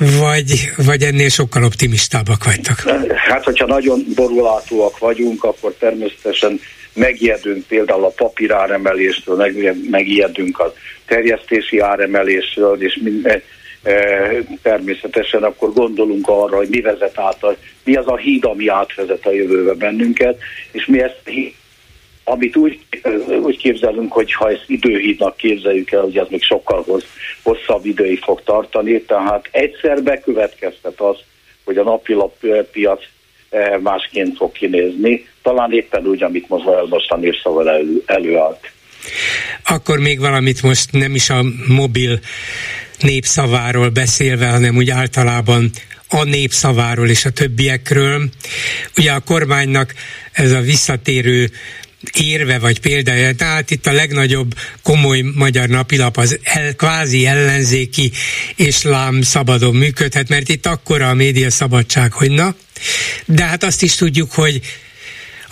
vagy, 0.00 0.70
vagy 0.86 1.02
ennél 1.02 1.28
sokkal 1.28 1.64
optimistábbak 1.64 2.44
vagytok? 2.44 2.80
Hát, 3.14 3.44
hogyha 3.44 3.66
nagyon 3.66 4.04
borulátóak 4.14 4.98
vagyunk, 4.98 5.44
akkor 5.44 5.74
természetesen 5.78 6.60
megijedünk 6.92 7.66
például 7.66 8.04
a 8.04 8.12
papír 8.16 8.52
áremeléstől, 8.52 9.36
meg, 9.36 9.76
megijedünk 9.90 10.58
a 10.58 10.72
terjesztési 11.06 11.78
áremelésről, 11.78 12.82
és 12.82 12.98
minden, 13.02 13.42
e, 13.82 13.92
természetesen 14.62 15.42
akkor 15.42 15.72
gondolunk 15.72 16.28
arra, 16.28 16.56
hogy 16.56 16.68
mi 16.68 16.80
vezet 16.80 17.18
át, 17.18 17.56
mi 17.84 17.94
az 17.94 18.06
a 18.06 18.16
híd, 18.16 18.44
ami 18.44 18.68
átvezet 18.68 19.26
a 19.26 19.32
jövőbe 19.32 19.72
bennünket, 19.72 20.38
és 20.70 20.86
mi 20.86 21.02
ezt 21.02 21.20
amit 22.30 22.56
úgy, 22.56 22.78
úgy 23.42 23.56
képzelünk, 23.56 24.12
hogy 24.12 24.32
ha 24.32 24.50
ezt 24.50 24.64
időhídnak 24.66 25.36
képzeljük 25.36 25.90
el, 25.90 26.00
hogy 26.00 26.18
ez 26.18 26.26
még 26.28 26.42
sokkal 26.42 26.82
hossz, 26.82 27.04
hosszabb 27.42 27.84
időig 27.84 28.18
fog 28.22 28.42
tartani, 28.44 29.00
tehát 29.00 29.48
egyszer 29.50 30.02
bekövetkeztet 30.02 31.00
az, 31.00 31.16
hogy 31.64 31.76
a 31.76 31.82
napilappiac 31.82 33.02
eh, 33.50 33.78
másként 33.78 34.36
fog 34.36 34.52
kinézni, 34.52 35.26
talán 35.42 35.72
éppen 35.72 36.06
úgy, 36.06 36.22
amit 36.22 36.48
most, 36.48 36.64
most 36.88 37.10
a 37.10 37.16
népszava 37.16 37.70
elő, 37.70 38.02
előállt. 38.06 38.70
Akkor 39.64 39.98
még 39.98 40.20
valamit 40.20 40.62
most 40.62 40.92
nem 40.92 41.14
is 41.14 41.30
a 41.30 41.44
mobil 41.68 42.18
népszaváról 43.00 43.88
beszélve, 43.88 44.46
hanem 44.46 44.76
úgy 44.76 44.90
általában 44.90 45.70
a 46.08 46.24
népszaváról 46.24 47.08
és 47.08 47.24
a 47.24 47.30
többiekről. 47.30 48.28
Ugye 48.96 49.12
a 49.12 49.20
kormánynak 49.20 49.94
ez 50.32 50.52
a 50.52 50.60
visszatérő 50.60 51.50
érve 52.12 52.58
vagy 52.58 52.80
példája. 52.80 53.34
Tehát 53.34 53.70
itt 53.70 53.86
a 53.86 53.92
legnagyobb 53.92 54.54
komoly 54.82 55.20
magyar 55.20 55.68
napilap 55.68 56.16
az 56.16 56.38
el, 56.42 56.74
kvázi 56.74 57.26
ellenzéki, 57.26 58.12
és 58.56 58.82
lám 58.82 59.22
szabadon 59.22 59.76
működhet, 59.76 60.28
mert 60.28 60.48
itt 60.48 60.66
akkora 60.66 61.08
a 61.08 61.14
média 61.14 61.50
szabadság, 61.50 62.12
hogy 62.12 62.30
na. 62.30 62.54
De 63.24 63.44
hát 63.44 63.64
azt 63.64 63.82
is 63.82 63.94
tudjuk, 63.94 64.32
hogy 64.32 64.60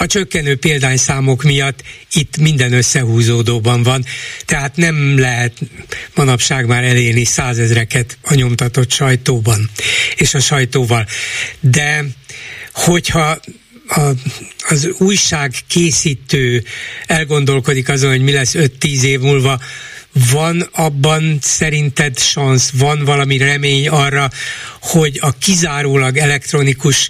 a 0.00 0.06
csökkenő 0.06 0.56
példányszámok 0.56 1.42
miatt 1.42 1.82
itt 2.12 2.36
minden 2.36 2.72
összehúzódóban 2.72 3.82
van, 3.82 4.04
tehát 4.44 4.76
nem 4.76 5.18
lehet 5.18 5.52
manapság 6.14 6.66
már 6.66 6.84
elérni 6.84 7.24
százezreket 7.24 8.18
a 8.22 8.34
nyomtatott 8.34 8.90
sajtóban 8.90 9.70
és 10.16 10.34
a 10.34 10.40
sajtóval. 10.40 11.06
De 11.60 12.04
hogyha 12.72 13.40
a, 13.88 14.10
az 14.68 14.88
újság 14.98 15.54
készítő 15.66 16.64
elgondolkodik 17.06 17.88
azon, 17.88 18.10
hogy 18.10 18.22
mi 18.22 18.32
lesz 18.32 18.54
5-10 18.56 19.02
év 19.02 19.20
múlva, 19.20 19.60
van 20.30 20.68
abban 20.72 21.38
szerinted 21.42 22.16
szansz, 22.16 22.70
van 22.70 23.04
valami 23.04 23.36
remény 23.36 23.88
arra, 23.88 24.30
hogy 24.80 25.18
a 25.20 25.38
kizárólag 25.38 26.16
elektronikus 26.16 27.08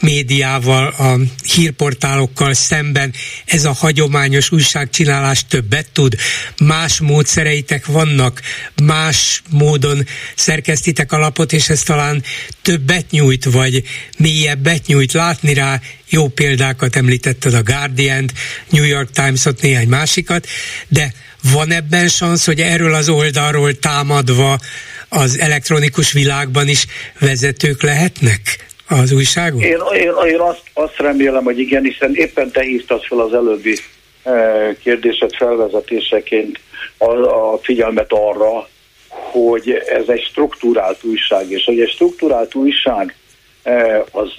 médiával, 0.00 0.86
a 0.86 1.18
hírportálokkal 1.54 2.54
szemben 2.54 3.12
ez 3.44 3.64
a 3.64 3.72
hagyományos 3.72 4.52
újságcsinálás 4.52 5.46
többet 5.46 5.88
tud? 5.92 6.16
Más 6.62 7.00
módszereitek 7.00 7.86
vannak? 7.86 8.40
Más 8.82 9.42
módon 9.50 10.06
szerkesztitek 10.36 11.12
a 11.12 11.18
lapot, 11.18 11.52
és 11.52 11.68
ez 11.68 11.82
talán 11.82 12.22
többet 12.62 13.10
nyújt, 13.10 13.44
vagy 13.44 13.82
mélyebbet 14.18 14.86
nyújt? 14.86 15.12
Látni 15.12 15.54
rá 15.54 15.80
jó 16.08 16.28
példákat 16.28 16.96
említetted 16.96 17.54
a 17.54 17.62
Guardian-t, 17.62 18.32
New 18.68 18.84
York 18.84 19.10
Times-ot, 19.10 19.60
néhány 19.60 19.88
másikat, 19.88 20.46
de 20.88 21.12
van 21.52 21.72
ebben 21.72 22.08
szansz, 22.08 22.44
hogy 22.44 22.60
erről 22.60 22.94
az 22.94 23.08
oldalról 23.08 23.78
támadva 23.78 24.60
az 25.08 25.38
elektronikus 25.38 26.12
világban 26.12 26.68
is 26.68 26.86
vezetők 27.18 27.82
lehetnek? 27.82 28.66
Az 28.88 29.12
újságon? 29.12 29.60
Én, 29.60 29.78
én, 29.94 30.12
én 30.26 30.40
azt, 30.40 30.62
azt 30.72 30.96
remélem, 30.98 31.44
hogy 31.44 31.58
igen, 31.58 31.82
hiszen 31.82 32.14
éppen 32.14 32.50
te 32.50 32.62
hívtad 32.62 33.02
fel 33.02 33.18
az 33.18 33.34
előbbi 33.34 33.78
eh, 34.22 34.76
kérdéset 34.82 35.36
felvezetéseként 35.36 36.60
a, 36.98 37.10
a 37.52 37.58
figyelmet 37.62 38.12
arra, 38.12 38.68
hogy 39.08 39.82
ez 39.86 40.08
egy 40.08 40.22
struktúrált 40.30 41.04
újság, 41.04 41.50
és 41.50 41.64
hogy 41.64 41.80
egy 41.80 41.90
struktúrált 41.90 42.54
újság 42.54 43.16
eh, 43.62 44.02
az 44.10 44.32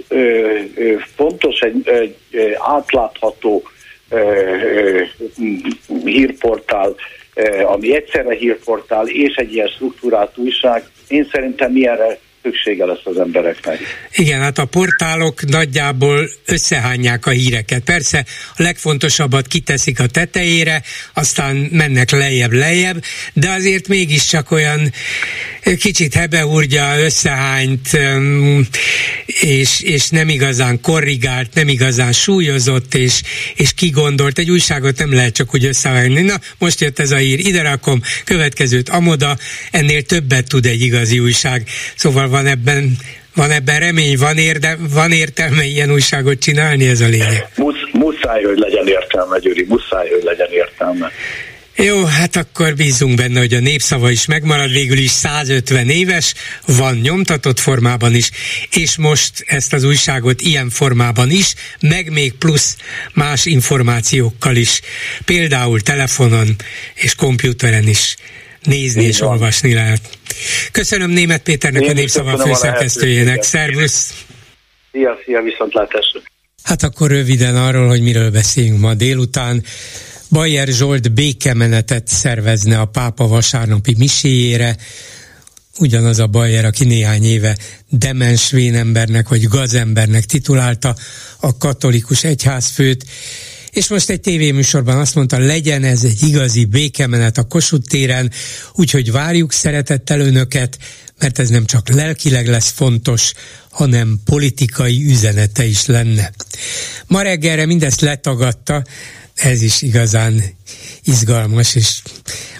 fontos, 1.15 1.59
egy, 1.59 1.87
egy 1.87 2.17
átlátható 2.57 3.63
hírportál, 6.03 6.95
ami 7.65 7.95
egyszerre 7.95 8.35
hírportál 8.35 9.07
és 9.07 9.35
egy 9.35 9.53
ilyen 9.53 9.67
struktúrált 9.67 10.37
újság, 10.37 10.89
én 11.07 11.29
szerintem 11.31 11.75
ilyenre 11.75 12.19
szüksége 12.45 12.85
lesz 12.85 13.01
az 13.03 13.19
embereknek. 13.19 13.79
Igen, 14.11 14.39
hát 14.39 14.57
a 14.57 14.65
portálok 14.65 15.45
nagyjából 15.45 16.29
összehányják 16.45 17.25
a 17.25 17.29
híreket. 17.29 17.83
Persze 17.83 18.25
a 18.57 18.63
legfontosabbat 18.63 19.47
kiteszik 19.47 19.99
a 19.99 20.07
tetejére, 20.07 20.81
aztán 21.13 21.55
mennek 21.71 22.11
lejjebb-lejjebb, 22.11 23.03
de 23.33 23.49
azért 23.49 23.87
mégiscsak 23.87 24.51
olyan 24.51 24.91
kicsit 25.73 26.13
hebehúrgya, 26.13 26.99
összehányt, 26.99 27.97
és, 29.25 29.81
és 29.81 30.09
nem 30.09 30.29
igazán 30.29 30.81
korrigált, 30.81 31.53
nem 31.53 31.67
igazán 31.67 32.11
súlyozott, 32.11 32.93
és, 32.93 33.21
és 33.55 33.73
kigondolt. 33.73 34.37
Egy 34.37 34.51
újságot 34.51 34.97
nem 34.97 35.13
lehet 35.13 35.33
csak 35.33 35.53
úgy 35.53 35.65
összehállni. 35.65 36.21
Na, 36.21 36.35
most 36.57 36.81
jött 36.81 36.99
ez 36.99 37.11
a 37.11 37.15
hír, 37.15 37.39
ide 37.39 37.61
rakom, 37.61 38.01
következőt 38.25 38.89
amoda, 38.89 39.37
ennél 39.71 40.01
többet 40.01 40.47
tud 40.47 40.65
egy 40.65 40.81
igazi 40.81 41.19
újság. 41.19 41.63
Szóval 41.95 42.29
van 42.29 42.45
ebben 42.45 42.97
van 43.35 43.51
ebben 43.51 43.79
remény, 43.79 44.17
van, 44.17 44.37
érde, 44.37 44.77
van 44.93 45.11
értelme 45.11 45.63
ilyen 45.65 45.91
újságot 45.91 46.39
csinálni, 46.39 46.87
ez 46.87 47.01
a 47.01 47.07
lényeg? 47.07 47.47
Musz, 47.55 47.75
muszáj, 47.91 48.43
hogy 48.43 48.57
legyen 48.57 48.87
értelme, 48.87 49.39
Gyuri, 49.39 49.65
muszáj, 49.67 50.09
hogy 50.09 50.23
legyen 50.23 50.51
értelme. 50.51 51.11
Jó, 51.77 52.03
hát 52.03 52.35
akkor 52.35 52.75
bízunk 52.75 53.15
benne, 53.15 53.39
hogy 53.39 53.53
a 53.53 53.59
népszava 53.59 54.11
is 54.11 54.25
megmarad, 54.25 54.71
végül 54.71 54.97
is 54.97 55.09
150 55.11 55.89
éves, 55.89 56.33
van 56.65 56.95
nyomtatott 56.95 57.59
formában 57.59 58.15
is, 58.15 58.29
és 58.71 58.97
most 58.97 59.31
ezt 59.45 59.73
az 59.73 59.83
újságot 59.83 60.41
ilyen 60.41 60.69
formában 60.69 61.31
is, 61.31 61.53
meg 61.81 62.11
még 62.11 62.33
plusz 62.33 62.77
más 63.13 63.45
információkkal 63.45 64.55
is, 64.55 64.81
például 65.25 65.81
telefonon 65.81 66.55
és 66.93 67.15
komputeren 67.15 67.87
is 67.87 68.15
nézni 68.63 69.01
Így 69.01 69.07
és 69.07 69.19
van. 69.19 69.29
olvasni 69.29 69.73
lehet. 69.73 70.01
Köszönöm 70.71 71.09
Német 71.09 71.43
Péternek, 71.43 71.81
Én 71.81 71.89
a 71.89 71.93
Népszava 71.93 72.37
főszerkesztőjének. 72.37 73.43
Szervusz! 73.43 74.13
Szia, 74.91 75.17
szia, 75.25 75.41
viszontlátásra! 75.41 76.21
Hát 76.63 76.83
akkor 76.83 77.09
röviden 77.09 77.55
arról, 77.55 77.87
hogy 77.87 78.01
miről 78.01 78.31
beszélünk 78.31 78.79
ma 78.79 78.93
délután. 78.93 79.63
Bayer 80.29 80.67
Zsolt 80.67 81.13
békemenetet 81.13 82.07
szervezne 82.07 82.79
a 82.79 82.85
pápa 82.85 83.27
vasárnapi 83.27 83.95
miséjére, 83.97 84.77
ugyanaz 85.79 86.19
a 86.19 86.27
Bayer, 86.27 86.65
aki 86.65 86.85
néhány 86.85 87.23
éve 87.23 87.57
demens 87.89 88.51
vénembernek 88.51 89.29
vagy 89.29 89.43
gazembernek 89.43 90.25
titulálta 90.25 90.95
a 91.39 91.57
katolikus 91.57 92.23
egyházfőt, 92.23 93.05
és 93.71 93.87
most 93.87 94.09
egy 94.09 94.19
tévéműsorban 94.19 94.97
azt 94.97 95.15
mondta, 95.15 95.37
legyen 95.37 95.83
ez 95.83 96.03
egy 96.03 96.23
igazi 96.23 96.65
békemenet 96.65 97.37
a 97.37 97.43
Kossuth 97.43 97.87
téren, 97.87 98.31
úgyhogy 98.73 99.11
várjuk 99.11 99.51
szeretettel 99.51 100.19
önöket, 100.19 100.77
mert 101.19 101.39
ez 101.39 101.49
nem 101.49 101.65
csak 101.65 101.89
lelkileg 101.89 102.47
lesz 102.47 102.69
fontos, 102.69 103.33
hanem 103.69 104.19
politikai 104.25 105.05
üzenete 105.05 105.65
is 105.65 105.85
lenne. 105.85 106.31
Ma 107.07 107.21
reggelre 107.21 107.65
mindezt 107.65 108.01
letagadta, 108.01 108.83
ez 109.35 109.61
is 109.61 109.81
igazán 109.81 110.43
izgalmas, 111.03 111.75
és 111.75 112.01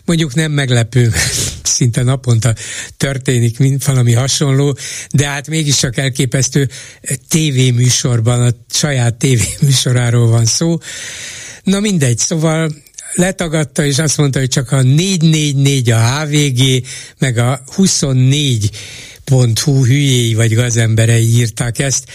mondjuk 0.06 0.36
nem 0.36 0.52
meglepő, 0.52 1.12
szinte 1.64 2.04
naponta 2.04 2.56
történik 2.98 3.60
mint 3.60 3.86
valami 3.86 4.14
hasonló, 4.14 4.78
de 5.12 5.28
hát 5.28 5.48
mégiscsak 5.48 5.98
elképesztő 5.98 6.70
tévéműsorban, 7.30 8.42
a 8.42 8.50
saját 8.70 9.16
tévéműsoráról 9.16 10.28
van 10.28 10.46
szó. 10.46 10.78
Na 11.64 11.80
mindegy, 11.80 12.18
szóval 12.18 12.76
letagadta, 13.14 13.86
és 13.86 14.00
azt 14.00 14.18
mondta, 14.18 14.40
hogy 14.40 14.50
csak 14.50 14.72
a 14.72 14.82
444 14.82 15.90
a 15.90 16.00
HVG, 16.00 16.86
meg 17.18 17.38
a 17.38 17.64
24.hu 17.78 19.86
hülyéi 19.86 20.34
vagy 20.34 20.54
gazemberei 20.54 21.36
írták 21.36 21.80
ezt, 21.80 22.06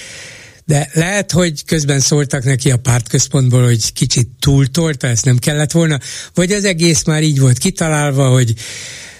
de 0.71 0.91
lehet, 0.93 1.33
hogy 1.33 1.65
közben 1.65 2.01
szóltak 2.01 2.45
neki 2.45 2.71
a 2.71 2.77
pártközpontból, 2.77 3.65
hogy 3.65 3.93
kicsit 3.93 4.29
túltolta, 4.41 5.07
ezt 5.07 5.25
nem 5.25 5.39
kellett 5.39 5.71
volna, 5.71 5.99
vagy 6.35 6.53
az 6.53 6.65
egész 6.65 7.05
már 7.05 7.23
így 7.23 7.41
volt 7.41 7.59
kitalálva, 7.59 8.29
hogy 8.29 8.55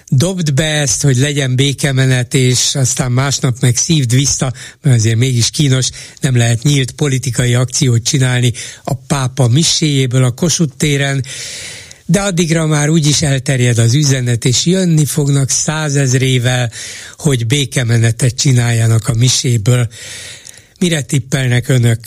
dobd 0.07 0.53
be 0.53 0.63
ezt, 0.63 1.01
hogy 1.01 1.17
legyen 1.17 1.55
békemenet, 1.55 2.33
és 2.33 2.75
aztán 2.75 3.11
másnap 3.11 3.59
meg 3.59 3.77
szívd 3.77 4.13
vissza, 4.13 4.53
mert 4.81 4.97
azért 4.97 5.17
mégis 5.17 5.49
kínos, 5.49 5.89
nem 6.19 6.37
lehet 6.37 6.63
nyílt 6.63 6.91
politikai 6.91 7.53
akciót 7.53 8.03
csinálni 8.03 8.53
a 8.83 8.93
pápa 8.93 9.47
miséjéből 9.47 10.23
a 10.23 10.31
Kossuth 10.31 10.75
téren, 10.77 11.23
de 12.05 12.21
addigra 12.21 12.65
már 12.65 12.89
úgyis 12.89 13.21
elterjed 13.21 13.77
az 13.77 13.93
üzenet, 13.93 14.45
és 14.45 14.65
jönni 14.65 15.05
fognak 15.05 15.49
százezrével, 15.49 16.71
hogy 17.17 17.47
békemenetet 17.47 18.35
csináljanak 18.35 19.07
a 19.07 19.13
miséből. 19.13 19.89
Mire 20.81 21.01
tippelnek 21.01 21.67
önök? 21.67 21.99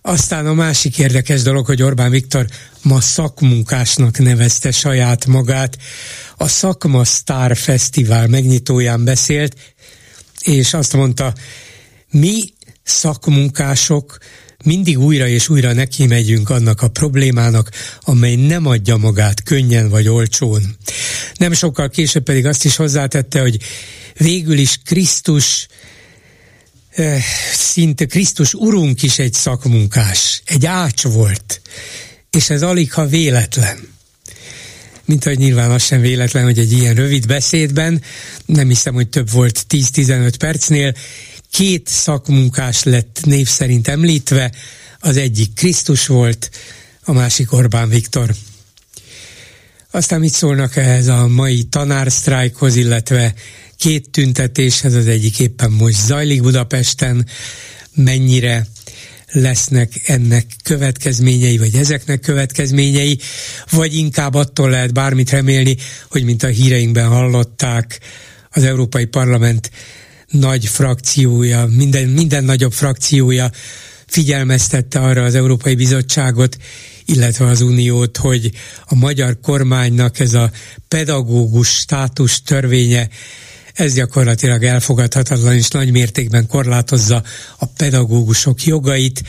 Aztán 0.00 0.46
a 0.46 0.54
másik 0.54 0.98
érdekes 0.98 1.42
dolog, 1.42 1.66
hogy 1.66 1.82
Orbán 1.82 2.10
Viktor 2.10 2.46
ma 2.82 3.00
szakmunkásnak 3.00 4.18
nevezte 4.18 4.70
saját 4.70 5.26
magát. 5.26 5.78
A 6.36 6.48
Szakma 6.48 7.04
Star 7.04 7.56
Fesztivál 7.56 8.26
megnyitóján 8.26 9.04
beszélt, 9.04 9.56
és 10.40 10.74
azt 10.74 10.92
mondta, 10.92 11.34
mi 12.10 12.42
szakmunkások 12.82 14.18
mindig 14.64 14.98
újra 14.98 15.28
és 15.28 15.48
újra 15.48 15.72
neki 15.72 16.06
megyünk 16.06 16.50
annak 16.50 16.82
a 16.82 16.88
problémának, 16.88 17.70
amely 18.00 18.34
nem 18.34 18.66
adja 18.66 18.96
magát 18.96 19.42
könnyen 19.42 19.88
vagy 19.88 20.08
olcsón. 20.08 20.76
Nem 21.36 21.52
sokkal 21.52 21.88
később 21.88 22.22
pedig 22.22 22.46
azt 22.46 22.64
is 22.64 22.76
hozzátette, 22.76 23.40
hogy 23.40 23.58
végül 24.16 24.58
is 24.58 24.78
Krisztus 24.84 25.66
szinte 27.52 28.06
Krisztus 28.06 28.54
urunk 28.54 29.02
is 29.02 29.18
egy 29.18 29.32
szakmunkás, 29.32 30.42
egy 30.44 30.66
ács 30.66 31.02
volt, 31.02 31.60
és 32.30 32.50
ez 32.50 32.62
alig 32.62 32.92
ha 32.92 33.06
véletlen. 33.06 33.92
Mint 35.04 35.24
hogy 35.24 35.38
nyilván 35.38 35.70
az 35.70 35.82
sem 35.82 36.00
véletlen, 36.00 36.44
hogy 36.44 36.58
egy 36.58 36.72
ilyen 36.72 36.94
rövid 36.94 37.26
beszédben, 37.26 38.02
nem 38.46 38.68
hiszem, 38.68 38.94
hogy 38.94 39.08
több 39.08 39.30
volt 39.30 39.66
10-15 39.68 40.32
percnél, 40.38 40.94
két 41.50 41.88
szakmunkás 41.88 42.82
lett 42.82 43.20
név 43.24 43.48
szerint 43.48 43.88
említve, 43.88 44.52
az 45.00 45.16
egyik 45.16 45.54
Krisztus 45.54 46.06
volt, 46.06 46.50
a 47.02 47.12
másik 47.12 47.52
Orbán 47.52 47.88
Viktor. 47.88 48.34
Aztán 49.90 50.20
mit 50.20 50.32
szólnak 50.32 50.76
ehhez 50.76 51.06
a 51.06 51.26
mai 51.28 51.62
tanársztrájkhoz, 51.62 52.76
illetve 52.76 53.34
két 53.84 54.10
tüntetéshez, 54.10 54.94
az 54.94 55.06
egyik 55.06 55.40
éppen 55.40 55.70
most 55.70 56.06
zajlik 56.06 56.42
Budapesten, 56.42 57.26
mennyire 57.94 58.66
lesznek 59.32 60.00
ennek 60.04 60.46
következményei, 60.62 61.58
vagy 61.58 61.74
ezeknek 61.74 62.20
következményei, 62.20 63.18
vagy 63.70 63.94
inkább 63.94 64.34
attól 64.34 64.70
lehet 64.70 64.92
bármit 64.92 65.30
remélni, 65.30 65.76
hogy 66.10 66.24
mint 66.24 66.42
a 66.42 66.46
híreinkben 66.46 67.08
hallották, 67.08 68.00
az 68.50 68.62
Európai 68.62 69.04
Parlament 69.04 69.70
nagy 70.28 70.66
frakciója, 70.66 71.66
minden, 71.66 72.08
minden 72.08 72.44
nagyobb 72.44 72.72
frakciója 72.72 73.50
figyelmeztette 74.06 74.98
arra 75.00 75.22
az 75.22 75.34
Európai 75.34 75.74
Bizottságot, 75.74 76.56
illetve 77.04 77.46
az 77.46 77.60
Uniót, 77.60 78.16
hogy 78.16 78.50
a 78.84 78.94
magyar 78.94 79.40
kormánynak 79.40 80.18
ez 80.20 80.34
a 80.34 80.50
pedagógus 80.88 81.68
státus 81.68 82.42
törvénye 82.42 83.08
ez 83.74 83.94
gyakorlatilag 83.94 84.64
elfogadhatatlan 84.64 85.54
és 85.54 85.68
nagy 85.68 85.90
mértékben 85.90 86.46
korlátozza 86.46 87.22
a 87.58 87.66
pedagógusok 87.66 88.64
jogait. 88.64 89.22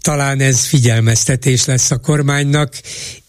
Talán 0.00 0.40
ez 0.40 0.64
figyelmeztetés 0.64 1.64
lesz 1.64 1.90
a 1.90 1.98
kormánynak, 1.98 2.80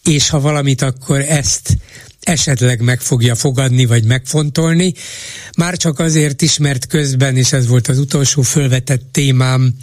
és 0.04 0.28
ha 0.28 0.40
valamit, 0.40 0.82
akkor 0.82 1.20
ezt 1.20 1.76
esetleg 2.20 2.80
meg 2.80 3.00
fogja 3.00 3.34
fogadni, 3.34 3.84
vagy 3.84 4.04
megfontolni. 4.04 4.94
Már 5.56 5.76
csak 5.76 5.98
azért 5.98 6.42
is, 6.42 6.58
mert 6.58 6.86
közben, 6.86 7.36
és 7.36 7.52
ez 7.52 7.66
volt 7.66 7.88
az 7.88 7.98
utolsó 7.98 8.42
fölvetett 8.42 9.02
témám, 9.10 9.74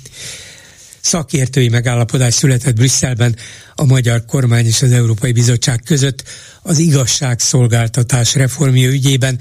szakértői 1.01 1.69
megállapodás 1.69 2.33
született 2.33 2.75
Brüsszelben 2.75 3.35
a 3.75 3.85
magyar 3.85 4.25
kormány 4.25 4.65
és 4.65 4.81
az 4.81 4.91
Európai 4.91 5.31
Bizottság 5.31 5.81
között 5.85 6.23
az 6.61 6.77
igazságszolgáltatás 6.77 8.35
reformja 8.35 8.89
ügyében. 8.89 9.39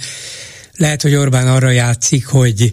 Lehet, 0.78 1.02
hogy 1.02 1.14
Orbán 1.14 1.48
arra 1.48 1.70
játszik, 1.70 2.26
hogy 2.26 2.72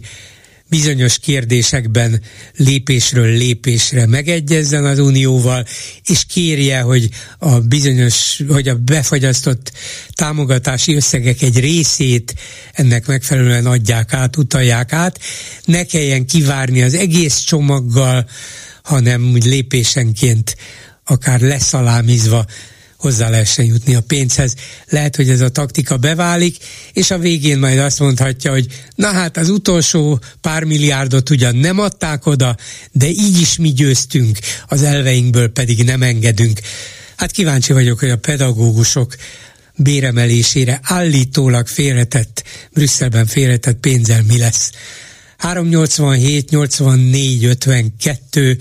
bizonyos 0.68 1.18
kérdésekben 1.18 2.20
lépésről 2.56 3.36
lépésre 3.36 4.06
megegyezzen 4.06 4.84
az 4.84 4.98
Unióval, 4.98 5.66
és 6.04 6.24
kérje, 6.24 6.80
hogy 6.80 7.08
a 7.38 7.60
bizonyos, 7.60 8.42
hogy 8.48 8.68
a 8.68 8.74
befagyasztott 8.74 9.72
támogatási 10.10 10.94
összegek 10.94 11.42
egy 11.42 11.60
részét 11.60 12.34
ennek 12.72 13.06
megfelelően 13.06 13.66
adják 13.66 14.12
át, 14.12 14.36
utalják 14.36 14.92
át, 14.92 15.20
ne 15.64 15.84
kelljen 15.84 16.26
kivárni 16.26 16.82
az 16.82 16.94
egész 16.94 17.38
csomaggal, 17.38 18.28
hanem 18.82 19.30
úgy 19.32 19.44
lépésenként 19.44 20.56
akár 21.04 21.40
leszalámizva 21.40 22.46
hozzá 22.96 23.28
lehessen 23.28 23.64
jutni 23.64 23.94
a 23.94 24.00
pénzhez. 24.00 24.54
Lehet, 24.88 25.16
hogy 25.16 25.30
ez 25.30 25.40
a 25.40 25.48
taktika 25.48 25.96
beválik, 25.96 26.56
és 26.92 27.10
a 27.10 27.18
végén 27.18 27.58
majd 27.58 27.78
azt 27.78 27.98
mondhatja, 27.98 28.50
hogy 28.50 28.66
na 28.94 29.12
hát 29.12 29.36
az 29.36 29.48
utolsó 29.48 30.20
pár 30.40 30.64
milliárdot 30.64 31.30
ugyan 31.30 31.56
nem 31.56 31.78
adták 31.78 32.26
oda, 32.26 32.56
de 32.92 33.08
így 33.08 33.40
is 33.40 33.56
mi 33.56 33.72
győztünk, 33.72 34.38
az 34.66 34.82
elveinkből 34.82 35.48
pedig 35.48 35.84
nem 35.84 36.02
engedünk. 36.02 36.60
Hát 37.16 37.30
kíváncsi 37.30 37.72
vagyok, 37.72 37.98
hogy 37.98 38.10
a 38.10 38.16
pedagógusok 38.16 39.16
béremelésére 39.76 40.80
állítólag 40.82 41.66
félretett, 41.66 42.42
Brüsszelben 42.72 43.26
félretett 43.26 43.76
pénzzel 43.80 44.22
mi 44.22 44.38
lesz. 44.38 44.70
387 45.36 46.50
84 46.50 47.44
52 47.44 48.58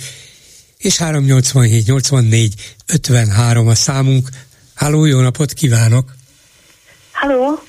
és 0.86 0.98
387 0.98 1.86
84 1.86 2.54
53 2.94 3.68
a 3.68 3.76
számunk. 3.76 4.28
Háló, 4.76 5.06
jó 5.06 5.20
napot 5.20 5.54
kívánok! 5.54 6.06
Halló! 7.12 7.60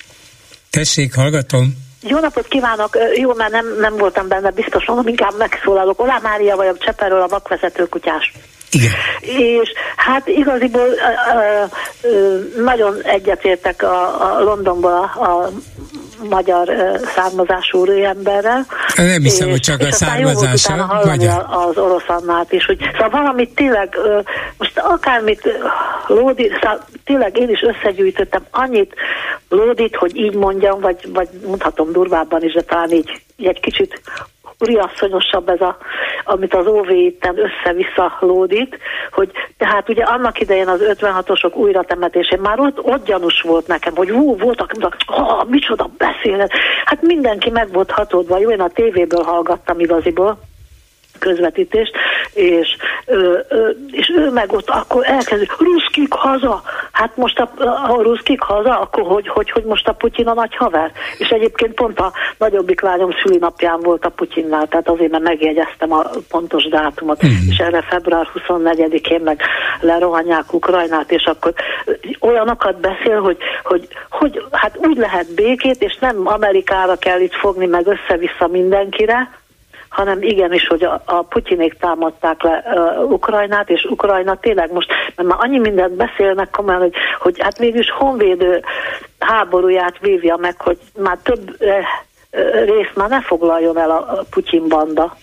Tessék, 0.69 1.15
hallgatom! 1.15 1.85
Jó 2.01 2.19
napot 2.19 2.47
kívánok! 2.47 2.97
Jó, 3.19 3.33
mert 3.33 3.51
nem, 3.51 3.65
nem 3.79 3.97
voltam 3.97 4.27
benne, 4.27 4.51
biztos 4.51 4.85
mondom, 4.85 5.07
inkább 5.07 5.37
megszólalok. 5.37 6.01
Olá 6.01 6.19
Mária 6.21 6.55
vagyok, 6.55 6.77
Cseperről 6.79 7.21
a 7.21 7.27
vakvezető 7.27 7.85
kutyás. 7.85 8.33
Igen. 8.71 8.91
És 9.21 9.71
hát 9.95 10.27
igaziból 10.27 10.87
ö, 10.87 11.63
ö, 12.01 12.39
nagyon 12.63 13.01
egyetértek 13.03 13.83
a, 13.83 14.35
a 14.35 14.43
Londonból 14.43 14.91
a, 14.91 15.21
a 15.21 15.49
magyar 16.29 16.69
származású 17.15 17.85
emberrel. 17.85 18.65
Nem 18.95 19.21
hiszem, 19.21 19.47
és, 19.47 19.51
hogy 19.51 19.61
csak 19.61 19.81
a 19.81 19.91
származása. 19.91 21.01
Magyar. 21.05 21.45
az 21.49 21.77
orosz 21.77 22.07
Annát 22.07 22.51
is, 22.51 22.65
hogy 22.65 22.77
szóval 22.91 23.09
valamit 23.09 23.55
tényleg, 23.55 23.97
most 24.57 24.79
akármit 24.79 25.59
Lódi, 26.07 26.51
szóval 26.61 26.85
tényleg 27.03 27.37
én 27.37 27.49
is 27.49 27.61
összegyűjtöttem 27.61 28.45
annyit 28.51 28.93
Lódit, 29.49 29.95
hogy 29.95 30.15
így 30.15 30.33
mondjam, 30.33 30.79
vagy, 30.79 31.09
vagy 31.13 31.27
mondhatom 31.45 31.91
durvábban 31.91 32.43
is, 32.43 32.53
de 32.53 32.61
talán 32.61 32.91
így 32.91 33.21
egy 33.37 33.59
kicsit 33.59 34.01
uriasszonyosabb 34.59 35.49
ez 35.49 35.61
a, 35.61 35.77
amit 36.23 36.53
az 36.53 36.67
OV 36.67 36.89
itten 36.89 37.37
össze-vissza 37.37 38.17
lódít, 38.19 38.77
hogy 39.11 39.31
tehát 39.57 39.89
ugye 39.89 40.03
annak 40.03 40.39
idején 40.39 40.67
az 40.67 40.79
56-osok 40.83 41.53
újra 41.53 41.83
temetésén 41.83 42.39
már 42.39 42.59
ott, 42.59 42.83
ott 42.83 43.05
gyanús 43.05 43.41
volt 43.41 43.67
nekem, 43.67 43.95
hogy 43.95 44.09
hú, 44.09 44.37
voltak, 44.37 44.71
mondtak, 44.77 44.97
oh, 45.07 45.49
micsoda 45.49 45.89
beszélet. 45.97 46.51
Hát 46.85 47.01
mindenki 47.01 47.49
meg 47.49 47.71
volt 47.71 47.91
hatódva, 47.91 48.37
jó, 48.37 48.51
én 48.51 48.61
a 48.61 48.69
tévéből 48.69 49.23
hallgattam 49.23 49.79
igaziból, 49.79 50.39
közvetítést, 51.19 51.95
és, 52.33 52.67
ö, 53.05 53.37
ö, 53.47 53.69
és 53.91 54.11
ő 54.17 54.29
meg 54.31 54.51
ott 54.53 54.69
akkor 54.69 55.05
elkezdi, 55.05 55.47
ruszkik 55.59 56.13
haza, 56.13 56.61
hát 56.91 57.17
most 57.17 57.39
a, 57.39 57.51
a 57.87 58.01
ruszkik 58.01 58.41
haza, 58.41 58.79
akkor 58.79 59.03
hogy, 59.03 59.27
hogy, 59.27 59.51
hogy 59.51 59.63
most 59.63 59.87
a 59.87 59.93
Putyin 59.93 60.27
a 60.27 60.33
nagy 60.33 60.55
haver? 60.55 60.91
És 61.17 61.29
egyébként 61.29 61.73
pont 61.73 61.99
a 61.99 62.11
nagyobbik 62.37 62.81
lányom 62.81 63.11
szülinapján 63.23 63.79
volt 63.79 64.05
a 64.05 64.09
Putyinnál, 64.09 64.67
tehát 64.67 64.89
azért, 64.89 65.11
mert 65.11 65.23
megjegyeztem 65.23 65.91
a 65.91 66.03
pontos 66.29 66.63
dátumot, 66.67 67.25
mm. 67.25 67.29
és 67.49 67.57
erre 67.57 67.81
február 67.81 68.27
24-én 68.33 69.21
meg 69.21 69.41
lerohanják 69.79 70.53
Ukrajnát, 70.53 71.11
és 71.11 71.23
akkor 71.23 71.53
olyanokat 72.19 72.79
beszél, 72.79 73.21
hogy, 73.21 73.37
hogy, 73.63 73.87
hogy 74.09 74.43
hát 74.51 74.77
úgy 74.77 74.97
lehet 74.97 75.33
békét, 75.33 75.81
és 75.81 75.97
nem 75.99 76.27
Amerikára 76.27 76.95
kell 76.95 77.19
itt 77.19 77.35
fogni, 77.35 77.65
meg 77.65 77.87
össze-vissza 77.87 78.47
mindenkire, 78.47 79.29
hanem 79.97 80.21
igenis, 80.21 80.67
hogy 80.67 80.83
a, 80.83 81.01
a 81.05 81.21
Putyinék 81.21 81.73
támadták 81.73 82.41
le 82.43 82.63
uh, 82.65 83.11
Ukrajnát, 83.11 83.69
és 83.69 83.83
Ukrajna 83.83 84.35
tényleg 84.35 84.71
most, 84.71 84.89
mert 85.15 85.29
már 85.29 85.37
annyi 85.41 85.59
mindent 85.59 85.95
beszélnek 85.95 86.49
komolyan, 86.49 86.81
hogy, 86.81 86.93
hogy 87.19 87.39
hát 87.39 87.59
mégis 87.59 87.91
honvédő 87.91 88.63
háborúját 89.19 89.99
vívja 89.99 90.35
meg, 90.35 90.61
hogy 90.61 90.77
már 90.97 91.17
több 91.23 91.55
uh, 91.59 91.69
részt 92.65 92.95
már 92.95 93.09
ne 93.09 93.21
foglaljon 93.21 93.77
el 93.77 93.91
a 93.91 94.25
Putyin 94.29 94.67
banda. 94.67 95.17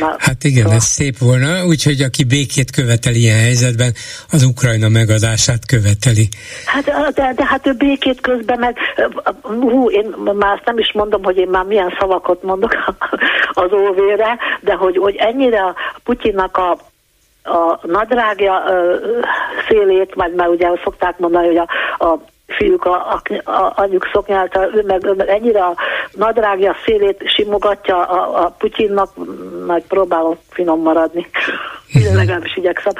Már, 0.00 0.14
hát 0.18 0.44
igen, 0.44 0.62
szóval... 0.62 0.76
ez 0.76 0.84
szép 0.84 1.18
volna, 1.18 1.64
úgyhogy 1.64 2.00
aki 2.00 2.24
békét 2.24 2.70
követeli 2.70 3.18
ilyen 3.18 3.38
helyzetben, 3.38 3.92
az 4.30 4.44
Ukrajna 4.44 4.88
megadását 4.88 5.66
követeli. 5.66 6.28
Hát 6.64 7.12
de, 7.14 7.32
de 7.36 7.44
hát 7.44 7.66
ő 7.66 7.72
békét 7.72 8.20
közben 8.20 8.58
meg, 8.58 8.76
hú, 9.42 9.90
én 9.90 10.14
már 10.34 10.52
azt 10.52 10.64
nem 10.64 10.78
is 10.78 10.92
mondom, 10.92 11.22
hogy 11.24 11.36
én 11.36 11.48
már 11.48 11.64
milyen 11.64 11.96
szavakat 11.98 12.42
mondok 12.42 12.94
az 13.52 13.72
óvére, 13.72 14.38
de 14.60 14.74
hogy, 14.74 14.96
hogy 14.96 15.16
ennyire 15.16 15.60
a 15.60 15.74
Putyinnak 16.04 16.56
a 16.56 16.78
a 17.44 17.78
nadrágja 17.82 18.64
ö, 18.68 18.96
szélét, 19.68 20.14
vagy 20.14 20.34
már 20.34 20.48
ugye 20.48 20.68
szokták 20.84 21.18
mondani, 21.18 21.46
hogy 21.46 21.56
a, 21.56 21.68
a 22.06 22.18
fiúk 22.52 22.84
a, 22.84 23.22
a, 23.44 23.50
a 23.50 23.72
anyjuk 23.76 24.08
szoknyálta, 24.12 24.68
ő 24.74 24.82
meg, 24.86 25.06
ő 25.06 25.12
meg 25.12 25.28
ennyire 25.28 25.64
a 25.64 25.76
nadrágja 26.12 26.76
szélét 26.84 27.22
simogatja 27.24 28.02
a, 28.02 28.44
a 28.44 28.54
Putyinnak, 28.58 29.10
majd 29.66 29.82
próbálok 29.82 30.36
finom 30.50 30.80
maradni. 30.80 31.26
Én 31.92 32.14
legalábbis 32.14 32.56
igyekszem. 32.56 32.92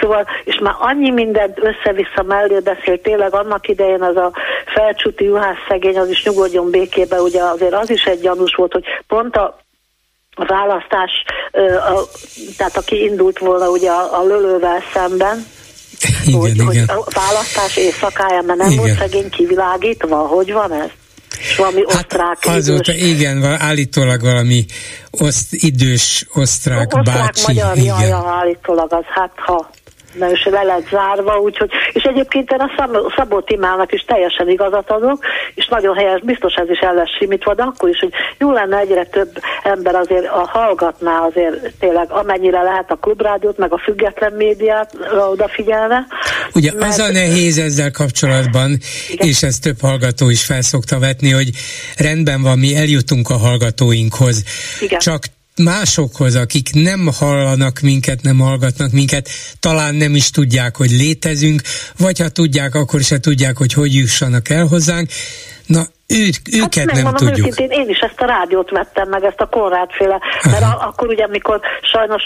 Szóval, 0.00 0.26
és 0.44 0.58
már 0.58 0.74
annyi 0.78 1.10
mindent 1.10 1.58
össze-vissza 1.58 2.22
mellé 2.22 2.58
beszél, 2.58 3.00
tényleg 3.00 3.34
annak 3.34 3.68
idején 3.68 4.02
az 4.02 4.16
a 4.16 4.32
felcsúti 4.66 5.24
juhász 5.24 5.66
szegény, 5.68 5.98
az 5.98 6.08
is 6.08 6.24
nyugodjon 6.24 6.70
békébe, 6.70 7.20
ugye 7.20 7.42
azért 7.42 7.74
az 7.74 7.90
is 7.90 8.04
egy 8.04 8.20
gyanús 8.20 8.54
volt, 8.54 8.72
hogy 8.72 8.84
pont 9.06 9.36
a 9.36 9.56
a 10.38 10.44
választás, 10.44 11.10
tehát 12.56 12.76
aki 12.76 13.02
indult 13.02 13.38
volna 13.38 13.68
ugye 13.68 13.90
a, 13.90 14.18
a 14.20 14.24
lölővel 14.24 14.80
szemben, 14.92 15.44
igen, 16.26 16.40
hogy, 16.40 16.50
igen. 16.50 16.66
hogy 16.66 16.78
a 16.78 17.04
választás 17.14 17.76
éjszakáján, 17.76 18.44
mert 18.44 18.58
nem 18.58 18.70
igen. 18.70 18.84
volt 18.84 18.98
szegény 18.98 19.30
kivilágítva, 19.30 20.16
hogy 20.16 20.52
van 20.52 20.72
ez? 20.72 20.88
És 21.38 21.56
valami 21.56 21.82
hát 21.88 21.94
osztrák 21.94 22.38
azóta, 22.42 22.92
idős... 22.92 23.08
igen, 23.08 23.44
állítólag 23.44 24.20
valami 24.20 24.64
oszt, 25.10 25.46
idős 25.50 26.26
osztrák, 26.34 26.94
osztrák 26.94 27.04
bácsi. 27.04 27.42
magyar, 27.46 27.76
igen. 27.76 28.00
Jaja, 28.00 28.24
állítólag 28.26 28.92
az, 28.92 29.04
hát 29.14 29.32
ha 29.36 29.70
mert 30.18 30.32
is 30.32 30.44
le 30.44 30.62
lett 30.62 30.88
zárva, 30.88 31.38
úgyhogy, 31.38 31.70
és 31.92 32.02
egyébként 32.02 32.50
én 32.50 32.58
a 32.58 33.12
Szabó 33.16 33.40
Timának 33.40 33.92
is 33.92 34.04
teljesen 34.06 34.48
igazat 34.48 34.90
adok, 34.90 35.24
és 35.54 35.66
nagyon 35.66 35.96
helyes, 35.96 36.20
biztos 36.20 36.54
ez 36.54 36.68
is 36.70 36.78
el 36.78 36.94
lesz 36.94 37.16
simítva, 37.18 37.54
de 37.54 37.62
akkor 37.62 37.88
is, 37.88 37.98
hogy 38.00 38.12
jó 38.38 38.52
lenne 38.52 38.78
egyre 38.78 39.04
több 39.04 39.30
ember 39.62 39.94
azért 39.94 40.26
a 40.26 40.48
hallgatná 40.52 41.18
azért 41.18 41.72
tényleg 41.78 42.10
amennyire 42.10 42.62
lehet 42.62 42.90
a 42.90 42.96
klubrádiót, 42.96 43.58
meg 43.58 43.72
a 43.72 43.78
független 43.78 44.32
médiát 44.32 44.96
odafigyelne. 45.30 46.06
Ugye 46.54 46.72
mert... 46.72 46.92
az 46.92 46.98
a 46.98 47.12
nehéz 47.12 47.58
ezzel 47.58 47.90
kapcsolatban, 47.90 48.78
Igen. 49.10 49.28
és 49.28 49.42
ezt 49.42 49.62
több 49.62 49.80
hallgató 49.80 50.30
is 50.30 50.44
felszokta 50.44 50.98
vetni, 50.98 51.30
hogy 51.30 51.50
rendben 51.96 52.42
van, 52.42 52.58
mi 52.58 52.76
eljutunk 52.76 53.30
a 53.30 53.36
hallgatóinkhoz, 53.36 54.44
Igen. 54.80 54.98
csak 54.98 55.22
másokhoz, 55.64 56.34
akik 56.34 56.68
nem 56.72 57.08
hallanak 57.18 57.80
minket, 57.80 58.22
nem 58.22 58.38
hallgatnak 58.38 58.92
minket, 58.92 59.28
talán 59.60 59.94
nem 59.94 60.14
is 60.14 60.30
tudják, 60.30 60.76
hogy 60.76 60.90
létezünk, 60.90 61.60
vagy 61.98 62.18
ha 62.18 62.28
tudják, 62.28 62.74
akkor 62.74 63.00
se 63.00 63.18
tudják, 63.18 63.56
hogy 63.56 63.72
hogy 63.72 63.94
jussanak 63.94 64.48
el 64.48 64.66
hozzánk. 64.66 65.08
Na, 65.66 65.82
ő, 66.08 66.28
őket 66.52 66.90
hát 66.90 67.02
nem 67.02 67.14
tudjuk. 67.14 67.46
Őszintén, 67.46 67.70
én 67.70 67.88
is 67.88 67.98
ezt 67.98 68.20
a 68.20 68.26
rádiót 68.26 68.70
vettem 68.70 69.08
meg, 69.08 69.24
ezt 69.24 69.40
a 69.40 69.46
Konrád-féle, 69.46 70.20
mert 70.42 70.62
a, 70.62 70.86
akkor 70.86 71.08
ugye, 71.08 71.24
amikor 71.24 71.60
sajnos 71.80 72.22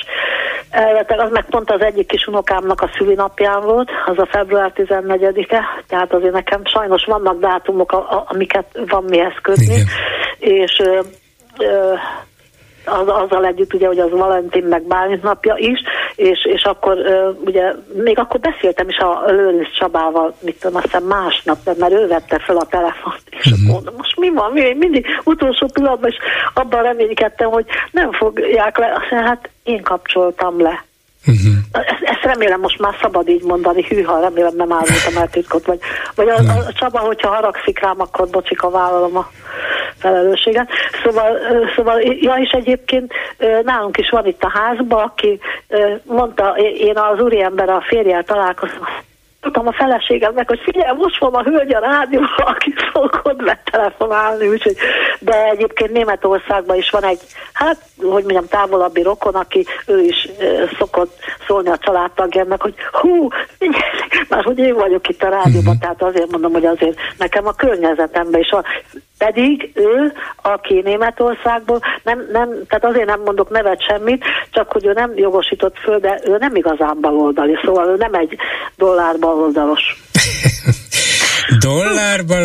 elvettek, 0.70 1.20
az 1.20 1.30
meg 1.30 1.44
pont 1.50 1.70
az 1.70 1.80
egyik 1.80 2.06
kis 2.06 2.26
unokámnak 2.26 2.80
a 2.80 2.90
szülinapján 2.96 3.60
volt, 3.60 3.90
az 4.06 4.18
a 4.18 4.28
február 4.30 4.72
14-e, 4.76 5.60
tehát 5.88 6.12
azért 6.12 6.32
nekem 6.32 6.60
sajnos 6.64 7.04
vannak 7.04 7.40
dátumok, 7.40 7.92
a, 7.92 7.96
a, 7.96 8.24
amiket 8.28 8.66
van 8.86 9.04
mihez 9.04 9.36
kötni, 9.42 9.64
Igen. 9.64 9.86
és 10.38 10.80
ö, 10.84 11.00
ö, 11.58 11.94
az, 12.90 13.08
azzal 13.08 13.46
együtt 13.46 13.74
ugye, 13.74 13.86
hogy 13.86 13.98
az 13.98 14.10
Valentin 14.10 14.64
meg 14.64 14.82
Bálint 14.82 15.22
napja 15.22 15.54
is, 15.56 15.78
és, 16.14 16.44
és 16.44 16.62
akkor 16.62 16.98
ugye 17.44 17.72
még 17.92 18.18
akkor 18.18 18.40
beszéltem 18.40 18.88
is 18.88 18.96
a 18.98 19.22
Lőrinc 19.26 19.76
Csabával, 19.78 20.34
mit 20.40 20.60
tudom, 20.60 20.76
azt 20.76 20.84
hiszem 20.84 21.04
másnap, 21.04 21.58
mert 21.78 21.92
ő 21.92 22.06
vette 22.06 22.38
fel 22.38 22.56
a 22.56 22.66
telefont, 22.66 23.22
és 23.30 23.46
uh-huh. 23.46 23.72
mondom, 23.72 23.94
most 23.96 24.16
mi 24.16 24.28
van, 24.28 24.52
mi, 24.52 24.74
mindig 24.78 25.06
utolsó 25.24 25.68
pillanatban, 25.72 26.10
és 26.10 26.16
abban 26.54 26.82
reménykedtem, 26.82 27.50
hogy 27.50 27.66
nem 27.90 28.12
fogják 28.12 28.78
le, 28.78 28.86
azt 28.86 29.10
mondja, 29.10 29.28
hát 29.28 29.50
én 29.62 29.82
kapcsoltam 29.82 30.60
le. 30.60 30.84
Uh-huh. 31.26 31.54
Ezt, 31.72 32.02
ezt 32.02 32.22
remélem 32.22 32.60
most 32.60 32.78
már 32.78 32.94
szabad 33.00 33.28
így 33.28 33.42
mondani, 33.42 33.86
hűha, 33.88 34.20
remélem 34.20 34.56
nem 34.56 34.72
árultam 34.72 35.16
el 35.16 35.28
titkot, 35.28 35.66
vagy, 35.66 35.78
vagy 36.14 36.28
a, 36.28 36.34
a 36.34 36.72
Csaba, 36.72 36.98
hogyha 36.98 37.28
haragszik 37.28 37.80
rám, 37.80 38.00
akkor 38.00 38.28
bocsika 38.28 38.70
vállalom 38.70 39.16
a 39.16 39.30
felelősséget. 39.98 40.68
Szóval, 41.04 41.38
szóval, 41.76 42.00
ja, 42.00 42.34
és 42.34 42.50
egyébként 42.50 43.12
nálunk 43.62 43.96
is 43.98 44.10
van 44.10 44.26
itt 44.26 44.42
a 44.42 44.50
házban, 44.54 45.02
aki 45.02 45.40
mondta, 46.04 46.56
én 46.58 46.98
az 46.98 47.20
úriember 47.20 47.68
a 47.68 47.84
férjel 47.88 48.24
találkoztam, 48.24 48.88
tudtam 49.40 49.66
a 49.66 49.72
feleségemnek, 49.72 50.48
hogy 50.48 50.60
figyelj, 50.64 50.96
most 50.96 51.18
van 51.18 51.34
a 51.34 51.42
hölgy 51.42 51.74
a 51.74 51.78
rádió, 51.78 52.20
aki 52.36 52.74
szokott 52.92 53.42
betelefonálni, 53.42 54.48
úgyhogy, 54.48 54.76
de 55.18 55.44
egyébként 55.44 55.92
Németországban 55.92 56.76
is 56.76 56.90
van 56.90 57.04
egy, 57.04 57.20
hát, 57.52 57.76
hogy 57.96 58.22
mondjam, 58.22 58.46
távolabbi 58.46 59.02
rokon, 59.02 59.34
aki 59.34 59.66
ő 59.86 60.00
is 60.00 60.28
uh, 60.38 60.70
szokott 60.78 61.18
szólni 61.46 61.68
a 61.68 61.78
családtagjának, 61.78 62.62
hogy 62.62 62.74
hú, 62.92 63.28
már 64.28 64.44
hogy 64.44 64.58
én 64.58 64.74
vagyok 64.74 65.08
itt 65.08 65.22
a 65.22 65.28
rádióban, 65.28 65.74
uh-huh. 65.74 65.80
tehát 65.80 66.02
azért 66.02 66.30
mondom, 66.30 66.52
hogy 66.52 66.66
azért 66.66 66.98
nekem 67.18 67.46
a 67.46 67.52
környezetemben 67.52 68.40
is 68.40 68.50
van. 68.50 68.64
Pedig 69.26 69.70
ő, 69.74 70.12
aki 70.42 70.80
Németországból, 70.84 71.80
nem, 72.02 72.26
nem, 72.32 72.48
tehát 72.68 72.84
azért 72.84 73.06
nem 73.06 73.20
mondok 73.20 73.50
nevet 73.50 73.84
semmit, 73.88 74.24
csak 74.50 74.72
hogy 74.72 74.86
ő 74.86 74.92
nem 74.92 75.12
jogosított 75.14 75.78
föl, 75.78 75.98
de 75.98 76.20
ő 76.24 76.36
nem 76.38 76.54
igazán 76.54 76.96
baloldali, 77.00 77.58
szóval 77.64 77.88
ő 77.88 77.96
nem 77.96 78.14
egy 78.14 78.36
dollár 78.76 79.18
baloldalos. 79.18 79.82
Dollárban, 81.64 82.38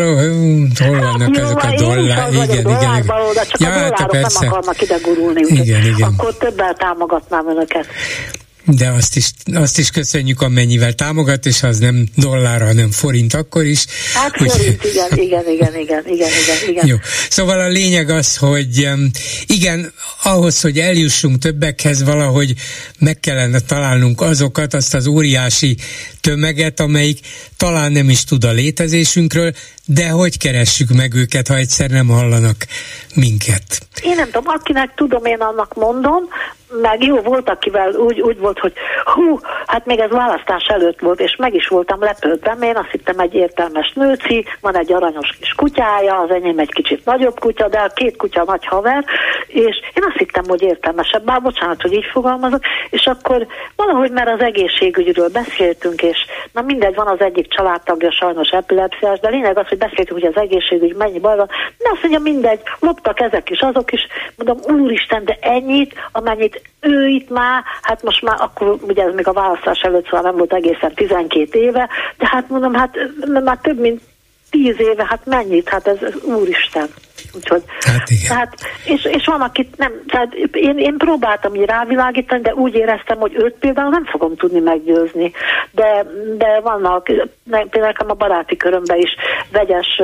hol 0.86 1.00
vannak 1.00 1.38
Jó, 1.38 1.44
ezek 1.44 1.64
a 1.64 1.76
dollár? 1.76 2.34
Igen, 2.34 2.44
igen, 2.44 2.70
igen. 2.70 3.04
Csak 3.34 3.60
ja, 3.60 3.68
a 3.68 3.72
hát 3.72 3.90
dollárok 3.90 4.10
persze. 4.10 4.40
nem 4.40 4.50
akarnak 4.50 4.82
ide 4.82 4.98
gurulni, 5.04 5.42
igen, 5.42 5.84
igen. 5.84 6.14
akkor 6.18 6.38
többel 6.38 6.74
támogatnám 6.74 7.48
önöket. 7.48 7.88
De 8.68 8.90
azt 8.90 9.16
is, 9.16 9.32
azt 9.54 9.78
is 9.78 9.90
köszönjük, 9.90 10.42
amennyivel 10.42 10.94
támogat, 10.94 11.46
és 11.46 11.64
az 11.64 11.78
nem 11.78 12.08
dollár, 12.16 12.62
hanem 12.62 12.92
forint 12.92 13.34
akkor 13.34 13.66
is. 13.66 13.86
Hát 14.14 14.36
forint, 14.38 14.84
igen, 14.84 15.18
igen, 15.18 15.50
igen, 15.50 15.80
igen, 15.80 16.04
igen, 16.08 16.30
igen, 16.30 16.70
igen. 16.70 16.88
Jó. 16.88 16.96
Szóval 17.30 17.60
a 17.60 17.68
lényeg 17.68 18.10
az, 18.10 18.38
hogy 18.38 18.90
igen, 19.46 19.94
ahhoz, 20.24 20.62
hogy 20.62 20.80
eljussunk 20.80 21.40
többekhez, 21.40 22.04
valahogy 22.04 22.54
meg 23.00 23.20
kellene 23.20 23.60
találnunk 23.60 24.22
azokat, 24.22 24.74
azt 24.74 24.94
az 24.94 25.08
óriási 25.08 25.78
tömeget, 26.22 26.80
amelyik 26.80 27.20
talán 27.58 27.92
nem 27.92 28.10
is 28.10 28.24
tud 28.24 28.44
a 28.44 28.52
létezésünkről, 28.52 29.54
de 29.86 30.08
hogy 30.08 30.38
keressük 30.38 30.90
meg 30.90 31.14
őket, 31.14 31.48
ha 31.48 31.56
egyszer 31.56 31.90
nem 31.90 32.08
hallanak 32.08 32.66
minket? 33.16 33.88
Én 34.02 34.16
nem 34.16 34.26
tudom, 34.26 34.48
akinek 34.48 34.94
tudom, 34.96 35.26
én 35.26 35.40
annak 35.40 35.74
mondom, 35.74 36.24
meg 36.82 37.04
jó 37.04 37.20
volt, 37.22 37.50
akivel 37.50 37.92
úgy, 37.94 38.22
úgy 38.22 38.40
volt, 38.40 38.60
hogy 38.60 38.74
hú, 39.04 39.40
hát 39.66 39.86
még 39.86 40.00
ez 40.00 40.10
választás 40.10 40.66
előtt 40.68 41.00
volt, 41.00 41.20
és 41.20 41.36
meg 41.36 41.54
is 41.54 41.68
voltam 41.68 42.00
lepődve, 42.00 42.58
én 42.62 42.78
azt 42.78 42.92
hittem 42.92 43.20
egy 43.20 43.34
értelmes 43.34 43.94
nőci, 43.94 44.46
van 44.62 44.78
egy 44.78 44.94
aranyos 44.94 45.30
kis 45.40 45.54
kutyája, 45.54 46.20
az 46.20 46.30
enyém 46.30 46.60
egy 46.60 46.74
kicsit 46.74 47.06
nagyobb 47.06 47.40
kutya, 47.40 47.68
de 47.68 47.80
a 47.80 47.94
két 47.94 48.18
kutya 48.18 48.44
nagy 48.46 48.66
haver, 48.66 49.06
és 49.48 49.76
én 49.94 50.04
azt 50.08 50.18
hittem, 50.18 50.44
hogy 50.48 50.62
értelmesebb, 50.62 51.24
bár 51.24 51.42
bocsánat, 51.42 51.82
hogy 51.82 51.94
így 51.94 52.10
fogalmazok, 52.12 52.62
és 52.90 53.06
akkor 53.06 53.48
valahogy 53.76 54.12
már 54.12 54.28
az 54.28 54.40
egészségügyről 54.40 55.30
beszéltünk, 55.30 56.02
és 56.02 56.18
na 56.52 56.62
mindegy, 56.62 56.96
van 56.96 57.08
az 57.08 57.20
egyik 57.20 57.48
családtagja 57.48 58.12
sajnos 58.12 58.50
epilepsziás, 58.50 59.20
de 59.20 59.30
lényeg 59.30 59.58
az, 59.58 59.68
hogy 59.68 59.78
beszéltünk, 59.78 60.20
hogy 60.20 60.32
az 60.36 60.42
egészségügy 60.42 60.96
mennyi 60.96 61.20
baj 61.20 61.36
van, 61.36 61.50
de 61.78 61.90
azt 61.92 62.02
mondja, 62.02 62.20
mindegy, 62.20 62.60
loptak 62.80 63.20
ezek 63.20 63.50
is, 63.50 63.60
azok 63.60 63.92
is, 63.92 64.08
mondom, 64.36 64.76
úristen, 64.76 65.26
de 65.26 65.38
ennyit, 65.42 65.94
amennyit 66.12 66.62
ő 66.80 67.08
itt 67.08 67.30
már, 67.30 67.64
hát 67.82 68.04
most 68.04 68.22
már 68.22 68.36
akkor, 68.40 68.78
ugye 68.82 69.04
ez 69.04 69.14
még 69.14 69.28
a 69.28 69.34
választás 69.34 69.80
előtt 69.82 70.06
szóval 70.06 70.22
nem 70.22 70.36
volt 70.36 70.54
egészen 70.54 70.94
12 70.94 71.60
éve, 71.60 71.90
de 72.18 72.28
hát 72.28 72.50
mondom, 72.50 72.74
hát 72.74 72.98
már 73.44 73.58
több 73.62 73.80
mint 73.80 74.02
10 74.50 74.76
éve, 74.80 75.06
hát 75.08 75.26
mennyit, 75.26 75.70
hát 75.70 75.88
ez, 75.88 76.02
ez 76.02 76.14
úristen. 76.24 76.88
Úgyhogy, 77.36 77.64
hát 77.80 78.10
igen. 78.10 78.28
Tehát, 78.28 78.54
és, 78.86 79.06
és 79.06 79.26
van, 79.26 79.42
akit 79.42 79.78
nem, 79.78 79.92
tehát 80.08 80.34
én, 80.52 80.78
én 80.78 80.98
próbáltam 80.98 81.56
így 81.56 81.66
rávilágítani, 81.66 82.42
de 82.42 82.54
úgy 82.54 82.76
éreztem, 82.76 83.18
hogy 83.18 83.36
őt 83.36 83.54
például 83.60 83.90
nem 83.90 84.06
fogom 84.06 84.36
tudni 84.36 84.60
meggyőzni. 84.60 85.32
De, 85.72 86.06
de 86.38 86.60
vannak, 86.60 87.12
például 87.70 87.94
a 88.08 88.14
baráti 88.14 88.58
körömben 88.58 88.98
is 88.98 89.16
vegyes 89.52 90.02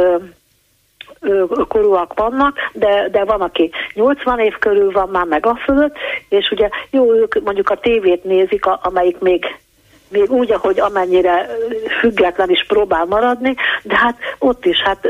korúak 1.67 2.13
vannak, 2.13 2.57
de, 2.73 3.09
de 3.11 3.23
van, 3.23 3.41
aki 3.41 3.71
80 3.93 4.39
év 4.39 4.57
körül 4.59 4.91
van 4.91 5.09
már 5.09 5.25
meg 5.25 5.45
a 5.45 5.55
fölött, 5.55 5.95
és 6.29 6.51
ugye 6.51 6.69
jó, 6.89 7.13
ők 7.13 7.43
mondjuk 7.43 7.69
a 7.69 7.79
tévét 7.79 8.23
nézik, 8.23 8.65
amelyik 8.65 9.19
még 9.19 9.45
még 10.11 10.31
úgy, 10.31 10.51
ahogy 10.51 10.79
amennyire 10.79 11.49
független 11.99 12.49
is 12.49 12.65
próbál 12.67 13.05
maradni, 13.05 13.55
de 13.83 13.95
hát 13.97 14.17
ott 14.39 14.65
is, 14.65 14.81
hát 14.81 15.07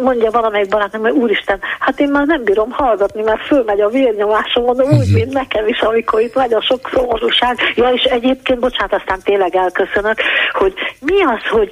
mondja 0.00 0.30
valamelyik 0.30 0.68
barátom, 0.68 1.00
hogy 1.00 1.10
úristen, 1.10 1.58
hát 1.78 2.00
én 2.00 2.08
már 2.08 2.26
nem 2.26 2.44
bírom 2.44 2.70
hallgatni, 2.70 3.22
mert 3.22 3.46
fölmegy 3.46 3.80
a 3.80 3.88
vérnyomásom, 3.88 4.64
mondom, 4.64 4.88
úgy, 4.88 5.06
mhm. 5.08 5.14
mint 5.14 5.32
nekem 5.32 5.66
is, 5.66 5.80
amikor 5.80 6.20
itt 6.20 6.34
megy 6.34 6.54
a 6.54 6.62
sok 6.62 6.90
szomorúság. 6.92 7.58
Ja, 7.74 7.88
és 7.88 8.02
egyébként, 8.02 8.60
bocsánat, 8.60 8.92
aztán 8.92 9.20
tényleg 9.24 9.56
elköszönök, 9.56 10.20
hogy 10.52 10.74
mi 11.00 11.22
az, 11.22 11.46
hogy 11.50 11.70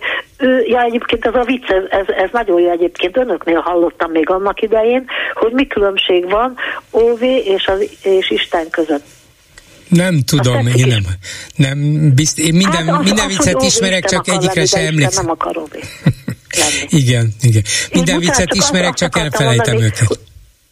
ja, 0.64 0.82
egyébként 0.82 1.26
ez 1.26 1.34
a 1.34 1.44
vicc, 1.44 1.70
ez, 1.70 1.82
ez, 1.88 2.08
ez 2.08 2.28
nagyon 2.32 2.60
jó 2.60 2.70
egyébként, 2.70 3.16
önöknél 3.16 3.60
hallottam 3.60 4.10
még 4.10 4.30
annak 4.30 4.62
idején, 4.62 5.04
hogy 5.34 5.52
mi 5.52 5.66
különbség 5.66 6.30
van 6.30 6.56
OV 6.90 7.22
és, 7.22 7.66
az, 7.66 7.98
és 8.02 8.30
Isten 8.30 8.70
között. 8.70 9.04
Nem 9.90 10.20
tudom, 10.20 10.66
én 10.66 10.86
nem. 10.86 11.04
nem 11.56 12.08
bizt, 12.14 12.38
én 12.38 12.54
minden, 12.54 12.86
hát 12.86 12.98
az, 12.98 13.04
minden 13.04 13.26
az, 13.26 13.36
viccet 13.36 13.62
ismerek, 13.62 14.04
csak 14.04 14.28
egyikre 14.28 14.66
sem 14.66 14.86
emlékszem. 14.86 15.24
Nem 15.24 15.34
akarom 15.38 15.64
igen, 16.88 17.34
igen. 17.40 17.64
Minden 17.92 18.14
én 18.14 18.20
viccet 18.20 18.54
ismerek, 18.54 18.94
csak 18.94 19.18
elfelejtem 19.18 19.74
mondani, 19.74 19.84
őket. 19.84 20.18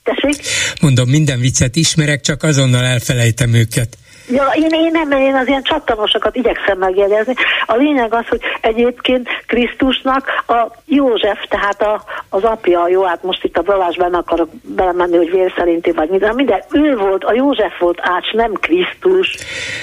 Tessék? 0.02 0.46
Mondom, 0.80 1.08
minden 1.08 1.40
viccet 1.40 1.76
ismerek, 1.76 2.20
csak 2.20 2.42
azonnal 2.42 2.84
elfelejtem 2.84 3.54
őket. 3.54 3.98
Ja, 4.30 4.52
én, 4.54 4.68
én 4.70 4.90
nem, 4.92 5.10
én 5.10 5.34
az 5.34 5.46
ilyen 5.46 5.62
csattanosokat 5.62 6.36
igyekszem 6.36 6.78
megjegyezni. 6.78 7.34
A 7.66 7.74
lényeg 7.74 8.14
az, 8.14 8.24
hogy 8.28 8.40
egyébként 8.60 9.28
Krisztusnak 9.46 10.26
a 10.46 10.72
József, 10.84 11.38
tehát 11.48 11.82
a, 11.82 12.04
az 12.28 12.42
apja, 12.42 12.88
jó, 12.88 13.04
hát 13.04 13.22
most 13.22 13.44
itt 13.44 13.56
a 13.56 13.62
Balázsban 13.62 14.14
akarok 14.14 14.48
belemenni, 14.62 15.16
hogy 15.16 15.30
vér 15.30 15.52
szerinti 15.56 15.90
vagy 15.90 16.08
minden, 16.08 16.34
minden, 16.34 16.62
ő 16.72 16.96
volt, 16.96 17.24
a 17.24 17.32
József 17.34 17.78
volt 17.78 17.98
ács, 18.02 18.32
nem 18.32 18.52
Krisztus. 18.52 19.36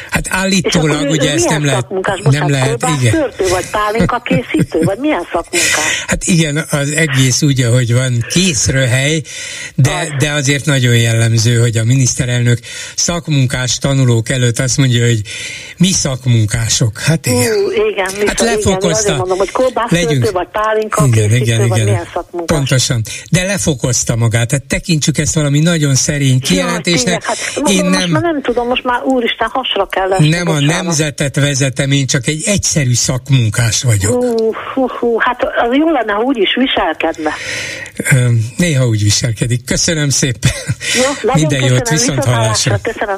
Hát 0.10 0.28
állítólag, 0.30 1.10
ugye 1.10 1.32
ezt 1.32 1.50
nem 1.50 1.66
lehet, 1.66 1.89
nem 2.24 2.50
lehet, 2.50 2.86
igen. 3.00 3.14
Törtő, 3.14 3.48
vagy 3.48 3.70
pálinka 3.72 4.20
készítő, 4.20 4.80
vagy 4.82 4.98
milyen 4.98 5.24
szakmunkás? 5.32 6.04
Hát 6.08 6.24
igen, 6.24 6.58
az 6.72 6.91
egész 6.91 7.41
úgy, 7.41 7.62
ahogy 7.62 7.93
van, 7.93 8.26
készröhely, 8.30 9.22
de, 9.76 10.16
de 10.20 10.32
azért 10.32 10.66
nagyon 10.66 10.96
jellemző, 10.96 11.60
hogy 11.60 11.78
a 11.78 11.84
miniszterelnök 11.84 12.60
szakmunkás 12.96 13.78
tanulók 13.78 14.30
előtt 14.36 14.60
azt 14.60 14.78
mondja, 14.78 15.06
hogy 15.06 15.22
mi 15.78 15.92
szakmunkások. 15.92 17.00
Hát 17.00 17.26
igen. 17.26 17.40
Uh, 17.40 17.88
igen, 17.92 18.28
hát 18.28 18.40
lefokozta. 18.40 19.08
Igen, 19.08 19.18
mondom, 19.18 19.38
hogy 19.38 19.52
legyünk. 19.90 20.32
vagy 20.32 20.48
pálinka 20.52 21.06
igen, 21.06 21.28
készítő, 21.28 21.44
igen, 21.44 21.68
vagy 21.68 21.78
igen. 21.78 21.90
milyen 21.90 22.08
szakmunkás. 22.14 22.58
Pontosan. 22.58 23.02
De 23.32 23.44
lefokozta 23.44 24.16
magát. 24.16 24.48
Tehát 24.48 24.66
tekintsük 24.66 25.18
ezt 25.18 25.36
valami 25.36 25.60
nagyon 25.60 25.96
szerény 25.96 26.40
kijelentésnek. 26.40 27.24
Ja, 27.24 27.28
hát, 27.28 27.70
én 27.70 27.86
nem, 27.86 27.92
most 27.92 28.08
már 28.08 28.22
nem 28.22 28.42
tudom, 28.42 28.68
most 28.68 28.84
már 28.84 29.04
úristen 29.04 29.48
hasra 29.52 29.86
kell 29.86 30.08
lesz. 30.08 30.20
Nem 30.30 30.48
a 30.48 30.60
nemzetet 30.60 31.36
vezetem, 31.36 31.92
én 31.92 32.08
csak 32.08 32.28
egy 32.28 32.44
egyszerű 32.46 32.94
szakmunkás 32.94 33.84
vagyok. 33.84 34.24
Uh, 34.24 34.56
uh, 34.76 35.02
uh, 35.02 35.22
hát 35.22 35.44
az 35.44 35.76
jó 35.78 35.90
lenne, 35.90 36.14
ha 36.14 36.22
úgy 36.22 36.38
is 36.38 36.56
viselkedne. 36.56 37.34
Néha 38.58 38.88
úgy 38.88 39.04
viselkedik. 39.04 39.66
Köszönöm 39.66 40.10
szépen. 40.10 40.52
Jó, 40.96 41.32
Minden 41.34 41.64
jót, 41.64 41.90
viszont 41.90 42.24
hallásra. 42.24 42.80
Köszönöm. 42.82 43.18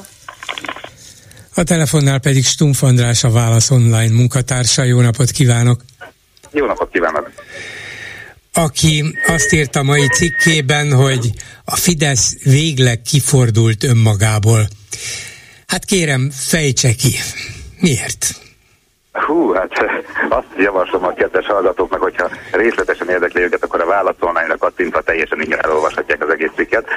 A 1.58 1.64
telefonnál 1.64 2.20
pedig 2.20 2.44
Stumpf 2.44 2.84
András, 2.84 3.24
a 3.24 3.32
Válasz 3.32 3.72
Online 3.72 4.14
munkatársa. 4.14 4.84
Jó 4.84 5.02
napot 5.02 5.30
kívánok! 5.32 5.80
Jó 6.52 6.66
napot 6.66 6.90
kívánok! 6.92 7.32
Aki 8.54 9.04
azt 9.28 9.54
írta 9.54 9.84
mai 9.84 10.08
cikkében, 10.08 10.94
hogy 10.94 11.32
a 11.66 11.76
Fidesz 11.76 12.44
végleg 12.44 13.02
kifordult 13.02 13.84
önmagából. 13.84 14.68
Hát 15.68 15.86
kérem, 15.86 16.30
fejtse 16.32 16.94
ki. 16.94 17.14
Miért? 17.80 18.26
Hú, 19.12 19.54
hát 19.54 19.72
azt 20.30 20.54
javaslom 20.58 21.04
a 21.04 21.14
kedves 21.14 21.46
hallgatóknak, 21.46 22.02
hogyha 22.02 22.30
részletesen 22.52 23.10
érdekli 23.10 23.42
őket, 23.42 23.64
akkor 23.64 23.82
a 23.82 23.86
válaszolnányra 23.86 24.58
kattintva 24.58 25.02
teljesen 25.02 25.42
ingyen 25.42 25.64
elolvashatják 25.64 26.24
az 26.24 26.30
egész 26.30 26.52
cikket. 26.56 26.88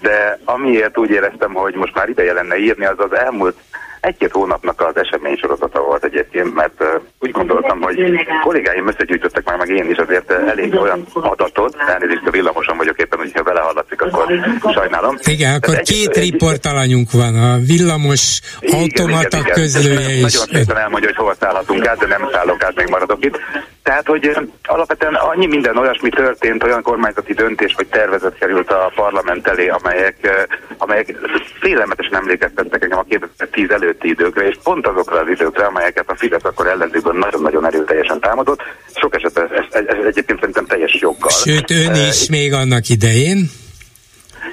De 0.00 0.38
amiért 0.44 0.98
úgy 0.98 1.10
éreztem, 1.10 1.52
hogy 1.52 1.74
most 1.74 1.94
már 1.94 2.08
ideje 2.08 2.32
lenne 2.32 2.56
írni, 2.56 2.84
az 2.84 2.98
az 2.98 3.12
elmúlt 3.12 3.56
egy-két 4.00 4.32
hónapnak 4.32 4.80
az 4.80 4.96
esemény 4.96 5.36
sorozata 5.36 5.80
volt 5.80 6.04
egyébként, 6.04 6.54
mert 6.54 6.84
úgy 7.18 7.30
gondoltam, 7.30 7.80
hogy 7.80 7.96
kollégáim 8.42 8.88
összegyűjtöttek 8.88 9.44
már, 9.44 9.56
meg 9.56 9.68
én 9.68 9.90
is 9.90 9.96
azért 9.96 10.30
elég 10.30 10.74
olyan 10.74 11.06
adatot, 11.14 11.76
elnézést 11.88 12.26
a 12.26 12.30
villamoson 12.30 12.76
vagyok 12.76 12.98
éppen, 12.98 13.18
hogyha 13.18 13.42
vele 13.42 13.60
hallatszik, 13.60 14.02
akkor 14.02 14.26
sajnálom. 14.74 15.16
Igen, 15.24 15.54
akkor 15.54 15.74
egy, 15.74 15.88
két 15.88 16.16
egy, 16.16 16.30
riportalanyunk 16.30 17.10
van, 17.12 17.34
a 17.36 17.58
villamos 17.58 18.40
igen, 18.60 18.80
automata 18.80 19.38
igen, 19.38 19.52
közlője 19.52 20.12
is. 20.12 20.20
Nagyon 20.20 20.46
szépen 20.52 20.76
elmondja, 20.76 21.08
hogy 21.08 21.18
hova 21.18 21.34
szállhatunk 21.40 21.86
át, 21.86 21.98
de 21.98 22.06
nem 22.06 22.28
szállok 22.32 22.62
át, 22.62 22.74
még 22.74 22.88
maradok 22.88 23.24
itt. 23.24 23.40
Tehát, 23.86 24.06
hogy 24.06 24.38
alapvetően 24.62 25.14
annyi 25.14 25.46
minden 25.46 25.76
olyasmi 25.76 26.08
történt, 26.08 26.62
olyan 26.62 26.82
kormányzati 26.82 27.32
döntés 27.32 27.74
vagy 27.76 27.86
tervezet 27.86 28.38
került 28.38 28.70
a 28.70 28.92
parlament 28.94 29.46
elé, 29.46 29.68
amelyek, 29.68 30.46
amelyek 30.78 31.14
félelmetesen 31.60 32.14
emlékeztettek 32.14 32.82
engem 32.82 32.98
a 32.98 33.04
2010 33.08 33.70
előtti 33.70 34.08
időkre, 34.08 34.46
és 34.46 34.56
pont 34.62 34.86
azokra 34.86 35.20
az 35.20 35.28
időkre, 35.28 35.64
amelyeket 35.64 36.10
a 36.10 36.16
Fidesz 36.16 36.44
akkor 36.44 36.66
ellenzékből 36.66 37.18
nagyon-nagyon 37.18 37.66
erőteljesen 37.66 38.20
támadott. 38.20 38.62
Sok 38.94 39.14
esetben 39.14 39.48
ez, 39.52 39.64
ez, 39.70 39.84
ez 39.86 40.04
egyébként 40.04 40.38
szerintem 40.38 40.66
teljes 40.66 40.98
joggal. 41.00 41.30
Sőt, 41.30 41.70
ön 41.70 41.94
is 41.94 42.28
még 42.28 42.52
annak 42.52 42.88
idején 42.88 43.50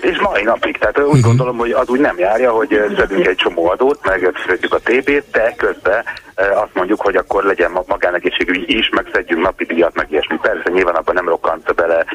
és 0.01 0.19
mai 0.19 0.43
napig. 0.43 0.77
Tehát 0.77 0.99
úgy 0.99 1.05
uh-huh. 1.05 1.21
gondolom, 1.21 1.57
hogy 1.57 1.71
az 1.71 1.87
úgy 1.87 1.99
nem 1.99 2.17
járja, 2.17 2.51
hogy 2.51 2.81
szedünk 2.97 3.27
egy 3.27 3.35
csomó 3.35 3.69
adót, 3.69 3.99
meg 4.03 4.33
a 4.69 4.77
TB-t, 4.77 5.23
de 5.31 5.53
közben 5.57 6.03
azt 6.35 6.73
mondjuk, 6.73 7.01
hogy 7.01 7.15
akkor 7.15 7.43
legyen 7.43 7.71
magánegészségügy 7.87 8.69
is, 8.69 8.89
megszedjünk 8.89 9.43
napi 9.43 9.65
díjat, 9.65 9.95
meg 9.95 10.11
ilyesmi. 10.11 10.37
Persze 10.41 10.69
nyilván 10.69 10.95
abban 10.95 11.15
nem 11.15 11.27
rokkant 11.27 11.75
bele 11.75 12.05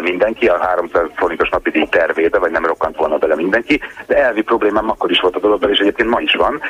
mindenki 0.00 0.48
a 0.48 0.58
300 0.64 1.08
forintos 1.14 1.48
napi 1.48 1.70
díj 1.70 1.86
tervébe, 1.86 2.38
vagy 2.38 2.50
nem 2.50 2.66
rokkant 2.66 2.96
volna 2.96 3.16
bele 3.16 3.34
mindenki, 3.34 3.80
de 4.06 4.16
elvi 4.16 4.42
problémám 4.42 4.90
akkor 4.90 5.10
is 5.10 5.20
volt 5.20 5.36
a 5.36 5.40
dologban, 5.40 5.70
és 5.70 5.78
egyébként 5.78 6.08
ma 6.08 6.20
is 6.20 6.34
van. 6.34 6.60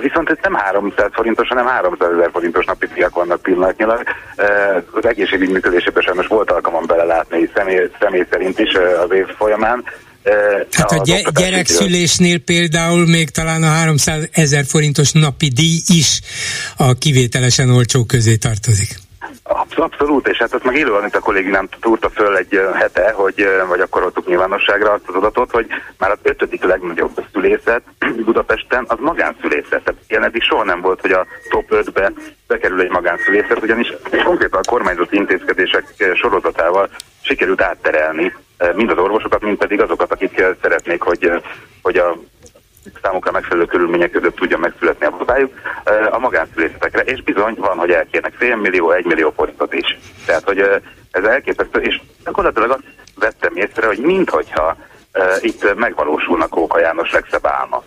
Viszont 0.00 0.30
ez 0.30 0.36
nem 0.42 0.54
300 0.54 1.10
forintos, 1.12 1.48
hanem 1.48 1.66
300 1.66 2.12
ezer 2.12 2.30
forintos 2.32 2.64
napi 2.64 2.86
díjak 2.86 3.14
vannak 3.14 3.42
pillanatnyilag. 3.42 4.02
Az 4.92 5.06
egészségügy 5.06 5.50
működésében 5.50 6.02
sajnos 6.02 6.26
volt 6.26 6.50
alkalmam 6.50 6.86
belelátni 6.86 7.50
személy, 7.54 7.90
személy 8.00 8.26
szerint 8.30 8.58
is 8.58 8.74
az 8.74 9.10
év 9.10 9.26
folyamán, 9.26 9.84
Hát 10.70 10.90
a 10.90 11.02
gy- 11.02 11.32
gyerekszülésnél 11.38 12.38
például 12.38 13.06
még 13.06 13.30
talán 13.30 13.62
a 13.62 13.66
300 13.66 14.28
ezer 14.30 14.64
forintos 14.66 15.12
napi 15.12 15.48
díj 15.48 15.80
is 15.86 16.20
a 16.76 16.94
kivételesen 16.94 17.70
olcsó 17.70 18.04
közé 18.04 18.36
tartozik. 18.36 19.03
Abszolút, 19.74 20.28
és 20.28 20.38
hát 20.38 20.54
azt 20.54 20.64
meg 20.64 20.76
élően 20.76 21.06
itt 21.06 21.16
a 21.16 21.20
kollégám 21.20 21.68
túrta 21.80 22.10
föl 22.10 22.36
egy 22.36 22.60
hete, 22.74 23.12
hogy, 23.12 23.46
vagy 23.68 23.80
akkor 23.80 24.02
adtuk 24.02 24.26
nyilvánosságra 24.26 24.92
azt 24.92 25.08
az 25.08 25.14
adatot, 25.14 25.50
hogy 25.50 25.66
már 25.98 26.10
az 26.10 26.18
ötödik 26.22 26.64
legnagyobb 26.64 27.24
szülészet 27.32 27.82
Budapesten 28.24 28.84
az 28.88 28.98
magánszülészet. 29.00 29.82
Tehát 29.84 30.00
ilyen 30.08 30.24
eddig 30.24 30.42
soha 30.42 30.64
nem 30.64 30.80
volt, 30.80 31.00
hogy 31.00 31.12
a 31.12 31.26
top 31.50 31.66
5-be 31.70 32.12
bekerül 32.46 32.80
egy 32.80 32.90
magánszülészet, 32.90 33.62
ugyanis 33.62 33.92
konkrétan 34.24 34.60
a 34.62 34.70
kormányzati 34.70 35.16
intézkedések 35.16 35.84
sorozatával 36.14 36.88
sikerült 37.20 37.62
átterelni 37.62 38.32
mind 38.74 38.90
az 38.90 38.98
orvosokat, 38.98 39.42
mind 39.42 39.56
pedig 39.56 39.80
azokat, 39.80 40.12
akik 40.12 40.42
szeretnék, 40.62 41.02
hogy, 41.02 41.30
hogy 41.82 41.96
a 41.96 42.16
számukra 43.02 43.66
körülmények 43.66 44.10
között 44.10 44.36
tudja 44.36 44.58
megszületni 44.58 45.06
a 45.06 45.10
babájuk 45.10 45.52
a 46.10 46.18
magánszülészetekre, 46.18 47.02
és 47.02 47.22
bizony 47.22 47.54
van, 47.56 47.78
hogy 47.78 47.90
elkérnek 47.90 48.34
egy 48.40 49.04
millió 49.04 49.32
forintot 49.36 49.74
is. 49.74 49.98
Tehát, 50.26 50.44
hogy 50.44 50.58
ez 51.10 51.24
elképesztő, 51.24 51.80
és 51.80 52.00
gyakorlatilag 52.24 52.70
azt 52.70 52.84
vettem 53.14 53.56
észre, 53.56 53.86
hogy 53.86 53.98
minthogyha 53.98 54.76
itt 55.40 55.74
megvalósulnak 55.76 56.50
Kóka 56.50 56.80
János 56.80 57.12
legszebb 57.12 57.46
álma. 57.46 57.84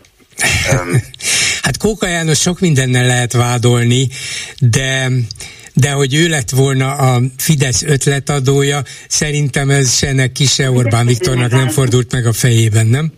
hát 1.66 1.78
Kóka 1.78 2.08
János 2.08 2.40
sok 2.40 2.60
mindennel 2.60 3.06
lehet 3.06 3.34
vádolni, 3.34 4.08
de 4.60 5.10
de 5.80 5.92
hogy 5.92 6.16
ő 6.16 6.28
lett 6.28 6.50
volna 6.50 6.92
a 6.92 7.22
Fidesz 7.38 7.84
ötletadója, 7.84 8.82
szerintem 9.08 9.70
ez 9.70 9.98
se 9.98 10.14
neki, 10.14 10.46
se 10.46 10.72
Orbán 10.72 11.06
Viktornak 11.06 11.52
nem 11.52 11.70
fordult 11.70 12.12
meg 12.12 12.26
a 12.26 12.34
fejében, 12.34 12.88
nem? 12.88 13.12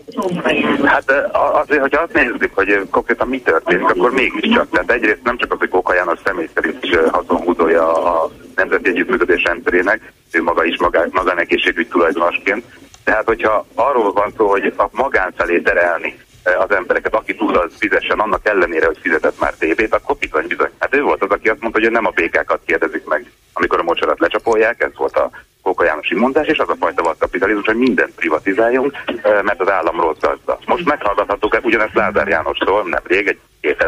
Hát 0.84 1.12
azért, 1.32 1.82
hogyha 1.82 2.02
azt 2.02 2.14
nézzük, 2.14 2.52
hogy 2.54 2.88
konkrétan 2.90 3.28
mi 3.28 3.42
történik, 3.42 3.90
akkor 3.90 4.12
mégiscsak. 4.12 4.70
Tehát 4.70 4.92
egyrészt 4.92 5.24
nem 5.24 5.38
csak 5.38 5.52
az, 5.52 5.60
hogy 5.60 5.70
Kóka 5.70 5.94
János 5.94 6.20
személy 6.26 6.50
szerint 6.54 6.84
is 6.84 6.96
haszonhúzója 7.12 7.94
a 7.94 8.32
Nemzeti 8.56 8.90
Együttműködés 8.90 9.44
rendszerének, 9.44 10.14
ő 10.32 10.44
maga 10.44 10.64
is 10.64 10.80
magá, 10.80 11.06
magánegészségügy 11.12 11.88
tulajdonosként. 11.88 12.64
Tehát, 13.04 13.26
hogyha 13.26 13.66
arról 13.76 14.12
van 14.12 14.34
szó, 14.38 14.50
hogy 14.50 14.74
a 14.78 14.88
magán 14.92 15.34
felé 15.38 15.60
terelni 15.60 16.18
az 16.44 16.76
embereket, 16.76 17.16
aki 17.16 17.36
tud, 17.36 17.56
az 17.56 17.72
fizessen 17.80 18.20
annak 18.20 18.48
ellenére, 18.48 18.86
hogy 18.86 18.98
fizetett 19.02 19.40
már 19.40 19.54
tévét, 19.54 19.94
akkor 19.94 20.16
bizony 20.18 20.48
bizony. 20.48 20.70
Hát 20.80 20.96
ő 20.96 21.02
volt 21.02 21.24
az, 21.24 21.30
aki 21.30 21.50
azt 21.50 21.62
mondta, 21.62 21.80
hogy 21.80 21.92
nem 21.92 22.06
a 22.06 22.10
békákat 22.10 22.62
kérdezik 22.66 23.06
meg, 23.06 23.32
amikor 23.54 23.80
a 23.80 23.84
mocsarat 23.84 24.20
lecsapolják, 24.20 24.84
ez 24.84 24.92
volt 24.96 25.18
a 25.18 25.30
Kóka 25.62 25.84
Jánosi 25.84 26.16
mondás, 26.16 26.48
és 26.48 26.58
az 26.58 26.70
a 26.70 26.76
fajta 26.80 27.04
vadkapitalizmus, 27.04 27.66
hogy 27.66 27.78
mindent 27.78 28.16
privatizáljunk, 28.16 28.98
mert 29.24 29.60
az 29.62 29.70
állam 29.70 30.02
rossz 30.02 30.20
gazda. 30.20 30.60
Most 30.66 30.86
meghallgathattuk 30.86 31.60
ugyanezt 31.64 31.94
Lázár 31.94 32.28
Jánostól, 32.28 32.84
nem 32.84 33.02
rég, 33.04 33.28
egy 33.28 33.40
két 33.62 33.82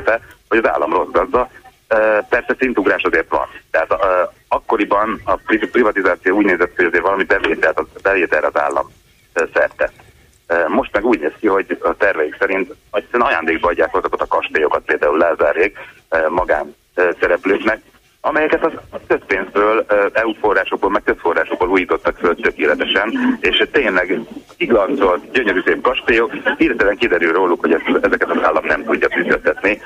hogy 0.50 0.58
az 0.58 0.70
állam 0.70 0.94
rossz 0.94 1.12
gazda, 1.12 1.50
persze 2.30 2.56
szintugrás 2.60 3.04
azért 3.04 3.30
van. 3.30 3.48
Tehát 3.72 3.94
akkoriban 4.48 5.22
a 5.24 5.36
privatizáció 5.72 6.36
úgy 6.36 6.46
nézett 6.46 6.76
hogy 6.76 6.86
azért 6.86 7.04
valami 7.04 7.24
bevételt, 7.24 8.02
bevételre 8.02 8.48
az 8.48 8.60
állam 8.60 8.92
szerte. 9.54 9.92
Most 10.68 10.94
meg 10.94 11.06
úgy 11.06 11.20
néz 11.20 11.34
ki, 11.40 11.48
hogy 11.48 11.78
a 11.82 11.94
terveik 11.94 12.36
szerint 12.40 12.76
egyszerűen 12.92 13.28
ajándékba 13.28 13.68
adják 13.68 13.96
azokat 13.96 14.22
a 14.22 14.28
kastélyokat, 14.28 14.82
például 14.86 15.18
Lázárék 15.18 15.78
magán 16.30 16.76
szereplőknek, 17.20 17.82
amelyeket 18.22 18.64
az 18.64 19.00
közpénzből, 19.08 19.86
EU 20.14 20.34
forrásokból, 20.34 20.90
meg 20.90 21.04
közforrásokból 21.04 21.70
újítottak 21.70 22.18
föl 22.18 22.36
tökéletesen, 22.36 23.38
és 23.40 23.64
tényleg 23.72 24.20
iglancolt, 24.58 25.32
gyönyörű 25.32 25.62
szép 25.66 25.82
kastélyok, 25.82 26.32
hirtelen 26.58 26.98
kiderül 26.98 27.34
róluk, 27.34 27.60
hogy 27.60 27.72
ezeket 28.02 28.30
az 28.30 28.44
állam 28.44 28.66
nem 28.66 28.84
tudja 28.84 29.10
fizetni, 29.10 29.82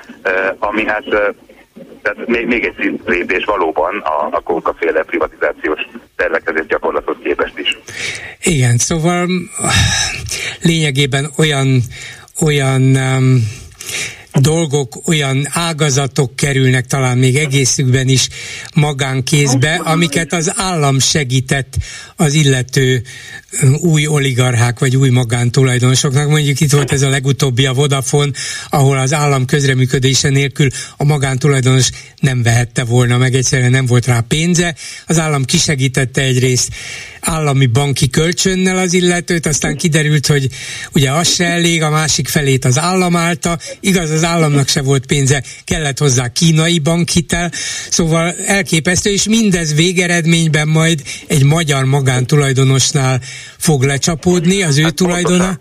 ami 0.59 0.85
hát 0.85 1.03
tehát 2.01 2.27
még, 2.27 2.45
még 2.45 2.63
egy 2.63 2.75
szintlépés 2.79 3.45
valóban 3.45 3.97
a, 3.97 4.35
a 4.35 4.41
kókaféle 4.43 5.03
privatizációs 5.03 5.79
tervekezés 6.15 6.65
gyakorlathoz 6.65 7.15
képest 7.23 7.57
is. 7.57 7.77
Igen, 8.41 8.77
szóval 8.77 9.27
lényegében 10.61 11.31
olyan, 11.37 11.81
olyan 12.41 12.81
um, 12.81 13.37
dolgok, 14.39 15.07
olyan 15.07 15.47
ágazatok 15.49 16.35
kerülnek 16.35 16.85
talán 16.85 17.17
még 17.17 17.35
egészükben 17.35 18.07
is 18.07 18.29
magánkézbe, 18.73 19.73
amiket 19.75 20.33
az 20.33 20.51
állam 20.55 20.99
segített 20.99 21.77
az 22.15 22.33
illető 22.33 23.03
új 23.79 24.07
oligarchák 24.07 24.79
vagy 24.79 24.95
új 24.95 25.09
magántulajdonosoknak. 25.09 26.29
Mondjuk 26.29 26.59
itt 26.59 26.71
volt 26.71 26.91
ez 26.91 27.01
a 27.01 27.09
legutóbbi 27.09 27.65
a 27.65 27.73
Vodafone, 27.73 28.31
ahol 28.69 28.97
az 28.97 29.13
állam 29.13 29.45
közreműködése 29.45 30.29
nélkül 30.29 30.67
a 30.97 31.03
magántulajdonos 31.03 31.89
nem 32.19 32.43
vehette 32.43 32.83
volna 32.83 33.17
meg, 33.17 33.35
egyszerűen 33.35 33.71
nem 33.71 33.85
volt 33.85 34.05
rá 34.05 34.19
pénze. 34.19 34.75
Az 35.05 35.19
állam 35.19 35.43
kisegítette 35.45 36.21
egyrészt 36.21 36.69
állami 37.19 37.65
banki 37.65 38.09
kölcsönnel 38.09 38.77
az 38.77 38.93
illetőt, 38.93 39.45
aztán 39.45 39.77
kiderült, 39.77 40.27
hogy 40.27 40.49
ugye 40.93 41.11
az 41.11 41.33
se 41.33 41.45
elég, 41.45 41.81
a 41.81 41.89
másik 41.89 42.27
felét 42.27 42.65
az 42.65 42.77
állam 42.77 43.15
állta, 43.15 43.59
igaz, 43.79 44.09
az 44.09 44.23
államnak 44.25 44.67
se 44.67 44.81
volt 44.81 45.05
pénze, 45.05 45.43
kellett 45.63 45.97
hozzá 45.97 46.27
kínai 46.27 46.79
bankhitel, 46.79 47.51
szóval 47.89 48.35
elképesztő, 48.45 49.11
és 49.11 49.23
mindez 49.23 49.73
végeredményben 49.73 50.67
majd 50.67 51.01
egy 51.27 51.43
magyar 51.43 51.85
magántulajdonosnál 51.85 53.21
fog 53.57 53.83
lecsapódni, 53.83 54.63
az 54.63 54.77
ő 54.77 54.83
hát 54.83 54.95
tulajdona. 54.95 55.59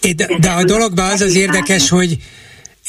De, 0.00 0.28
de 0.40 0.50
a 0.50 0.64
dologban 0.64 1.10
az 1.10 1.20
az 1.20 1.34
érdekes, 1.34 1.88
hogy 1.88 2.18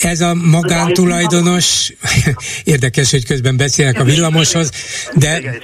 ez 0.04 0.22
a 0.22 0.34
magántulajdonos, 0.34 1.94
érdekes, 2.64 3.12
hogy 3.12 3.26
közben 3.26 3.58
beszélek 3.58 4.00
a 4.00 4.04
villamoshoz, 4.04 4.70
de... 5.14 5.38
Igen, 5.40 5.62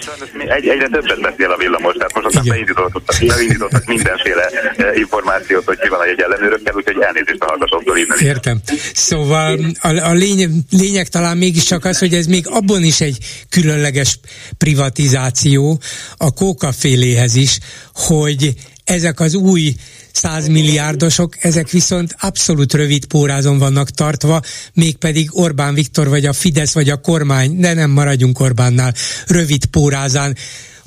egy, 0.47 0.67
egyre 0.67 0.87
többet 0.87 1.21
beszél 1.21 1.51
a 1.51 1.57
villamos, 1.57 1.93
tehát 1.93 2.13
most 2.13 2.25
aztán 2.25 2.43
beindítottak, 2.47 3.03
beindítottak 3.27 3.85
mindenféle 3.85 4.43
e, 4.77 4.95
információt, 4.95 5.65
hogy 5.65 5.79
ki 5.79 5.89
van 5.89 5.99
a 5.99 6.05
jegy 6.05 6.19
ellenőrökkel, 6.19 6.75
úgyhogy 6.75 6.97
elnézést 7.01 7.39
a 7.39 7.45
hallgatóktól 7.45 7.97
innen. 7.97 8.17
Értem. 8.19 8.61
Szóval 8.93 9.59
a, 9.81 9.87
a 9.87 10.13
lényeg, 10.13 10.49
lényeg 10.69 11.07
talán 11.07 11.37
mégiscsak 11.37 11.85
az, 11.85 11.99
hogy 11.99 12.13
ez 12.13 12.25
még 12.25 12.47
abban 12.47 12.83
is 12.83 13.01
egy 13.01 13.17
különleges 13.49 14.19
privatizáció 14.57 15.81
a 16.17 16.33
kókaféléhez 16.33 17.35
is, 17.35 17.57
hogy 17.93 18.53
ezek 18.83 19.19
az 19.19 19.33
új 19.33 19.73
százmilliárdosok, 20.11 21.35
ezek 21.39 21.69
viszont 21.69 22.15
abszolút 22.19 22.73
rövid 22.73 23.05
pórázon 23.05 23.57
vannak 23.57 23.89
tartva, 23.89 24.41
mégpedig 24.73 25.29
Orbán 25.31 25.73
Viktor 25.73 26.09
vagy 26.09 26.25
a 26.25 26.33
Fidesz 26.33 26.73
vagy 26.73 26.89
a 26.89 27.01
kormány, 27.01 27.59
de 27.59 27.73
nem 27.73 27.91
maradjunk 27.91 28.39
Orbánnál, 28.39 28.93
rövid 29.27 29.65
pórázán 29.65 30.35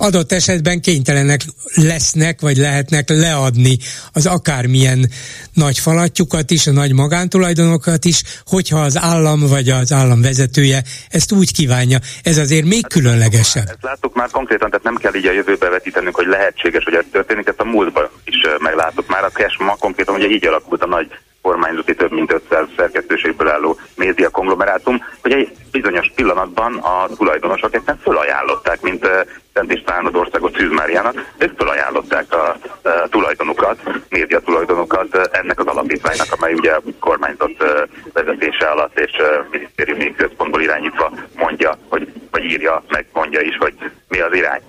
adott 0.02 0.32
esetben 0.32 0.80
kénytelenek 0.80 1.40
lesznek, 1.74 2.40
vagy 2.40 2.56
lehetnek 2.56 3.08
leadni 3.08 3.78
az 4.12 4.26
akármilyen 4.26 5.10
nagy 5.52 5.78
falatjukat 5.78 6.50
is, 6.50 6.66
a 6.66 6.72
nagy 6.72 6.92
magántulajdonokat 6.92 8.04
is, 8.04 8.22
hogyha 8.46 8.80
az 8.80 8.98
állam 8.98 9.40
vagy 9.40 9.68
az 9.68 9.92
állam 9.92 10.22
vezetője 10.22 10.82
ezt 11.08 11.32
úgy 11.32 11.52
kívánja. 11.52 11.98
Ez 12.22 12.38
azért 12.38 12.64
még 12.64 12.86
különlegesebb. 12.86 13.68
Ezt 13.68 13.82
láttuk 13.82 14.14
már 14.14 14.30
konkrétan, 14.30 14.70
tehát 14.70 14.84
nem 14.84 14.96
kell 14.96 15.14
így 15.14 15.26
a 15.26 15.32
jövőbe 15.32 15.68
vetítenünk, 15.68 16.14
hogy 16.14 16.26
lehetséges, 16.26 16.84
hogy 16.84 16.94
ez 16.94 17.04
történik, 17.12 17.46
ezt 17.46 17.60
a 17.60 17.64
múltban 17.64 18.08
is 18.24 18.36
megláttuk 18.58 19.08
már. 19.08 19.24
A 19.24 19.30
cash 19.30 19.60
ma 19.60 19.76
konkrétan 19.76 20.14
ugye 20.14 20.28
így 20.28 20.46
alakult 20.46 20.82
a 20.82 20.86
nagy 20.86 21.06
kormányzati 21.42 21.94
több 21.94 22.12
mint 22.12 22.32
500 22.32 22.66
szerkesztőségből 22.76 23.48
álló 23.48 23.76
média 23.96 24.30
konglomerátum, 24.30 25.04
hogy 25.22 25.32
egy 25.32 25.52
bizonyos 25.70 26.12
pillanatban 26.14 26.76
a 26.76 27.06
tulajdonosok 27.16 27.74
egyszerűen 27.74 28.02
fölajánlották, 28.02 28.80
mint 28.80 29.08
Szent 29.54 29.72
István 29.72 30.06
az 30.06 30.14
országot 30.14 30.56
Szűzmáriának, 30.56 31.32
ők 31.38 31.56
fölajánlották 31.56 32.32
a, 32.32 32.56
a 32.82 33.08
tulajdonukat, 33.10 33.82
média 34.08 34.40
tulajdonukat 34.40 35.28
ennek 35.32 35.58
az 35.58 35.66
alapítványnak, 35.66 36.26
amely 36.30 36.52
ugye 36.52 36.72
kormányzott 37.00 37.64
vezetése 38.12 38.66
alatt 38.66 38.98
és 38.98 39.10
minisztériumi 39.50 40.14
központból 40.14 40.60
irányítva 40.60 41.12
mondja, 41.36 41.78
hogy, 41.88 42.12
vagy 42.30 42.44
írja, 42.44 42.82
meg 42.88 43.06
mondja 43.12 43.40
is, 43.40 43.56
hogy 43.56 43.74
mi 44.08 44.20
az 44.20 44.34
irány, 44.34 44.60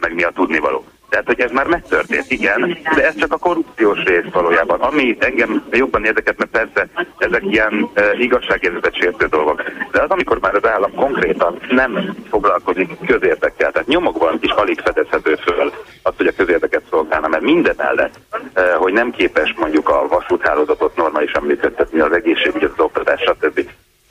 meg 0.00 0.14
mi 0.14 0.22
a 0.22 0.30
tudnivaló. 0.30 0.84
Tehát, 1.12 1.26
hogy 1.26 1.40
ez 1.40 1.50
már 1.50 1.66
megtörtént, 1.66 2.30
igen, 2.30 2.78
de 2.94 3.06
ez 3.06 3.16
csak 3.16 3.32
a 3.32 3.38
korrupciós 3.38 4.02
rész 4.02 4.32
valójában. 4.32 4.80
Ami 4.80 5.16
engem 5.20 5.64
jobban 5.70 6.04
érdekelt, 6.04 6.38
mert 6.38 6.50
persze 6.50 6.88
ezek 7.18 7.42
ilyen 7.44 7.90
e, 7.94 8.02
igazságérzetet 8.18 8.94
sértő 8.94 9.26
dolgok. 9.26 9.62
De 9.90 10.02
az, 10.02 10.10
amikor 10.10 10.38
már 10.40 10.54
az 10.54 10.66
állam 10.66 10.94
konkrétan 10.94 11.58
nem 11.70 12.16
foglalkozik 12.30 13.06
közérdekkel, 13.06 13.72
tehát 13.72 13.88
nyomokban 13.88 14.38
is 14.40 14.50
alig 14.50 14.80
fedezhető 14.80 15.34
föl 15.34 15.72
azt, 16.02 16.16
hogy 16.16 16.26
a 16.26 16.32
közérdeket 16.36 16.82
szolgálna, 16.90 17.28
mert 17.28 17.42
minden 17.42 17.74
mellett, 17.76 18.14
e, 18.52 18.74
hogy 18.74 18.92
nem 18.92 19.10
képes 19.10 19.54
mondjuk 19.56 19.88
a 19.88 20.08
vasúthálózatot 20.08 20.96
normálisan 20.96 21.42
működtetni, 21.42 22.00
az 22.00 22.12
egészségügy, 22.12 22.64
az 22.64 22.72
oktatás, 22.76 23.20
stb 23.20 23.60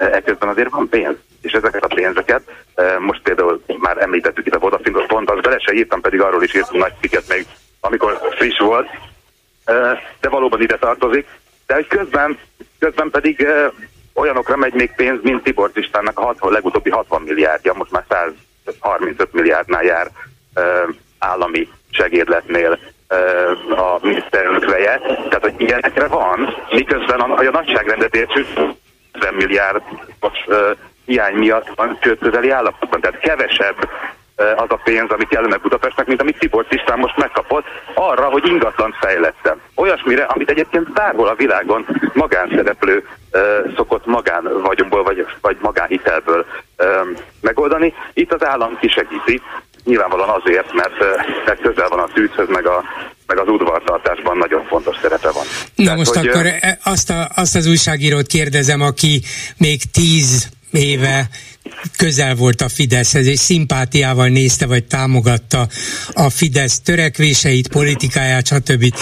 ekközben 0.02 0.50
azért 0.50 0.70
van 0.70 0.90
pénz, 0.90 1.16
és 1.42 1.52
ezeket 1.52 1.84
a 1.84 1.94
pénzeket, 1.96 2.42
e, 2.76 3.00
most 3.00 3.22
például 3.22 3.64
már 3.80 3.98
említettük 4.02 4.46
itt 4.46 4.56
a 4.56 4.60
Vodafone 4.60 5.06
pont, 5.06 5.30
az 5.30 5.40
bele 5.42 5.60
se 5.60 5.74
írtam, 5.74 6.02
pedig 6.02 6.22
arról 6.22 6.44
is 6.44 6.54
írtunk 6.54 6.82
nagy 6.82 6.94
cikket 7.02 7.28
még, 7.28 7.46
amikor 7.80 8.20
friss 8.32 8.60
volt, 8.60 8.88
e, 9.66 9.74
de 10.20 10.30
valóban 10.30 10.62
ide 10.62 10.78
tartozik, 10.78 11.28
de 11.68 11.74
hogy 11.74 11.88
közben, 11.88 12.38
közben 12.80 13.10
pedig 13.10 13.42
e, 13.42 13.72
olyanokra 14.14 14.56
megy 14.56 14.74
még 14.74 14.92
pénz, 14.96 15.20
mint 15.22 15.44
Tibor 15.44 15.72
Istvánnak 15.74 16.20
a 16.20 16.26
60, 16.26 16.52
legutóbbi 16.52 16.90
60 16.90 17.22
milliárdja, 17.22 17.74
most 17.74 17.92
már 17.92 18.04
135 18.10 19.34
milliárdnál 19.34 19.84
jár 19.84 20.08
állami 21.20 21.70
segédletnél 21.90 22.80
a 23.70 23.98
miniszterelnök 24.02 24.66
veje, 24.66 25.00
tehát 25.00 25.42
hogy 25.42 25.54
ilyenekre 25.58 26.08
van, 26.08 26.56
miközben 26.72 27.20
a, 27.20 27.38
a 27.38 27.52
nagyságrendet 27.52 28.16
értsük, 28.16 28.48
50 29.22 29.34
milliárd 29.34 29.82
uh, 30.22 30.56
hiány 31.06 31.34
miatt 31.34 31.68
van 31.76 31.98
csődközeli 32.02 32.50
állapotban. 32.50 33.02
Tehát 33.02 33.20
kevesebb 33.20 33.76
uh, 33.78 34.62
az 34.62 34.70
a 34.70 34.80
pénz, 34.84 35.12
amit 35.12 35.28
kellene 35.28 35.58
Budapestnek, 35.58 36.08
mint 36.08 36.22
amit 36.22 36.40
Tibor 36.40 36.66
Tisztán 36.66 37.00
most 37.00 37.18
megkapott, 37.18 37.66
arra, 37.94 38.26
hogy 38.26 38.48
ingatlan 38.48 38.96
fejlettem. 39.00 39.62
Olyasmire, 39.76 40.24
amit 40.24 40.50
egyébként 40.50 40.94
bárhol 40.94 41.28
a 41.28 41.36
világon 41.36 41.86
magánszereplő 42.14 43.08
szokott 43.76 44.06
magán 44.06 44.62
vagyomból 44.64 45.04
vagy, 45.04 45.26
vagy 45.42 45.58
magánhitelből 45.62 46.46
megoldani. 47.42 47.94
Itt 48.14 48.34
az 48.34 48.46
állam 48.46 48.78
kisegíti, 48.80 49.42
nyilvánvalóan 49.84 50.42
azért, 50.42 50.74
mert, 50.74 51.00
mert 51.46 51.62
közel 51.62 51.90
van 51.90 52.00
a 52.00 52.08
tűzhöz, 52.14 52.48
meg, 52.50 52.66
a, 52.68 52.84
meg 53.28 53.40
az 53.40 53.48
udvartartásban 53.48 54.38
nagyon 54.38 54.66
fontos 54.66 54.96
szerepe 55.02 55.32
van. 55.32 55.46
Na 55.76 55.84
Tehát, 55.84 55.98
most 55.98 56.14
hogy, 56.14 56.28
akkor 56.28 56.46
azt, 56.84 57.10
a, 57.10 57.30
azt 57.36 57.56
az 57.56 57.68
újságírót 57.68 58.28
kérdezem, 58.28 58.82
aki 58.82 59.22
még 59.58 59.82
tíz 59.92 60.50
éve 60.72 61.30
közel 61.98 62.36
volt 62.36 62.62
a 62.62 62.70
Fideszhez, 62.70 63.26
és 63.26 63.40
szimpátiával 63.40 64.28
nézte 64.28 64.66
vagy 64.66 64.84
támogatta 64.84 65.68
a 66.14 66.30
Fidesz 66.30 66.80
törekvéseit, 66.80 67.68
politikáját, 67.68 68.46
stb. 68.46 68.94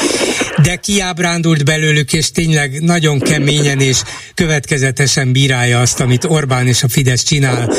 De 0.63 0.75
kiábrándult 0.75 1.65
belőlük, 1.65 2.13
és 2.13 2.31
tényleg 2.31 2.81
nagyon 2.81 3.19
keményen 3.19 3.79
és 3.79 4.01
következetesen 4.35 5.31
bírálja 5.31 5.79
azt, 5.79 5.99
amit 5.99 6.23
Orbán 6.23 6.67
és 6.67 6.83
a 6.83 6.89
Fidesz 6.89 7.23
csinál. 7.23 7.69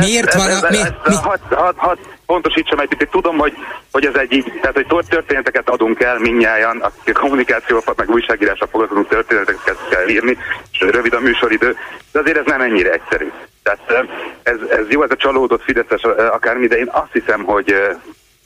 Miért 0.00 0.34
van 0.34 0.50
a... 0.50 0.68
Mi, 0.70 0.76
mi? 1.06 1.14
Hadd 1.14 1.38
had, 1.50 1.74
had, 1.76 1.98
pontosítsam 2.26 2.78
egy 2.78 2.88
picit, 2.88 3.10
tudom, 3.10 3.38
hogy, 3.38 3.52
hogy 3.92 4.04
ez 4.06 4.14
egy 4.14 4.32
így, 4.32 4.52
tehát 4.60 4.82
hogy 4.90 5.06
történeteket 5.08 5.68
adunk 5.68 6.00
el 6.00 6.18
minnyáján, 6.18 6.80
a 6.80 7.12
kommunikációval, 7.12 7.94
meg 7.96 8.10
újságírással 8.10 8.68
foglalkozunk 8.70 9.08
történeteket 9.08 9.88
kell 9.90 10.08
írni, 10.08 10.38
és 10.72 10.80
rövid 10.80 11.12
a 11.12 11.20
műsoridő, 11.20 11.76
de 12.12 12.18
azért 12.18 12.38
ez 12.38 12.46
nem 12.46 12.60
ennyire 12.60 12.92
egyszerű. 12.92 13.30
Tehát 13.62 14.08
ez, 14.42 14.56
ez 14.70 14.88
jó, 14.88 15.02
ez 15.02 15.10
a 15.10 15.16
csalódott 15.16 15.62
Fideszes 15.62 16.02
akármi, 16.30 16.66
de 16.66 16.78
én 16.78 16.88
azt 16.92 17.12
hiszem, 17.12 17.42
hogy 17.44 17.74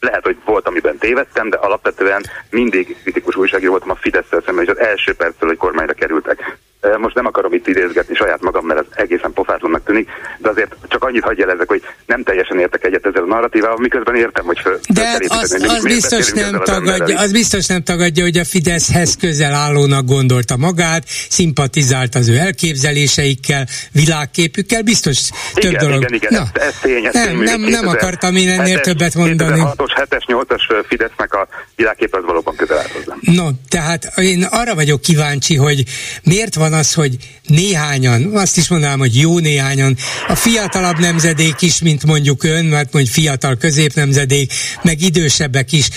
lehet, 0.01 0.25
hogy 0.25 0.37
volt, 0.45 0.67
amiben 0.67 0.99
tévedtem, 0.99 1.49
de 1.49 1.57
alapvetően 1.57 2.25
mindig 2.51 2.97
kritikus 3.03 3.37
újságíró 3.37 3.71
voltam 3.71 3.91
a 3.91 3.95
fidesz 3.95 4.27
szemben, 4.45 4.65
és 4.65 4.71
az 4.71 4.79
első 4.79 5.15
perctől, 5.15 5.49
hogy 5.49 5.59
kormányra 5.59 5.93
kerültek. 5.93 6.59
Most 6.99 7.15
nem 7.15 7.27
akarom 7.27 7.53
itt 7.53 7.69
idézgetni 7.69 8.15
saját 8.15 8.41
magam, 8.41 8.67
mert 8.67 8.81
ez 8.81 8.87
egészen 8.91 9.33
pofátlannak 9.33 9.85
tűnik, 9.85 10.09
de 10.39 10.49
azért 10.49 10.77
csak 10.89 11.05
annyit 11.05 11.23
hagyj 11.23 11.41
jelezek, 11.41 11.69
hogy 11.69 11.83
nem 12.07 12.23
teljesen 12.23 12.59
értek 12.59 12.85
egyet 12.85 13.07
ezzel 13.07 13.23
a 13.23 13.27
narratívával, 13.27 13.79
miközben 13.79 14.15
értem, 14.15 14.45
hogy 14.45 14.59
föl. 14.59 14.79
De 14.89 15.07
hát 15.07 15.25
az, 15.29 15.53
az, 15.53 15.63
az 15.63 15.85
biztos 15.85 16.31
nem 16.33 16.61
tagadja, 16.65 17.19
az 17.19 17.33
biztos 17.33 17.67
nem 17.67 17.83
tagadja, 17.83 18.23
hogy 18.23 18.39
a 18.39 18.45
Fideszhez 18.45 19.17
közel 19.17 19.55
állónak 19.55 20.05
gondolta 20.05 20.57
magát, 20.57 21.05
szimpatizált 21.29 22.15
az 22.15 22.29
ő 22.29 22.37
elképzeléseikkel, 22.37 23.67
világképükkel, 23.93 24.83
biztos 24.83 25.31
igen, 25.55 25.71
több 25.71 25.81
dolog. 25.81 26.03
Igen, 26.03 26.15
igen, 26.15 26.33
Na, 26.33 26.61
ez, 26.61 26.67
ez 26.67 26.75
tény, 26.81 27.05
ez 27.05 27.15
nem, 27.15 27.39
nem, 27.39 27.61
nem 27.61 27.89
akartam 27.89 28.37
én 28.37 28.49
ennél 28.49 28.81
többet 28.81 29.15
mondani. 29.15 29.61
2006-os, 29.65 30.07
7-es, 30.11 30.23
8-as 30.27 30.85
Fidesznek 30.89 31.35
a 31.35 31.49
világkép 31.77 32.15
az 32.15 32.25
valóban 32.25 32.57
közel 32.57 32.85
hozzá. 32.93 33.15
No, 33.21 33.49
tehát 33.69 34.13
én 34.17 34.43
arra 34.51 34.75
vagyok 34.75 35.01
kíváncsi, 35.01 35.57
hogy 35.57 35.85
miért 36.23 36.55
van 36.55 36.73
az, 36.79 36.95
hogy 36.95 37.17
néhányan, 37.47 38.31
azt 38.35 38.57
is 38.57 38.69
mondanám, 38.69 38.99
hogy 38.99 39.17
jó 39.17 39.39
néhányan, 39.39 39.97
a 40.29 40.35
fiatalabb 40.35 40.99
nemzedék 40.99 41.61
is, 41.61 41.79
mint 41.79 42.07
mondjuk 42.07 42.45
ön, 42.45 42.65
mert 42.65 42.93
mondjuk 42.93 43.15
fiatal 43.15 43.57
középnemzedék, 43.57 44.53
meg 44.83 45.03
idősebbek 45.03 45.73
is, 45.73 45.89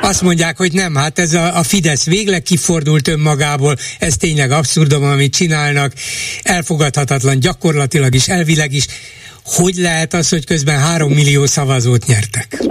azt 0.00 0.22
mondják, 0.22 0.56
hogy 0.56 0.72
nem, 0.72 0.94
hát 0.94 1.18
ez 1.18 1.34
a, 1.34 1.58
a 1.58 1.62
Fidesz 1.62 2.04
végleg 2.04 2.42
kifordult 2.42 3.08
önmagából, 3.08 3.76
ez 3.98 4.16
tényleg 4.16 4.50
abszurdum, 4.50 5.02
amit 5.02 5.34
csinálnak, 5.34 5.92
elfogadhatatlan 6.42 7.40
gyakorlatilag 7.40 8.14
is, 8.14 8.28
elvileg 8.28 8.72
is. 8.72 8.86
Hogy 9.44 9.74
lehet 9.74 10.14
az, 10.14 10.28
hogy 10.28 10.44
közben 10.44 10.78
három 10.78 11.12
millió 11.12 11.46
szavazót 11.46 12.06
nyertek? 12.06 12.62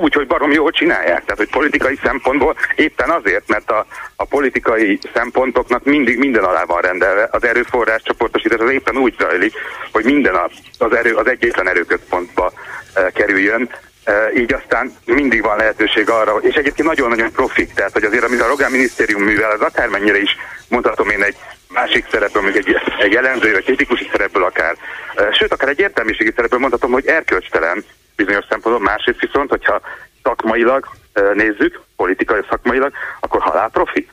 Úgy, 0.00 0.14
hogy 0.14 0.26
barom 0.26 0.50
jól 0.50 0.70
csinálják. 0.70 1.24
Tehát, 1.24 1.36
hogy 1.36 1.50
politikai 1.50 1.98
szempontból 2.02 2.56
éppen 2.76 3.10
azért, 3.10 3.48
mert 3.48 3.70
a, 3.70 3.86
a 4.16 4.24
politikai 4.24 4.98
szempontoknak 5.14 5.84
mindig 5.84 6.18
minden 6.18 6.44
alá 6.44 6.64
van 6.64 6.80
rendelve. 6.80 7.28
Az 7.30 7.44
erőforrás 7.44 8.02
csoportosítás 8.02 8.58
az 8.58 8.70
éppen 8.70 8.96
úgy 8.96 9.14
zajlik, 9.18 9.52
hogy 9.92 10.04
minden 10.04 10.34
az, 10.78 10.94
erő, 10.94 11.14
az 11.14 11.26
egyetlen 11.26 11.68
erőközpontba 11.68 12.52
e, 12.94 13.10
kerüljön. 13.10 13.70
E, 14.04 14.32
így 14.36 14.52
aztán 14.52 14.92
mindig 15.04 15.42
van 15.42 15.56
lehetőség 15.56 16.10
arra, 16.10 16.36
és 16.40 16.54
egyébként 16.54 16.88
nagyon-nagyon 16.88 17.32
profik, 17.32 17.72
tehát 17.74 17.92
hogy 17.92 18.04
azért, 18.04 18.24
amit 18.24 18.40
a 18.40 18.46
Rogán 18.46 18.70
Minisztérium 18.70 19.22
művel, 19.22 19.50
az 19.50 19.60
akármennyire 19.60 20.20
is 20.20 20.36
mondhatom 20.68 21.08
én 21.08 21.22
egy 21.22 21.36
másik 21.68 22.06
szerepből, 22.10 22.42
még 22.42 22.56
egy, 22.56 22.76
egy 22.98 23.12
jellemző 23.12 23.52
vagy 23.52 23.64
kritikusi 23.64 24.08
szerepből 24.10 24.44
akár. 24.44 24.76
E, 25.14 25.32
sőt, 25.32 25.52
akár 25.52 25.68
egy 25.68 25.80
értelmiségi 25.80 26.32
szerepből 26.36 26.58
mondhatom, 26.58 26.92
hogy 26.92 27.06
erkölcstelen, 27.06 27.84
bizonyos 28.24 28.44
szempontból, 28.48 28.86
másrészt 28.86 29.20
viszont, 29.20 29.50
hogyha 29.50 29.80
szakmailag 30.22 30.86
nézzük, 31.34 31.80
politikai 31.96 32.40
szakmailag, 32.48 32.92
akkor 33.20 33.40
halálprofi. 33.40 34.08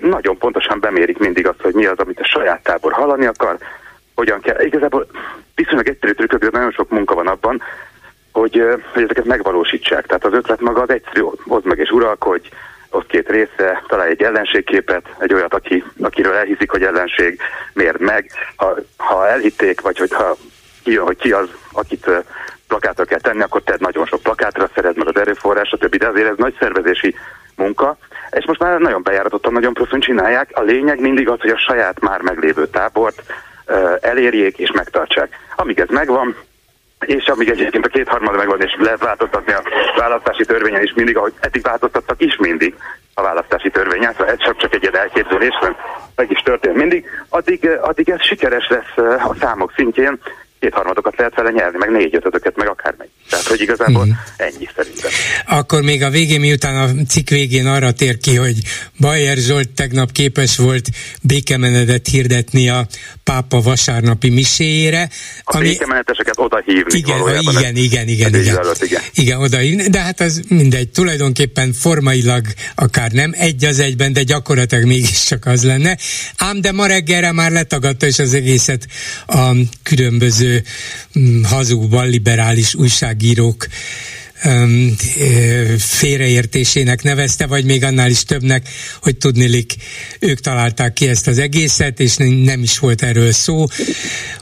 Nagyon 0.00 0.38
pontosan 0.38 0.80
bemérik 0.80 1.18
mindig 1.18 1.46
azt, 1.46 1.60
hogy 1.60 1.74
mi 1.74 1.86
az, 1.86 1.98
amit 1.98 2.20
a 2.20 2.24
saját 2.24 2.62
tábor 2.62 2.92
hallani 2.92 3.26
akar, 3.26 3.56
hogyan 4.14 4.40
kell. 4.40 4.60
Igazából 4.60 5.06
viszonylag 5.54 5.88
egyszerű 5.88 6.12
trükkök, 6.12 6.40
de 6.40 6.48
nagyon 6.52 6.70
sok 6.70 6.90
munka 6.90 7.14
van 7.14 7.26
abban, 7.26 7.62
hogy, 8.32 8.62
hogy 8.92 9.02
ezeket 9.02 9.24
megvalósítsák. 9.24 10.06
Tehát 10.06 10.24
az 10.24 10.32
ötlet 10.32 10.60
maga 10.60 10.82
az 10.82 10.90
egyszerű, 10.90 11.20
ott 11.46 11.64
meg 11.64 11.78
és 11.78 11.90
uralkodj, 11.90 12.48
ott 12.90 13.06
két 13.06 13.28
része, 13.28 13.82
találj 13.88 14.10
egy 14.10 14.22
ellenségképet, 14.22 15.14
egy 15.18 15.34
olyat, 15.34 15.54
aki, 15.54 15.84
akiről 16.00 16.34
elhiszik, 16.34 16.70
hogy 16.70 16.82
ellenség, 16.82 17.40
miért 17.72 17.98
meg. 17.98 18.30
Ha, 18.56 18.76
ha 18.96 19.28
elhitték, 19.28 19.80
vagy 19.80 19.98
hogyha 19.98 20.36
kijön, 20.84 21.04
hogy 21.04 21.16
ki 21.16 21.32
az, 21.32 21.48
akit 21.72 22.10
plakátra 22.68 23.04
kell 23.04 23.20
tenni, 23.20 23.42
akkor 23.42 23.62
te 23.62 23.76
nagyon 23.78 24.06
sok 24.06 24.22
plakátra 24.22 24.68
szered 24.74 24.96
meg 24.96 25.08
az 25.08 25.16
erőforrás, 25.16 25.68
stb. 25.68 25.96
De 25.96 26.06
azért 26.06 26.28
ez 26.28 26.36
nagy 26.36 26.56
szervezési 26.58 27.14
munka, 27.56 27.96
és 28.30 28.44
most 28.44 28.60
már 28.60 28.78
nagyon 28.78 29.02
bejáratottan, 29.02 29.52
nagyon 29.52 29.74
profin 29.74 30.00
csinálják. 30.00 30.50
A 30.52 30.62
lényeg 30.62 31.00
mindig 31.00 31.28
az, 31.28 31.40
hogy 31.40 31.50
a 31.50 31.58
saját 31.58 32.00
már 32.00 32.20
meglévő 32.20 32.66
tábort 32.66 33.22
elérjék 34.00 34.58
és 34.58 34.70
megtartsák. 34.72 35.38
Amíg 35.56 35.80
ez 35.80 35.88
megvan, 35.88 36.36
és 37.06 37.26
amíg 37.26 37.48
egyébként 37.48 37.86
a 37.86 37.88
kétharmada 37.88 38.36
megvan, 38.36 38.60
és 38.60 38.76
lehet 38.78 39.02
változtatni 39.02 39.52
a 39.52 39.62
választási 39.96 40.44
törvényen 40.44 40.82
is 40.82 40.92
mindig, 40.94 41.16
ahogy 41.16 41.32
eddig 41.40 41.62
változtattak 41.62 42.20
is 42.20 42.36
mindig 42.36 42.74
a 43.14 43.22
választási 43.22 43.70
törvényen, 43.70 44.12
szóval 44.12 44.28
ez 44.28 44.38
csak, 44.38 44.56
csak 44.56 44.74
egy 44.74 44.82
ilyen 44.82 44.96
elképzelés, 44.96 45.54
meg 46.14 46.30
is 46.30 46.38
történt 46.38 46.76
mindig, 46.76 47.06
addig, 47.28 47.68
addig 47.80 48.08
ez 48.10 48.22
sikeres 48.22 48.68
lesz 48.68 49.20
a 49.28 49.34
számok 49.40 49.72
szintjén, 49.76 50.18
kétharmadokat 50.60 51.16
lehet 51.16 51.34
vele 51.34 51.50
nyerni, 51.50 51.78
meg 51.78 51.90
négy 51.90 52.14
ötötöket, 52.14 52.56
meg 52.56 52.68
akármely. 52.68 53.08
Tehát, 53.30 53.46
hogy 53.46 53.60
igazából 53.60 54.04
mm. 54.04 54.10
ennyi 54.36 54.68
szerintem. 54.76 55.10
Akkor 55.46 55.82
még 55.82 56.02
a 56.02 56.10
végén, 56.10 56.40
miután 56.40 56.76
a 56.76 57.04
cikk 57.08 57.28
végén 57.28 57.66
arra 57.66 57.92
tér 57.92 58.18
ki, 58.18 58.36
hogy 58.36 58.56
Bajer 59.00 59.36
Zsolt 59.36 59.70
tegnap 59.70 60.12
képes 60.12 60.56
volt 60.56 60.88
békemenetet 61.22 62.06
hirdetni 62.08 62.68
a 62.68 62.86
pápa 63.24 63.60
vasárnapi 63.60 64.30
miséjére. 64.30 65.08
A 65.44 65.56
ami... 65.56 65.68
békemeneteseket 65.68 66.38
oda 66.38 66.62
hívni 66.64 66.98
igen, 66.98 67.18
igen, 67.18 67.42
igen, 67.42 67.76
igen, 67.76 68.08
igen, 68.08 68.34
igen. 68.34 68.74
igen. 68.80 69.02
igen, 69.14 69.40
oda 69.40 69.58
hívni, 69.58 69.88
de 69.88 70.00
hát 70.00 70.20
az 70.20 70.42
mindegy, 70.48 70.88
tulajdonképpen 70.88 71.72
formailag 71.72 72.44
akár 72.74 73.10
nem 73.10 73.32
egy 73.36 73.64
az 73.64 73.78
egyben, 73.78 74.12
de 74.12 74.22
gyakorlatilag 74.22 74.84
mégiscsak 74.84 75.46
az 75.46 75.64
lenne. 75.64 75.96
Ám 76.36 76.60
de 76.60 76.72
ma 76.72 76.86
reggelre 76.86 77.32
már 77.32 77.50
letagadta 77.50 78.06
és 78.06 78.18
az 78.18 78.34
egészet 78.34 78.86
a 79.26 79.50
különböző 79.82 80.45
Mm, 81.18 81.42
hazug 81.42 81.92
liberális 81.92 82.74
újságírók 82.74 83.66
félreértésének 85.78 87.02
nevezte, 87.02 87.46
vagy 87.46 87.64
még 87.64 87.84
annál 87.84 88.10
is 88.10 88.24
többnek, 88.24 88.68
hogy 89.02 89.16
tudnilik, 89.16 89.74
ők 90.20 90.40
találták 90.40 90.92
ki 90.92 91.08
ezt 91.08 91.26
az 91.26 91.38
egészet, 91.38 92.00
és 92.00 92.16
nem 92.44 92.62
is 92.62 92.78
volt 92.78 93.02
erről 93.02 93.32
szó. 93.32 93.64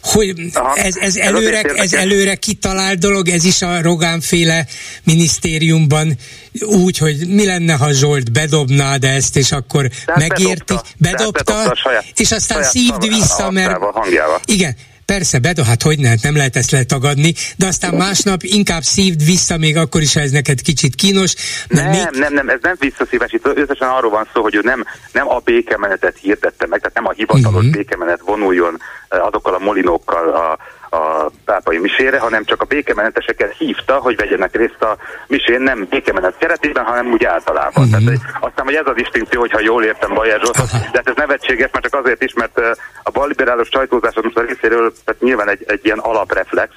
Hogy 0.02 0.34
ez, 0.74 0.96
ez, 0.96 1.16
előre, 1.16 1.60
ez 1.60 1.92
előre 1.92 2.34
kitalált 2.34 2.98
dolog, 2.98 3.28
ez 3.28 3.44
is 3.44 3.62
a 3.62 3.82
Rogán 3.82 4.20
féle 4.20 4.66
minisztériumban 5.02 6.18
úgy, 6.60 6.98
hogy 6.98 7.28
mi 7.28 7.44
lenne, 7.44 7.72
ha 7.72 7.92
Zsolt 7.92 8.32
bedobná 8.32 8.96
de 8.96 9.08
ezt, 9.08 9.36
és 9.36 9.52
akkor 9.52 9.90
megérti, 10.14 10.44
bedobta, 10.46 10.82
bedobta, 10.98 11.42
bedobta 11.44 11.76
saját, 11.76 12.04
és 12.16 12.32
aztán 12.32 12.62
szívd 12.62 13.08
vissza, 13.08 13.50
mert... 13.50 13.78
Igen, 14.44 14.76
Persze, 15.06 15.38
Bedo, 15.38 15.62
hát 15.62 15.82
hogy 15.82 15.98
lehet, 16.00 16.22
nem 16.22 16.36
lehet 16.36 16.56
ezt 16.56 16.70
letagadni, 16.70 17.34
de 17.56 17.66
aztán 17.66 17.94
másnap 17.94 18.42
inkább 18.42 18.82
szívd 18.82 19.24
vissza, 19.24 19.56
még 19.56 19.76
akkor 19.76 20.00
is, 20.00 20.14
ha 20.14 20.20
ez 20.20 20.30
neked 20.30 20.60
kicsit 20.60 20.94
kínos. 20.94 21.34
Nem, 21.68 21.90
még... 21.90 22.08
nem, 22.12 22.32
nem, 22.34 22.48
ez 22.48 22.58
nem 22.62 22.76
visszaszívás, 22.78 23.36
összesen 23.42 23.88
arról 23.88 24.10
van 24.10 24.28
szó, 24.34 24.42
hogy 24.42 24.54
ő 24.54 24.60
nem, 24.62 24.84
nem 25.12 25.28
a 25.28 25.38
békemenetet 25.38 26.18
hirdette 26.18 26.66
meg, 26.66 26.78
tehát 26.80 26.94
nem 26.94 27.06
a 27.06 27.12
hivatalos 27.12 27.64
uh-huh. 27.64 27.70
békemenet 27.70 28.20
vonuljon 28.24 28.80
eh, 29.08 29.26
azokkal 29.26 29.54
a 29.54 29.58
molinókkal 29.58 30.28
a, 30.28 30.58
a 30.94 31.30
pápai 31.44 31.78
misére, 31.78 32.18
hanem 32.18 32.44
csak 32.44 32.60
a 32.60 32.64
békemeneteseket 32.64 33.54
hívta, 33.56 33.96
hogy 33.96 34.16
vegyenek 34.16 34.56
részt 34.56 34.82
a 34.82 34.96
misén, 35.26 35.60
nem 35.60 35.86
békemenet 35.90 36.36
keretében, 36.38 36.84
hanem 36.84 37.06
úgy 37.12 37.24
általában. 37.24 37.84
Uh-huh. 37.84 38.04
Tehát, 38.04 38.20
aztán, 38.40 38.64
hogy 38.64 38.74
ez 38.74 38.86
a 38.86 38.92
distinkció, 38.92 39.40
hogyha 39.40 39.60
jól 39.60 39.84
értem 39.84 40.14
Bajer 40.14 40.40
Zsoltot, 40.40 40.70
de 40.70 40.78
hát 40.92 41.08
ez 41.08 41.16
nevetséges, 41.16 41.70
mert 41.72 41.84
csak 41.84 42.00
azért 42.00 42.22
is, 42.22 42.32
mert 42.34 42.58
a 43.02 43.10
balliberálos 43.10 43.68
sajtózás 43.68 44.14
most 44.22 44.36
a 44.36 44.40
részéről 44.40 44.92
tehát 45.04 45.20
nyilván 45.20 45.48
egy, 45.48 45.64
egy 45.66 45.80
ilyen 45.84 45.98
alapreflex, 45.98 46.72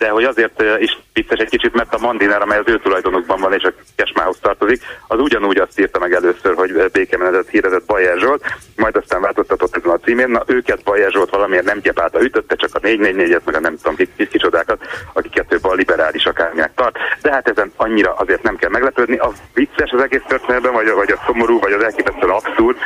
de 0.00 0.08
hogy 0.08 0.24
azért 0.24 0.62
is 0.78 0.98
vicces 1.12 1.38
egy 1.38 1.48
kicsit, 1.48 1.74
mert 1.74 1.94
a 1.94 1.98
Mandiner, 1.98 2.42
amely 2.42 2.58
az 2.58 2.68
ő 2.68 2.78
tulajdonokban 2.78 3.40
van 3.40 3.52
és 3.52 3.62
a 3.62 3.72
Kesmához 3.96 4.38
tartozik, 4.40 4.82
az 5.08 5.18
ugyanúgy 5.18 5.58
azt 5.58 5.80
írta 5.80 5.98
meg 5.98 6.12
először, 6.12 6.54
hogy 6.54 6.90
békemenetet 6.92 7.48
hírezett 7.48 7.86
Bajer 7.86 8.18
Zsolt, 8.18 8.44
majd 8.76 8.96
aztán 8.96 9.20
változtatott 9.20 9.76
ezen 9.76 9.90
a 9.90 9.98
címén. 9.98 10.30
Na 10.30 10.42
őket 10.46 10.82
Bajer 10.84 11.10
Zsolt 11.10 11.30
valamiért 11.30 11.64
nem 11.64 11.80
gyepálta, 11.80 12.22
ütötte 12.22 12.54
csak 12.54 12.70
a 12.72 12.80
444-et, 12.80 13.44
meg 13.44 13.54
a 13.54 13.60
nem 13.60 13.76
tudom 13.76 13.96
kis 13.96 14.28
kicsodákat, 14.30 14.82
akiket 15.12 15.46
több 15.46 15.64
a 15.64 15.74
liberális 15.74 16.24
akárminek 16.24 16.74
tart. 16.74 16.96
De 17.22 17.30
hát 17.32 17.48
ezen 17.48 17.72
annyira 17.76 18.14
azért 18.14 18.42
nem 18.42 18.56
kell 18.56 18.70
meglepődni. 18.70 19.16
A 19.16 19.32
vicces 19.54 19.90
az 19.90 20.02
egész 20.02 20.24
történetben, 20.28 20.72
vagy, 20.72 20.90
vagy 20.90 21.10
a 21.10 21.22
szomorú, 21.26 21.58
vagy 21.58 21.72
az 21.72 21.82
elképesztően 21.82 22.30
abszurd, 22.30 22.76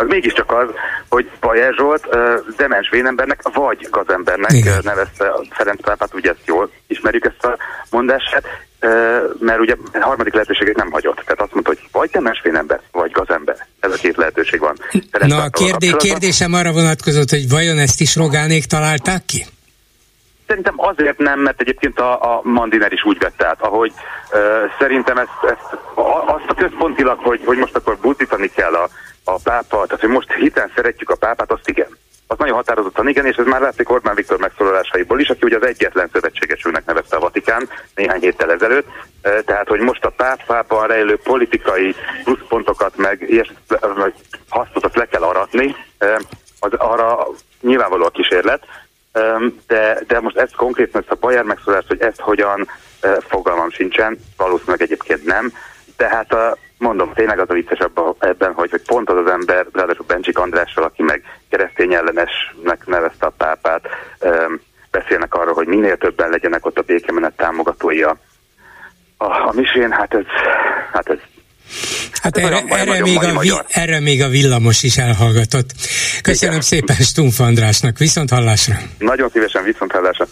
az 0.00 0.06
mégiscsak 0.08 0.52
az, 0.52 0.68
hogy 1.08 1.30
Bajer 1.40 1.74
Zsolt 1.74 2.06
uh, 2.06 2.34
demens 2.56 2.88
vénembernek 2.90 3.40
vagy 3.54 3.88
gazembernek 3.90 4.52
Igen. 4.52 4.80
nevezte 4.84 5.32
Ferenc 5.50 5.80
pápát, 5.82 6.14
ugye 6.14 6.30
ezt 6.30 6.46
jól 6.46 6.70
ismerjük 6.86 7.24
ezt 7.24 7.44
a 7.44 7.56
mondását, 7.90 8.44
uh, 8.80 8.90
mert 9.38 9.60
ugye 9.60 9.74
a 9.92 9.98
harmadik 10.04 10.32
lehetőséget 10.32 10.76
nem 10.76 10.90
hagyott. 10.90 11.14
Tehát 11.24 11.40
azt 11.40 11.52
mondta, 11.52 11.70
hogy 11.70 11.88
vagy 11.92 12.10
demens 12.10 12.40
vénember, 12.42 12.80
vagy 12.92 13.10
gazember. 13.10 13.66
Ez 13.80 13.92
a 13.92 13.96
két 13.96 14.16
lehetőség 14.16 14.60
van. 14.60 14.76
Ferenc 15.10 15.32
Na 15.32 15.42
a 15.42 15.48
kérdé- 15.48 15.96
kérdésem 15.96 16.52
arra 16.52 16.72
vonatkozott, 16.72 17.30
hogy 17.30 17.48
vajon 17.48 17.78
ezt 17.78 18.00
is 18.00 18.16
Rogánék 18.16 18.64
találták 18.64 19.24
ki? 19.26 19.46
Szerintem 20.46 20.74
azért 20.76 21.18
nem, 21.18 21.40
mert 21.40 21.60
egyébként 21.60 21.98
a, 21.98 22.12
a 22.22 22.40
Mandiner 22.42 22.92
is 22.92 23.04
úgy 23.04 23.18
vette 23.18 23.46
át, 23.46 23.60
ahogy 23.60 23.92
uh, 24.32 24.38
szerintem 24.78 25.18
ezt, 25.18 25.42
ezt, 25.42 25.78
azt 26.26 26.48
a 26.48 26.54
központilag, 26.54 27.18
hogy, 27.18 27.40
hogy 27.44 27.58
most 27.58 27.76
akkor 27.76 27.98
buzdítani 28.00 28.48
kell 28.48 28.74
a 28.74 28.88
a 29.34 29.40
pápa, 29.42 29.84
tehát 29.86 30.00
hogy 30.00 30.10
most 30.10 30.32
hiten 30.32 30.72
szeretjük 30.74 31.10
a 31.10 31.16
pápát, 31.16 31.52
azt 31.52 31.68
igen. 31.68 31.98
Az 32.26 32.38
nagyon 32.38 32.54
határozottan 32.54 33.08
igen, 33.08 33.26
és 33.26 33.36
ez 33.36 33.46
már 33.46 33.60
látszik 33.60 33.90
Orbán 33.90 34.14
Viktor 34.14 34.38
megszólalásaiból 34.38 35.20
is, 35.20 35.28
aki 35.28 35.44
ugye 35.44 35.56
az 35.56 35.66
egyetlen 35.66 36.08
szövetségesülnek 36.12 36.84
nevezte 36.84 37.16
a 37.16 37.20
Vatikán 37.20 37.68
néhány 37.94 38.20
héttel 38.20 38.52
ezelőtt. 38.52 38.86
Tehát, 39.44 39.68
hogy 39.68 39.80
most 39.80 40.04
a 40.04 40.10
páp, 40.10 40.44
pápa 40.46 40.86
rejlő 40.86 41.18
politikai 41.18 41.94
pluszpontokat, 42.24 42.96
meg 42.96 43.24
ilyes, 43.30 43.52
hasznot 44.48 44.84
azt 44.84 44.96
le 44.96 45.06
kell 45.06 45.22
aratni, 45.22 45.76
az 46.60 46.72
arra 46.72 47.26
nyilvánvaló 47.60 48.04
a 48.04 48.10
kísérlet, 48.10 48.64
de, 49.66 50.00
de 50.06 50.20
most 50.20 50.36
ezt 50.36 50.56
konkrétan, 50.56 51.00
ezt 51.00 51.10
a 51.10 51.16
Bayer 51.20 51.44
megszólást, 51.44 51.88
hogy 51.88 52.00
ezt 52.00 52.20
hogyan 52.20 52.68
fogalmam 53.28 53.70
sincsen, 53.70 54.18
valószínűleg 54.36 54.82
egyébként 54.82 55.24
nem, 55.24 55.52
tehát 56.00 56.32
a, 56.32 56.56
mondom, 56.78 57.12
tényleg 57.12 57.38
az 57.38 57.50
a 57.50 57.54
vicces 57.54 57.78
ebben, 58.18 58.52
hogy, 58.52 58.70
hogy 58.70 58.82
pont 58.86 59.10
az 59.10 59.16
az 59.16 59.30
ember, 59.30 59.66
ráadásul 59.72 60.04
Bencsik 60.06 60.38
Andrással, 60.38 60.84
aki 60.84 61.02
meg 61.02 61.22
keresztény 61.50 61.94
ellenesnek 61.94 62.86
nevezte 62.86 63.26
a 63.26 63.34
pápát, 63.36 63.82
beszélnek 64.90 65.34
arról, 65.34 65.54
hogy 65.54 65.66
minél 65.66 65.96
többen 65.96 66.30
legyenek 66.30 66.66
ott 66.66 66.78
a 66.78 66.82
békemenet 66.82 67.36
támogatói 67.36 68.02
a, 68.02 68.16
a, 69.16 69.24
a 69.24 69.52
misén, 69.54 69.90
hát 69.90 70.14
ez, 70.14 70.24
hát 70.92 71.08
ez 71.08 71.18
Hát 72.22 72.36
erre, 72.36 72.48
nagyon, 72.48 72.78
erre, 72.78 72.84
nagyon 72.84 73.34
még 73.34 73.52
a, 73.52 73.64
erre 73.68 74.00
még 74.00 74.22
a 74.22 74.28
villamos 74.28 74.82
is 74.82 74.96
elhallgatott. 74.96 75.70
Köszönöm 76.22 76.54
Igen. 76.54 76.66
szépen 76.66 76.96
Stumf 76.96 77.40
Andrásnak, 77.40 77.98
viszont 77.98 78.30
hallásra. 78.30 78.74
Nagyon 78.98 79.28
szívesen 79.28 79.64
viszont 79.64 79.92
hallásra. 79.92 80.26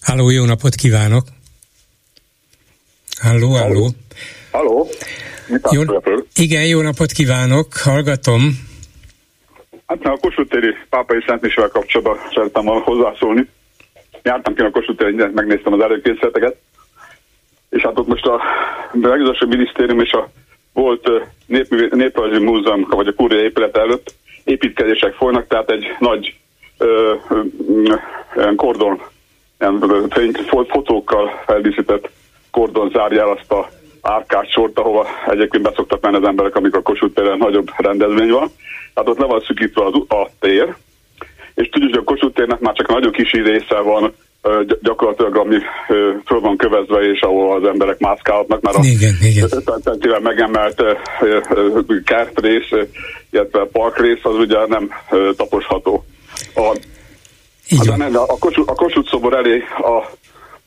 Háló, 0.00 0.30
jó 0.30 0.44
napot 0.44 0.74
kívánok! 0.74 1.26
Halló, 3.20 3.50
halló! 3.50 3.74
Halló! 3.74 3.94
Jó, 5.70 5.82
igen, 6.34 6.66
jó 6.66 6.80
napot 6.80 7.12
kívánok, 7.12 7.66
hallgatom. 7.84 8.40
Hát 9.86 10.04
a 10.04 10.16
Kossuth 10.20 10.50
téri 10.50 10.74
pápai 10.88 11.22
szentmisével 11.26 11.68
kapcsolatban 11.68 12.18
szerettem 12.34 12.64
volna 12.64 12.84
hozzászólni. 12.84 13.48
Jártam 14.22 14.54
ki 14.54 14.62
a 14.62 14.70
Kossuth 14.70 14.98
téri, 14.98 15.14
megnéztem 15.34 15.72
az 15.72 15.80
előkészületeket, 15.80 16.56
és 17.70 17.82
hát 17.82 17.98
ott 17.98 18.06
most 18.06 18.26
a 18.26 18.40
legizasú 18.92 19.46
minisztérium 19.46 20.00
és 20.00 20.12
a 20.12 20.30
volt 20.72 21.10
Néprajzi 21.90 22.44
Múzeum, 22.44 22.86
vagy 22.90 23.06
a 23.06 23.14
Kúria 23.14 23.42
épület 23.42 23.76
előtt 23.76 24.14
építkezések 24.44 25.14
folynak, 25.14 25.46
tehát 25.46 25.70
egy 25.70 25.84
nagy 25.98 26.34
ö, 26.78 27.14
ö, 28.34 28.54
kordon, 28.56 29.02
ilyen 29.58 30.32
fotókkal 30.68 31.42
feldíszített 31.46 32.10
kordon 32.50 32.90
zárja 32.90 33.20
el 33.20 33.28
azt 33.28 33.52
a 33.52 33.68
árkás 34.08 34.48
sort, 34.50 34.78
ahova 34.78 35.06
egyébként 35.26 35.62
beszoktak 35.62 36.00
menni 36.00 36.16
az 36.16 36.24
emberek, 36.24 36.56
amikor 36.56 36.78
a 36.78 36.82
Kossuth 36.82 37.14
téren 37.14 37.38
nagyobb 37.38 37.70
rendezvény 37.76 38.30
van. 38.30 38.50
Tehát 38.94 39.08
ott 39.08 39.18
le 39.18 39.26
van 39.26 39.40
szükítve 39.46 39.84
az, 39.84 39.92
a 40.08 40.28
tér, 40.40 40.74
és 41.54 41.68
tudjuk, 41.68 41.90
hogy 41.90 42.00
a 42.00 42.10
Kossuth 42.10 42.34
térnek 42.34 42.60
már 42.60 42.74
csak 42.74 42.88
nagyon 42.88 43.12
kis 43.12 43.32
része 43.32 43.80
van 43.80 44.14
gyakorlatilag, 44.82 45.36
ami 45.36 45.56
föl 46.24 46.40
van 46.40 46.56
kövezve, 46.56 47.00
és 47.00 47.20
ahol 47.20 47.56
az 47.56 47.68
emberek 47.68 47.98
mászkálhatnak, 47.98 48.60
mert 48.60 48.84
igen, 48.84 49.14
a 49.20 49.24
igen. 49.24 50.22
megemelt 50.22 50.82
kertrész, 52.04 52.70
illetve 53.30 53.64
parkrész 53.72 54.20
az 54.22 54.34
ugye 54.34 54.66
nem 54.66 54.90
taposható. 55.36 56.04
A, 56.54 56.76
van. 57.86 58.00
A, 58.00 58.22
a, 58.22 58.36
Kossuth, 58.38 58.70
a 58.70 58.74
Kossuth 58.74 59.10
szobor 59.10 59.34
elé 59.34 59.62
a 59.78 60.10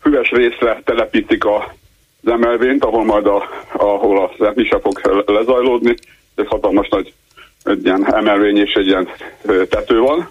füves 0.01 0.29
részre 0.29 0.81
telepítik 0.85 1.45
a 1.45 1.73
az 2.23 2.31
emelvényt, 2.31 2.85
ahol 2.85 3.03
majd 3.03 3.25
a, 3.25 3.43
ahol 3.73 4.31
a 4.39 4.51
mise 4.55 4.79
fog 4.79 5.23
lezajlódni. 5.25 5.95
Ez 6.35 6.45
hatalmas 6.47 6.87
nagy 6.89 7.13
egy 7.63 7.85
ilyen 7.85 8.15
emelvény 8.15 8.57
és 8.57 8.73
egy 8.73 8.87
ilyen 8.87 9.07
tető 9.69 9.99
van. 9.99 10.29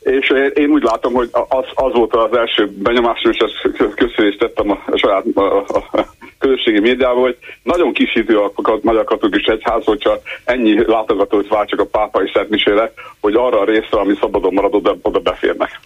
És 0.00 0.32
én 0.54 0.70
úgy 0.70 0.82
látom, 0.82 1.12
hogy 1.12 1.28
az, 1.32 1.64
az 1.74 1.92
volt 1.92 2.14
az 2.14 2.36
első 2.36 2.66
benyomásom, 2.66 3.32
és 3.32 3.38
ezt 3.38 3.94
köszönést 3.94 4.38
tettem 4.38 4.70
a, 4.70 4.78
saját 4.94 5.24
a, 5.34 5.58
a, 5.58 6.06
közösségi 6.38 6.80
médiában, 6.80 7.22
hogy 7.22 7.36
nagyon 7.62 7.92
kisítő 7.92 8.38
a 8.38 8.52
Magyar 8.82 9.04
Katolikus 9.04 9.46
Egyház, 9.46 9.84
hogyha 9.84 10.20
ennyi 10.44 10.84
látogatót 10.86 11.48
vár 11.48 11.66
csak 11.66 11.80
a 11.80 11.86
pápai 11.86 12.30
szentmisére, 12.34 12.92
hogy 13.20 13.34
arra 13.34 13.60
a 13.60 13.64
részre, 13.64 13.98
ami 13.98 14.14
szabadon 14.20 14.52
marad, 14.52 14.74
oda, 14.74 14.96
oda 15.02 15.18
beférnek. 15.18 15.80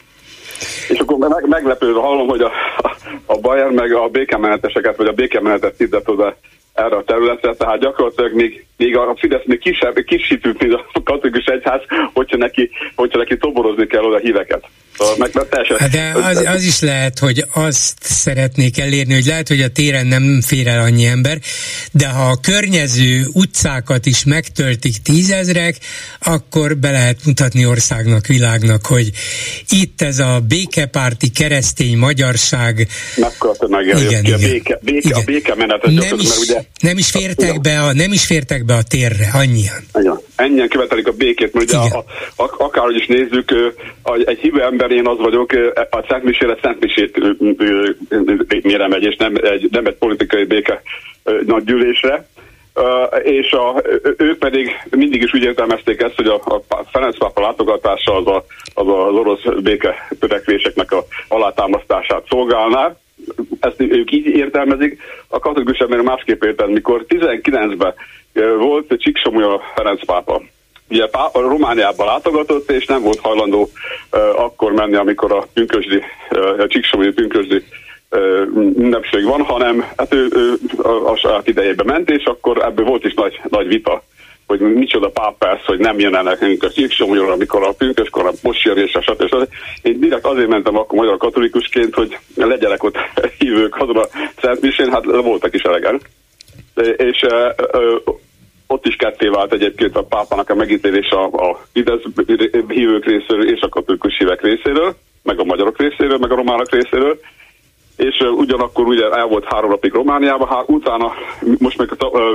És 0.89 0.99
akkor 0.99 1.19
meg, 1.19 1.49
meglepődve 1.49 2.01
hallom, 2.01 2.29
hogy 2.29 2.41
a, 2.41 2.51
a 3.27 3.39
Bayern 3.39 3.75
meg 3.75 3.93
a 3.93 4.09
békemeneteseket, 4.09 4.97
vagy 4.97 5.07
a 5.07 5.13
békemenetet 5.13 5.77
hirdett 5.77 6.09
oda 6.09 6.37
erre 6.75 6.97
a 6.97 7.05
területre, 7.05 7.55
tehát 7.55 7.81
gyakorlatilag 7.81 8.33
még, 8.33 8.67
még 8.77 8.97
a 8.97 9.17
Fidesz 9.19 9.45
még 9.45 9.59
kisebb, 9.59 9.95
kisítőbb, 9.95 10.63
mint 10.63 10.75
a 10.75 11.01
katolikus 11.05 11.45
egyház, 11.45 11.81
hogyha 12.13 12.37
neki, 12.37 12.71
hogyha 12.95 13.19
neki 13.19 13.37
toborozni 13.37 13.87
kell 13.87 14.05
oda 14.05 14.19
híveket. 14.19 14.65
Szóval 14.97 15.31
hát 15.79 15.91
de 15.91 16.13
az, 16.15 16.43
az 16.47 16.63
is 16.63 16.81
lehet, 16.81 17.19
hogy 17.19 17.45
azt 17.53 17.95
szeretnék 18.01 18.79
elérni, 18.79 19.15
hogy 19.15 19.27
lehet, 19.27 19.49
hogy 19.49 19.61
a 19.61 19.69
téren 19.69 20.07
nem 20.07 20.41
fér 20.47 20.67
el 20.67 20.81
annyi 20.81 21.07
ember, 21.07 21.39
de 21.93 22.09
ha 22.09 22.29
a 22.29 22.37
környező 22.41 23.27
utcákat 23.33 24.07
is 24.07 24.25
megtöltik 24.25 25.03
tízezrek, 25.03 25.77
akkor 26.21 26.77
be 26.77 26.91
lehet 26.91 27.19
mutatni 27.25 27.67
országnak, 27.67 28.27
világnak, 28.27 28.87
hogy 28.87 29.11
itt 29.69 30.03
ez 30.03 30.19
a 30.19 30.41
békepárti 30.49 31.31
keresztény 31.31 31.97
magyarság. 31.97 32.89
Megkapta 33.17 33.69
meg 33.69 33.87
igen, 33.87 34.25
igen. 34.25 34.35
A, 34.35 34.37
béke, 34.37 34.79
béke, 34.83 35.09
igen. 35.09 35.19
a 35.19 35.25
békemenetet 35.25 35.91
nem 35.91 36.19
is, 36.19 36.29
mert 36.29 36.41
ugye, 36.41 36.63
nem 36.81 36.99
is 36.99 37.11
fértek 37.11 37.61
be 37.61 37.83
a, 37.83 37.93
nem 37.93 38.13
is 38.13 38.27
fértek 38.27 38.65
be 38.65 38.75
a 38.75 38.83
térre, 38.83 39.31
annyian. 39.33 39.87
Igen. 39.95 40.21
Ennyien 40.43 40.69
követelik 40.69 41.09
a 41.09 41.13
békét, 41.13 41.53
mert 41.53 41.67
ugye 41.67 41.79
a, 41.79 42.05
a, 42.43 42.55
akárhogy 42.59 42.97
is 42.97 43.07
nézzük, 43.07 43.75
egy 44.25 44.39
hívő 44.39 44.63
ember 44.63 44.91
én 44.91 45.07
az 45.07 45.19
vagyok, 45.19 45.53
a 45.91 46.05
Szent 46.09 46.23
Misére 46.23 46.59
Szent 46.63 46.81
Misét 46.81 47.19
mérem 48.63 48.93
egy, 48.93 49.03
és 49.03 49.17
nem 49.17 49.35
egy, 49.43 49.69
nem 49.71 49.87
egy 49.87 49.95
politikai 49.95 50.45
béke 50.45 50.83
nagy 51.47 51.65
gyűlésre. 51.65 52.27
Uh, 52.75 53.27
és 53.27 53.53
a, 53.53 53.83
ők 54.17 54.39
pedig 54.39 54.71
mindig 54.91 55.23
is 55.23 55.35
úgy 55.35 55.43
értelmezték 55.43 56.01
ezt, 56.03 56.17
hogy 56.17 56.27
a, 56.27 56.35
a 56.69 56.85
Ferenc 56.93 57.19
pápa 57.19 57.41
látogatása 57.41 58.17
az, 58.17 58.27
a, 58.27 58.45
az 58.75 58.87
az 58.89 59.15
orosz 59.15 59.45
béke 59.63 60.09
törekvéseknek 60.21 60.93
a 60.93 61.05
alátámasztását 61.29 62.27
szolgálná. 62.29 62.97
Ezt 63.61 63.81
ők 63.81 64.13
így 64.13 64.27
értelmezik. 64.27 65.01
A 65.29 65.39
katolikus 65.39 65.79
ember 65.79 66.01
másképp 66.01 66.45
értem, 66.45 66.71
mikor 66.71 67.05
19-ben 67.09 67.95
volt 68.59 68.99
Csíksomolya 68.99 69.61
Ferenc 69.75 70.05
pápa. 70.05 70.43
Ugye 70.89 71.05
a 71.13 71.41
Romániában 71.41 72.07
látogatott, 72.07 72.71
és 72.71 72.87
nem 72.87 73.03
volt 73.03 73.19
hajlandó 73.19 73.71
akkor 74.37 74.73
menni, 74.73 74.95
amikor 74.95 75.33
a 75.33 75.47
pünkösdi, 75.55 76.03
a 76.59 76.67
Csíksomolyi 76.67 77.13
pünkösdi 77.13 77.65
ünnepség 78.55 79.25
van, 79.25 79.43
hanem 79.43 79.85
hát 79.97 80.15
ő, 80.15 80.29
ő 80.35 80.59
a, 80.83 81.17
saját 81.17 81.49
idejében 81.49 81.87
ment, 81.87 82.11
és 82.11 82.25
akkor 82.25 82.65
ebből 82.65 82.85
volt 82.85 83.05
is 83.05 83.15
nagy, 83.15 83.41
nagy 83.49 83.67
vita, 83.67 84.03
hogy 84.47 84.61
micsoda 84.61 85.11
pápász, 85.11 85.65
hogy 85.65 85.79
nem 85.79 85.99
jön 85.99 86.15
el 86.15 86.23
nekünk 86.23 86.63
a 86.63 86.71
szívsomjól, 86.71 87.33
amikor 87.33 87.63
a 87.63 87.73
pünköskor 87.73 88.27
a 88.27 88.33
mosjör 88.43 88.77
és 88.79 88.95
a 88.95 89.03
stb. 89.03 89.49
Én 89.83 90.01
direkt 90.01 90.27
azért 90.27 90.49
mentem 90.49 90.77
akkor 90.77 90.99
magyar 90.99 91.17
katolikusként, 91.17 91.95
hogy 91.95 92.19
legyenek 92.35 92.83
ott 92.83 92.97
hívők 93.39 93.77
azon 93.77 93.97
a 93.97 94.07
Szent 94.41 94.91
hát 94.91 95.05
voltak 95.05 95.55
is 95.55 95.63
elegen. 95.63 96.01
És 96.97 97.27
ott 98.67 98.87
is 98.87 98.97
ketté 98.97 99.29
vált 99.29 99.53
egyébként 99.53 99.97
a 99.97 100.03
pápának 100.03 100.51
a 100.51 100.55
megítélés 100.55 101.11
a, 101.11 101.25
a 101.25 101.61
Fidesz 101.73 102.03
hívők 102.69 103.05
részéről 103.05 103.51
és 103.55 103.61
a 103.61 103.69
katolikus 103.69 104.17
hívek 104.19 104.43
részéről, 104.43 104.95
meg 105.23 105.41
a 105.41 105.45
magyarok 105.45 105.79
részéről, 105.79 106.19
meg 106.19 106.33
a 106.33 106.35
románok 106.35 106.71
részéről, 106.71 107.19
és 107.97 108.21
ugyanakkor 108.37 108.87
ugye 108.87 109.11
el 109.11 109.27
volt 109.27 109.45
három 109.45 109.71
napig 109.71 109.93
Romániában, 109.93 110.49
hát 110.49 110.69
utána, 110.69 111.13
most 111.59 111.79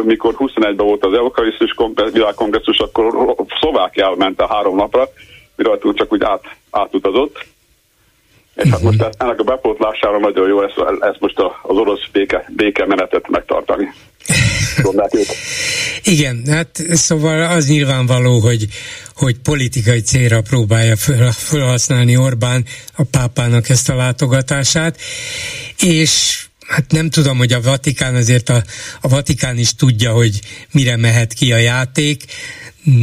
mikor 0.04 0.36
21-ben 0.38 0.86
volt 0.86 1.06
az 1.06 1.14
Eukarisztus 1.14 1.76
világkongresszus, 2.12 2.78
akkor 2.78 3.36
Szlovákiába 3.60 4.16
ment 4.16 4.42
a 4.42 4.48
három 4.48 4.76
napra, 4.76 5.08
mire 5.56 5.78
csak 5.94 6.14
úgy 6.14 6.24
át, 6.24 6.44
átutazott. 6.72 7.46
És 8.56 8.70
hát 8.70 8.82
most 8.82 9.08
ennek 9.18 9.40
a 9.40 9.44
bepótlására 9.44 10.20
nagyon 10.20 10.48
jó 10.48 10.62
ezt, 10.64 10.84
ezt 11.00 11.20
most 11.20 11.40
az 11.40 11.78
orosz 11.78 12.08
béke, 12.12 12.46
béke 12.56 12.86
menetet 12.86 13.30
megtartani. 13.30 13.94
Igen, 16.04 16.44
hát 16.48 16.84
szóval 16.92 17.42
az 17.42 17.68
nyilvánvaló, 17.68 18.40
hogy, 18.40 18.68
hogy 19.16 19.38
politikai 19.38 20.02
célra 20.02 20.42
próbálja 20.42 20.96
felhasználni 21.32 22.18
Orbán 22.18 22.66
a 22.96 23.04
pápának 23.04 23.70
ezt 23.70 23.90
a 23.90 23.96
látogatását, 23.96 25.00
és 25.80 26.46
hát 26.68 26.92
nem 26.92 27.10
tudom, 27.10 27.38
hogy 27.38 27.54
a 27.54 27.62
Vatikán 27.62 28.16
azért 28.16 28.50
a, 28.50 28.64
a 29.02 29.08
Vatikán 29.08 29.58
is 29.58 29.76
tudja, 29.76 30.12
hogy 30.12 30.40
mire 30.72 30.98
mehet 30.98 31.34
ki 31.34 31.54
a 31.54 31.58
játék, 31.58 32.24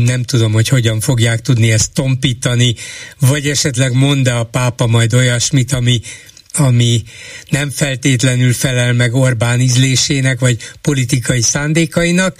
nem 0.05 0.23
tudom, 0.23 0.53
hogy 0.53 0.69
hogyan 0.69 1.01
fogják 1.01 1.41
tudni 1.41 1.73
ezt 1.73 1.93
tompítani, 1.93 2.75
vagy 3.21 3.49
esetleg 3.49 3.93
mond 3.93 4.29
a 4.29 4.45
pápa 4.45 4.87
majd 4.87 5.15
olyasmit, 5.15 5.73
ami 5.73 6.01
ami 6.55 7.02
nem 7.51 7.70
feltétlenül 7.70 8.52
felel 8.52 8.93
meg 8.93 9.14
Orbán 9.14 9.60
ízlésének, 9.60 10.40
vagy 10.40 10.56
politikai 10.82 11.40
szándékainak. 11.40 12.36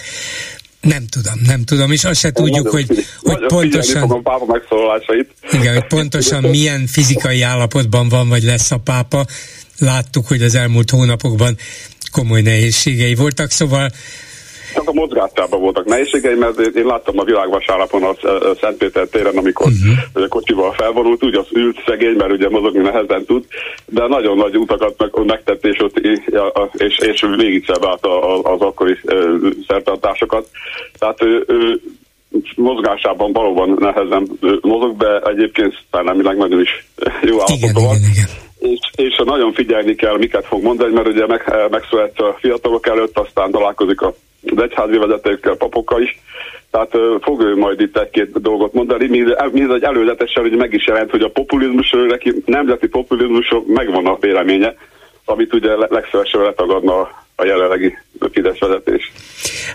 Nem 0.81 1.07
tudom, 1.07 1.39
nem 1.45 1.63
tudom, 1.63 1.91
és 1.91 2.03
azt 2.03 2.19
se 2.19 2.31
tudjuk, 2.31 2.67
hogy, 2.67 3.05
hogy 3.19 3.45
pontosan... 3.45 4.01
a 4.01 4.19
pápa 4.19 4.45
megszólalásait. 4.45 5.33
Igen, 5.51 5.73
hogy 5.73 5.87
pontosan 5.87 6.43
milyen 6.55 6.87
fizikai 6.87 7.41
állapotban 7.41 8.09
van, 8.09 8.29
vagy 8.29 8.43
lesz 8.43 8.71
a 8.71 8.77
pápa. 8.77 9.25
Láttuk, 9.79 10.27
hogy 10.27 10.41
az 10.41 10.55
elmúlt 10.55 10.89
hónapokban 10.89 11.57
komoly 12.11 12.41
nehézségei 12.41 13.15
voltak, 13.15 13.51
szóval 13.51 13.91
csak 14.75 14.89
a 14.89 14.93
mozgásában 14.93 15.59
voltak 15.59 15.85
nehézségei, 15.85 16.35
mert 16.35 16.59
én 16.59 16.85
láttam 16.85 17.19
a 17.19 17.23
világvasárlapon 17.23 18.03
a 18.03 18.15
Szentpéter 18.61 19.07
téren, 19.07 19.37
amikor 19.37 19.67
uh-huh. 19.67 20.23
a 20.23 20.27
kocsival 20.27 20.71
felvonult, 20.71 21.23
úgy 21.23 21.35
az 21.35 21.47
ült 21.51 21.83
szegény, 21.87 22.15
mert 22.15 22.31
ugye 22.31 22.49
mozogni 22.49 22.81
nehezen 22.81 23.25
tud, 23.25 23.45
de 23.85 24.07
nagyon 24.07 24.37
nagy 24.37 24.57
utakat 24.57 24.95
meg, 24.97 25.25
megtett, 25.25 25.65
és, 25.65 25.79
ott, 25.79 25.99
és, 26.73 26.97
és 26.97 27.25
végig 27.37 27.71
az 28.41 28.61
akkori 28.61 28.97
szertartásokat. 29.67 30.47
Tehát 30.99 31.23
ő, 31.23 31.43
ő, 31.47 31.81
mozgásában 32.55 33.31
valóban 33.31 33.75
nehezen 33.79 34.27
mozog, 34.61 34.97
de 34.97 35.19
egyébként 35.19 35.83
szellemileg 35.91 36.37
nagyon 36.37 36.61
is 36.61 36.85
jó 37.29 37.41
állapotban 37.41 37.83
van. 37.83 37.95
Igen, 37.95 38.09
igen. 38.11 38.43
És, 38.59 38.79
és 38.95 39.21
nagyon 39.25 39.53
figyelni 39.53 39.95
kell, 39.95 40.17
miket 40.17 40.45
fog 40.45 40.63
mondani, 40.63 40.93
mert 40.93 41.07
ugye 41.07 41.25
meg, 41.27 41.67
megszólett 41.69 42.19
a 42.19 42.37
fiatalok 42.39 42.87
előtt, 42.87 43.19
aztán 43.19 43.51
találkozik 43.51 44.01
a 44.01 44.13
az 44.55 44.61
egyházi 44.61 44.97
vezetőkkel, 44.97 45.55
papokkal 45.55 46.01
is. 46.01 46.19
Tehát 46.71 46.91
fog 47.21 47.41
ő 47.41 47.55
majd 47.55 47.81
itt 47.81 47.97
egy-két 47.97 48.41
dolgot 48.41 48.73
mondani, 48.73 49.07
mi, 49.07 49.23
mi 49.51 49.73
egy 49.73 49.83
előzetesen 49.83 50.43
hogy 50.43 50.55
meg 50.55 50.73
is 50.73 50.87
jelent, 50.87 51.11
hogy 51.11 51.21
a 51.21 51.29
populizmusról, 51.29 52.05
neki 52.05 52.33
nemzeti 52.45 52.87
populizmusról 52.87 53.63
megvan 53.67 54.05
a 54.05 54.17
véleménye, 54.19 54.75
amit 55.25 55.53
ugye 55.53 55.75
legszívesebben 55.75 56.47
letagadna 56.47 57.24
a 57.35 57.45
jelenlegi 57.45 57.97
Fidesz 58.31 58.59
vezetés. 58.59 59.11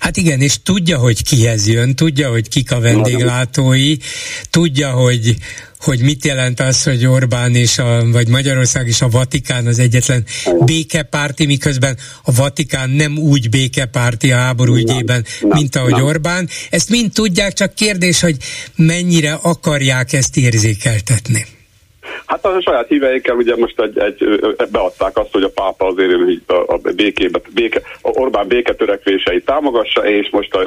Hát 0.00 0.16
igen, 0.16 0.40
és 0.40 0.62
tudja, 0.62 0.98
hogy 0.98 1.22
kihez 1.22 1.68
jön, 1.68 1.94
tudja, 1.94 2.30
hogy 2.30 2.48
kik 2.48 2.72
a 2.72 2.80
vendéglátói, 2.80 3.96
tudja, 4.50 4.90
hogy, 4.90 5.36
hogy 5.78 6.00
mit 6.00 6.24
jelent 6.24 6.60
az, 6.60 6.82
hogy 6.82 7.06
Orbán 7.06 7.54
és 7.54 7.78
a, 7.78 8.10
vagy 8.10 8.28
Magyarország 8.28 8.86
és 8.86 9.00
a 9.00 9.08
Vatikán 9.08 9.66
az 9.66 9.78
egyetlen 9.78 10.24
békepárti, 10.64 11.46
miközben 11.46 11.96
a 12.24 12.32
Vatikán 12.32 12.90
nem 12.90 13.18
úgy 13.18 13.48
békepárti 13.48 14.32
a 14.32 14.36
háború 14.36 14.74
nem, 14.74 14.82
ügyében, 14.82 15.24
nem, 15.40 15.58
mint 15.58 15.76
ahogy 15.76 15.92
nem. 15.92 16.04
Orbán. 16.04 16.48
Ezt 16.70 16.88
mind 16.88 17.12
tudják, 17.12 17.52
csak 17.52 17.74
kérdés, 17.74 18.20
hogy 18.20 18.36
mennyire 18.76 19.32
akarják 19.32 20.12
ezt 20.12 20.36
érzékeltetni. 20.36 21.46
Hát 22.30 22.46
az 22.46 22.54
a 22.54 22.60
saját 22.60 22.88
híveikkel 22.88 23.36
ugye 23.36 23.56
most 23.56 23.80
egy, 23.80 23.98
egy, 23.98 24.40
beadták 24.70 25.16
azt, 25.16 25.32
hogy 25.32 25.42
a 25.42 25.50
pápa 25.50 25.86
azért 25.86 26.50
a, 26.50 26.64
a 26.66 26.78
békébe, 26.96 27.40
béke, 27.54 27.80
a 28.02 28.08
Orbán 28.08 28.46
béketörekvéseit 28.48 29.44
támogassa, 29.44 30.08
és 30.08 30.30
most 30.30 30.54
a, 30.54 30.60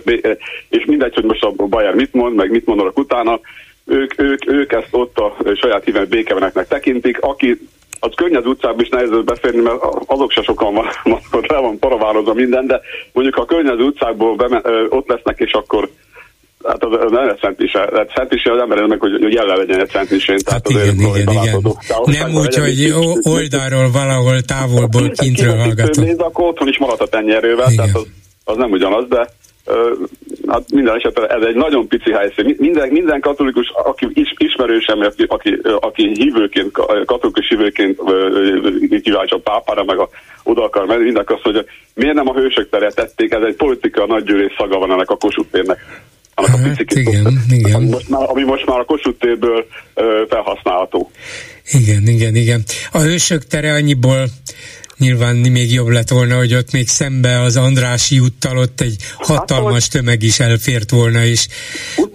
és 0.69 0.85
mindegy, 0.85 1.13
hogy 1.13 1.23
most 1.23 1.43
a 1.43 1.51
Bayer 1.51 1.93
mit 1.93 2.13
mond, 2.13 2.35
meg 2.35 2.51
mit 2.51 2.65
mondanak 2.65 2.97
utána, 2.97 3.39
ők, 3.85 4.21
ők, 4.21 4.47
ők 4.47 4.71
ezt 4.71 4.87
ott 4.91 5.17
a 5.17 5.35
saját 5.55 5.83
híven 5.83 6.07
békeveneknek 6.09 6.67
tekintik, 6.67 7.19
aki 7.21 7.57
az 7.99 8.11
könnyed 8.15 8.47
utcában 8.47 8.81
is 8.81 8.89
nehéz 8.89 9.09
beférni, 9.25 9.61
mert 9.61 9.83
azok 10.05 10.31
se 10.31 10.41
sokan 10.41 10.73
van, 10.73 10.87
ott 11.31 11.47
le 11.47 11.57
van 11.57 11.79
paravározva 11.79 12.33
minden, 12.33 12.67
de 12.67 12.81
mondjuk 13.13 13.37
a 13.37 13.45
könnyed 13.45 13.81
utcákból 13.81 14.35
beme, 14.35 14.61
ott 14.89 15.07
lesznek, 15.07 15.39
és 15.39 15.51
akkor 15.51 15.89
Hát 16.63 16.83
az, 16.83 16.99
az 17.01 17.11
nem 17.11 17.29
egy 17.29 17.39
szentisé. 17.41 17.77
Hát 17.77 18.11
szentisé 18.15 18.49
az 18.49 18.59
embernek, 18.59 18.99
hogy, 18.99 19.17
hogy 19.21 19.33
jelen 19.33 19.57
legyen 19.57 19.79
egy 19.79 19.89
szentisén. 19.89 20.37
Hát 20.45 20.69
igen, 20.69 20.95
igen, 20.95 21.29
igen. 21.29 21.61
Nem 22.05 22.35
úgy, 22.35 22.55
hogy 22.55 22.93
oldalról 23.21 23.91
valahol 23.91 24.41
távolból 24.41 25.09
kintről 25.09 25.57
hallgatom. 25.57 26.03
Nézd, 26.03 26.21
akkor 26.21 26.47
otthon 26.47 26.67
is 26.67 26.77
a 26.77 27.07
tenyerővel, 27.07 27.71
igen. 27.71 27.75
tehát 27.75 27.95
az, 27.95 28.07
az 28.43 28.57
nem 28.57 28.71
ugyanaz, 28.71 29.07
de 29.07 29.29
hát 30.47 30.71
minden 30.71 30.95
esetben 30.95 31.29
ez 31.29 31.41
egy 31.43 31.55
nagyon 31.55 31.87
pici 31.87 32.11
helyszín. 32.11 32.55
Minden, 32.57 32.89
minden 32.89 33.19
katolikus, 33.19 33.71
aki 33.83 34.07
is, 34.13 34.33
ismerősem, 34.37 34.99
aki, 34.99 35.25
aki, 35.27 35.59
aki 35.79 36.11
hívőként, 36.13 36.71
katolikus 37.05 37.47
hívőként 37.47 37.99
kíváncsi 39.03 39.35
a 39.35 39.39
pápára, 39.43 39.83
meg 39.83 39.97
a, 39.97 40.09
oda 40.43 40.63
akar 40.63 40.85
menni, 40.85 41.03
mindenki 41.03 41.33
azt 41.33 41.43
mondja, 41.43 41.63
miért 41.93 42.15
nem 42.15 42.29
a 42.29 42.33
hősök 42.33 42.69
tere 42.69 42.91
tették, 42.91 43.31
ez 43.31 43.41
egy 43.41 43.55
politika 43.55 44.05
nagy 44.05 44.23
gyűlés 44.23 44.53
szaga 44.57 44.77
van 44.77 44.91
ennek 44.91 45.09
a 45.09 45.17
Kossuth 45.17 45.51
annak 46.35 46.49
hát, 46.49 46.65
a 46.65 46.83
picit, 46.83 47.07
igen, 47.07 47.39
igen. 47.49 47.73
Ami, 47.73 47.89
most 47.89 48.09
már, 48.09 48.29
ami 48.29 48.43
most 48.43 48.65
már 48.65 48.79
a 48.79 48.85
Kossuth 48.85 49.19
térből 49.19 49.67
ö, 49.93 50.23
felhasználható. 50.29 51.11
Igen, 51.71 52.07
igen, 52.07 52.35
igen. 52.35 52.63
A 52.91 52.99
hősök 52.99 53.43
tere 53.43 53.73
annyiból 53.73 54.25
nyilván 54.97 55.35
még 55.35 55.73
jobb 55.73 55.87
lett 55.87 56.09
volna, 56.09 56.35
hogy 56.35 56.53
ott 56.55 56.71
még 56.71 56.87
szembe 56.87 57.39
az 57.39 57.57
Andrási 57.57 58.19
úttal 58.19 58.57
ott 58.57 58.81
egy 58.81 58.95
hatalmas 59.17 59.87
tömeg 59.87 60.21
is 60.23 60.39
elfért 60.39 60.91
volna, 60.91 61.23
és 61.23 61.47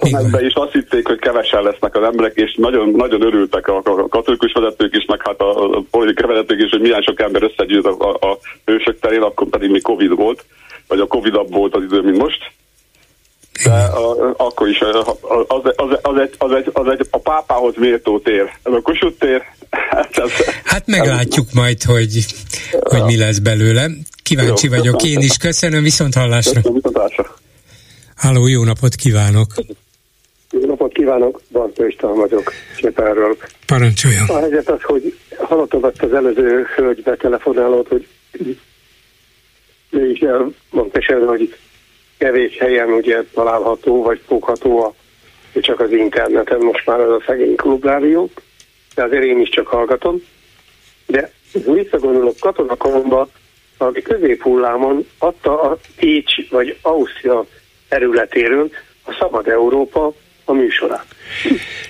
még... 0.01 0.17
is 0.41 0.55
azt 0.55 0.73
hitték, 0.73 1.07
hogy 1.07 1.19
kevesen 1.19 1.63
lesznek 1.63 1.97
az 1.97 2.03
emberek, 2.03 2.35
és 2.35 2.55
nagyon, 2.57 2.89
nagyon 2.91 3.23
örültek 3.23 3.69
a, 3.69 3.77
a 3.85 4.09
katolikus 4.09 4.53
vezetők 4.53 4.97
is, 4.97 5.05
meg 5.05 5.21
hát 5.25 5.41
a, 5.41 5.77
a 5.77 5.83
politikai 5.91 6.35
vezetők 6.35 6.63
is, 6.63 6.71
hogy 6.71 6.81
milyen 6.81 7.03
sok 7.03 7.21
ember 7.21 7.43
összegyűjt 7.43 7.87
a, 7.87 8.11
a, 8.11 8.29
a 8.29 8.39
hősök 8.65 8.99
terén, 9.01 9.23
akkor 9.23 9.47
pedig 9.47 9.71
még 9.71 9.83
Covid 9.83 10.15
volt, 10.15 10.45
vagy 10.89 11.01
a 11.01 11.07
Covid-abb 11.07 11.53
volt 11.53 11.75
az 11.75 11.83
idő, 11.83 12.01
mint 12.01 12.19
most 12.19 12.53
de 13.65 13.71
a, 13.71 14.35
akkor 14.37 14.69
is 14.69 14.81
az, 14.81 15.07
az, 15.49 15.61
az, 15.77 15.99
az, 16.03 16.19
egy, 16.19 16.35
az, 16.39 16.53
egy, 16.53 16.71
az 16.73 16.87
egy 16.87 17.07
a 17.11 17.19
pápához 17.19 17.75
méltó 17.77 18.19
tér. 18.19 18.43
Ez 18.63 18.73
a 18.73 18.81
Kossuth 18.81 19.19
tér. 19.19 19.43
Hát, 19.71 20.11
hát 20.65 20.87
meglátjuk 20.87 21.53
majd, 21.53 21.83
hogy, 21.83 22.25
hogy 22.81 23.03
mi 23.03 23.17
lesz 23.17 23.39
belőle. 23.39 23.89
Kíváncsi 24.23 24.67
jó, 24.67 24.77
vagyok 24.77 25.03
én 25.03 25.21
is. 25.21 25.37
Köszönöm, 25.37 25.83
viszont 25.83 26.15
hallásra. 26.15 26.53
Köszönöm, 26.53 26.75
viszont 26.75 26.97
hallásra. 26.97 27.37
Háló, 28.17 28.47
jó 28.47 28.65
napot 28.65 28.95
kívánok! 28.95 29.47
Jó 30.51 30.67
napot 30.67 30.93
kívánok, 30.93 31.41
Bartó 31.53 31.85
István 31.85 32.15
vagyok, 32.15 32.53
Csepárról. 32.77 33.37
Parancsoljon. 33.67 34.29
A 34.29 34.39
helyzet 34.39 34.69
az, 34.69 34.83
hogy 34.83 35.19
hallottam 35.37 35.85
azt 35.85 36.03
az 36.03 36.13
előző 36.13 36.67
hölgy 36.77 37.03
betelefonálót, 37.03 37.89
hogy 37.89 38.07
ő 39.91 40.11
is 40.11 40.21
elmondta 40.21 41.27
hogy 41.27 41.57
kevés 42.19 42.57
helyen 42.59 42.89
ugye 42.89 43.23
található, 43.35 44.03
vagy 44.03 44.21
fogható 44.27 44.85
a, 44.85 44.95
csak 45.61 45.81
az 45.81 45.93
interneten 45.93 46.61
most 46.61 46.87
már 46.87 47.01
ez 47.01 47.09
a 47.09 47.23
szegény 47.27 47.57
klubrádió, 47.57 48.31
de 48.95 49.03
azért 49.03 49.25
én 49.25 49.41
is 49.41 49.49
csak 49.49 49.67
hallgatom. 49.67 50.23
De 51.07 51.33
visszagondolok 51.53 52.37
katonakoromba, 52.41 53.29
aki 53.77 54.03
középhullámon 54.03 55.07
adta 55.19 55.61
a 55.61 55.79
Pécs 55.97 56.49
vagy 56.51 56.79
Ausztria 56.83 57.47
területéről 57.89 58.71
a 59.05 59.17
Szabad 59.21 59.49
Európa 59.49 60.13
a 60.45 60.53
műsorát. 60.53 61.07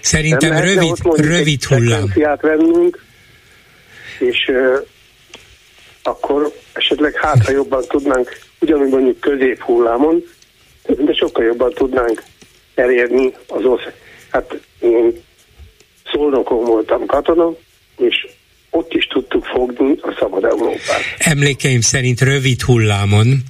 Szerintem 0.00 0.59
rövid, 0.59 0.96
rövid 1.14 1.62
hullám. 1.62 2.12
vennünk, 2.40 3.05
és 4.18 4.48
uh, 4.48 4.86
akkor 6.02 6.52
esetleg 6.72 7.14
hát, 7.14 7.44
ha 7.44 7.52
jobban 7.52 7.84
tudnánk 7.88 8.38
ugyanúgy 8.60 8.90
mondjuk 8.90 9.20
középhullámon, 9.20 10.24
de 10.86 11.12
sokkal 11.12 11.44
jobban 11.44 11.72
tudnánk 11.72 12.22
elérni 12.74 13.35
az 13.48 13.64
ország. 13.64 13.94
Hát 14.30 14.60
én 14.80 15.22
Szolnokon 16.12 16.64
voltam 16.64 17.06
katona, 17.06 17.52
és 17.97 18.26
ott 18.70 18.92
is 18.92 19.06
tudtuk 19.06 19.44
fogni 19.44 19.94
a 20.00 20.16
szabad 20.18 20.44
Európát. 20.44 21.00
Emlékeim 21.18 21.80
szerint 21.80 22.20
rövid 22.20 22.62
hullámon, 22.62 23.42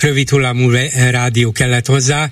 rövid 0.00 0.28
hullámú 0.28 0.70
rádió 1.10 1.52
kellett 1.52 1.86
hozzá, 1.86 2.28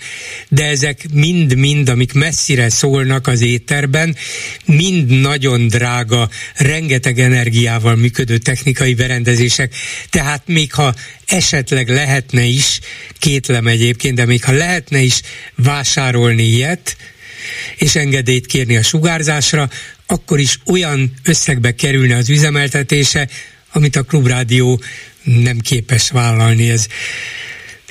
de 0.48 0.65
ezek 0.65 1.06
mind-mind, 1.12 1.89
amik 1.89 2.12
messzire 2.12 2.69
szólnak 2.69 3.27
az 3.27 3.40
éterben, 3.40 4.16
mind 4.65 5.20
nagyon 5.20 5.69
drága, 5.69 6.28
rengeteg 6.56 7.19
energiával 7.19 7.94
működő 7.97 8.39
technikai 8.39 8.94
berendezések, 8.94 9.74
tehát 10.11 10.43
még 10.47 10.73
ha 10.73 10.94
esetleg 11.27 11.89
lehetne 11.89 12.43
is, 12.43 12.81
kétlem 13.19 13.66
egyébként, 13.66 14.15
de 14.15 14.24
még 14.24 14.44
ha 14.44 14.52
lehetne 14.52 14.98
is 14.98 15.20
vásárolni 15.55 16.43
ilyet, 16.43 16.97
és 17.77 17.97
engedélyt 17.97 18.47
kérni 18.47 18.77
a 18.77 18.82
sugárzásra, 18.82 19.69
akkor 20.07 20.39
is 20.39 20.59
olyan 20.67 21.11
összegbe 21.25 21.75
kerülne 21.75 22.17
az 22.17 22.31
üzemeltetése, 22.31 23.29
amit 23.73 23.97
a 23.97 24.03
klubrádió 24.03 24.81
nem 25.23 25.59
képes 25.59 26.11
vállalni. 26.11 26.71
Ez 26.71 26.87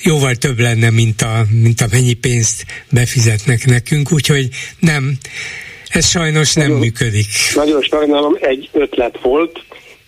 jóval 0.04 0.36
több 0.36 0.60
lenne, 0.60 0.90
mint, 0.90 1.22
a, 1.22 1.46
mint 1.64 1.82
amennyi 1.82 2.14
pénzt 2.14 2.66
befizetnek 2.92 3.66
nekünk, 3.66 4.12
úgyhogy 4.12 4.50
nem, 4.80 5.18
ez 5.90 6.08
sajnos 6.08 6.54
nem 6.54 6.66
nagyon, 6.66 6.82
működik. 6.82 7.26
Nagyon 7.56 7.82
sajnálom, 7.82 8.38
egy 8.40 8.70
ötlet 8.72 9.20
volt, 9.22 9.64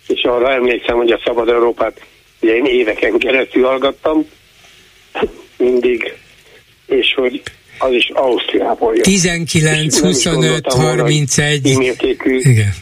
és 0.06 0.22
arra 0.22 0.52
emlékszem, 0.52 0.96
hogy 0.96 1.10
a 1.10 1.20
Szabad 1.24 1.48
Európát 1.48 2.00
ugye 2.40 2.54
én 2.54 2.64
éveken 2.64 3.18
keresztül 3.18 3.64
hallgattam, 3.64 4.26
mindig, 5.56 6.14
és 6.86 7.14
hogy 7.14 7.42
az 7.78 7.92
is 7.92 8.10
Ausztriából 8.14 8.94
jön. 8.94 9.02
19, 9.02 9.98
25, 9.98 10.72
31. 10.72 11.66
Igen. 12.40 12.74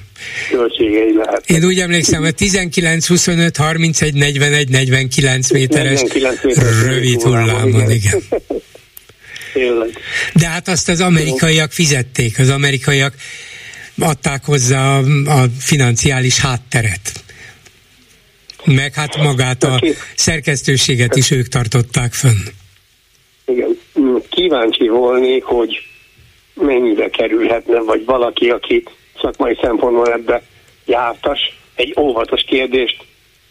Költségei 0.51 1.15
lehet. 1.15 1.51
Én 1.51 1.65
úgy 1.65 1.81
emlékszem, 1.81 2.23
hogy 2.23 2.35
19, 2.35 3.07
25, 3.07 3.57
31, 3.57 4.15
41, 4.15 4.69
49 4.69 5.51
méteres 5.51 6.01
49 6.01 6.45
méteres 6.45 6.83
rövid 6.83 7.23
hullámon, 7.23 7.91
igen. 7.91 8.23
De 10.35 10.47
hát 10.47 10.69
azt 10.69 10.89
az 10.89 11.01
amerikaiak 11.01 11.73
fizették, 11.73 12.39
az 12.39 12.51
amerikaiak 12.51 13.15
adták 13.99 14.45
hozzá 14.45 14.99
a, 14.99 15.03
a 15.27 15.47
financiális 15.59 16.39
hátteret. 16.39 17.12
Meg 18.65 18.95
hát 18.95 19.16
magát 19.16 19.65
a 19.65 19.81
szerkesztőséget 20.16 21.16
is 21.16 21.31
ők 21.31 21.49
tartották 21.49 22.12
fönn. 22.12 22.41
Igen 23.47 23.74
kíváncsi 24.45 24.89
volni, 24.89 25.41
hogy 25.41 25.83
mennyibe 26.55 27.11
kerülhetne, 27.11 27.79
vagy 27.79 28.05
valaki, 28.05 28.49
aki 28.49 28.83
szakmai 29.21 29.59
szempontból 29.62 30.12
ebbe 30.12 30.43
jártas, 30.87 31.41
egy 31.75 31.95
óvatos 32.01 32.43
kérdést 32.47 32.97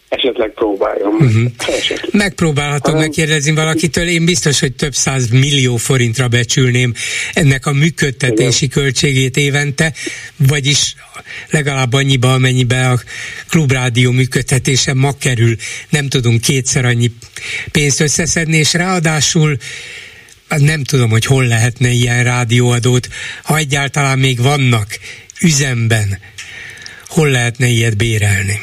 esetleg 0.09 0.51
próbáljon. 0.51 1.13
Uh-huh. 1.13 1.51
Esetleg. 1.67 2.09
Megpróbálhatom 2.11 2.93
Hanem... 2.93 3.07
megkérdezni 3.07 3.53
valakitől, 3.53 4.07
én 4.07 4.25
biztos, 4.25 4.59
hogy 4.59 4.73
több 4.73 4.93
száz 4.93 5.29
millió 5.29 5.75
forintra 5.75 6.27
becsülném 6.27 6.93
ennek 7.33 7.65
a 7.65 7.73
működtetési 7.73 8.65
Igen. 8.65 8.83
költségét 8.83 9.37
évente, 9.37 9.93
vagyis 10.47 10.95
legalább 11.49 11.93
annyiba, 11.93 12.33
amennyibe 12.33 12.89
a 12.89 12.99
klubrádió 13.49 14.11
működtetése 14.11 14.93
ma 14.93 15.11
kerül. 15.17 15.55
Nem 15.89 16.07
tudunk 16.07 16.41
kétszer 16.41 16.85
annyi 16.85 17.11
pénzt 17.71 17.99
összeszedni, 17.99 18.57
és 18.57 18.73
ráadásul 18.73 19.57
nem 20.61 20.83
tudom, 20.83 21.09
hogy 21.09 21.25
hol 21.25 21.45
lehetne 21.45 21.89
ilyen 21.89 22.23
rádióadót, 22.23 23.07
ha 23.43 23.57
egyáltalán 23.57 24.19
még 24.19 24.41
vannak 24.41 24.87
üzemben, 25.41 26.19
hol 27.07 27.29
lehetne 27.29 27.67
ilyet 27.67 27.97
bérelni. 27.97 28.59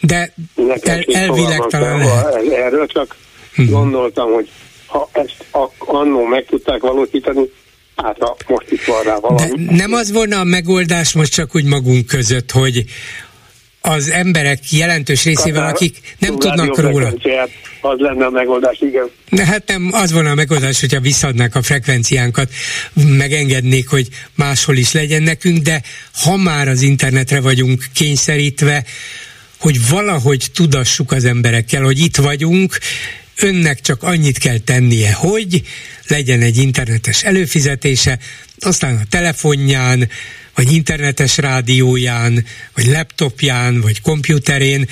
De 0.00 0.34
el, 0.82 1.04
elvileg 1.12 1.60
talán 1.66 1.98
lehet. 1.98 2.34
Erről 2.52 2.86
csak 2.86 3.16
hmm. 3.54 3.70
gondoltam, 3.70 4.32
hogy 4.32 4.48
ha 4.86 5.08
ezt 5.12 5.44
annó 5.78 6.24
meg 6.24 6.46
tudták 6.46 6.80
valósítani, 6.80 7.40
hát 7.96 8.18
most 8.46 8.70
itt 8.70 8.84
van 8.84 9.02
rá 9.02 9.18
valami. 9.18 9.66
De 9.66 9.74
nem 9.74 9.92
az 9.92 10.12
volna 10.12 10.38
a 10.38 10.44
megoldás 10.44 11.12
most 11.12 11.32
csak 11.32 11.54
úgy 11.54 11.64
magunk 11.64 12.06
között, 12.06 12.50
hogy 12.50 12.84
az 13.86 14.10
emberek 14.10 14.72
jelentős 14.72 15.24
részével, 15.24 15.60
Katár, 15.60 15.74
akik 15.74 15.96
nem 16.18 16.38
tudnak 16.38 16.78
róla. 16.78 17.14
Az 17.80 17.98
lenne 17.98 18.24
a 18.24 18.30
megoldás, 18.30 18.80
igen. 18.80 19.10
De 19.30 19.44
hát 19.44 19.62
nem, 19.66 19.90
az 19.92 20.12
volna 20.12 20.30
a 20.30 20.34
megoldás, 20.34 20.80
hogyha 20.80 21.00
visszadnák 21.00 21.54
a 21.54 21.62
frekvenciánkat, 21.62 22.50
megengednék, 22.92 23.88
hogy 23.88 24.08
máshol 24.34 24.76
is 24.76 24.92
legyen 24.92 25.22
nekünk, 25.22 25.58
de 25.58 25.82
ha 26.22 26.36
már 26.36 26.68
az 26.68 26.82
internetre 26.82 27.40
vagyunk 27.40 27.84
kényszerítve, 27.94 28.84
hogy 29.58 29.88
valahogy 29.88 30.46
tudassuk 30.54 31.12
az 31.12 31.24
emberekkel, 31.24 31.82
hogy 31.82 31.98
itt 31.98 32.16
vagyunk, 32.16 32.78
önnek 33.40 33.80
csak 33.80 34.02
annyit 34.02 34.38
kell 34.38 34.58
tennie, 34.58 35.12
hogy 35.12 35.62
legyen 36.08 36.40
egy 36.40 36.56
internetes 36.56 37.24
előfizetése, 37.24 38.18
aztán 38.58 38.96
a 38.96 39.06
telefonján, 39.10 40.08
vagy 40.54 40.72
internetes 40.72 41.36
rádióján, 41.36 42.44
vagy 42.74 42.86
laptopján, 42.86 43.80
vagy 43.80 44.00
komputerén 44.00 44.88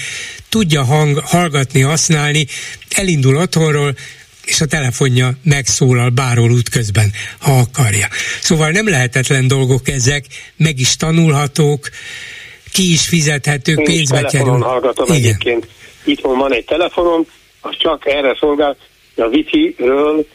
tudja 0.48 0.84
hang, 0.84 1.18
hallgatni, 1.18 1.80
használni, 1.80 2.47
elindul 2.90 3.36
otthonról, 3.36 3.94
és 4.44 4.60
a 4.60 4.66
telefonja 4.66 5.32
megszólal 5.44 6.09
bárhol 6.09 6.51
útközben, 6.51 7.10
ha 7.39 7.59
akarja. 7.59 8.09
Szóval 8.40 8.70
nem 8.70 8.89
lehetetlen 8.89 9.48
dolgok 9.48 9.89
ezek, 9.89 10.24
meg 10.56 10.78
is 10.78 10.97
tanulhatók, 10.97 11.89
ki 12.72 12.93
is 12.93 13.06
fizethetők, 13.06 13.78
Én 13.78 13.84
pénzbe 13.84 14.22
kerül. 14.22 14.59
hallgatom 14.59 15.06
Igen. 15.06 15.16
egyébként. 15.16 15.68
Itthon 16.05 16.39
van 16.39 16.55
egy 16.55 16.64
telefonom, 16.64 17.26
az 17.60 17.76
csak 17.78 18.06
erre 18.06 18.36
szolgál, 18.40 18.76
a 19.16 19.22
wifi-ről 19.24 20.26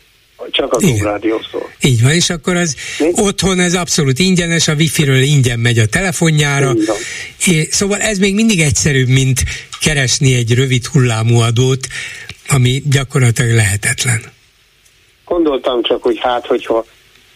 csak 0.51 0.73
a 0.73 0.77
klubrádió 0.77 1.41
szól. 1.51 1.71
Így 1.81 2.01
van, 2.01 2.11
és 2.11 2.29
akkor 2.29 2.55
az 2.55 2.75
Mi? 2.99 3.11
otthon 3.15 3.59
ez 3.59 3.75
abszolút 3.75 4.19
ingyenes, 4.19 4.67
a 4.67 4.73
wifi-ről 4.73 5.21
ingyen 5.21 5.59
megy 5.59 5.79
a 5.79 5.85
telefonjára. 5.85 6.73
É, 7.47 7.67
szóval 7.69 7.99
ez 7.99 8.17
még 8.17 8.33
mindig 8.33 8.59
egyszerűbb, 8.59 9.07
mint 9.07 9.39
keresni 9.81 10.33
egy 10.33 10.53
rövid 10.53 10.85
hullámú 10.85 11.39
adót, 11.39 11.87
ami 12.47 12.81
gyakorlatilag 12.91 13.51
lehetetlen. 13.51 14.21
Gondoltam 15.25 15.83
csak, 15.83 16.03
hogy 16.03 16.19
hát, 16.19 16.45
hogyha 16.45 16.85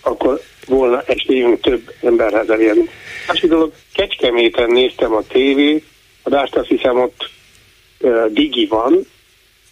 akkor 0.02 0.42
volna 0.66 1.02
esélyünk 1.02 1.62
több 1.62 1.94
emberhez 2.02 2.50
elérni. 2.50 2.90
Másik 3.28 3.50
dolog, 3.50 3.72
Kecskeméten 3.94 4.72
néztem 4.72 5.14
a 5.14 5.24
tévé, 5.28 5.84
adást 6.24 6.56
azt 6.56 6.68
hiszem 6.68 7.00
ott 7.00 7.30
uh, 8.00 8.26
digi 8.32 8.66
van, 8.66 9.08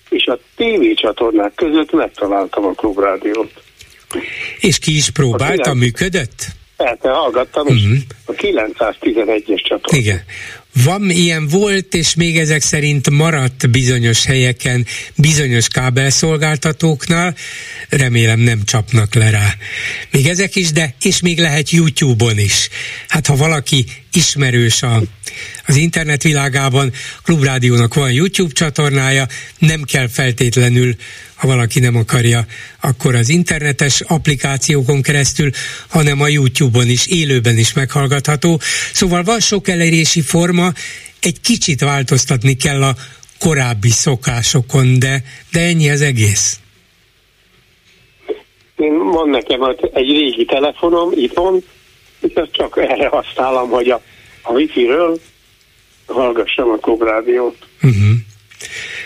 és 0.10 0.26
a 0.26 0.40
tévécsatornák 0.56 1.54
között 1.56 1.92
megtaláltam 1.92 2.66
a 2.66 2.72
klubrádiót. 2.72 3.52
És 4.60 4.80
ki 4.80 4.96
is 4.96 5.10
próbálta, 5.10 5.74
működött? 5.74 6.46
Persze, 6.78 7.10
hallgattam, 7.10 7.68
uh-huh. 7.68 7.98
a 8.26 8.32
911-es 8.32 9.64
csatornát. 9.64 10.02
Igen. 10.02 10.24
Van 10.84 11.10
ilyen 11.10 11.48
volt, 11.48 11.94
és 11.94 12.16
még 12.16 12.38
ezek 12.38 12.62
szerint 12.62 13.10
maradt 13.10 13.70
bizonyos 13.70 14.26
helyeken, 14.26 14.86
bizonyos 15.16 15.68
kábelszolgáltatóknál, 15.68 17.36
remélem 17.90 18.40
nem 18.40 18.64
csapnak 18.66 19.16
le 19.16 19.30
rá. 19.30 19.48
Még 20.12 20.28
ezek 20.28 20.56
is, 20.56 20.72
de 20.72 20.96
és 21.02 21.22
még 21.22 21.40
lehet 21.40 21.70
YouTube-on 21.70 22.38
is. 22.38 22.70
Hát 23.08 23.28
ha 23.28 23.36
valaki 23.36 23.86
ismerős 24.14 24.84
a, 24.84 25.02
az 25.66 25.76
internet 25.76 26.24
világában, 26.24 26.92
Klubrádiónak 27.24 27.94
van 27.94 28.12
YouTube 28.12 28.54
csatornája, 28.54 29.26
nem 29.58 29.82
kell 29.84 30.08
feltétlenül 30.08 30.96
ha 31.40 31.48
valaki 31.48 31.80
nem 31.80 31.96
akarja, 31.96 32.46
akkor 32.82 33.16
az 33.16 33.30
internetes 33.30 34.02
applikációkon 34.02 35.02
keresztül, 35.02 35.50
hanem 35.90 36.22
a 36.22 36.28
YouTube-on 36.28 36.88
is, 36.88 37.08
élőben 37.08 37.58
is 37.58 37.74
meghallgatható. 37.74 38.60
Szóval 38.94 39.24
van 39.24 39.40
sok 39.40 39.68
elérési 39.68 40.22
forma, 40.22 40.72
egy 41.22 41.42
kicsit 41.42 41.82
változtatni 41.82 42.56
kell 42.56 42.84
a 42.84 42.96
korábbi 43.40 43.90
szokásokon, 43.90 45.00
de, 45.00 45.24
de 45.52 45.60
ennyi 45.60 45.90
az 45.90 46.02
egész. 46.02 46.60
Én 48.76 48.98
van 49.12 49.30
nekem 49.30 49.64
egy 49.94 50.10
régi 50.10 50.46
telefonom 50.46 51.12
itthon, 51.16 51.64
és 52.20 52.34
ezt 52.34 52.52
csak 52.52 52.78
erre 52.78 53.08
használom, 53.08 53.70
hogy 53.70 53.90
a, 53.90 54.02
a 54.42 54.52
wifi-ről 54.52 55.20
hallgassam 56.10 56.70
a 56.70 56.76
klubrádiót. 56.76 57.56
Uh-huh. 57.82 58.10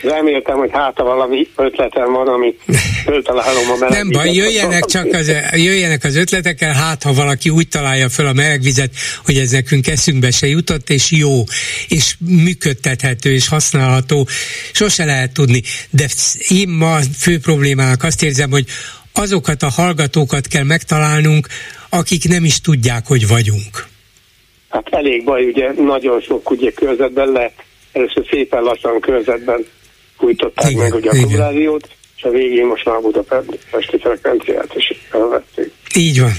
Reméltem, 0.01 0.57
hogy 0.57 0.69
hát 0.73 0.97
valami 0.97 1.47
ötletem 1.55 2.11
van, 2.11 2.27
ami 2.27 2.55
föltalálom 3.05 3.71
a 3.71 3.75
melegvizet. 3.79 4.03
Nem 4.03 4.09
baj, 4.09 4.33
jöjjenek 4.33 4.85
csak 4.85 5.13
az, 5.13 5.31
jöjjenek 5.51 6.03
az 6.03 6.15
ötletekkel, 6.15 6.73
hát 6.73 7.03
ha 7.03 7.13
valaki 7.13 7.49
úgy 7.49 7.67
találja 7.67 8.09
föl 8.09 8.25
a 8.25 8.33
melegvizet, 8.33 8.91
hogy 9.25 9.37
ez 9.37 9.51
nekünk 9.51 9.87
eszünkbe 9.87 10.31
se 10.31 10.47
jutott, 10.47 10.89
és 10.89 11.11
jó, 11.11 11.43
és 11.87 12.15
működtethető, 12.19 13.31
és 13.31 13.47
használható, 13.47 14.27
sose 14.71 15.05
lehet 15.05 15.33
tudni. 15.33 15.61
De 15.89 16.05
én 16.47 16.69
ma 16.69 16.99
fő 17.17 17.39
problémának 17.39 18.03
azt 18.03 18.23
érzem, 18.23 18.49
hogy 18.49 18.65
azokat 19.13 19.63
a 19.63 19.69
hallgatókat 19.69 20.47
kell 20.47 20.63
megtalálnunk, 20.63 21.47
akik 21.89 22.27
nem 22.27 22.45
is 22.45 22.61
tudják, 22.61 23.07
hogy 23.07 23.27
vagyunk. 23.27 23.91
Hát 24.73 24.87
elég 24.89 25.23
baj, 25.23 25.45
ugye 25.45 25.71
nagyon 25.71 26.21
sok 26.21 26.51
ugye 26.51 26.71
körzetben 26.71 27.31
le, 27.31 27.53
először 27.91 28.25
szépen 28.29 28.63
lassan 28.63 28.99
körzetben 28.99 29.65
fújtották 30.17 30.69
igen, 30.71 30.83
meg 30.83 30.93
ugye 30.93 31.09
a 31.09 31.13
klubrádiót, 31.13 31.87
és 32.17 32.23
a 32.23 32.29
végén 32.29 32.65
most 32.65 32.85
már 32.85 33.01
budapesti 33.01 33.97
frekvenciát 33.99 34.75
is 34.75 34.93
elvették. 35.11 35.71
Így 35.95 36.19
van. 36.19 36.31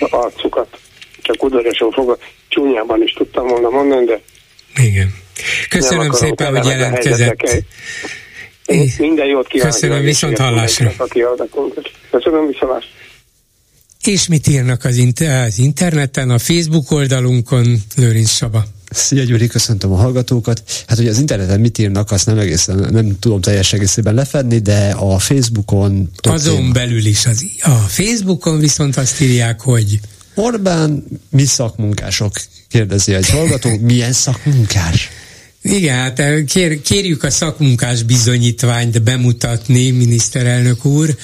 Az 0.00 0.08
arcukat. 0.10 0.78
Csak 1.22 1.42
udvariasan 1.42 1.90
fogva, 1.90 2.16
csúnyában 2.48 3.02
is 3.02 3.12
tudtam 3.12 3.46
volna 3.46 3.68
mondani, 3.68 4.04
de 4.04 4.20
igen. 4.82 5.14
Köszönöm 5.68 6.10
szépen, 6.10 6.56
hogy 6.56 6.66
jelentkezett. 6.66 7.64
Minden 8.98 9.26
jót 9.26 9.46
kívánok. 9.46 9.72
Köszönöm, 9.72 10.02
viszont 10.02 10.38
hallásra. 10.38 10.92
Köszönöm, 12.10 12.46
viszont 12.46 12.84
És 14.02 14.26
mit 14.26 14.46
írnak 14.46 14.84
az, 14.84 14.96
inter- 14.96 15.46
az 15.46 15.58
interneten, 15.58 16.30
a 16.30 16.38
Facebook 16.38 16.90
oldalunkon, 16.90 17.82
Lőrinc 17.96 18.30
Saba? 18.30 18.66
Szia 18.90 19.24
Gyuri, 19.24 19.46
köszöntöm 19.46 19.92
a 19.92 19.96
hallgatókat. 19.96 20.62
Hát 20.86 20.98
ugye 20.98 21.10
az 21.10 21.18
interneten 21.18 21.60
mit 21.60 21.78
írnak, 21.78 22.10
azt 22.10 22.26
nem 22.26 22.38
egészen, 22.38 22.76
nem 22.76 23.18
tudom 23.18 23.40
teljes 23.40 23.72
egészében 23.72 24.14
lefedni, 24.14 24.58
de 24.58 24.90
a 24.90 25.18
Facebookon... 25.18 26.10
Azon 26.22 26.56
téma. 26.56 26.72
belül 26.72 27.04
is. 27.06 27.26
Az, 27.26 27.44
a 27.60 27.70
Facebookon 27.70 28.58
viszont 28.58 28.96
azt 28.96 29.20
írják, 29.20 29.60
hogy... 29.60 30.00
Orbán, 30.34 31.04
mi 31.30 31.44
szakmunkások? 31.44 32.32
Kérdezi 32.68 33.14
egy 33.14 33.30
hallgató, 33.30 33.78
milyen 33.80 34.12
szakmunkás? 34.12 35.08
Igen, 35.62 35.96
hát 35.96 36.18
eh, 36.18 36.44
kér, 36.44 36.80
kérjük 36.80 37.22
a 37.22 37.30
szakmunkás 37.30 38.02
bizonyítványt 38.02 39.02
bemutatni, 39.02 39.90
miniszterelnök 39.90 40.84
úr. 40.84 41.16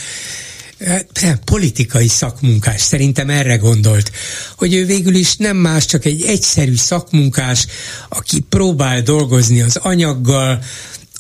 Hát, 0.85 1.41
politikai 1.45 2.09
szakmunkás, 2.09 2.81
szerintem 2.81 3.31
erre 3.31 3.57
gondolt, 3.57 4.13
hogy 4.57 4.75
ő 4.75 4.87
végül 4.87 5.15
is 5.15 5.37
nem 5.37 5.57
más, 5.57 5.85
csak 5.85 6.05
egy 6.05 6.23
egyszerű 6.23 6.77
szakmunkás, 6.77 7.67
aki 8.09 8.41
próbál 8.41 9.03
dolgozni 9.03 9.61
az 9.61 9.77
anyaggal, 9.77 10.63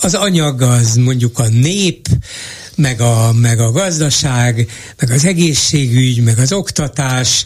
az 0.00 0.14
anyag 0.14 0.62
az 0.62 0.96
mondjuk 0.96 1.38
a 1.38 1.48
nép, 1.48 2.08
meg 2.74 3.00
a, 3.00 3.32
meg 3.32 3.60
a 3.60 3.70
gazdaság, 3.70 4.70
meg 4.98 5.10
az 5.10 5.24
egészségügy, 5.24 6.22
meg 6.22 6.38
az 6.38 6.52
oktatás, 6.52 7.44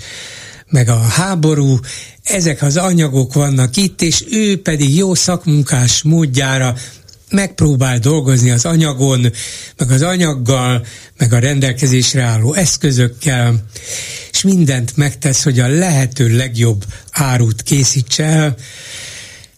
meg 0.68 0.89
a 0.89 0.98
háború, 0.98 1.78
ezek 2.22 2.62
az 2.62 2.76
anyagok 2.76 3.32
vannak 3.32 3.76
itt, 3.76 4.02
és 4.02 4.24
ő 4.30 4.62
pedig 4.62 4.97
jó 4.97 5.14
szakmunkás 5.14 6.02
módjára 6.02 6.74
megpróbál 7.32 7.98
dolgozni 7.98 8.50
az 8.50 8.64
anyagon, 8.64 9.32
meg 9.76 9.90
az 9.90 10.02
anyaggal, 10.02 10.86
meg 11.18 11.32
a 11.32 11.38
rendelkezésre 11.38 12.22
álló 12.22 12.54
eszközökkel, 12.54 13.64
és 14.32 14.42
mindent 14.42 14.96
megtesz, 14.96 15.42
hogy 15.42 15.59
a 15.59 15.68
lehető 15.68 16.36
legjobb 16.36 16.84
árut 17.10 17.62
készítse 17.62 18.24
el. 18.24 18.56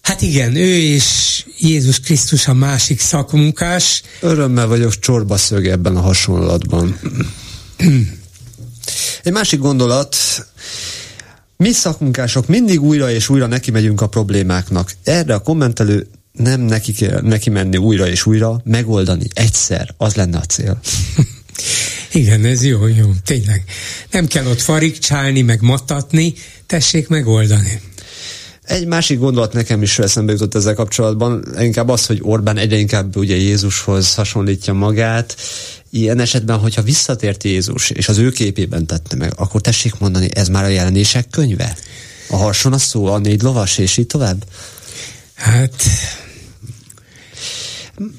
Hát 0.03 0.23
igen, 0.23 0.57
ő 0.57 0.77
és 0.77 1.45
Jézus 1.59 2.01
Krisztus 2.01 2.49
a 2.49 2.55
másik 2.55 3.01
szakmunkás. 3.01 4.03
Örömmel 4.21 4.67
vagyok 4.67 4.99
csorba 4.99 5.37
szög 5.37 5.67
ebben 5.67 5.97
a 5.97 6.01
hasonlatban. 6.01 6.99
Egy 9.23 9.33
másik 9.33 9.61
gondolat, 9.61 10.17
mi 11.57 11.73
szakmunkások 11.73 12.47
mindig 12.47 12.83
újra 12.83 13.11
és 13.11 13.29
újra 13.29 13.47
neki 13.47 13.71
megyünk 13.71 14.01
a 14.01 14.07
problémáknak. 14.07 14.93
Erre 15.05 15.35
a 15.35 15.39
kommentelő 15.39 16.07
nem 16.39 16.61
neki, 16.61 16.93
kell, 16.93 17.21
neki 17.21 17.51
menni 17.51 17.77
újra 17.77 18.09
és 18.09 18.27
újra, 18.27 18.61
megoldani 18.65 19.27
egyszer, 19.35 19.95
az 19.97 20.15
lenne 20.15 20.39
a 20.39 20.45
cél. 20.45 20.81
Igen, 22.13 22.45
ez 22.45 22.65
jó, 22.65 22.87
jó, 22.87 23.11
tényleg. 23.25 23.65
Nem 24.11 24.27
kell 24.27 24.47
ott 24.47 24.61
farigcsálni, 24.61 25.43
meg 25.43 25.61
matatni, 25.61 26.35
tessék 26.67 27.09
megoldani. 27.09 27.81
Egy 28.63 28.87
másik 28.87 29.19
gondolat 29.19 29.53
nekem 29.53 29.83
is 29.83 29.99
eszembe 29.99 30.33
jutott 30.33 30.55
ezzel 30.55 30.75
kapcsolatban, 30.75 31.45
inkább 31.59 31.89
az, 31.89 32.07
hogy 32.07 32.19
Orbán 32.23 32.57
egyre 32.57 32.77
inkább 32.77 33.17
ugye 33.17 33.37
Jézushoz 33.37 34.15
hasonlítja 34.15 34.73
magát. 34.73 35.37
Ilyen 35.91 36.19
esetben, 36.19 36.59
hogyha 36.59 36.83
visszatért 36.83 37.45
Jézus, 37.45 37.91
és 37.91 38.09
az 38.09 38.19
ő 38.19 38.31
képében 38.31 38.87
tette 38.87 39.17
meg, 39.17 39.33
akkor 39.37 39.61
tessék 39.61 39.99
mondani, 39.99 40.29
ez 40.35 40.49
már 40.49 40.65
a 40.65 40.69
jelenések 40.69 41.29
könyve? 41.31 41.77
A 42.29 42.37
harson 42.37 42.73
a 42.73 42.79
szó, 42.79 43.07
a 43.07 43.19
négy 43.19 43.43
lovas, 43.43 43.79
és 43.79 43.97
így 43.97 44.07
tovább? 44.07 44.45
Hát 45.35 45.83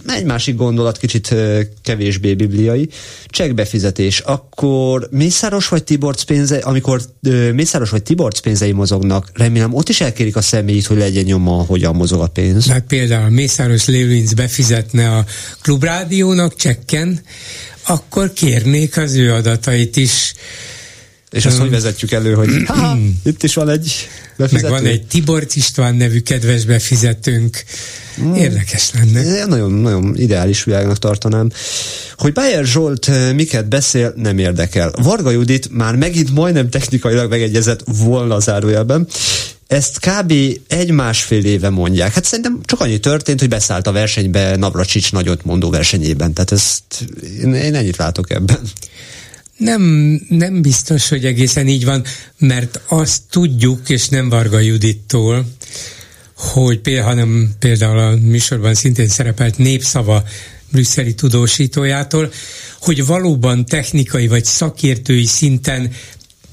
egy 0.08 0.24
másik 0.24 0.56
gondolat, 0.56 0.98
kicsit 0.98 1.36
kevésbé 1.82 2.34
bibliai. 2.34 2.90
Csekkbefizetés. 3.28 4.20
Akkor 4.20 5.08
Mészáros 5.12 5.68
vagy 5.68 5.84
Tiborc 5.84 6.24
pénze, 6.24 6.58
amikor 6.58 7.02
Mészáros 7.54 7.90
vagy 7.90 8.04
Tiborc 8.04 8.40
pénzei 8.40 8.72
mozognak, 8.72 9.32
remélem 9.34 9.74
ott 9.74 9.90
is 9.90 10.02
elkérik 10.02 10.36
a 10.36 10.42
személyit, 10.42 10.86
hogy 10.86 10.98
legyen 10.98 11.24
nyoma, 11.24 11.52
hogyan 11.52 11.96
mozog 11.96 12.22
a 12.22 12.28
pénz. 12.28 12.68
Hát 12.68 12.86
például 12.88 13.30
Mészáros 13.30 13.86
Lőrinc 13.86 14.34
befizetne 14.34 15.18
a 15.18 15.26
klubrádiónak 15.62 16.56
csekken, 16.56 17.22
akkor 17.88 18.34
kérnék 18.34 18.98
az 18.98 19.14
ő 19.16 19.34
adatait 19.34 19.96
is. 19.96 20.34
És 21.36 21.46
azt 21.46 21.58
hogy 21.58 21.70
vezetjük 21.70 22.12
elő, 22.12 22.34
hogy 22.34 22.50
ha, 22.68 22.98
itt 23.24 23.44
is 23.44 23.54
van 23.54 23.70
egy 23.70 24.08
befizető. 24.38 24.70
Meg 24.70 24.82
van 24.82 24.92
egy 24.92 25.08
Tibor 25.08 25.48
István 25.54 25.96
nevű 25.96 26.20
kedves 26.20 26.66
befizetőnk. 26.66 27.64
Mm. 28.22 28.34
Érdekes 28.34 28.92
lenne. 28.94 29.46
Nagyon, 29.46 29.72
nagyon 29.72 30.16
ideális 30.18 30.64
világnak 30.64 30.98
tartanám. 30.98 31.50
Hogy 32.18 32.34
Bayer 32.34 32.66
Zsolt 32.66 33.08
eh, 33.08 33.34
miket 33.34 33.68
beszél, 33.68 34.14
nem 34.16 34.38
érdekel. 34.38 34.92
Varga 35.02 35.32
Judit 35.32 35.70
már 35.72 35.96
megint 35.96 36.34
majdnem 36.34 36.70
technikailag 36.70 37.30
megegyezett 37.30 37.84
volna 37.86 38.40
zárójelben. 38.40 39.08
Ezt 39.68 40.00
kb. 40.00 40.34
egy-másfél 40.68 41.46
éve 41.46 41.70
mondják. 41.70 42.14
Hát 42.14 42.26
szerintem 42.26 42.60
csak 42.66 42.80
annyi 42.80 42.98
történt, 43.00 43.40
hogy 43.40 43.50
beszállt 43.50 43.88
a 43.88 43.92
versenybe 43.92 44.56
Navracsics 44.56 45.12
nagyot 45.12 45.46
mondó 45.46 45.70
versenyében. 45.70 46.34
Tehát 46.34 46.52
ezt 46.52 46.84
én, 47.42 47.54
én 47.54 47.76
ennyit 47.76 47.98
látok 47.98 48.32
ebben. 48.32 48.60
Nem, 49.58 49.82
nem 50.30 50.62
biztos, 50.62 51.10
hogy 51.10 51.26
egészen 51.26 51.68
így 51.68 51.86
van, 51.86 52.04
mert 52.38 52.82
azt 52.88 53.22
tudjuk, 53.30 53.90
és 53.90 54.10
nem 54.10 54.30
Varga 54.30 54.60
Judittól, 54.60 55.46
hogy 56.36 56.80
például, 56.80 57.08
hanem 57.08 57.52
például 57.60 58.00
a 58.00 58.16
műsorban 58.16 58.74
szintén 58.74 59.08
szerepelt 59.08 59.58
népszava 59.58 60.24
brüsszeli 60.72 61.14
tudósítójától, 61.14 62.32
hogy 62.80 63.06
valóban 63.06 63.66
technikai 63.66 64.28
vagy 64.28 64.46
szakértői 64.46 65.26
szinten 65.26 65.92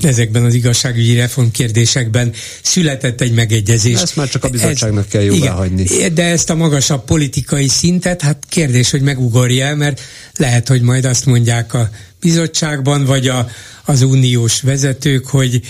ezekben 0.04 0.44
az 0.44 0.54
igazságügyi 0.54 1.14
reformkérdésekben 1.14 2.32
született 2.62 3.20
egy 3.20 3.32
megegyezés. 3.32 4.00
Ezt 4.00 4.16
már 4.16 4.28
csak 4.28 4.44
a 4.44 4.48
bizottságnak 4.48 5.04
Ez, 5.04 5.10
kell 5.10 5.22
jóvá 5.22 5.36
igen, 5.36 5.52
hagyni. 5.52 6.08
De 6.14 6.24
ezt 6.24 6.50
a 6.50 6.54
magasabb 6.54 7.04
politikai 7.04 7.68
szintet, 7.68 8.22
hát 8.22 8.44
kérdés, 8.48 8.90
hogy 8.90 9.02
megugorja 9.02 9.74
mert 9.74 10.00
lehet, 10.36 10.68
hogy 10.68 10.82
majd 10.82 11.04
azt 11.04 11.26
mondják 11.26 11.74
a 11.74 11.90
bizottságban, 12.20 13.04
vagy 13.04 13.28
a, 13.28 13.48
az 13.84 14.02
uniós 14.02 14.60
vezetők, 14.60 15.26
hogy 15.26 15.60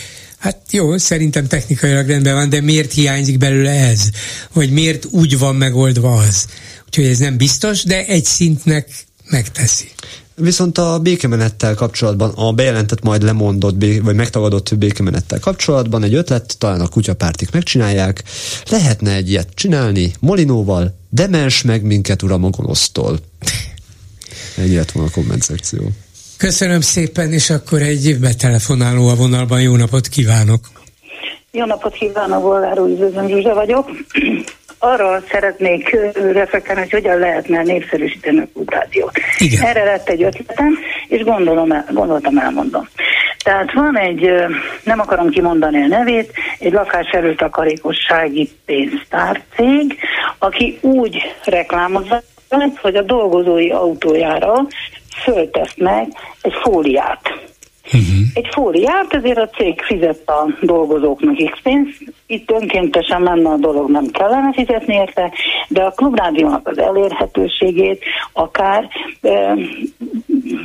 Hát 0.42 0.60
jó, 0.70 0.96
szerintem 0.98 1.46
technikailag 1.46 2.08
rendben 2.08 2.34
van, 2.34 2.48
de 2.48 2.60
miért 2.60 2.92
hiányzik 2.92 3.38
belőle 3.38 3.70
ez? 3.70 4.00
Vagy 4.52 4.70
miért 4.70 5.04
úgy 5.10 5.38
van 5.38 5.56
megoldva 5.56 6.16
az? 6.16 6.46
Úgyhogy 6.86 7.04
ez 7.04 7.18
nem 7.18 7.36
biztos, 7.36 7.82
de 7.82 8.06
egy 8.06 8.24
szintnek 8.24 8.88
megteszi. 9.30 9.88
Viszont 10.34 10.78
a 10.78 10.98
békemenettel 10.98 11.74
kapcsolatban, 11.74 12.30
a 12.30 12.52
bejelentett 12.52 13.02
majd 13.02 13.22
lemondott, 13.22 13.84
vagy 14.02 14.14
megtagadott 14.14 14.78
békemenettel 14.78 15.40
kapcsolatban 15.40 16.02
egy 16.02 16.14
ötlet, 16.14 16.54
talán 16.58 16.80
a 16.80 16.88
kutyapártik 16.88 17.50
megcsinálják, 17.50 18.22
lehetne 18.70 19.14
egy 19.14 19.30
ilyet 19.30 19.48
csinálni 19.54 20.12
Molinóval, 20.20 20.98
demens 21.08 21.62
meg 21.62 21.82
minket 21.82 22.22
uram 22.22 22.44
a 22.44 22.48
gonosztól. 22.48 23.18
Ennyi 24.56 24.76
lett 24.76 24.90
volna 24.90 25.08
a 25.08 25.12
komment 25.12 25.42
szekció. 25.42 25.90
Köszönöm 26.36 26.80
szépen, 26.80 27.32
és 27.32 27.50
akkor 27.50 27.82
egy 27.82 28.18
betelefonáló 28.20 29.08
a 29.08 29.14
vonalban. 29.14 29.60
Jó 29.60 29.76
napot 29.76 30.08
kívánok! 30.08 30.70
Jó 31.50 31.64
napot 31.64 31.92
kívánok, 31.92 32.42
Volgár 32.42 32.78
üdvözlöm, 32.78 33.28
Zsuzsa 33.28 33.54
vagyok. 33.54 33.90
Arra 34.84 35.20
szeretnék 35.30 35.96
reflektálni, 36.32 36.80
hogy 36.80 36.90
hogyan 36.90 37.18
lehetne 37.18 37.62
népszerűsíteni 37.62 38.38
a 38.38 38.46
klubrádiót. 38.52 39.12
Igen. 39.38 39.66
Erre 39.66 39.84
lett 39.84 40.08
egy 40.08 40.22
ötletem, 40.22 40.78
és 41.08 41.22
gondolom, 41.22 41.84
gondoltam 41.90 42.38
elmondom. 42.38 42.88
Tehát 43.44 43.72
van 43.72 43.98
egy, 43.98 44.32
nem 44.84 45.00
akarom 45.00 45.30
kimondani 45.30 45.82
a 45.82 45.86
nevét, 45.86 46.32
egy 46.58 46.72
lakáserőtakarékossági 46.72 48.50
pénztárcég, 48.64 49.98
aki 50.38 50.78
úgy 50.80 51.34
reklámozza, 51.44 52.22
hogy 52.80 52.96
a 52.96 53.02
dolgozói 53.02 53.70
autójára 53.70 54.66
föltesznek 55.24 56.06
egy 56.40 56.54
fóliát. 56.62 57.51
Uh-huh. 57.92 58.26
Egy 58.34 58.48
fóliát, 58.50 59.14
ezért 59.14 59.38
a 59.38 59.48
cég 59.48 59.80
fizet 59.80 60.28
a 60.28 60.46
dolgozóknak 60.60 61.36
X 61.50 61.60
pénzt, 61.62 61.98
itt 62.26 62.50
önkéntesen 62.50 63.22
menne 63.22 63.48
a 63.48 63.56
dolog, 63.56 63.90
nem 63.90 64.06
kellene 64.06 64.52
fizetni 64.52 64.94
érte, 64.94 65.32
de 65.68 65.82
a 65.82 65.90
klubrádiónak 65.90 66.68
az 66.68 66.78
elérhetőségét 66.78 68.04
akár 68.32 68.88
e, 69.20 69.56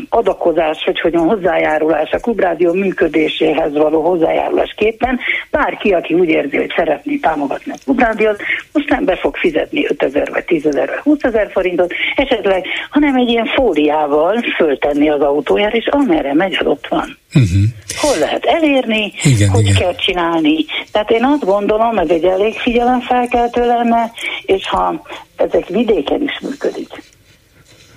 adakozás, 0.09 0.83
vagy 0.85 0.99
hogy 0.99 1.15
a 1.15 1.19
hozzájárulás, 1.19 2.11
a 2.11 2.17
klubrádió 2.17 2.73
működéséhez 2.73 3.73
való 3.73 4.01
hozzájárulásképpen 4.01 5.19
bárki, 5.51 5.93
aki 5.93 6.13
úgy 6.13 6.29
érzi, 6.29 6.57
hogy 6.57 6.73
szeretné 6.75 7.15
támogatni 7.15 7.71
a 7.71 7.77
klubrádiót, 7.83 8.41
most 8.73 8.89
nem 8.89 9.05
be 9.05 9.15
fog 9.15 9.35
fizetni 9.35 9.85
5000 9.87 10.29
vagy 10.31 10.45
10 10.45 10.65
ezer 10.65 10.87
vagy 10.87 10.97
20 10.97 11.23
ezer 11.23 11.51
forintot, 11.51 11.93
esetleg, 12.15 12.65
hanem 12.89 13.15
egy 13.15 13.29
ilyen 13.29 13.45
fóliával 13.45 14.41
föltenni 14.55 15.09
az 15.09 15.21
autójára, 15.21 15.77
és 15.77 15.87
amerre 15.87 16.33
megy, 16.33 16.57
az 16.59 16.65
ott 16.65 16.87
van. 16.87 17.16
Uh-huh. 17.35 17.63
Hol 17.95 18.17
lehet 18.17 18.45
elérni, 18.45 19.13
igen, 19.23 19.49
hogy 19.49 19.61
igen. 19.61 19.75
kell 19.75 19.95
csinálni. 19.95 20.65
Tehát 20.91 21.11
én 21.11 21.23
azt 21.23 21.45
gondolom, 21.45 21.97
ez 21.97 22.09
egy 22.09 22.23
elég 22.23 22.53
figyelemfelkeltő 22.53 23.65
lenne, 23.65 24.11
és 24.45 24.67
ha 24.67 25.01
ezek 25.35 25.67
vidéken 25.67 26.21
is 26.21 26.39
működik. 26.41 27.03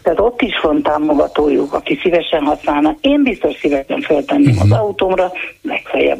Tehát 0.02 0.20
ott 0.20 0.40
is 0.40 0.60
van 0.62 0.82
támogatójuk, 0.82 1.72
aki 1.72 1.98
szívesen 2.02 2.42
használna. 2.42 2.96
Én 3.00 3.22
biztos 3.22 3.56
szívesen 3.60 4.00
föltenném 4.00 4.56
uh-huh. 4.56 4.72
az 4.72 4.78
autómra, 4.78 5.32
legfeljebb 5.62 6.18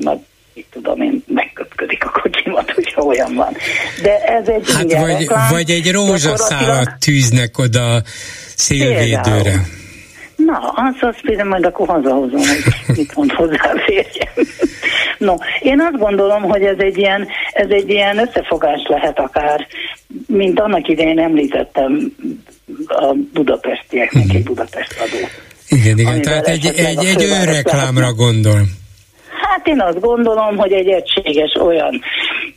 mit 0.55 0.67
tudom 0.71 1.01
én, 1.01 1.25
megköpködik 1.27 2.05
a 2.05 2.21
kocsimat, 2.23 2.71
hogyha 2.71 3.03
olyan 3.03 3.35
van. 3.35 3.57
De 4.03 4.25
ez 4.25 4.49
egy 4.49 4.73
hát 4.73 4.93
vagy, 4.93 5.19
reklám, 5.19 5.51
vagy 5.51 5.71
egy 5.71 5.91
rózsaszálat 5.91 6.91
tűznek 6.99 7.59
oda 7.59 8.03
szélvédőre. 8.57 9.67
Na, 10.47 10.59
az 10.59 10.95
azt 11.01 11.21
például 11.21 11.49
majd 11.49 11.65
akkor 11.65 11.89
hazahozom, 11.89 12.39
hogy 12.41 12.97
mit 12.97 13.15
mond 13.15 13.33
hozzá 13.33 13.73
férjem. 13.87 14.47
No, 15.19 15.35
én 15.61 15.81
azt 15.81 15.99
gondolom, 15.99 16.43
hogy 16.43 16.63
ez 16.63 16.79
egy 16.79 16.99
ilyen, 16.99 17.29
ez 17.53 17.71
egy 17.71 17.91
ilyen 17.91 18.19
összefogás 18.19 18.87
lehet 18.89 19.19
akár, 19.19 19.67
mint 20.27 20.61
annak 20.61 20.89
idején 20.89 21.19
említettem 21.19 22.13
a 22.87 23.15
budapestieknek 23.33 24.25
uh-huh. 24.25 24.35
egy 24.35 24.45
Budapest 24.45 25.01
adó. 25.01 25.27
Igen, 25.69 25.99
igen, 25.99 26.23
tehát 26.23 26.47
egy, 26.47 26.67
egy, 26.67 27.05
egy 27.05 27.25
önreklámra 27.25 28.13
gondol. 28.13 28.61
Hát 29.41 29.67
én 29.67 29.81
azt 29.81 30.01
gondolom, 30.01 30.57
hogy 30.57 30.73
egy 30.73 30.89
egységes 30.89 31.55
olyan, 31.61 32.01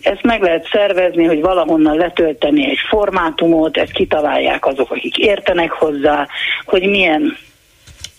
ezt 0.01 0.23
meg 0.23 0.41
lehet 0.41 0.67
szervezni, 0.71 1.23
hogy 1.23 1.41
valahonnan 1.41 1.97
letölteni 1.97 2.69
egy 2.69 2.79
formátumot, 2.89 3.77
ezt 3.77 3.91
kitalálják 3.91 4.65
azok, 4.65 4.91
akik 4.91 5.17
értenek 5.17 5.71
hozzá, 5.71 6.27
hogy 6.65 6.89
milyen 6.89 7.37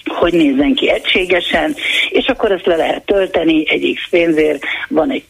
hogy 0.05 0.33
nézzen 0.33 0.75
ki 0.75 0.91
egységesen, 0.91 1.75
és 2.09 2.27
akkor 2.27 2.53
ezt 2.53 2.67
le 2.67 2.77
lehet 2.77 3.05
tölteni 3.05 3.71
egy 3.71 3.93
X 3.95 4.09
pénzért, 4.11 4.63
van 4.89 5.11
egy, 5.11 5.25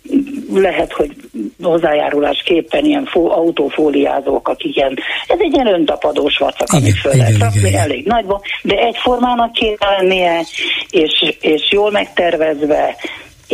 lehet, 0.52 0.92
hogy 0.92 1.10
hozzájárulásképpen 1.62 2.84
ilyen 2.84 3.05
fó, 3.05 3.30
autófóliázók, 3.30 4.48
akik 4.48 4.76
ilyen, 4.76 4.98
ez 5.26 5.38
egy 5.40 5.55
ilyen 5.55 5.66
öntapadós 5.66 6.38
vacak, 6.38 6.72
amit 6.72 6.98
föl 6.98 7.16
lehet 7.16 7.38
rakni, 7.38 7.74
elég 7.74 8.06
nagyban, 8.06 8.40
de 8.62 8.76
egyformának 8.76 9.52
kéne 9.52 9.76
lennie, 9.98 10.40
és, 10.90 11.34
és 11.40 11.72
jól 11.72 11.90
megtervezve, 11.90 12.96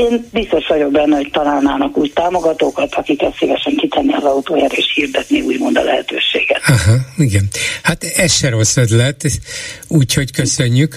én 0.01 0.29
biztos 0.33 0.67
vagyok 0.67 0.91
benne, 0.91 1.17
hogy 1.17 1.31
találnának 1.33 1.97
úgy 1.97 2.13
támogatókat, 2.13 2.95
akiket 2.95 3.37
szívesen 3.39 3.75
kitenni 3.77 4.13
az 4.13 4.25
autójára 4.25 4.75
és 4.77 4.93
hirdetni 4.95 5.41
úgymond 5.41 5.77
a 5.77 5.83
lehetőséget. 5.83 6.61
Aha, 6.67 6.97
igen. 7.17 7.49
Hát 7.83 8.05
ez 8.05 8.33
se 8.33 8.49
rossz 8.49 8.77
ötlet, 8.77 9.25
úgyhogy 9.89 10.33
köszönjük. 10.33 10.97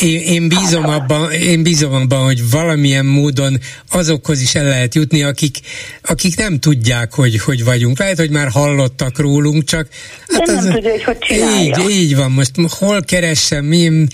Én, 0.00 0.20
én, 0.20 0.48
bízom 0.48 0.88
abban, 0.88 1.32
én 1.32 1.62
bízom 1.62 1.92
abban, 1.92 2.24
hogy 2.24 2.50
valamilyen 2.50 3.06
módon 3.06 3.58
azokhoz 3.90 4.40
is 4.40 4.54
el 4.54 4.64
lehet 4.64 4.94
jutni, 4.94 5.22
akik, 5.22 5.56
akik 6.02 6.36
nem 6.36 6.58
tudják, 6.58 7.14
hogy 7.14 7.40
hogy 7.40 7.64
vagyunk. 7.64 7.98
Lehet, 7.98 8.18
hogy 8.18 8.30
már 8.30 8.48
hallottak 8.48 9.18
rólunk, 9.18 9.64
csak... 9.64 9.88
Hát 10.28 10.46
De 10.46 10.52
az, 10.52 10.64
nem 10.64 10.72
tudja, 10.72 10.90
hogy 10.90 11.04
hogy 11.04 11.18
csinálja. 11.18 11.76
Így, 11.78 11.90
így 11.90 12.16
van. 12.16 12.30
Most 12.30 12.50
hol 12.78 13.02
keressem, 13.02 13.64
mi, 13.64 14.06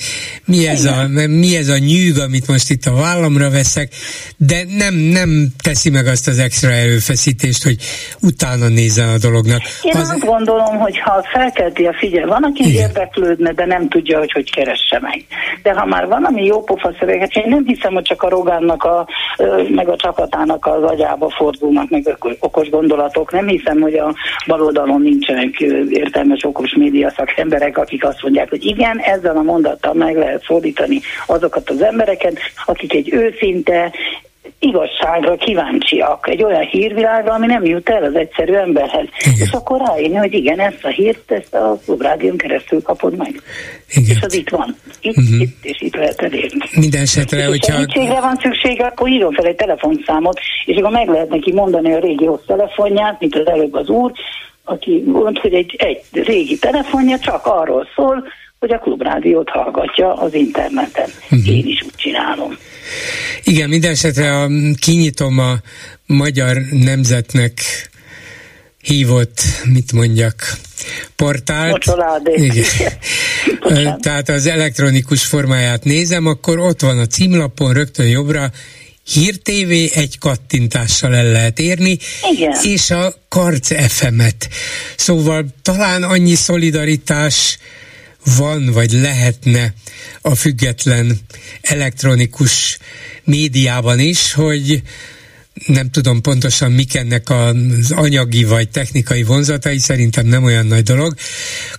mi, 0.45 0.67
ez 0.67 0.85
a, 0.85 1.07
mi 1.27 1.57
ez 1.57 1.69
a 1.69 1.79
nyűg, 1.79 2.19
amit 2.19 2.47
most 2.47 2.71
itt 2.71 2.87
a 2.87 2.95
vállamra 2.95 3.51
veszek, 3.51 3.93
de 4.37 4.65
nem, 4.77 4.95
nem 4.95 5.49
teszi 5.63 5.91
meg 5.91 6.07
azt 6.07 6.29
az 6.29 6.39
extra 6.39 6.71
erőfeszítést, 6.71 7.65
hogy 7.65 7.77
utána 8.23 8.69
nézzen 8.69 9.09
a 9.09 9.19
dolognak. 9.19 9.61
Én 9.83 9.93
az... 9.95 10.11
azt 10.11 10.25
gondolom, 10.25 10.79
hogy 10.79 10.99
ha 10.99 11.25
felkelti 11.33 11.85
a 11.85 11.95
figyel, 11.99 12.27
van, 12.27 12.43
aki 12.43 12.69
Igen. 12.69 12.83
érdeklődne, 12.83 13.53
de 13.53 13.65
nem 13.67 13.89
tudja, 13.89 14.19
hogy 14.19 14.33
hogy 14.33 14.51
keresse 14.51 14.99
meg 15.01 15.25
de 15.63 15.73
ha 15.73 15.85
már 15.85 16.07
valami 16.07 16.45
jó 16.45 16.63
pofa 16.63 16.95
szöveget, 16.99 17.37
én 17.37 17.49
nem 17.49 17.65
hiszem, 17.67 17.95
hogy 17.95 18.03
csak 18.03 18.23
a 18.23 18.29
Rogánnak, 18.29 18.85
a, 18.85 19.09
meg 19.69 19.89
a 19.89 19.97
csapatának 19.97 20.67
az 20.67 20.83
agyába 20.83 21.31
fordulnak, 21.31 21.91
meg 21.91 22.17
okos 22.41 22.69
gondolatok. 22.69 23.33
Nem 23.33 23.47
hiszem, 23.47 23.81
hogy 23.81 23.95
a 23.95 24.15
baloldalon 24.47 25.01
nincsenek 25.01 25.61
értelmes 25.89 26.45
okos 26.45 26.75
média 26.75 27.13
szakemberek, 27.17 27.79
akik 27.79 28.05
azt 28.05 28.23
mondják, 28.23 28.49
hogy 28.49 28.65
igen, 28.65 28.99
ezzel 28.99 29.37
a 29.37 29.43
mondattal 29.43 29.95
meg 29.95 30.17
lehet 30.17 30.45
fordítani 30.45 31.01
azokat 31.27 31.71
az 31.71 31.83
embereket, 31.83 32.39
akik 32.65 32.95
egy 32.95 33.13
őszinte, 33.13 33.78
igazságra 34.59 35.37
kíváncsiak, 35.37 36.29
egy 36.29 36.43
olyan 36.43 36.67
hírvilágra, 36.67 37.33
ami 37.33 37.47
nem 37.47 37.65
jut 37.65 37.89
el 37.89 38.05
az 38.05 38.15
egyszerű 38.15 38.53
emberhez. 38.55 39.07
Igen. 39.21 39.39
És 39.39 39.51
akkor 39.51 39.81
ráírni, 39.87 40.17
hogy 40.17 40.35
igen, 40.35 40.61
ezt 40.61 40.85
a 40.85 40.89
hírt, 40.89 41.31
ezt 41.31 41.55
a 41.55 41.79
klubrádión 41.85 42.37
keresztül 42.37 42.83
kapod 42.83 43.17
meg. 43.17 43.43
Igen. 43.95 44.17
És 44.17 44.21
az 44.21 44.35
itt 44.35 44.49
van. 44.49 44.77
Itt, 45.01 45.17
uh-huh. 45.17 45.41
itt 45.41 45.65
és 45.65 45.81
itt 45.81 45.95
lehet 45.95 46.23
elérni. 46.23 46.65
Minden 46.75 47.03
esetre, 47.03 47.39
és 47.39 47.47
hogyha... 47.47 47.73
segítségre 47.73 48.21
van 48.21 48.39
szüksége, 48.43 48.85
akkor 48.85 49.09
írjon 49.09 49.33
fel 49.33 49.47
egy 49.47 49.57
telefonszámot, 49.57 50.41
és 50.65 50.77
akkor 50.77 50.91
meg 50.91 51.09
lehet 51.09 51.29
neki 51.29 51.53
mondani 51.53 51.93
a 51.93 51.99
régi 51.99 52.29
telefonját, 52.47 53.21
mint 53.21 53.35
az 53.35 53.47
előbb 53.47 53.75
az 53.75 53.89
úr, 53.89 54.13
aki 54.65 55.03
mond, 55.07 55.39
hogy 55.39 55.55
egy, 55.55 55.77
egy 55.79 56.25
régi 56.25 56.59
telefonja 56.59 57.19
csak 57.19 57.47
arról 57.47 57.87
szól, 57.95 58.25
hogy 58.59 58.73
a 58.73 58.79
klubrádiót 58.79 59.49
hallgatja 59.49 60.15
az 60.15 60.35
interneten. 60.35 61.09
Uh-huh. 61.31 61.49
Én 61.49 61.67
is 61.67 61.83
úgy 61.83 61.95
csinálom. 61.97 62.57
Igen, 63.45 63.69
minden 63.69 63.91
esetre 63.91 64.39
a, 64.43 64.49
kinyitom 64.81 65.39
a 65.39 65.55
magyar 66.07 66.57
nemzetnek 66.71 67.61
hívott, 68.83 69.41
mit 69.73 69.93
mondjak, 69.93 70.35
portált. 71.17 71.85
Igen. 72.25 72.65
Tehát 74.01 74.29
az 74.29 74.47
elektronikus 74.47 75.25
formáját 75.25 75.85
nézem, 75.85 76.27
akkor 76.27 76.59
ott 76.59 76.81
van 76.81 76.99
a 76.99 77.07
címlapon 77.07 77.73
rögtön 77.73 78.07
jobbra 78.07 78.51
Hír 79.13 79.37
TV 79.37 79.99
egy 79.99 80.19
kattintással 80.19 81.15
el 81.15 81.33
lehet 81.33 81.59
érni, 81.59 81.99
Igen. 82.31 82.57
és 82.63 82.91
a 82.91 83.15
Karc 83.29 83.93
FM-et. 83.93 84.49
Szóval 84.97 85.45
talán 85.63 86.03
annyi 86.03 86.35
szolidaritás 86.35 87.59
van, 88.37 88.73
vagy 88.73 88.93
lehetne 88.93 89.75
a 90.21 90.35
független 90.35 91.21
elektronikus 91.63 92.79
médiában 93.25 93.99
is, 93.99 94.33
hogy 94.33 94.83
nem 95.67 95.91
tudom 95.91 96.21
pontosan 96.21 96.73
mik 96.73 96.95
ennek 96.95 97.31
az 97.31 97.91
anyagi 97.91 98.45
vagy 98.45 98.69
technikai 98.69 99.23
vonzatai, 99.23 99.79
szerintem 99.79 100.27
nem 100.27 100.45
olyan 100.45 100.67
nagy 100.67 100.83
dolog, 100.83 101.15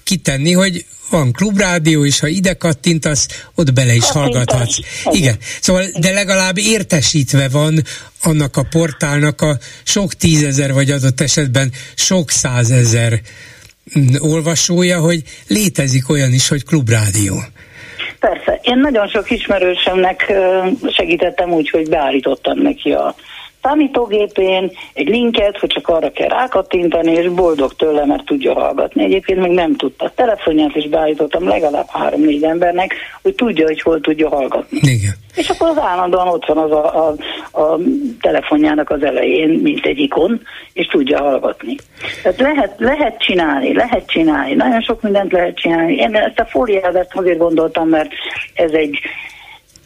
kitenni, 0.04 0.52
hogy 0.52 0.86
van 1.10 1.32
klubrádió, 1.32 2.06
és 2.06 2.20
ha 2.20 2.28
ide 2.28 2.54
kattintasz, 2.54 3.28
ott 3.56 3.74
bele 3.74 3.96
is 3.96 4.06
hallgathatsz. 4.06 4.78
Igen, 5.12 5.38
szóval, 5.62 5.86
de 6.00 6.12
legalább 6.12 6.58
értesítve 6.58 7.50
van 7.50 7.84
annak 8.22 8.58
a 8.58 8.64
portálnak 8.64 9.42
a 9.42 9.60
sok 9.84 10.14
tízezer, 10.14 10.74
vagy 10.74 10.92
adott 10.92 11.22
esetben 11.22 11.72
sok 11.96 12.32
százezer 12.32 13.22
olvasója, 14.20 15.00
hogy 15.00 15.22
létezik 15.48 16.10
olyan 16.10 16.34
is, 16.34 16.48
hogy 16.48 16.64
klubrádió. 16.64 17.36
Persze. 18.20 18.60
Én 18.62 18.78
nagyon 18.78 19.08
sok 19.08 19.32
ismerősömnek 19.32 20.34
segítettem 20.90 21.52
úgy, 21.52 21.70
hogy 21.70 21.90
beállítottam 21.90 22.60
neki 22.60 22.92
a 22.92 23.16
számítógépén 23.62 24.72
egy 24.94 25.08
linket, 25.08 25.58
hogy 25.58 25.70
csak 25.70 25.88
arra 25.88 26.12
kell 26.12 26.28
rákattintani, 26.28 27.12
és 27.12 27.30
boldog 27.30 27.74
tőle, 27.74 28.06
mert 28.06 28.26
tudja 28.26 28.54
hallgatni. 28.54 29.04
Egyébként 29.04 29.40
még 29.40 29.52
nem 29.52 29.76
tudta. 29.76 30.06
A 30.06 30.12
telefonját 30.16 30.76
is 30.76 30.90
beállítottam 30.90 31.48
legalább 31.48 31.88
három-négy 31.88 32.44
embernek, 32.44 32.94
hogy 33.22 33.36
tudja, 33.36 33.66
hogy 33.66 33.82
hol 33.82 34.00
tudja 34.02 34.30
hallgatni. 34.30 34.80
Igen. 34.82 35.14
És 35.36 35.50
akkor 35.50 35.70
az 35.70 35.78
állandóan 35.78 36.28
ott 36.28 36.46
van 36.46 36.58
az 36.58 36.72
a, 36.72 37.08
a, 37.08 37.16
a 37.62 37.80
telefonjának 38.22 38.90
az 38.90 39.04
elején, 39.04 39.50
mint 39.50 39.86
egy 39.86 40.00
ikon, 40.00 40.42
és 40.74 40.88
tudja 40.88 41.22
hallgatni. 41.22 41.76
Tehát 42.24 42.40
lehet, 42.40 42.76
lehet 42.78 43.20
csinálni, 43.20 43.74
lehet 43.74 44.08
csinálni, 44.08 44.54
nagyon 44.54 44.82
sok 44.82 45.02
mindent 45.02 45.32
lehet 45.32 45.56
csinálni. 45.56 45.96
Én 45.96 46.16
ezt 46.16 46.40
a 46.40 46.46
fóliát 46.46 47.08
azért 47.16 47.38
gondoltam, 47.38 47.88
mert 47.88 48.10
ez 48.54 48.72
egy 48.72 49.00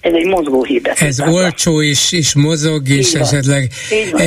ez 0.03 0.13
egy 0.13 0.25
mozgó 0.25 0.63
hirdetés. 0.63 1.07
Ez 1.07 1.19
olcsó 1.19 1.81
és, 1.81 2.11
és 2.11 2.35
mozog, 2.35 2.89
és 2.89 3.13
Így 3.13 3.21
esetleg 3.21 3.69
e, 4.13 4.25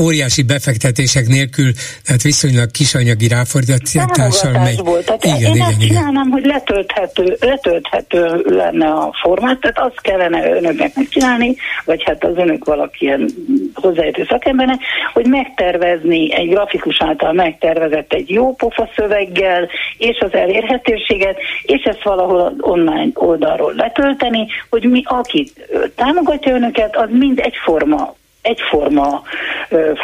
óriási 0.00 0.42
befektetések 0.42 1.26
nélkül, 1.26 1.70
tehát 2.04 2.22
viszonylag 2.22 2.70
kisanyagi 2.70 3.28
ráfordítással 3.28 4.52
megy. 4.52 4.78
Volt. 4.84 5.04
Tehát 5.04 5.24
igen, 5.24 5.38
én 5.40 5.54
igen, 5.54 5.66
azt 5.66 5.82
igen. 5.82 5.88
csinálnám, 5.88 6.30
hogy 6.30 6.44
letölthető, 6.44 7.36
letölthető 7.40 8.42
lenne 8.44 8.88
a 8.88 9.14
formát, 9.22 9.60
tehát 9.60 9.78
azt 9.78 10.00
kellene 10.00 10.50
önöknek 10.50 10.94
megcsinálni, 10.94 11.56
vagy 11.84 12.02
hát 12.04 12.24
az 12.24 12.36
önök 12.36 12.64
valakilyen 12.64 13.30
hozzáértő 13.74 14.26
szakembernek, 14.28 14.80
hogy 15.12 15.26
megtervezni 15.26 16.34
egy 16.34 16.48
grafikus 16.48 17.02
által 17.02 17.32
megtervezett 17.32 18.12
egy 18.12 18.30
jó 18.30 18.54
pofa 18.54 18.88
szöveggel, 18.96 19.68
és 19.98 20.18
az 20.18 20.32
elérhetőséget, 20.32 21.38
és 21.62 21.82
ezt 21.82 22.02
valahol 22.02 22.54
online 22.60 23.10
oldalról 23.14 23.74
letölteni, 23.74 24.46
hogy 24.70 24.84
mi 24.84 25.04
aki 25.08 25.52
támogatja 25.94 26.54
önöket, 26.54 26.96
az 26.96 27.08
mind 27.10 27.38
egyforma 27.38 28.14
egyforma 28.46 29.22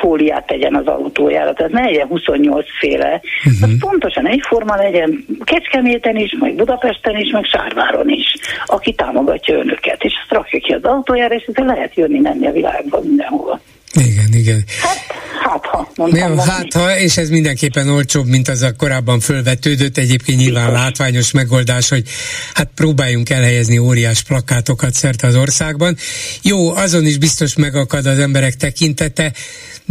fóliát 0.01 0.47
tegyen 0.47 0.74
az 0.74 0.87
autójára, 0.87 1.53
tehát 1.53 1.73
ne 1.73 1.81
legyen 1.81 2.07
28 2.07 2.65
féle, 2.79 3.20
uh-huh. 3.45 3.62
az 3.62 3.77
pontosan 3.81 4.27
egyforma 4.27 4.77
legyen 4.77 5.27
Kecskeméten 5.45 6.16
is, 6.16 6.37
meg 6.41 6.55
Budapesten 6.55 7.16
is, 7.16 7.31
meg 7.31 7.45
Sárváron 7.45 8.09
is, 8.09 8.37
aki 8.66 8.95
támogatja 8.95 9.55
önöket, 9.55 10.05
és 10.05 10.12
azt 10.23 10.33
rakja 10.33 10.59
ki 10.59 10.73
az 10.73 10.85
autójára, 10.85 11.35
és 11.35 11.45
ezzel 11.53 11.66
lehet 11.66 11.97
jönni 11.97 12.19
menni 12.19 12.47
a 12.47 12.53
világban 12.53 13.03
mindenhol. 13.07 13.61
Igen, 13.94 14.28
igen. 14.32 14.64
Hát, 14.81 14.98
hát 15.43 15.66
ha, 15.66 15.89
mondtam. 15.97 16.39
hát 16.39 16.73
ha, 16.73 16.98
és 16.98 17.16
ez 17.16 17.28
mindenképpen 17.28 17.89
olcsóbb, 17.89 18.27
mint 18.27 18.48
az 18.48 18.62
a 18.62 18.73
korábban 18.73 19.20
fölvetődött, 19.20 19.97
egyébként 19.97 20.39
nyilván 20.39 20.64
Biztos. 20.64 20.82
látványos 20.82 21.31
megoldás, 21.31 21.89
hogy 21.89 22.09
hát 22.55 22.70
próbáljunk 22.74 23.31
elhelyezni 23.31 23.78
óriás 23.78 24.23
plakátokat 24.23 24.94
szerte 24.94 25.27
az 25.27 25.36
országban. 25.36 25.97
Jó, 26.43 26.74
azon 26.74 27.06
is 27.06 27.19
biztos 27.19 27.55
megakad 27.55 28.06
az 28.06 28.19
emberek 28.19 28.55
tekintete, 28.55 29.32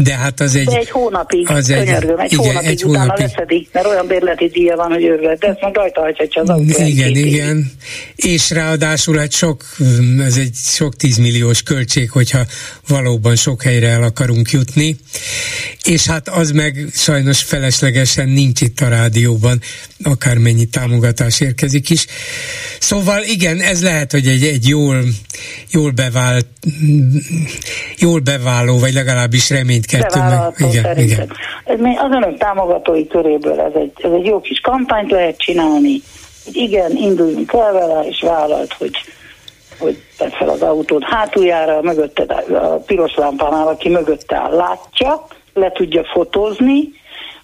de 0.03 0.15
hát 0.15 0.39
az 0.39 0.55
egy... 0.55 0.65
De 0.65 0.77
egy 0.77 0.89
hónapig, 0.89 1.49
az 1.49 1.69
egy, 1.69 1.85
könyörgöm, 1.85 2.19
egy 2.19 2.33
igen, 2.33 2.45
hónapig 2.45 2.69
egy 2.69 2.83
utána 2.83 2.99
hónapig. 2.99 3.25
leszedi, 3.25 3.67
mert 3.71 3.85
olyan 3.85 4.07
bérleti 4.07 4.47
díja 4.47 4.75
van, 4.75 4.91
hogy 4.91 5.03
őrület, 5.03 5.39
de 5.39 5.47
ezt 5.47 5.61
meg 5.61 5.75
rajta 5.75 6.01
hagyhatja 6.01 6.41
az 6.41 6.49
autó. 6.49 6.85
Igen, 6.85 7.15
igen. 7.15 7.71
És 8.15 8.49
ráadásul 8.49 9.17
hát 9.17 9.31
sok, 9.31 9.63
ez 10.19 10.37
egy 10.37 10.55
sok 10.55 10.95
tízmilliós 10.95 11.63
költség, 11.63 12.11
hogyha 12.11 12.39
valóban 12.87 13.35
sok 13.35 13.63
helyre 13.63 13.87
el 13.87 14.03
akarunk 14.03 14.51
jutni. 14.51 14.97
És 15.83 16.05
hát 16.05 16.29
az 16.29 16.51
meg 16.51 16.85
sajnos 16.93 17.43
feleslegesen 17.43 18.29
nincs 18.29 18.61
itt 18.61 18.79
a 18.79 18.87
rádióban, 18.87 19.61
akármennyi 20.03 20.65
támogatás 20.65 21.39
érkezik 21.39 21.89
is. 21.89 22.05
Szóval 22.79 23.23
igen, 23.23 23.59
ez 23.61 23.83
lehet, 23.83 24.11
hogy 24.11 24.27
egy, 24.27 24.43
egy 24.43 24.67
jól, 24.67 25.03
jól 25.71 25.91
bevált, 25.91 26.45
jól 28.01 28.19
beváló, 28.19 28.79
vagy 28.79 28.93
legalábbis 28.93 29.49
reményt 29.49 29.85
keltő 29.85 30.19
meg. 30.19 30.39
Igen, 30.57 30.97
igen. 30.97 31.31
Ez 31.65 31.79
még 31.79 31.97
az 31.99 32.11
önök 32.11 32.37
támogatói 32.37 33.07
köréből 33.07 33.59
ez 33.59 33.73
egy, 33.75 33.91
ez 33.95 34.11
egy 34.11 34.25
jó 34.25 34.41
kis 34.41 34.59
kampányt 34.59 35.11
lehet 35.11 35.37
csinálni. 35.37 36.01
Igen, 36.51 36.91
induljunk 36.95 37.53
el 37.53 37.71
vele, 37.71 38.07
és 38.07 38.21
vállalt, 38.21 38.73
hogy 38.73 38.91
hogy 39.81 39.97
tesz 40.17 40.33
fel 40.33 40.49
az 40.49 40.61
autót 40.61 41.03
hátuljára, 41.03 41.81
mögötte 41.81 42.23
a 42.53 42.75
piros 42.75 43.15
lámpánál, 43.15 43.67
aki 43.67 43.89
mögötte 43.89 44.35
áll, 44.35 44.55
látja, 44.55 45.27
le 45.53 45.71
tudja 45.71 46.03
fotózni, 46.13 46.89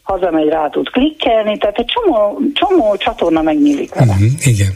hazamegy 0.07 0.47
rá 0.47 0.69
tud 0.69 0.89
klikkelni, 0.89 1.57
tehát 1.57 1.77
egy 1.77 1.85
csomó, 1.85 2.39
csomó 2.53 2.95
csatorna 2.97 3.41
megnyílik 3.41 3.93
vele. 3.93 4.11
Uh-huh, 4.11 4.47
igen. 4.47 4.73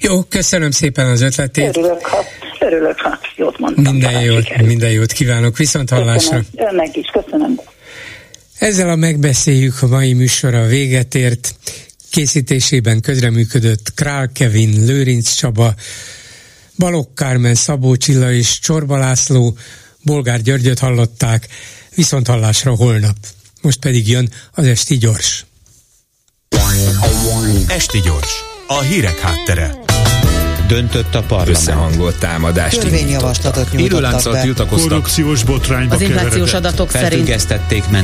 Jó, 0.00 0.22
köszönöm 0.22 0.70
szépen 0.70 1.06
az 1.06 1.20
ötletét. 1.20 1.76
Örülök, 1.76 2.06
ha, 2.06 2.24
örülök, 2.58 3.00
ha 3.00 3.18
jót 3.36 3.58
mondtam. 3.58 3.84
Minden 3.84 4.22
jót, 4.22 4.44
sikerül. 4.44 4.66
minden 4.66 4.90
jót 4.90 5.12
kívánok, 5.12 5.56
viszont 5.56 5.90
hallásra. 5.90 6.38
Köszönöm. 6.38 6.74
Önnek 6.74 6.96
is, 6.96 7.06
köszönöm. 7.06 7.60
Ezzel 8.58 8.88
a 8.88 8.96
megbeszéljük 8.96 9.82
a 9.82 9.86
mai 9.86 10.12
műsora 10.12 10.66
véget 10.66 11.14
ért. 11.14 11.54
Készítésében 12.10 13.00
közreműködött 13.00 13.94
Král 13.94 14.30
Kevin, 14.34 14.84
Lőrinc 14.86 15.32
Csaba, 15.32 15.74
Balogh 16.78 17.14
Kármen, 17.14 17.54
Szabó 17.54 17.96
Csilla 17.96 18.32
és 18.32 18.58
Csorba 18.58 18.98
László, 18.98 19.56
Bolgár 20.04 20.40
Györgyöt 20.40 20.78
hallották, 20.78 21.46
viszont 21.94 22.26
hallásra 22.26 22.74
holnap. 22.74 23.16
Most 23.60 23.78
pedig 23.78 24.08
jön 24.08 24.28
az 24.52 24.66
Esti 24.66 24.98
Gyors. 24.98 25.44
Esti 27.66 28.00
Gyors, 28.00 28.32
a 28.66 28.80
hírek 28.80 29.18
háttere 29.18 29.80
döntött 30.70 31.14
a 31.14 31.22
parlament. 31.22 31.56
Összehangolt 31.56 32.18
támadást 32.18 32.80
Törvényjavaslatot 32.80 33.72
nyújtottak 33.72 34.32
be. 34.32 34.40
tiltakoztak. 34.40 34.88
Korrupciós 34.88 35.44
botrányba 35.44 35.94
Az 35.94 36.00
inflációs 36.00 36.52
adatok 36.52 36.90
szerint 36.90 37.48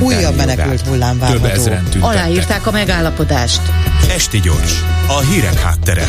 újabb 0.01 0.37
menekült 0.37 0.81
hullám 0.81 1.19
várható. 1.19 1.79
Aláírták 2.01 2.67
a 2.67 2.71
megállapodást. 2.71 3.61
Esti 4.11 4.41
gyors, 4.41 4.83
a 5.07 5.21
hírek 5.21 5.61
háttere. 5.61 6.09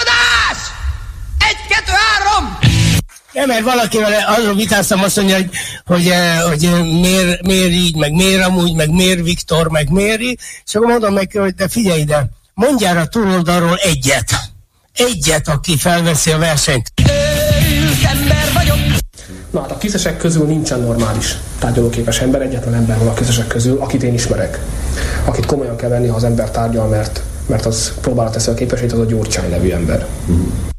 Nem, 3.33 3.47
mert 3.47 3.63
valakivel 3.63 4.11
azon 4.37 4.55
vitáztam 4.55 5.03
azt 5.03 5.15
mondja, 5.15 5.35
hogy, 5.35 5.49
hogy, 5.85 6.07
eh, 6.07 6.41
hogy, 6.41 6.65
eh, 6.65 6.83
miért, 6.83 7.41
miért 7.41 7.71
így, 7.71 7.95
meg 7.95 8.11
miért 8.11 8.45
amúgy, 8.45 8.75
meg 8.75 8.89
miért 8.89 9.23
Viktor, 9.23 9.69
meg 9.69 9.89
miért 9.89 10.21
így, 10.21 10.39
és 10.65 10.75
akkor 10.75 10.87
mondom 10.87 11.13
neki, 11.13 11.37
hogy 11.37 11.53
de 11.53 11.67
figyelj 11.67 11.99
ide, 11.99 12.29
mondjál 12.53 12.97
a 12.97 13.05
túloldalról 13.05 13.75
egyet. 13.75 14.29
Egyet, 14.93 15.47
aki 15.47 15.77
felveszi 15.77 16.31
a 16.31 16.37
versenyt. 16.37 16.91
Őrült 17.09 18.03
ember 18.03 18.51
vagyok. 18.53 18.77
Na 19.51 19.61
hát 19.61 19.71
a 19.71 19.77
kiszesek 19.77 20.17
közül 20.17 20.45
nincsen 20.45 20.79
normális 20.79 21.35
tárgyalóképes 21.59 22.19
ember, 22.19 22.41
egyetlen 22.41 22.73
ember 22.73 22.97
van 22.97 23.07
a 23.07 23.13
kiszesek 23.13 23.47
közül, 23.47 23.81
akit 23.81 24.03
én 24.03 24.13
ismerek. 24.13 24.59
Akit 25.25 25.45
komolyan 25.45 25.75
kell 25.75 25.89
venni, 25.89 26.07
ha 26.07 26.15
az 26.15 26.23
ember 26.23 26.51
tárgyal, 26.51 26.87
mert, 26.87 27.21
mert 27.45 27.65
az 27.65 27.93
próbálra 28.01 28.31
teszi 28.31 28.49
a 28.49 28.53
képesét, 28.53 28.91
az 28.91 28.99
a 28.99 29.05
Gyurcsány 29.05 29.49
nevű 29.49 29.69
ember. 29.69 30.05
Mm. 30.31 30.70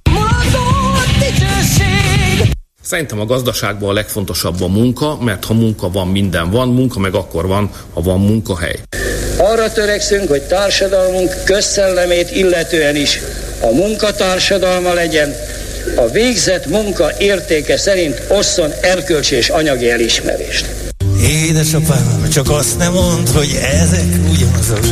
Szerintem 2.92 3.20
a 3.20 3.26
gazdaságban 3.26 3.88
a 3.88 3.92
legfontosabb 3.92 4.60
a 4.60 4.68
munka, 4.68 5.16
mert 5.20 5.44
ha 5.44 5.54
munka 5.54 5.90
van, 5.90 6.08
minden 6.08 6.50
van, 6.50 6.68
munka 6.68 6.98
meg 6.98 7.14
akkor 7.14 7.46
van, 7.46 7.70
ha 7.92 8.00
van 8.00 8.20
munkahely. 8.20 8.78
Arra 9.38 9.72
törekszünk, 9.72 10.28
hogy 10.28 10.42
társadalmunk 10.42 11.34
közszellemét 11.44 12.30
illetően 12.30 12.96
is 12.96 13.20
a 13.60 13.66
munkatársadalma 13.66 14.92
legyen, 14.92 15.34
a 15.96 16.08
végzett 16.08 16.66
munka 16.66 17.10
értéke 17.18 17.76
szerint 17.76 18.22
osszon 18.28 18.70
erkölcsi 18.82 19.34
és 19.34 19.48
anyagi 19.48 19.90
elismerést. 19.90 20.66
Édesapám, 21.22 22.28
csak 22.32 22.50
azt 22.50 22.78
nem 22.78 22.92
mond, 22.92 23.28
hogy 23.28 23.58
ezek 23.82 24.04
ugyanazok. 24.30 24.84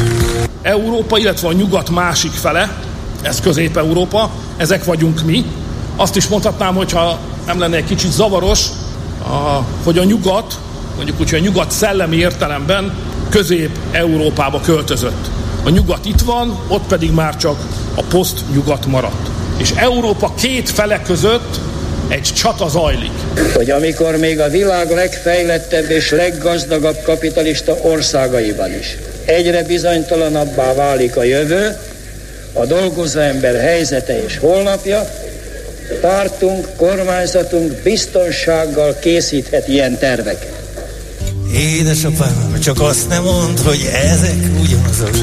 Európa, 0.62 1.18
illetve 1.18 1.48
a 1.48 1.52
nyugat 1.52 1.90
másik 1.90 2.32
fele, 2.32 2.78
ez 3.22 3.40
Közép-Európa, 3.40 4.30
ezek 4.56 4.84
vagyunk 4.84 5.24
mi. 5.24 5.44
Azt 6.00 6.16
is 6.16 6.28
mondhatnám, 6.28 6.74
hogyha 6.74 7.18
nem 7.46 7.58
lenne 7.58 7.76
egy 7.76 7.84
kicsit 7.84 8.12
zavaros, 8.12 8.66
a, 9.22 9.64
hogy 9.84 9.98
a 9.98 10.04
nyugat, 10.04 10.58
mondjuk 10.96 11.20
úgy, 11.20 11.30
hogy 11.30 11.38
a 11.38 11.42
nyugat 11.42 11.70
szellemi 11.70 12.16
értelemben 12.16 12.92
Közép-Európába 13.28 14.60
költözött. 14.60 15.30
A 15.64 15.68
nyugat 15.68 16.04
itt 16.04 16.20
van, 16.20 16.58
ott 16.68 16.86
pedig 16.86 17.12
már 17.12 17.36
csak 17.36 17.56
a 17.94 18.02
poszt-nyugat 18.02 18.86
maradt. 18.86 19.28
És 19.56 19.70
Európa 19.76 20.34
két 20.34 20.70
fele 20.70 21.02
között 21.02 21.60
egy 22.08 22.22
csata 22.22 22.68
zajlik. 22.68 23.12
Hogy 23.54 23.70
amikor 23.70 24.16
még 24.16 24.40
a 24.40 24.48
világ 24.48 24.90
legfejlettebb 24.90 25.90
és 25.90 26.10
leggazdagabb 26.10 27.02
kapitalista 27.02 27.72
országaiban 27.82 28.78
is 28.78 28.96
egyre 29.24 29.62
bizonytalanabbá 29.62 30.74
válik 30.74 31.16
a 31.16 31.22
jövő, 31.22 31.76
a 32.52 32.66
dolgozó 32.66 33.18
ember 33.20 33.60
helyzete 33.60 34.24
és 34.24 34.38
holnapja, 34.38 35.08
pártunk, 36.00 36.68
kormányzatunk 36.76 37.72
biztonsággal 37.72 38.98
készíthet 38.98 39.68
ilyen 39.68 39.98
terveket. 39.98 40.58
Édesapám, 41.54 42.58
csak 42.62 42.80
azt 42.80 43.08
nem 43.08 43.22
mond, 43.22 43.58
hogy 43.58 43.90
ezek 43.92 44.36
ugyanazok. 44.60 45.16